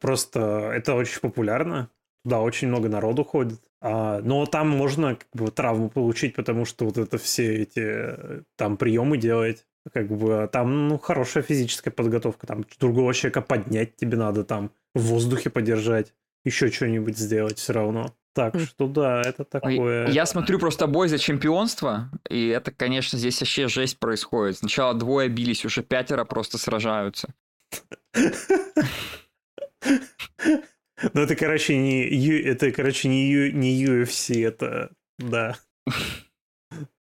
просто 0.00 0.72
это 0.74 0.94
очень 0.94 1.20
популярно. 1.20 1.90
Туда 2.24 2.40
очень 2.40 2.68
много 2.68 2.88
народу 2.88 3.22
ходит. 3.22 3.60
А, 3.80 4.20
но 4.20 4.46
там 4.46 4.70
можно 4.70 5.14
как 5.14 5.28
бы 5.32 5.50
травму 5.50 5.90
получить, 5.90 6.34
потому 6.34 6.64
что 6.64 6.86
вот 6.86 6.96
это 6.96 7.18
все 7.18 7.62
эти 7.62 7.80
э, 7.84 8.42
там 8.56 8.76
приемы 8.78 9.18
делать. 9.18 9.66
Как 9.92 10.08
бы 10.08 10.48
там, 10.52 10.88
ну, 10.88 10.98
хорошая 10.98 11.44
физическая 11.44 11.92
подготовка. 11.92 12.46
Там 12.46 12.64
другого 12.80 13.14
человека 13.14 13.42
поднять 13.42 13.94
тебе 13.96 14.16
надо 14.16 14.42
там 14.42 14.72
в 14.94 15.02
воздухе 15.02 15.50
подержать, 15.50 16.14
еще 16.44 16.70
что-нибудь 16.72 17.16
сделать 17.16 17.58
все 17.58 17.74
равно. 17.74 18.12
Так 18.36 18.54
М. 18.54 18.66
что 18.66 18.86
да, 18.86 19.22
это 19.22 19.44
такое. 19.44 20.08
Я 20.08 20.26
смотрю 20.26 20.58
просто 20.58 20.86
бой 20.86 21.08
за 21.08 21.18
чемпионство, 21.18 22.10
и 22.28 22.48
это, 22.48 22.70
конечно, 22.70 23.18
здесь 23.18 23.40
вообще 23.40 23.66
жесть 23.66 23.98
происходит. 23.98 24.58
Сначала 24.58 24.92
двое 24.92 25.30
бились, 25.30 25.64
уже 25.64 25.82
пятеро 25.82 26.24
просто 26.26 26.58
сражаются. 26.58 27.32
Ну, 31.14 31.20
это, 31.22 31.34
короче, 31.34 31.78
не, 31.78 32.02
это, 32.42 32.70
короче, 32.72 33.08
не, 33.08 33.52
не 33.52 33.82
UFC, 33.82 34.46
это, 34.46 34.90
да. 35.18 35.56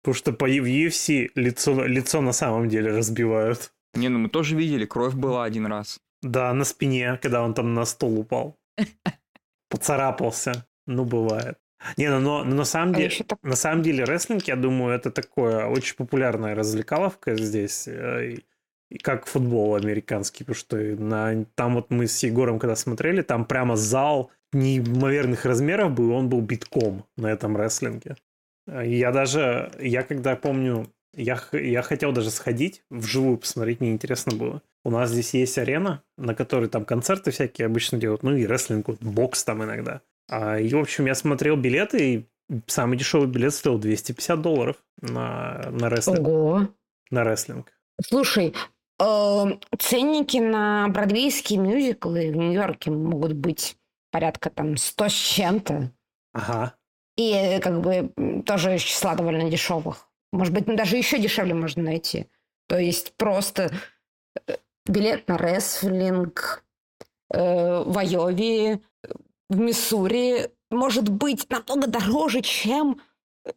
Потому 0.02 0.14
что 0.14 0.32
по, 0.32 0.46
в 0.46 0.66
UFC 0.66 1.30
лицо, 1.36 1.84
лицо 1.86 2.20
на 2.22 2.32
самом 2.32 2.68
деле 2.68 2.90
разбивают. 2.90 3.72
Не, 3.94 4.08
ну 4.08 4.18
мы 4.18 4.30
тоже 4.30 4.56
видели, 4.56 4.84
кровь 4.84 5.14
была 5.14 5.44
один 5.44 5.66
раз. 5.66 6.00
Да, 6.22 6.52
на 6.54 6.64
спине, 6.64 7.18
когда 7.22 7.42
он 7.42 7.54
там 7.54 7.74
на 7.74 7.84
стол 7.84 8.18
упал. 8.18 8.58
Поцарапался. 9.68 10.66
Ну, 10.90 11.04
бывает. 11.04 11.56
Не, 11.96 12.10
ну, 12.10 12.20
но, 12.20 12.44
но 12.44 12.54
на 12.56 12.64
самом 12.64 12.94
А 12.94 12.98
деле... 12.98 13.24
так- 13.26 13.42
На 13.42 13.56
самом 13.56 13.82
деле, 13.82 14.04
рестлинг, 14.04 14.42
я 14.48 14.56
думаю, 14.56 14.94
это 14.94 15.10
такое 15.10 15.66
очень 15.66 15.96
популярная 15.96 16.54
развлекаловка 16.54 17.36
здесь. 17.36 17.88
э, 17.88 18.36
И, 18.90 18.98
как 18.98 19.26
футбол 19.26 19.76
американский, 19.76 20.44
потому 20.44 20.56
что 20.56 20.76
на, 20.76 21.44
там 21.54 21.74
вот 21.76 21.90
мы 21.90 22.06
с 22.08 22.22
Егором, 22.24 22.58
когда 22.58 22.74
смотрели, 22.76 23.22
там 23.22 23.44
прямо 23.44 23.76
зал 23.76 24.30
неимоверных 24.52 25.44
размеров 25.44 25.92
был, 25.92 26.10
он 26.10 26.28
был 26.28 26.40
битком 26.40 27.04
на 27.16 27.28
этом 27.28 27.56
рестлинге. 27.56 28.16
Я 28.66 29.12
даже, 29.12 29.70
я 29.80 30.02
когда 30.02 30.34
помню, 30.36 30.88
я, 31.16 31.40
я 31.52 31.82
хотел 31.82 32.12
даже 32.12 32.30
сходить 32.30 32.82
вживую 32.90 33.38
посмотреть, 33.38 33.80
мне 33.80 33.92
интересно 33.92 34.36
было. 34.36 34.60
У 34.84 34.90
нас 34.90 35.10
здесь 35.10 35.34
есть 35.34 35.56
арена, 35.58 36.02
на 36.18 36.34
которой 36.34 36.68
там 36.68 36.84
концерты 36.84 37.30
всякие 37.30 37.66
обычно 37.66 37.98
делают, 37.98 38.22
ну 38.24 38.34
и 38.36 38.44
рестлинг, 38.46 38.88
вот, 38.88 38.98
бокс 39.00 39.44
там 39.44 39.62
иногда. 39.62 40.00
А, 40.30 40.58
И, 40.58 40.72
в 40.72 40.78
общем, 40.78 41.06
я 41.06 41.14
смотрел 41.14 41.56
билеты, 41.56 42.14
и 42.14 42.28
самый 42.66 42.96
дешевый 42.96 43.28
билет 43.28 43.52
стоил 43.52 43.78
250 43.78 44.40
долларов 44.40 44.76
на, 45.00 45.70
на, 45.70 45.90
рестлинг, 45.90 46.28
Ого. 46.28 46.68
на 47.10 47.24
рестлинг. 47.24 47.72
Слушай, 48.00 48.54
э, 49.00 49.44
ценники 49.78 50.36
на 50.36 50.88
бродвейские 50.88 51.58
мюзиклы 51.58 52.30
в 52.30 52.36
Нью-Йорке 52.36 52.92
могут 52.92 53.32
быть 53.32 53.76
порядка 54.12 54.50
там 54.50 54.76
100 54.76 55.08
с 55.08 55.12
чем-то. 55.12 55.92
Ага. 56.32 56.74
И 57.16 57.32
э, 57.32 57.60
как 57.60 57.80
бы 57.80 58.12
тоже 58.46 58.76
из 58.76 58.82
числа 58.82 59.16
довольно 59.16 59.50
дешевых. 59.50 60.08
Может 60.32 60.54
быть, 60.54 60.68
ну, 60.68 60.76
даже 60.76 60.96
еще 60.96 61.18
дешевле 61.18 61.54
можно 61.54 61.82
найти. 61.82 62.26
То 62.68 62.78
есть 62.78 63.14
просто 63.16 63.72
э, 64.46 64.56
билет 64.86 65.26
на 65.26 65.36
рестлинг 65.38 66.64
э, 67.32 67.82
в 67.84 67.98
Айове, 67.98 68.80
в 69.50 69.58
Миссури 69.60 70.48
может 70.70 71.08
быть 71.08 71.46
намного 71.50 71.86
дороже, 71.88 72.40
чем 72.40 73.00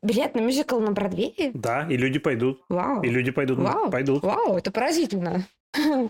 билет 0.01 0.35
на 0.35 0.41
мюзикл 0.41 0.79
на 0.79 0.91
Бродвее. 0.91 1.51
Да, 1.53 1.87
и 1.89 1.95
люди 1.95 2.19
пойдут. 2.19 2.61
Вау. 2.67 3.01
И 3.03 3.09
люди 3.09 3.31
пойдут. 3.31 3.59
Вау. 3.59 3.89
пойдут. 3.89 4.23
Вау, 4.23 4.57
это 4.57 4.71
поразительно. 4.71 5.45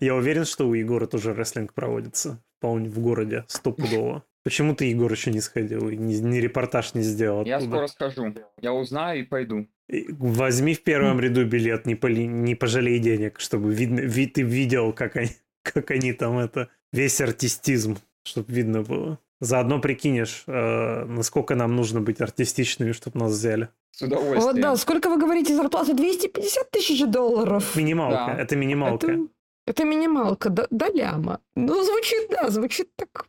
Я 0.00 0.14
уверен, 0.14 0.44
что 0.44 0.66
у 0.68 0.74
Егора 0.74 1.06
тоже 1.06 1.34
рестлинг 1.34 1.74
проводится. 1.74 2.42
Вполне 2.58 2.88
в 2.88 2.98
городе, 2.98 3.44
стопудово. 3.48 4.24
Почему 4.44 4.74
ты, 4.74 4.86
Егор, 4.86 5.12
еще 5.12 5.30
не 5.30 5.40
сходил 5.40 5.88
и 5.90 5.96
ни, 5.96 6.14
ни 6.14 6.38
репортаж 6.38 6.94
не 6.94 7.02
сделал 7.02 7.44
Я 7.44 7.56
оттуда? 7.58 7.70
скоро 7.72 7.86
скажу. 7.88 8.34
Я 8.62 8.72
узнаю 8.72 9.20
и 9.20 9.24
пойду. 9.24 9.66
И 9.90 10.06
Возьми 10.10 10.74
в 10.74 10.82
первом 10.82 11.20
ряду 11.20 11.44
билет, 11.44 11.86
не, 11.86 11.94
поли- 11.96 12.26
не 12.26 12.54
пожалей 12.54 12.98
денег, 12.98 13.40
чтобы 13.40 13.74
видно, 13.74 14.00
ви- 14.00 14.26
ты 14.26 14.42
видел, 14.42 14.92
как 14.92 15.16
они, 15.16 15.30
как 15.62 15.90
они 15.90 16.12
там 16.12 16.38
это, 16.38 16.68
весь 16.92 17.20
артистизм, 17.20 17.98
чтобы 18.28 18.52
видно 18.52 18.82
было. 18.82 19.18
Заодно 19.40 19.80
прикинешь, 19.80 20.44
э, 20.46 21.04
насколько 21.04 21.54
нам 21.54 21.76
нужно 21.76 22.00
быть 22.00 22.20
артистичными, 22.20 22.92
чтобы 22.92 23.18
нас 23.20 23.32
взяли. 23.32 23.68
С 23.92 24.02
удовольствием. 24.02 24.42
Вот 24.42 24.60
да, 24.60 24.76
сколько 24.76 25.08
вы 25.10 25.18
говорите, 25.18 25.54
зарплата 25.56 25.94
250 25.94 26.70
тысяч 26.70 27.04
долларов. 27.06 27.74
Минималка, 27.76 28.34
Да. 28.34 28.42
это 28.42 28.56
минималка. 28.56 29.06
Это, 29.12 29.20
это 29.66 29.84
минималка 29.84 30.50
до, 30.50 30.66
до 30.70 30.86
ляма. 30.92 31.40
Ну, 31.54 31.82
звучит, 31.84 32.28
да, 32.30 32.48
звучит 32.50 32.90
так 32.96 33.26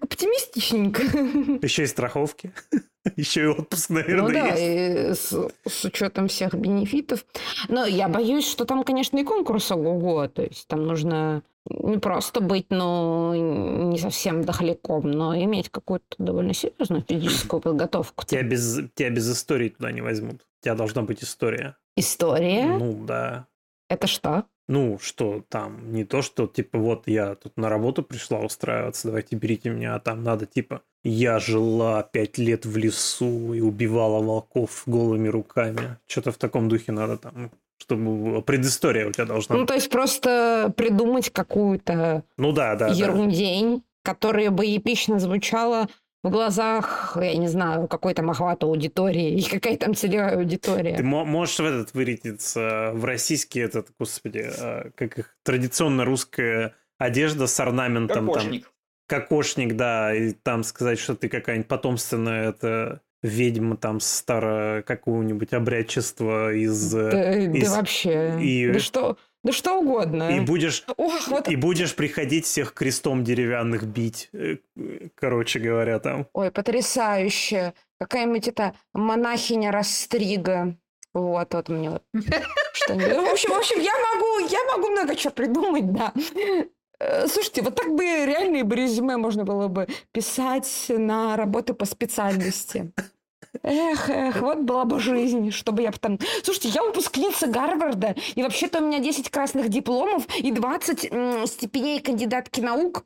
оптимистичненько. 0.00 1.02
Еще 1.62 1.84
и 1.84 1.86
страховки, 1.86 2.52
еще 3.16 3.42
и 3.42 3.46
отпуск, 3.46 3.90
Ну 3.90 3.96
наверное, 3.96 4.32
да, 4.32 4.54
есть. 4.54 5.32
и 5.32 5.36
с, 5.36 5.50
с 5.68 5.84
учетом 5.84 6.28
всех 6.28 6.54
бенефитов. 6.54 7.24
Но 7.68 7.84
я 7.84 8.08
боюсь, 8.08 8.48
что 8.48 8.64
там, 8.64 8.84
конечно, 8.84 9.18
и 9.18 9.24
конкурс 9.24 9.70
ого 9.72 10.28
То 10.28 10.42
есть 10.42 10.68
там 10.68 10.86
нужно 10.86 11.42
не 11.68 11.98
просто 11.98 12.40
быть, 12.40 12.66
ну, 12.70 13.88
не 13.88 13.98
совсем 13.98 14.44
дохляком, 14.44 15.10
но 15.10 15.36
иметь 15.36 15.68
какую-то 15.68 16.16
довольно 16.18 16.54
серьезную 16.54 17.04
физическую 17.08 17.60
подготовку. 17.62 18.24
Тебя 18.24 18.42
без, 18.42 18.80
тебя 18.94 19.10
без 19.10 19.30
истории 19.30 19.68
туда 19.68 19.92
не 19.92 20.00
возьмут. 20.00 20.42
У 20.60 20.64
тебя 20.64 20.74
должна 20.74 21.02
быть 21.02 21.22
история. 21.22 21.76
История? 21.96 22.64
Ну, 22.66 23.04
да. 23.04 23.46
Это 23.92 24.06
что? 24.06 24.44
Ну, 24.68 24.98
что 24.98 25.44
там, 25.50 25.92
не 25.92 26.04
то, 26.04 26.22
что, 26.22 26.46
типа, 26.46 26.78
вот 26.78 27.02
я 27.06 27.34
тут 27.34 27.58
на 27.58 27.68
работу 27.68 28.02
пришла 28.02 28.38
устраиваться, 28.38 29.08
давайте 29.08 29.36
берите 29.36 29.68
меня, 29.68 29.96
а 29.96 30.00
там 30.00 30.22
надо, 30.22 30.46
типа, 30.46 30.80
я 31.04 31.38
жила 31.38 32.02
пять 32.02 32.38
лет 32.38 32.64
в 32.64 32.74
лесу 32.78 33.52
и 33.52 33.60
убивала 33.60 34.24
волков 34.24 34.84
голыми 34.86 35.28
руками. 35.28 35.98
Что-то 36.06 36.32
в 36.32 36.38
таком 36.38 36.70
духе 36.70 36.90
надо 36.92 37.18
там, 37.18 37.50
чтобы 37.76 38.40
предыстория 38.40 39.06
у 39.06 39.12
тебя 39.12 39.26
должна 39.26 39.56
Ну, 39.56 39.66
то 39.66 39.74
есть 39.74 39.90
просто 39.90 40.72
придумать 40.74 41.28
какую-то 41.28 42.24
Ну 42.38 42.52
да, 42.52 42.74
да, 42.74 42.88
да. 42.88 42.94
ерундень, 42.94 43.82
которая 44.02 44.50
бы 44.50 44.64
эпично 44.64 45.18
звучала 45.18 45.88
в 46.22 46.30
глазах, 46.30 47.16
я 47.20 47.36
не 47.36 47.48
знаю, 47.48 47.88
какой 47.88 48.14
там 48.14 48.30
охват 48.30 48.62
аудитории 48.62 49.38
и 49.38 49.42
какая 49.48 49.76
там 49.76 49.94
целевая 49.94 50.36
аудитория. 50.36 50.96
Ты 50.96 51.02
мо- 51.02 51.24
можешь 51.24 51.58
в 51.58 51.64
этот 51.64 51.94
вырядиться, 51.94 52.92
в 52.94 53.04
российский 53.04 53.60
этот, 53.60 53.88
господи, 53.98 54.44
э, 54.56 54.90
как 54.94 55.18
их, 55.18 55.36
традиционно 55.42 56.04
русская 56.04 56.74
одежда 56.98 57.46
с 57.46 57.58
орнаментом 57.60 58.26
там. 58.26 58.26
Кокошник. 58.28 58.70
кокошник, 59.08 59.74
да, 59.76 60.14
и 60.14 60.32
там 60.32 60.62
сказать, 60.64 60.98
что 60.98 61.14
ты 61.16 61.28
какая-нибудь 61.28 61.68
потомственная 61.68 62.50
это 62.50 63.00
ведьма 63.22 63.76
там 63.76 64.00
старо 64.00 64.82
какого-нибудь 64.86 65.52
обрядчества 65.52 66.52
из... 66.54 66.94
э, 66.94 67.10
Да, 67.10 67.10
да 67.10 67.58
из- 67.58 67.70
вообще. 67.70 68.38
и- 68.40 68.70
Да 68.72 68.78
что, 68.78 69.16
да 69.42 69.52
что 69.52 69.78
угодно. 69.78 70.36
И 70.36 70.40
будешь, 70.40 70.84
Ох, 70.96 71.28
вот 71.28 71.48
и 71.48 71.56
будешь 71.56 71.94
приходить 71.94 72.46
всех 72.46 72.74
крестом 72.74 73.24
деревянных 73.24 73.84
бить, 73.84 74.30
э, 74.32 74.58
короче 75.14 75.58
говоря, 75.58 75.98
там. 75.98 76.26
Ой, 76.32 76.50
потрясающе. 76.50 77.74
Какая-нибудь 77.98 78.48
это 78.48 78.74
монахиня 78.92 79.72
Растрига. 79.72 80.76
Вот, 81.12 81.52
вот 81.54 81.68
мне 81.68 81.90
вот 81.90 82.02
что-нибудь. 82.72 83.16
В 83.16 83.32
общем, 83.32 83.50
в 83.50 83.58
общем, 83.58 83.80
я 83.80 83.92
могу, 84.14 84.48
я 84.48 84.64
могу 84.76 84.90
много 84.90 85.14
чего 85.16 85.32
придумать, 85.32 85.92
да. 85.92 86.12
Э, 86.98 87.26
Слушайте, 87.26 87.62
вот 87.62 87.74
так 87.74 87.92
бы 87.94 88.04
реальные 88.04 88.64
бы 88.64 88.76
резюме 88.76 89.16
можно 89.16 89.44
было 89.44 89.68
бы 89.68 89.88
писать 90.12 90.86
на 90.88 91.36
работы 91.36 91.74
по 91.74 91.84
специальности. 91.84 92.92
Эх, 93.62 94.08
эх, 94.08 94.40
вот 94.40 94.58
была 94.60 94.84
бы 94.84 94.98
жизнь, 94.98 95.50
чтобы 95.50 95.82
я 95.82 95.92
потом... 95.92 96.18
Слушайте, 96.42 96.70
я 96.70 96.82
выпускница 96.82 97.46
Гарварда, 97.46 98.14
и 98.34 98.42
вообще-то 98.42 98.78
у 98.78 98.86
меня 98.86 98.98
10 98.98 99.30
красных 99.30 99.68
дипломов 99.68 100.26
и 100.38 100.50
20 100.50 101.12
м, 101.12 101.46
степеней 101.46 102.00
кандидатки 102.00 102.60
наук, 102.60 103.04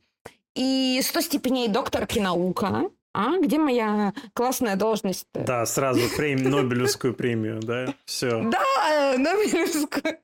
и 0.55 0.99
100 1.03 1.21
степеней 1.21 1.67
докторки 1.67 2.19
наук, 2.19 2.63
а? 2.63 2.85
А? 3.13 3.39
Где 3.39 3.57
моя 3.57 4.13
классная 4.33 4.75
должность 4.75 5.25
-то? 5.33 5.43
Да, 5.43 5.65
сразу 5.65 6.01
прем- 6.15 6.43
Нобелевскую 6.43 7.13
премию, 7.13 7.59
да, 7.61 7.93
все. 8.05 8.43
Да, 8.43 9.15
Нобелевскую. 9.17 10.19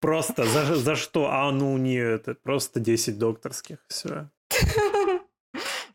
Просто 0.00 0.44
за, 0.44 0.74
за 0.74 0.96
что? 0.96 1.28
А, 1.30 1.50
ну, 1.52 1.72
у 1.72 1.78
нее 1.78 2.14
это 2.16 2.34
просто 2.34 2.80
10 2.80 3.18
докторских, 3.18 3.78
все. 3.88 4.28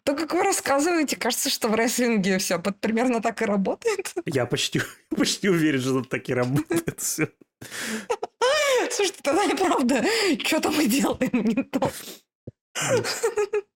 То, 0.07 0.15
как 0.15 0.33
вы 0.33 0.41
рассказываете, 0.41 1.17
кажется, 1.17 1.49
что 1.49 1.67
в 1.67 1.75
рестлинге 1.75 2.37
все 2.37 2.59
под 2.59 2.79
примерно 2.79 3.21
так 3.21 3.41
и 3.41 3.45
работает. 3.45 4.13
Я 4.25 4.45
почти, 4.45 4.79
почти 5.09 5.49
уверен, 5.49 5.81
что 5.81 6.01
так 6.01 6.29
и 6.29 6.33
работает 6.33 6.97
все. 7.01 7.27
Слушайте, 8.89 9.19
тогда 9.21 9.43
и 9.43 9.53
правда, 9.53 10.05
что-то 10.45 10.71
мы 10.71 10.85
делаем 10.87 11.43
не 11.43 11.61
то. 11.61 11.91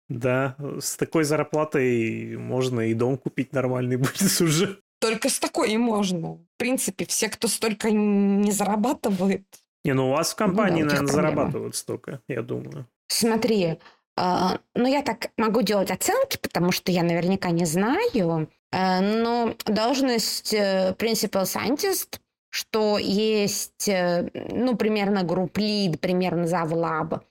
Да, 0.08 0.56
с 0.80 0.98
такой 0.98 1.24
зарплатой 1.24 2.38
можно 2.38 2.82
и 2.82 2.94
дом 2.94 3.18
купить 3.18 3.52
нормальный 3.52 3.98
будет 3.98 4.40
уже. 4.40 4.82
Только 5.00 5.30
с 5.30 5.40
такой 5.40 5.72
и 5.72 5.78
можно. 5.78 6.34
В 6.34 6.58
принципе, 6.58 7.08
все, 7.08 7.30
кто 7.30 7.48
столько 7.48 7.90
не 7.90 8.52
зарабатывает. 8.52 9.48
Не, 9.84 9.94
ну 9.94 10.10
у 10.10 10.12
вас 10.12 10.34
в 10.34 10.36
компании, 10.36 10.84
Ну 10.84 10.90
да, 10.90 10.96
наверное, 10.96 11.12
проблема. 11.12 11.36
зарабатывают 11.36 11.76
столько, 11.76 12.22
я 12.28 12.44
думаю. 12.44 12.86
Смотри, 13.08 13.80
а, 14.22 14.60
ну 14.76 14.86
я 14.86 15.02
так 15.02 15.30
могу 15.38 15.62
делать 15.62 15.92
оценки, 15.92 16.38
потому 16.42 16.74
что 16.74 16.92
я 16.92 17.04
наверняка 17.04 17.52
не 17.52 17.64
знаю. 17.64 18.50
Э, 18.72 19.00
Но 19.00 19.56
должность 19.66 20.54
э, 20.54 20.94
principal 21.00 21.44
scientist, 21.44 22.20
что 22.50 22.98
есть, 22.98 23.88
э, 23.88 24.30
ну, 24.52 24.76
примерно 24.76 25.24
групп 25.24 25.58
лид, 25.58 26.02
примерно 26.02 26.48
завлаб, 26.48 27.24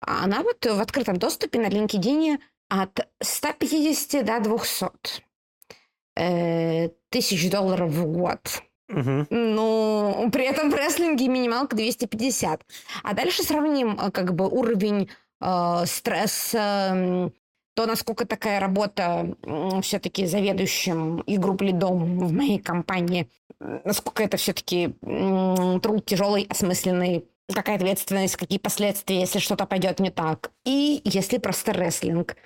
она 0.00 0.44
вот 0.44 0.64
в 0.64 0.80
открытом 0.80 1.16
доступе 1.16 1.58
на 1.58 1.66
LinkedIn 1.66 2.38
от 2.68 3.08
150 3.20 4.24
до 4.24 4.38
200 4.38 4.86
э, 6.16 6.90
тысяч 7.08 7.50
долларов 7.50 7.90
в 7.90 8.06
год. 8.06 8.62
Мгм. 8.86 9.26
Ну, 9.30 10.30
при 10.32 10.44
этом 10.44 10.70
в 10.70 10.74
рестлинге 10.74 11.26
минималка 11.26 11.74
250. 11.74 12.64
А 13.02 13.14
дальше 13.14 13.42
сравним 13.42 13.96
как 14.12 14.34
бы 14.34 14.48
уровень 14.48 15.08
э, 15.40 15.82
стресса, 15.86 16.90
м, 16.92 17.32
то, 17.74 17.86
насколько 17.86 18.26
такая 18.26 18.60
работа 18.60 19.36
все-таки 19.82 20.26
заведующим 20.26 21.20
и 21.20 21.38
групп 21.38 21.62
лидом 21.62 22.18
в 22.18 22.32
моей 22.32 22.58
компании, 22.58 23.28
насколько 23.58 24.22
это 24.22 24.36
все-таки 24.36 24.94
труд 25.00 26.04
тяжелый, 26.04 26.46
осмысленный, 26.50 27.24
какая 27.54 27.76
ответственность, 27.76 28.36
какие 28.36 28.58
последствия, 28.58 29.20
если 29.20 29.38
что-то 29.38 29.66
пойдет 29.66 30.00
не 30.00 30.10
так. 30.10 30.50
И 30.64 31.00
если 31.04 31.38
просто 31.38 31.72
рестлинг. 31.72 32.36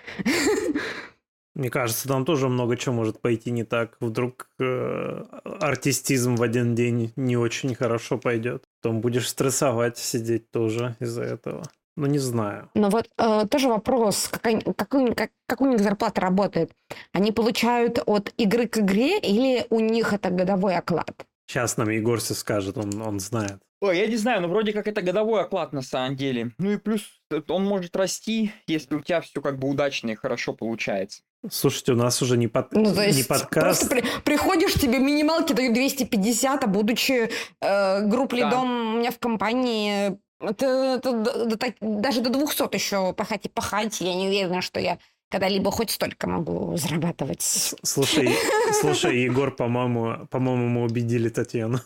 Мне 1.55 1.71
кажется, 1.71 2.09
там 2.09 2.25
тоже 2.25 2.49
много 2.49 2.77
чего 2.77 2.97
может 2.97 3.21
пойти 3.21 3.53
не 3.53 3.62
так. 3.62 3.97
Вдруг 4.01 4.49
э, 4.59 5.23
артистизм 5.45 6.35
в 6.35 6.43
один 6.43 6.75
день 6.75 7.12
не 7.15 7.37
очень 7.37 7.77
хорошо 7.77 8.19
пойдет. 8.19 8.65
Потом 8.83 9.01
будешь 9.01 9.29
стрессовать, 9.29 9.97
сидеть 9.97 10.51
тоже 10.51 10.97
из-за 10.99 11.23
этого. 11.23 11.62
Ну, 11.97 12.07
не 12.07 12.19
знаю. 12.19 12.71
Но 12.75 12.89
вот 12.91 13.09
э, 13.19 13.47
тоже 13.49 13.69
вопрос, 13.69 14.29
как, 14.29 14.47
они- 14.47 14.62
как, 14.77 14.95
у, 14.95 15.15
как, 15.15 15.31
как 15.47 15.61
у 15.61 15.66
них 15.66 15.79
зарплата 15.81 16.21
работает? 16.21 16.73
Они 17.12 17.31
получают 17.33 18.01
от 18.07 18.33
игры 18.37 18.66
к 18.66 18.79
игре 18.79 19.19
или 19.21 19.66
у 19.71 19.79
них 19.81 20.12
это 20.12 20.31
годовой 20.31 20.75
оклад? 20.77 21.11
Сейчас 21.47 21.77
нам 21.77 21.91
Егор 21.91 22.19
все 22.21 22.35
скажет, 22.35 22.77
он, 22.79 23.01
он 23.01 23.21
знает. 23.21 23.59
Ой, 23.81 23.99
я 23.99 24.07
не 24.07 24.16
знаю, 24.16 24.41
но 24.41 24.49
вроде 24.49 24.73
как 24.73 24.89
это 24.89 25.03
годовой 25.03 25.43
оклад 25.43 25.73
на 25.75 25.83
самом 25.83 26.16
деле. 26.16 26.53
Ну 26.59 26.71
и 26.73 26.79
плюс 26.79 27.03
он 27.49 27.65
может 27.65 27.95
расти, 27.97 28.51
если 28.66 28.95
у 28.97 29.01
тебя 29.01 29.21
все 29.21 29.41
как 29.43 29.59
бы 29.59 29.69
удачно 29.69 30.11
и 30.11 30.15
хорошо 30.15 30.55
получается. 30.55 31.21
Слушайте, 31.51 31.93
у 31.93 31.97
нас 31.97 32.23
уже 32.23 32.39
не, 32.39 32.49
под... 32.49 32.73
Ну, 32.73 32.95
то 32.95 33.03
есть 33.03 33.19
не 33.19 33.25
подкаст. 33.25 33.51
просто 33.61 33.87
при- 33.89 34.05
приходишь, 34.25 34.73
тебе 34.73 34.99
минималки 34.99 35.53
дают 35.53 35.75
250, 35.75 36.65
а 36.65 36.66
будучи 36.66 37.29
э, 37.61 38.01
групп 38.07 38.31
Да. 38.31 38.37
лидом 38.37 38.95
у 38.95 38.99
меня 39.01 39.11
в 39.11 39.19
компании, 39.19 40.19
это, 40.49 40.66
это 40.99 41.12
д- 41.12 41.57
так- 41.57 41.75
даже 41.81 42.21
до 42.21 42.31
200 42.31 42.75
еще 42.75 43.12
пахать 43.12 43.47
и 43.47 43.49
пахать. 43.49 44.01
Я 44.01 44.15
не 44.15 44.29
уверена, 44.29 44.61
что 44.62 44.81
я 44.81 44.99
когда-либо 45.31 45.71
хоть 45.71 45.91
столько 45.91 46.29
могу 46.29 46.77
зарабатывать. 46.77 47.43
Слушай, 47.83 48.37
слушай, 48.81 49.19
Егор, 49.23 49.51
по-моему, 49.51 50.27
по-моему, 50.31 50.69
мы 50.69 50.85
убедили 50.85 51.29
Татьяну. 51.29 51.81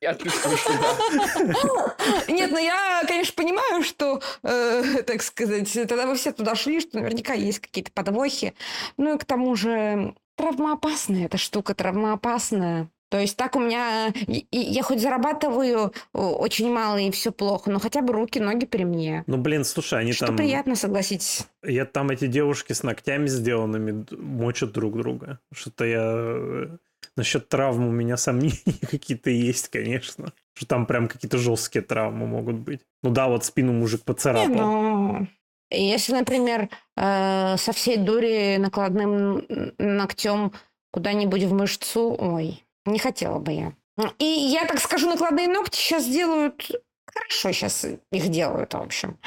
Я 0.00 0.14
чувствую, 0.14 0.56
что 0.56 0.72
да. 0.72 1.94
Нет, 2.28 2.50
ну 2.50 2.58
я, 2.58 3.02
конечно, 3.06 3.34
понимаю, 3.36 3.82
что, 3.84 4.20
э, 4.42 5.02
так 5.06 5.22
сказать, 5.22 5.72
тогда 5.72 6.06
вы 6.06 6.16
все 6.16 6.32
туда 6.32 6.54
шли, 6.54 6.80
что 6.80 6.98
наверняка 6.98 7.32
есть 7.34 7.60
какие-то 7.60 7.92
подвохи. 7.92 8.54
Ну 8.96 9.14
и 9.14 9.18
к 9.18 9.24
тому 9.24 9.54
же 9.56 10.14
травмоопасная 10.36 11.26
эта 11.26 11.38
штука, 11.38 11.74
травмоопасная. 11.74 12.88
То 13.16 13.20
есть 13.22 13.36
так 13.38 13.56
у 13.56 13.60
меня... 13.60 14.08
и- 14.26 14.46
Я 14.50 14.82
хоть 14.82 15.00
зарабатываю 15.00 15.90
очень 16.12 16.70
мало, 16.70 16.98
и 16.98 17.10
все 17.10 17.32
плохо, 17.32 17.70
но 17.70 17.78
хотя 17.78 18.02
бы 18.02 18.12
руки, 18.12 18.38
ноги 18.38 18.66
при 18.66 18.84
мне. 18.84 19.24
Ну, 19.26 19.38
блин, 19.38 19.64
слушай, 19.64 19.98
они 19.98 20.12
Что 20.12 20.26
там... 20.26 20.36
приятно, 20.36 20.76
согласитесь. 20.76 21.46
Я 21.64 21.86
там 21.86 22.10
эти 22.10 22.26
девушки 22.26 22.74
с 22.74 22.82
ногтями 22.82 23.26
сделанными 23.26 24.04
мочат 24.10 24.72
друг 24.72 24.98
друга. 24.98 25.38
Что-то 25.54 25.86
я... 25.86 26.02
э, 26.04 26.76
Насчет 27.16 27.48
травм 27.48 27.86
у 27.88 27.90
меня 27.90 28.18
сомнения 28.18 28.60
какие-то 28.90 29.30
есть, 29.30 29.68
конечно. 29.70 30.34
Что 30.54 30.66
там 30.66 30.84
прям 30.84 31.08
какие-то 31.08 31.38
жесткие 31.38 31.82
травмы 31.82 32.26
могут 32.26 32.56
быть. 32.56 32.82
Ну 33.02 33.08
да, 33.10 33.28
вот 33.28 33.46
спину 33.46 33.72
мужик 33.72 34.00
Не, 34.00 34.04
поцарапал. 34.04 34.54
ну, 34.54 35.26
если, 35.70 36.12
например, 36.12 36.68
э, 36.98 37.56
со 37.56 37.72
всей 37.72 37.96
дури 37.96 38.58
накладным 38.58 39.46
ногтем 39.78 40.52
куда-нибудь 40.92 41.44
в 41.44 41.52
мышцу, 41.54 42.14
ой, 42.18 42.62
не 42.86 42.98
хотела 42.98 43.38
бы 43.38 43.52
я. 43.52 43.72
И 44.18 44.24
я 44.24 44.66
так 44.66 44.78
скажу, 44.78 45.08
накладные 45.08 45.48
ногти 45.48 45.76
сейчас 45.76 46.06
делают 46.06 46.70
хорошо, 47.06 47.52
сейчас 47.52 47.86
их 48.12 48.28
делают, 48.28 48.74
в 48.74 48.78
общем. 48.78 49.18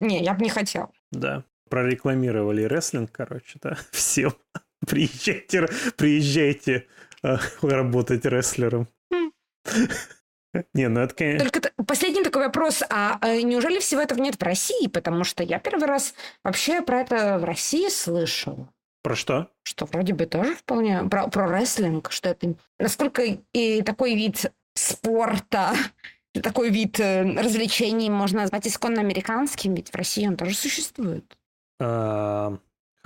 Не, 0.00 0.22
я 0.22 0.34
бы 0.34 0.44
не 0.44 0.50
хотела. 0.50 0.90
Да. 1.10 1.44
Прорекламировали 1.70 2.62
рестлинг, 2.62 3.10
короче, 3.12 3.58
да. 3.62 3.76
Всем. 3.90 4.32
Приезжайте, 4.86 5.68
приезжайте 5.96 6.86
э, 7.22 7.36
работать 7.62 8.24
рестлером. 8.24 8.88
М. 9.12 9.32
Не, 10.72 10.88
ну 10.88 11.00
это, 11.00 11.14
конечно... 11.14 11.50
Только 11.50 11.70
последний 11.84 12.22
такой 12.22 12.46
вопрос. 12.46 12.82
А 12.88 13.18
э, 13.22 13.42
неужели 13.42 13.80
всего 13.80 14.00
этого 14.00 14.20
нет 14.20 14.36
в 14.36 14.42
России? 14.42 14.86
Потому 14.88 15.24
что 15.24 15.42
я 15.42 15.58
первый 15.58 15.86
раз 15.86 16.14
вообще 16.42 16.80
про 16.80 17.00
это 17.00 17.38
в 17.38 17.44
России 17.44 17.88
слышала. 17.88 18.72
Про 19.02 19.14
что? 19.14 19.50
что 19.68 19.84
вроде 19.86 20.14
бы 20.14 20.26
тоже 20.26 20.54
вполне 20.54 21.04
про, 21.04 21.28
про 21.28 21.46
рестлинг, 21.46 22.10
что 22.10 22.30
это 22.30 22.54
насколько 22.78 23.22
и 23.52 23.82
такой 23.82 24.14
вид 24.14 24.50
спорта, 24.74 25.72
такой 26.42 26.70
вид 26.70 26.98
э, 26.98 27.22
развлечений 27.38 28.10
можно 28.10 28.40
назвать 28.40 28.66
исконно 28.66 29.00
американским, 29.00 29.74
ведь 29.74 29.90
в 29.90 29.94
России 29.94 30.26
он 30.26 30.36
тоже 30.36 30.54
существует. 30.54 31.36
А, 31.80 32.58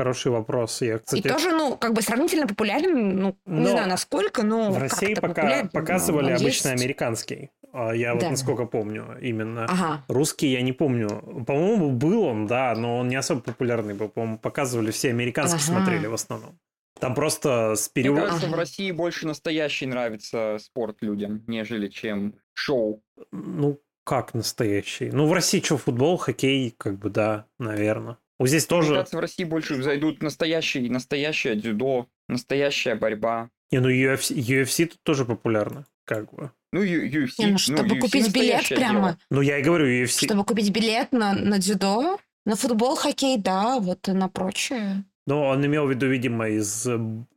Хороший 0.03 0.33
вопрос. 0.33 0.83
Я, 0.83 0.99
кстати, 0.99 1.21
И 1.21 1.29
тоже, 1.29 1.51
ну, 1.51 1.77
как 1.77 1.93
бы 1.93 2.03
сравнительно 2.03 2.49
популярен, 2.49 3.17
ну, 3.21 3.37
не 3.47 3.61
Но 3.61 3.71
знаю 3.71 3.89
насколько, 3.89 4.43
но 4.43 4.73
в 4.73 4.79
России 4.79 5.15
пока 5.15 5.29
популярен, 5.29 5.71
но 5.73 5.81
показывали 5.81 6.27
он 6.33 6.37
обычно 6.41 6.71
есть. 6.71 6.83
американский. 6.83 7.51
А 7.73 7.93
Я 7.93 8.15
вот 8.15 8.23
Да. 8.23 8.31
насколько 8.31 8.65
помню 8.67 9.17
именно. 9.23 9.65
Ага. 9.67 10.05
Русский 10.09 10.49
я 10.49 10.61
не 10.63 10.73
помню. 10.73 11.09
По-моему, 11.47 11.91
был 11.93 12.23
он, 12.25 12.49
да, 12.49 12.75
но 12.77 12.99
он 12.99 13.09
не 13.09 13.15
особо 13.15 13.43
популярный 13.43 13.95
был. 13.95 14.09
По-моему, 14.09 14.39
показывали 14.39 14.91
все 14.91 15.11
американские 15.11 15.61
Ага. 15.63 15.79
смотрели 15.79 16.07
в 16.09 16.15
основном. 16.15 16.59
Там 16.99 17.15
просто 17.15 17.75
с 17.77 17.89
Мне 17.95 18.03
переводом... 18.03 18.25
кажется, 18.29 18.49
в. 18.49 18.55
России 18.55 18.91
больше 18.91 19.27
настоящий 19.29 19.87
нравится 19.87 20.59
спорт 20.61 20.97
людям, 21.01 21.45
нежели 21.47 21.87
чем 21.89 22.35
шоу. 22.55 23.03
Ну, 23.31 23.79
как 24.05 24.35
настоящий? 24.35 25.11
Ну, 25.13 25.27
в 25.29 25.33
России 25.33 25.61
что, 25.61 25.79
футбол, 25.79 26.17
хоккей, 26.17 26.75
как 26.77 26.99
бы, 26.99 27.09
да, 27.09 27.47
наверное. 27.61 28.19
Вот 28.43 28.49
здесь 28.49 28.69
Мне 28.69 28.81
тоже... 28.81 28.95
кажется, 28.95 29.17
в 29.17 29.21
России 29.21 29.45
больше 29.45 29.81
зайдут 29.81 30.21
настоящий, 30.21 30.89
настоящее 30.89 31.55
дзюдо, 31.55 32.09
настоящая 32.29 32.97
борьба. 32.97 33.51
Не, 33.71 33.79
ну 33.79 33.89
UFC, 33.89 34.35
UFC 34.35 34.87
тут 34.87 34.99
тоже 35.05 35.25
популярно, 35.25 35.87
как 36.05 36.35
бы. 36.35 36.51
Ну, 36.73 36.83
UFC. 36.83 37.35
Не, 37.39 37.47
ну, 37.53 37.59
чтобы 37.59 37.95
UFC 37.95 38.01
купить 38.01 38.35
билет 38.35 38.69
прямо, 38.69 39.01
дело. 39.01 39.19
Ну, 39.31 39.41
я 39.43 39.59
и 39.59 39.63
говорю, 39.63 39.87
UFC. 39.87 40.25
чтобы 40.25 40.45
купить 40.45 40.71
билет 40.71 41.13
на, 41.13 41.35
на 41.35 41.59
дзюдо, 41.59 42.19
на 42.45 42.57
футбол, 42.57 42.97
хоккей, 42.97 43.39
да, 43.39 43.79
вот 43.79 44.09
на 44.09 44.29
прочее. 44.29 45.05
Ну, 45.29 45.41
он 45.41 45.65
имел 45.65 45.87
в 45.87 45.91
виду, 45.91 46.09
видимо, 46.09 46.49
из 46.49 46.89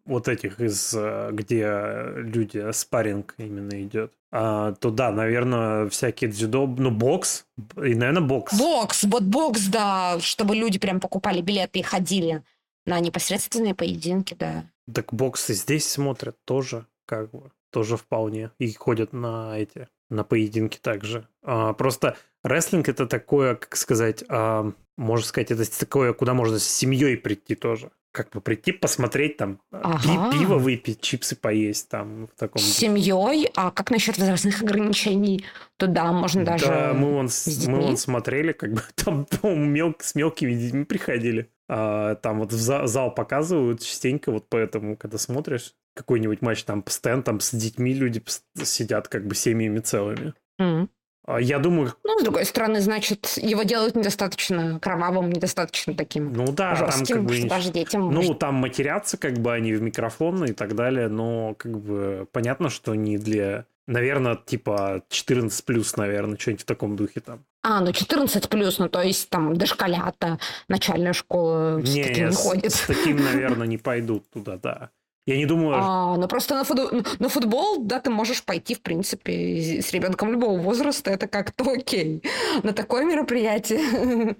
вот 0.05 0.27
этих, 0.27 0.59
из 0.59 0.91
э, 0.97 1.29
где 1.33 1.69
люди, 2.15 2.71
спарринг 2.71 3.35
именно 3.37 3.79
идет. 3.83 4.11
А, 4.37 4.73
то 4.73 4.91
да, 4.91 5.11
наверное, 5.11 5.87
всякие 5.87 6.29
дзюдо, 6.29 6.67
ну, 6.67 6.91
бокс, 6.91 7.45
и, 7.77 7.95
наверное, 7.95 8.21
бокс. 8.21 8.53
Бокс, 8.59 9.05
вот 9.05 9.23
бокс, 9.23 9.67
да, 9.67 10.17
чтобы 10.19 10.57
люди 10.57 10.77
прям 10.77 10.99
покупали 10.99 11.39
билеты 11.39 11.79
и 11.79 11.83
ходили 11.83 12.43
на 12.85 12.99
непосредственные 12.99 13.73
поединки, 13.73 14.35
да. 14.37 14.65
Так 14.93 15.13
бокс 15.13 15.49
и 15.49 15.53
здесь 15.53 15.87
смотрят 15.87 16.35
тоже, 16.43 16.85
как 17.05 17.31
бы, 17.31 17.49
тоже 17.71 17.95
вполне. 17.95 18.51
И 18.59 18.73
ходят 18.73 19.13
на 19.13 19.57
эти, 19.57 19.87
на 20.09 20.25
поединки 20.25 20.79
также. 20.81 21.29
А, 21.41 21.71
просто 21.71 22.17
рестлинг 22.43 22.89
это 22.89 23.07
такое, 23.07 23.55
как 23.55 23.77
сказать, 23.77 24.25
а, 24.27 24.69
можно 24.97 25.25
сказать, 25.25 25.51
это 25.51 25.79
такое, 25.79 26.11
куда 26.11 26.33
можно 26.33 26.59
с 26.59 26.67
семьей 26.67 27.15
прийти 27.15 27.55
тоже. 27.55 27.89
Как 28.15 28.29
бы 28.29 28.39
прийти, 28.39 28.71
посмотреть 28.71 29.35
там, 29.35 29.57
пи- 29.69 29.77
Ага. 29.83 30.31
пиво 30.31 30.57
выпить, 30.57 31.01
чипсы 31.01 31.35
поесть 31.35 31.89
там 31.89 32.27
в 32.27 32.39
таком 32.39 32.61
С 32.61 32.65
семьей, 32.77 33.49
а 33.55 33.71
как 33.71 33.91
насчет 33.91 34.17
возрастных 34.17 34.61
ограничений? 34.61 35.43
То 35.75 35.87
да, 35.87 36.13
можно 36.13 36.45
даже... 36.45 36.65
Да, 36.65 36.93
мы 36.93 37.11
вон, 37.11 37.27
мы 37.67 37.81
вон 37.81 37.97
смотрели, 37.97 38.53
как 38.53 38.71
бы 38.71 38.81
там, 38.95 39.25
по-моему, 39.25 39.65
мел- 39.65 39.95
с 39.99 40.15
мелкими 40.15 40.53
детьми 40.53 40.85
приходили. 40.85 41.51
А, 41.67 42.15
там 42.15 42.39
вот 42.39 42.53
в 42.53 42.55
за- 42.55 42.87
зал 42.87 43.13
показывают 43.13 43.81
частенько, 43.81 44.31
вот 44.31 44.45
поэтому, 44.47 44.95
когда 44.95 45.17
смотришь 45.17 45.73
какой-нибудь 45.93 46.41
матч, 46.41 46.63
там 46.63 46.83
постоянно 46.83 47.23
там 47.23 47.41
с 47.41 47.53
детьми 47.53 47.93
люди 47.93 48.23
сидят 48.63 49.09
как 49.09 49.27
бы 49.27 49.35
семьями 49.35 49.79
целыми. 49.79 50.33
М. 50.57 50.89
А 51.27 51.41
я 51.41 51.57
думаю, 51.57 51.93
Ну, 52.03 52.19
с 52.19 52.23
другой 52.23 52.45
стороны, 52.45 52.79
значит, 52.81 53.37
его 53.37 53.63
делают 53.63 53.95
недостаточно 53.95 54.79
кровавым, 54.79 55.31
недостаточно 55.31 55.95
таким 55.95 56.31
ну 56.33 56.45
да, 56.51 56.75
там 56.75 56.91
жестким, 56.91 57.15
как 57.15 57.25
бы... 57.25 57.49
даже 57.49 57.71
детям 57.71 58.01
Ну, 58.11 58.21
может- 58.21 58.39
там 58.39 58.55
матерятся 58.55 59.17
как 59.17 59.39
бы 59.39 59.51
они 59.53 59.73
в 59.73 59.81
микрофон 59.81 60.45
и 60.45 60.53
так 60.53 60.75
далее, 60.75 61.07
но 61.07 61.55
как 61.55 61.79
бы 61.79 62.27
понятно, 62.31 62.69
что 62.69 62.93
не 62.95 63.17
для... 63.17 63.65
Наверное, 63.87 64.35
типа 64.35 65.03
14 65.09 65.63
плюс, 65.63 65.95
наверное, 65.95 66.37
что-нибудь 66.39 66.63
в 66.63 66.65
таком 66.65 66.95
духе 66.95 67.19
там. 67.19 67.45
А, 67.63 67.81
ну 67.81 67.91
14 67.91 68.49
плюс, 68.49 68.79
ну 68.79 68.89
то 68.89 69.01
есть 69.01 69.29
там 69.29 69.55
дошколята, 69.55 70.39
начальная 70.67 71.13
школа 71.13 71.77
Не, 71.77 71.85
все-таки 71.85 72.21
не 72.21 72.31
с, 72.31 72.37
ходит. 72.37 72.73
с 72.73 72.81
таким, 72.87 73.17
наверное, 73.17 73.67
не 73.67 73.77
пойдут 73.77 74.27
туда, 74.31 74.57
да. 74.57 74.89
Я 75.25 75.37
не 75.37 75.45
думаю... 75.45 75.75
А, 75.75 76.17
ну 76.17 76.27
просто 76.27 76.55
на, 76.55 76.63
футбол, 76.63 77.01
на 77.19 77.29
футбол, 77.29 77.83
да, 77.83 77.99
ты 77.99 78.11
можешь 78.11 78.43
пойти, 78.43 78.75
в 78.75 78.81
принципе, 78.81 79.81
с 79.81 79.91
ребенком 79.91 80.31
любого 80.31 80.59
возраста, 80.59 81.09
это 81.09 81.27
как-то 81.27 81.71
окей. 81.71 82.23
На 82.63 82.73
такое 82.73 83.05
мероприятие. 83.05 84.35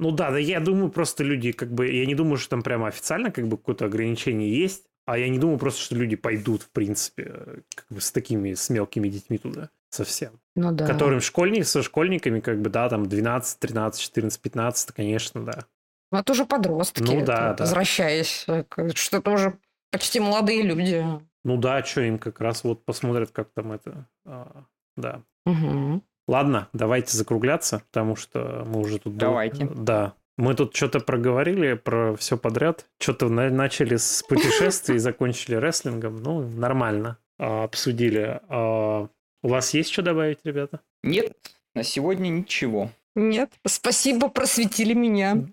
Ну 0.00 0.10
да, 0.10 0.32
да, 0.32 0.38
я 0.38 0.58
думаю, 0.58 0.90
просто 0.90 1.22
люди, 1.22 1.52
как 1.52 1.72
бы, 1.72 1.88
я 1.88 2.04
не 2.04 2.16
думаю, 2.16 2.36
что 2.36 2.50
там 2.50 2.62
прямо 2.62 2.88
официально 2.88 3.30
как 3.30 3.46
бы 3.46 3.56
какое-то 3.56 3.84
ограничение 3.84 4.52
есть, 4.52 4.84
а 5.06 5.18
я 5.18 5.28
не 5.28 5.38
думаю 5.38 5.58
просто, 5.58 5.80
что 5.82 5.94
люди 5.94 6.16
пойдут, 6.16 6.62
в 6.62 6.70
принципе, 6.70 7.62
как 7.74 7.86
бы 7.90 8.00
с 8.00 8.10
такими, 8.10 8.54
с 8.54 8.70
мелкими 8.70 9.08
детьми 9.08 9.38
туда 9.38 9.70
совсем. 9.90 10.40
Ну 10.56 10.72
да. 10.72 10.86
Которым 10.86 11.20
школьник, 11.20 11.66
со 11.66 11.82
школьниками, 11.82 12.40
как 12.40 12.60
бы, 12.60 12.70
да, 12.70 12.88
там 12.88 13.06
12, 13.06 13.60
13, 13.60 14.02
14, 14.02 14.40
15, 14.40 14.92
конечно, 14.92 15.44
да. 15.44 15.66
Ну, 16.10 16.18
это 16.18 16.32
уже 16.32 16.44
подростки. 16.44 17.02
Ну 17.02 17.24
да, 17.24 17.50
это, 17.50 17.58
да. 17.58 17.64
Возвращаясь, 17.64 18.46
что 18.94 19.16
это 19.16 19.30
уже 19.30 19.58
почти 19.98 20.20
молодые 20.20 20.62
люди. 20.62 21.04
Ну 21.44 21.56
да, 21.56 21.82
что 21.84 22.00
им 22.00 22.18
как 22.18 22.40
раз 22.40 22.64
вот 22.64 22.84
посмотрят, 22.84 23.30
как 23.30 23.48
там 23.54 23.72
это, 23.72 24.06
а, 24.26 24.64
да. 24.96 25.22
Угу. 25.46 26.02
Ладно, 26.26 26.68
давайте 26.72 27.16
закругляться, 27.16 27.82
потому 27.90 28.16
что 28.16 28.64
мы 28.66 28.80
уже 28.80 28.98
тут... 28.98 29.16
Давайте. 29.16 29.66
Да. 29.66 30.14
Мы 30.36 30.54
тут 30.54 30.74
что-то 30.74 31.00
проговорили 31.00 31.74
про 31.74 32.16
все 32.16 32.36
подряд. 32.36 32.86
Что-то 32.98 33.28
на- 33.28 33.50
начали 33.50 33.96
с 33.96 34.22
путешествий 34.28 34.96
и 34.96 34.98
закончили 35.10 35.56
рестлингом. 35.56 36.22
Ну, 36.22 36.48
нормально. 36.48 37.18
А, 37.38 37.64
обсудили. 37.64 38.40
А, 38.48 39.08
у 39.42 39.48
вас 39.48 39.74
есть 39.74 39.90
что 39.92 40.02
добавить, 40.02 40.40
ребята? 40.44 40.80
Нет, 41.02 41.36
на 41.74 41.82
сегодня 41.82 42.28
ничего. 42.28 42.90
Нет, 43.14 43.52
спасибо, 43.66 44.28
просветили 44.28 44.94
меня. 44.94 45.44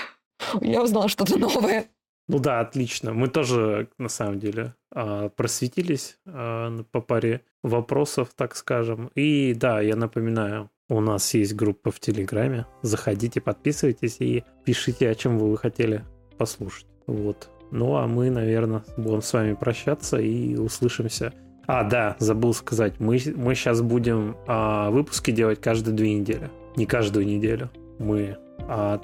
Я 0.60 0.82
узнала 0.82 1.08
что-то 1.08 1.38
новое. 1.38 1.86
Ну 2.30 2.38
да, 2.38 2.60
отлично. 2.60 3.12
Мы 3.12 3.26
тоже, 3.26 3.88
на 3.98 4.08
самом 4.08 4.38
деле, 4.38 4.74
а, 4.92 5.30
просветились 5.30 6.18
а, 6.26 6.70
по 6.92 7.00
паре 7.00 7.42
вопросов, 7.64 8.28
так 8.36 8.54
скажем. 8.54 9.10
И 9.16 9.52
да, 9.54 9.80
я 9.80 9.96
напоминаю, 9.96 10.70
у 10.88 11.00
нас 11.00 11.34
есть 11.34 11.54
группа 11.54 11.90
в 11.90 11.98
Телеграме. 11.98 12.66
Заходите, 12.82 13.40
подписывайтесь 13.40 14.18
и 14.20 14.44
пишите, 14.64 15.10
о 15.10 15.14
чем 15.16 15.38
вы 15.38 15.56
хотели 15.56 16.04
послушать. 16.38 16.86
Вот. 17.08 17.50
Ну 17.72 17.96
а 17.96 18.06
мы, 18.06 18.30
наверное, 18.30 18.84
будем 18.96 19.22
с 19.22 19.32
вами 19.32 19.54
прощаться 19.54 20.18
и 20.18 20.56
услышимся. 20.56 21.32
А, 21.66 21.82
да, 21.82 22.14
забыл 22.20 22.54
сказать, 22.54 23.00
мы, 23.00 23.18
мы 23.34 23.56
сейчас 23.56 23.82
будем 23.82 24.36
а, 24.46 24.90
выпуски 24.90 25.32
делать 25.32 25.60
каждые 25.60 25.96
две 25.96 26.14
недели. 26.14 26.48
Не 26.76 26.86
каждую 26.86 27.26
неделю. 27.26 27.70
Мы 27.98 28.36
а, 28.68 29.00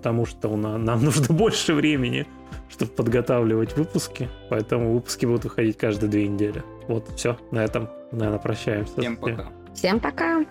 потому 0.00 0.24
что 0.24 0.48
у 0.48 0.56
на- 0.56 0.78
нам 0.78 1.04
нужно 1.04 1.34
больше 1.34 1.74
времени, 1.74 2.26
чтобы 2.68 2.92
подготавливать 2.92 3.76
выпуски, 3.76 4.28
поэтому 4.48 4.94
выпуски 4.94 5.26
будут 5.26 5.44
выходить 5.44 5.76
каждые 5.76 6.10
две 6.10 6.28
недели. 6.28 6.62
Вот, 6.88 7.08
все, 7.16 7.36
на 7.50 7.64
этом, 7.64 7.88
наверное, 8.12 8.38
прощаемся. 8.38 9.00
Всем 9.00 9.16
пока. 9.16 9.48
Всем 9.74 10.00
пока. 10.00 10.44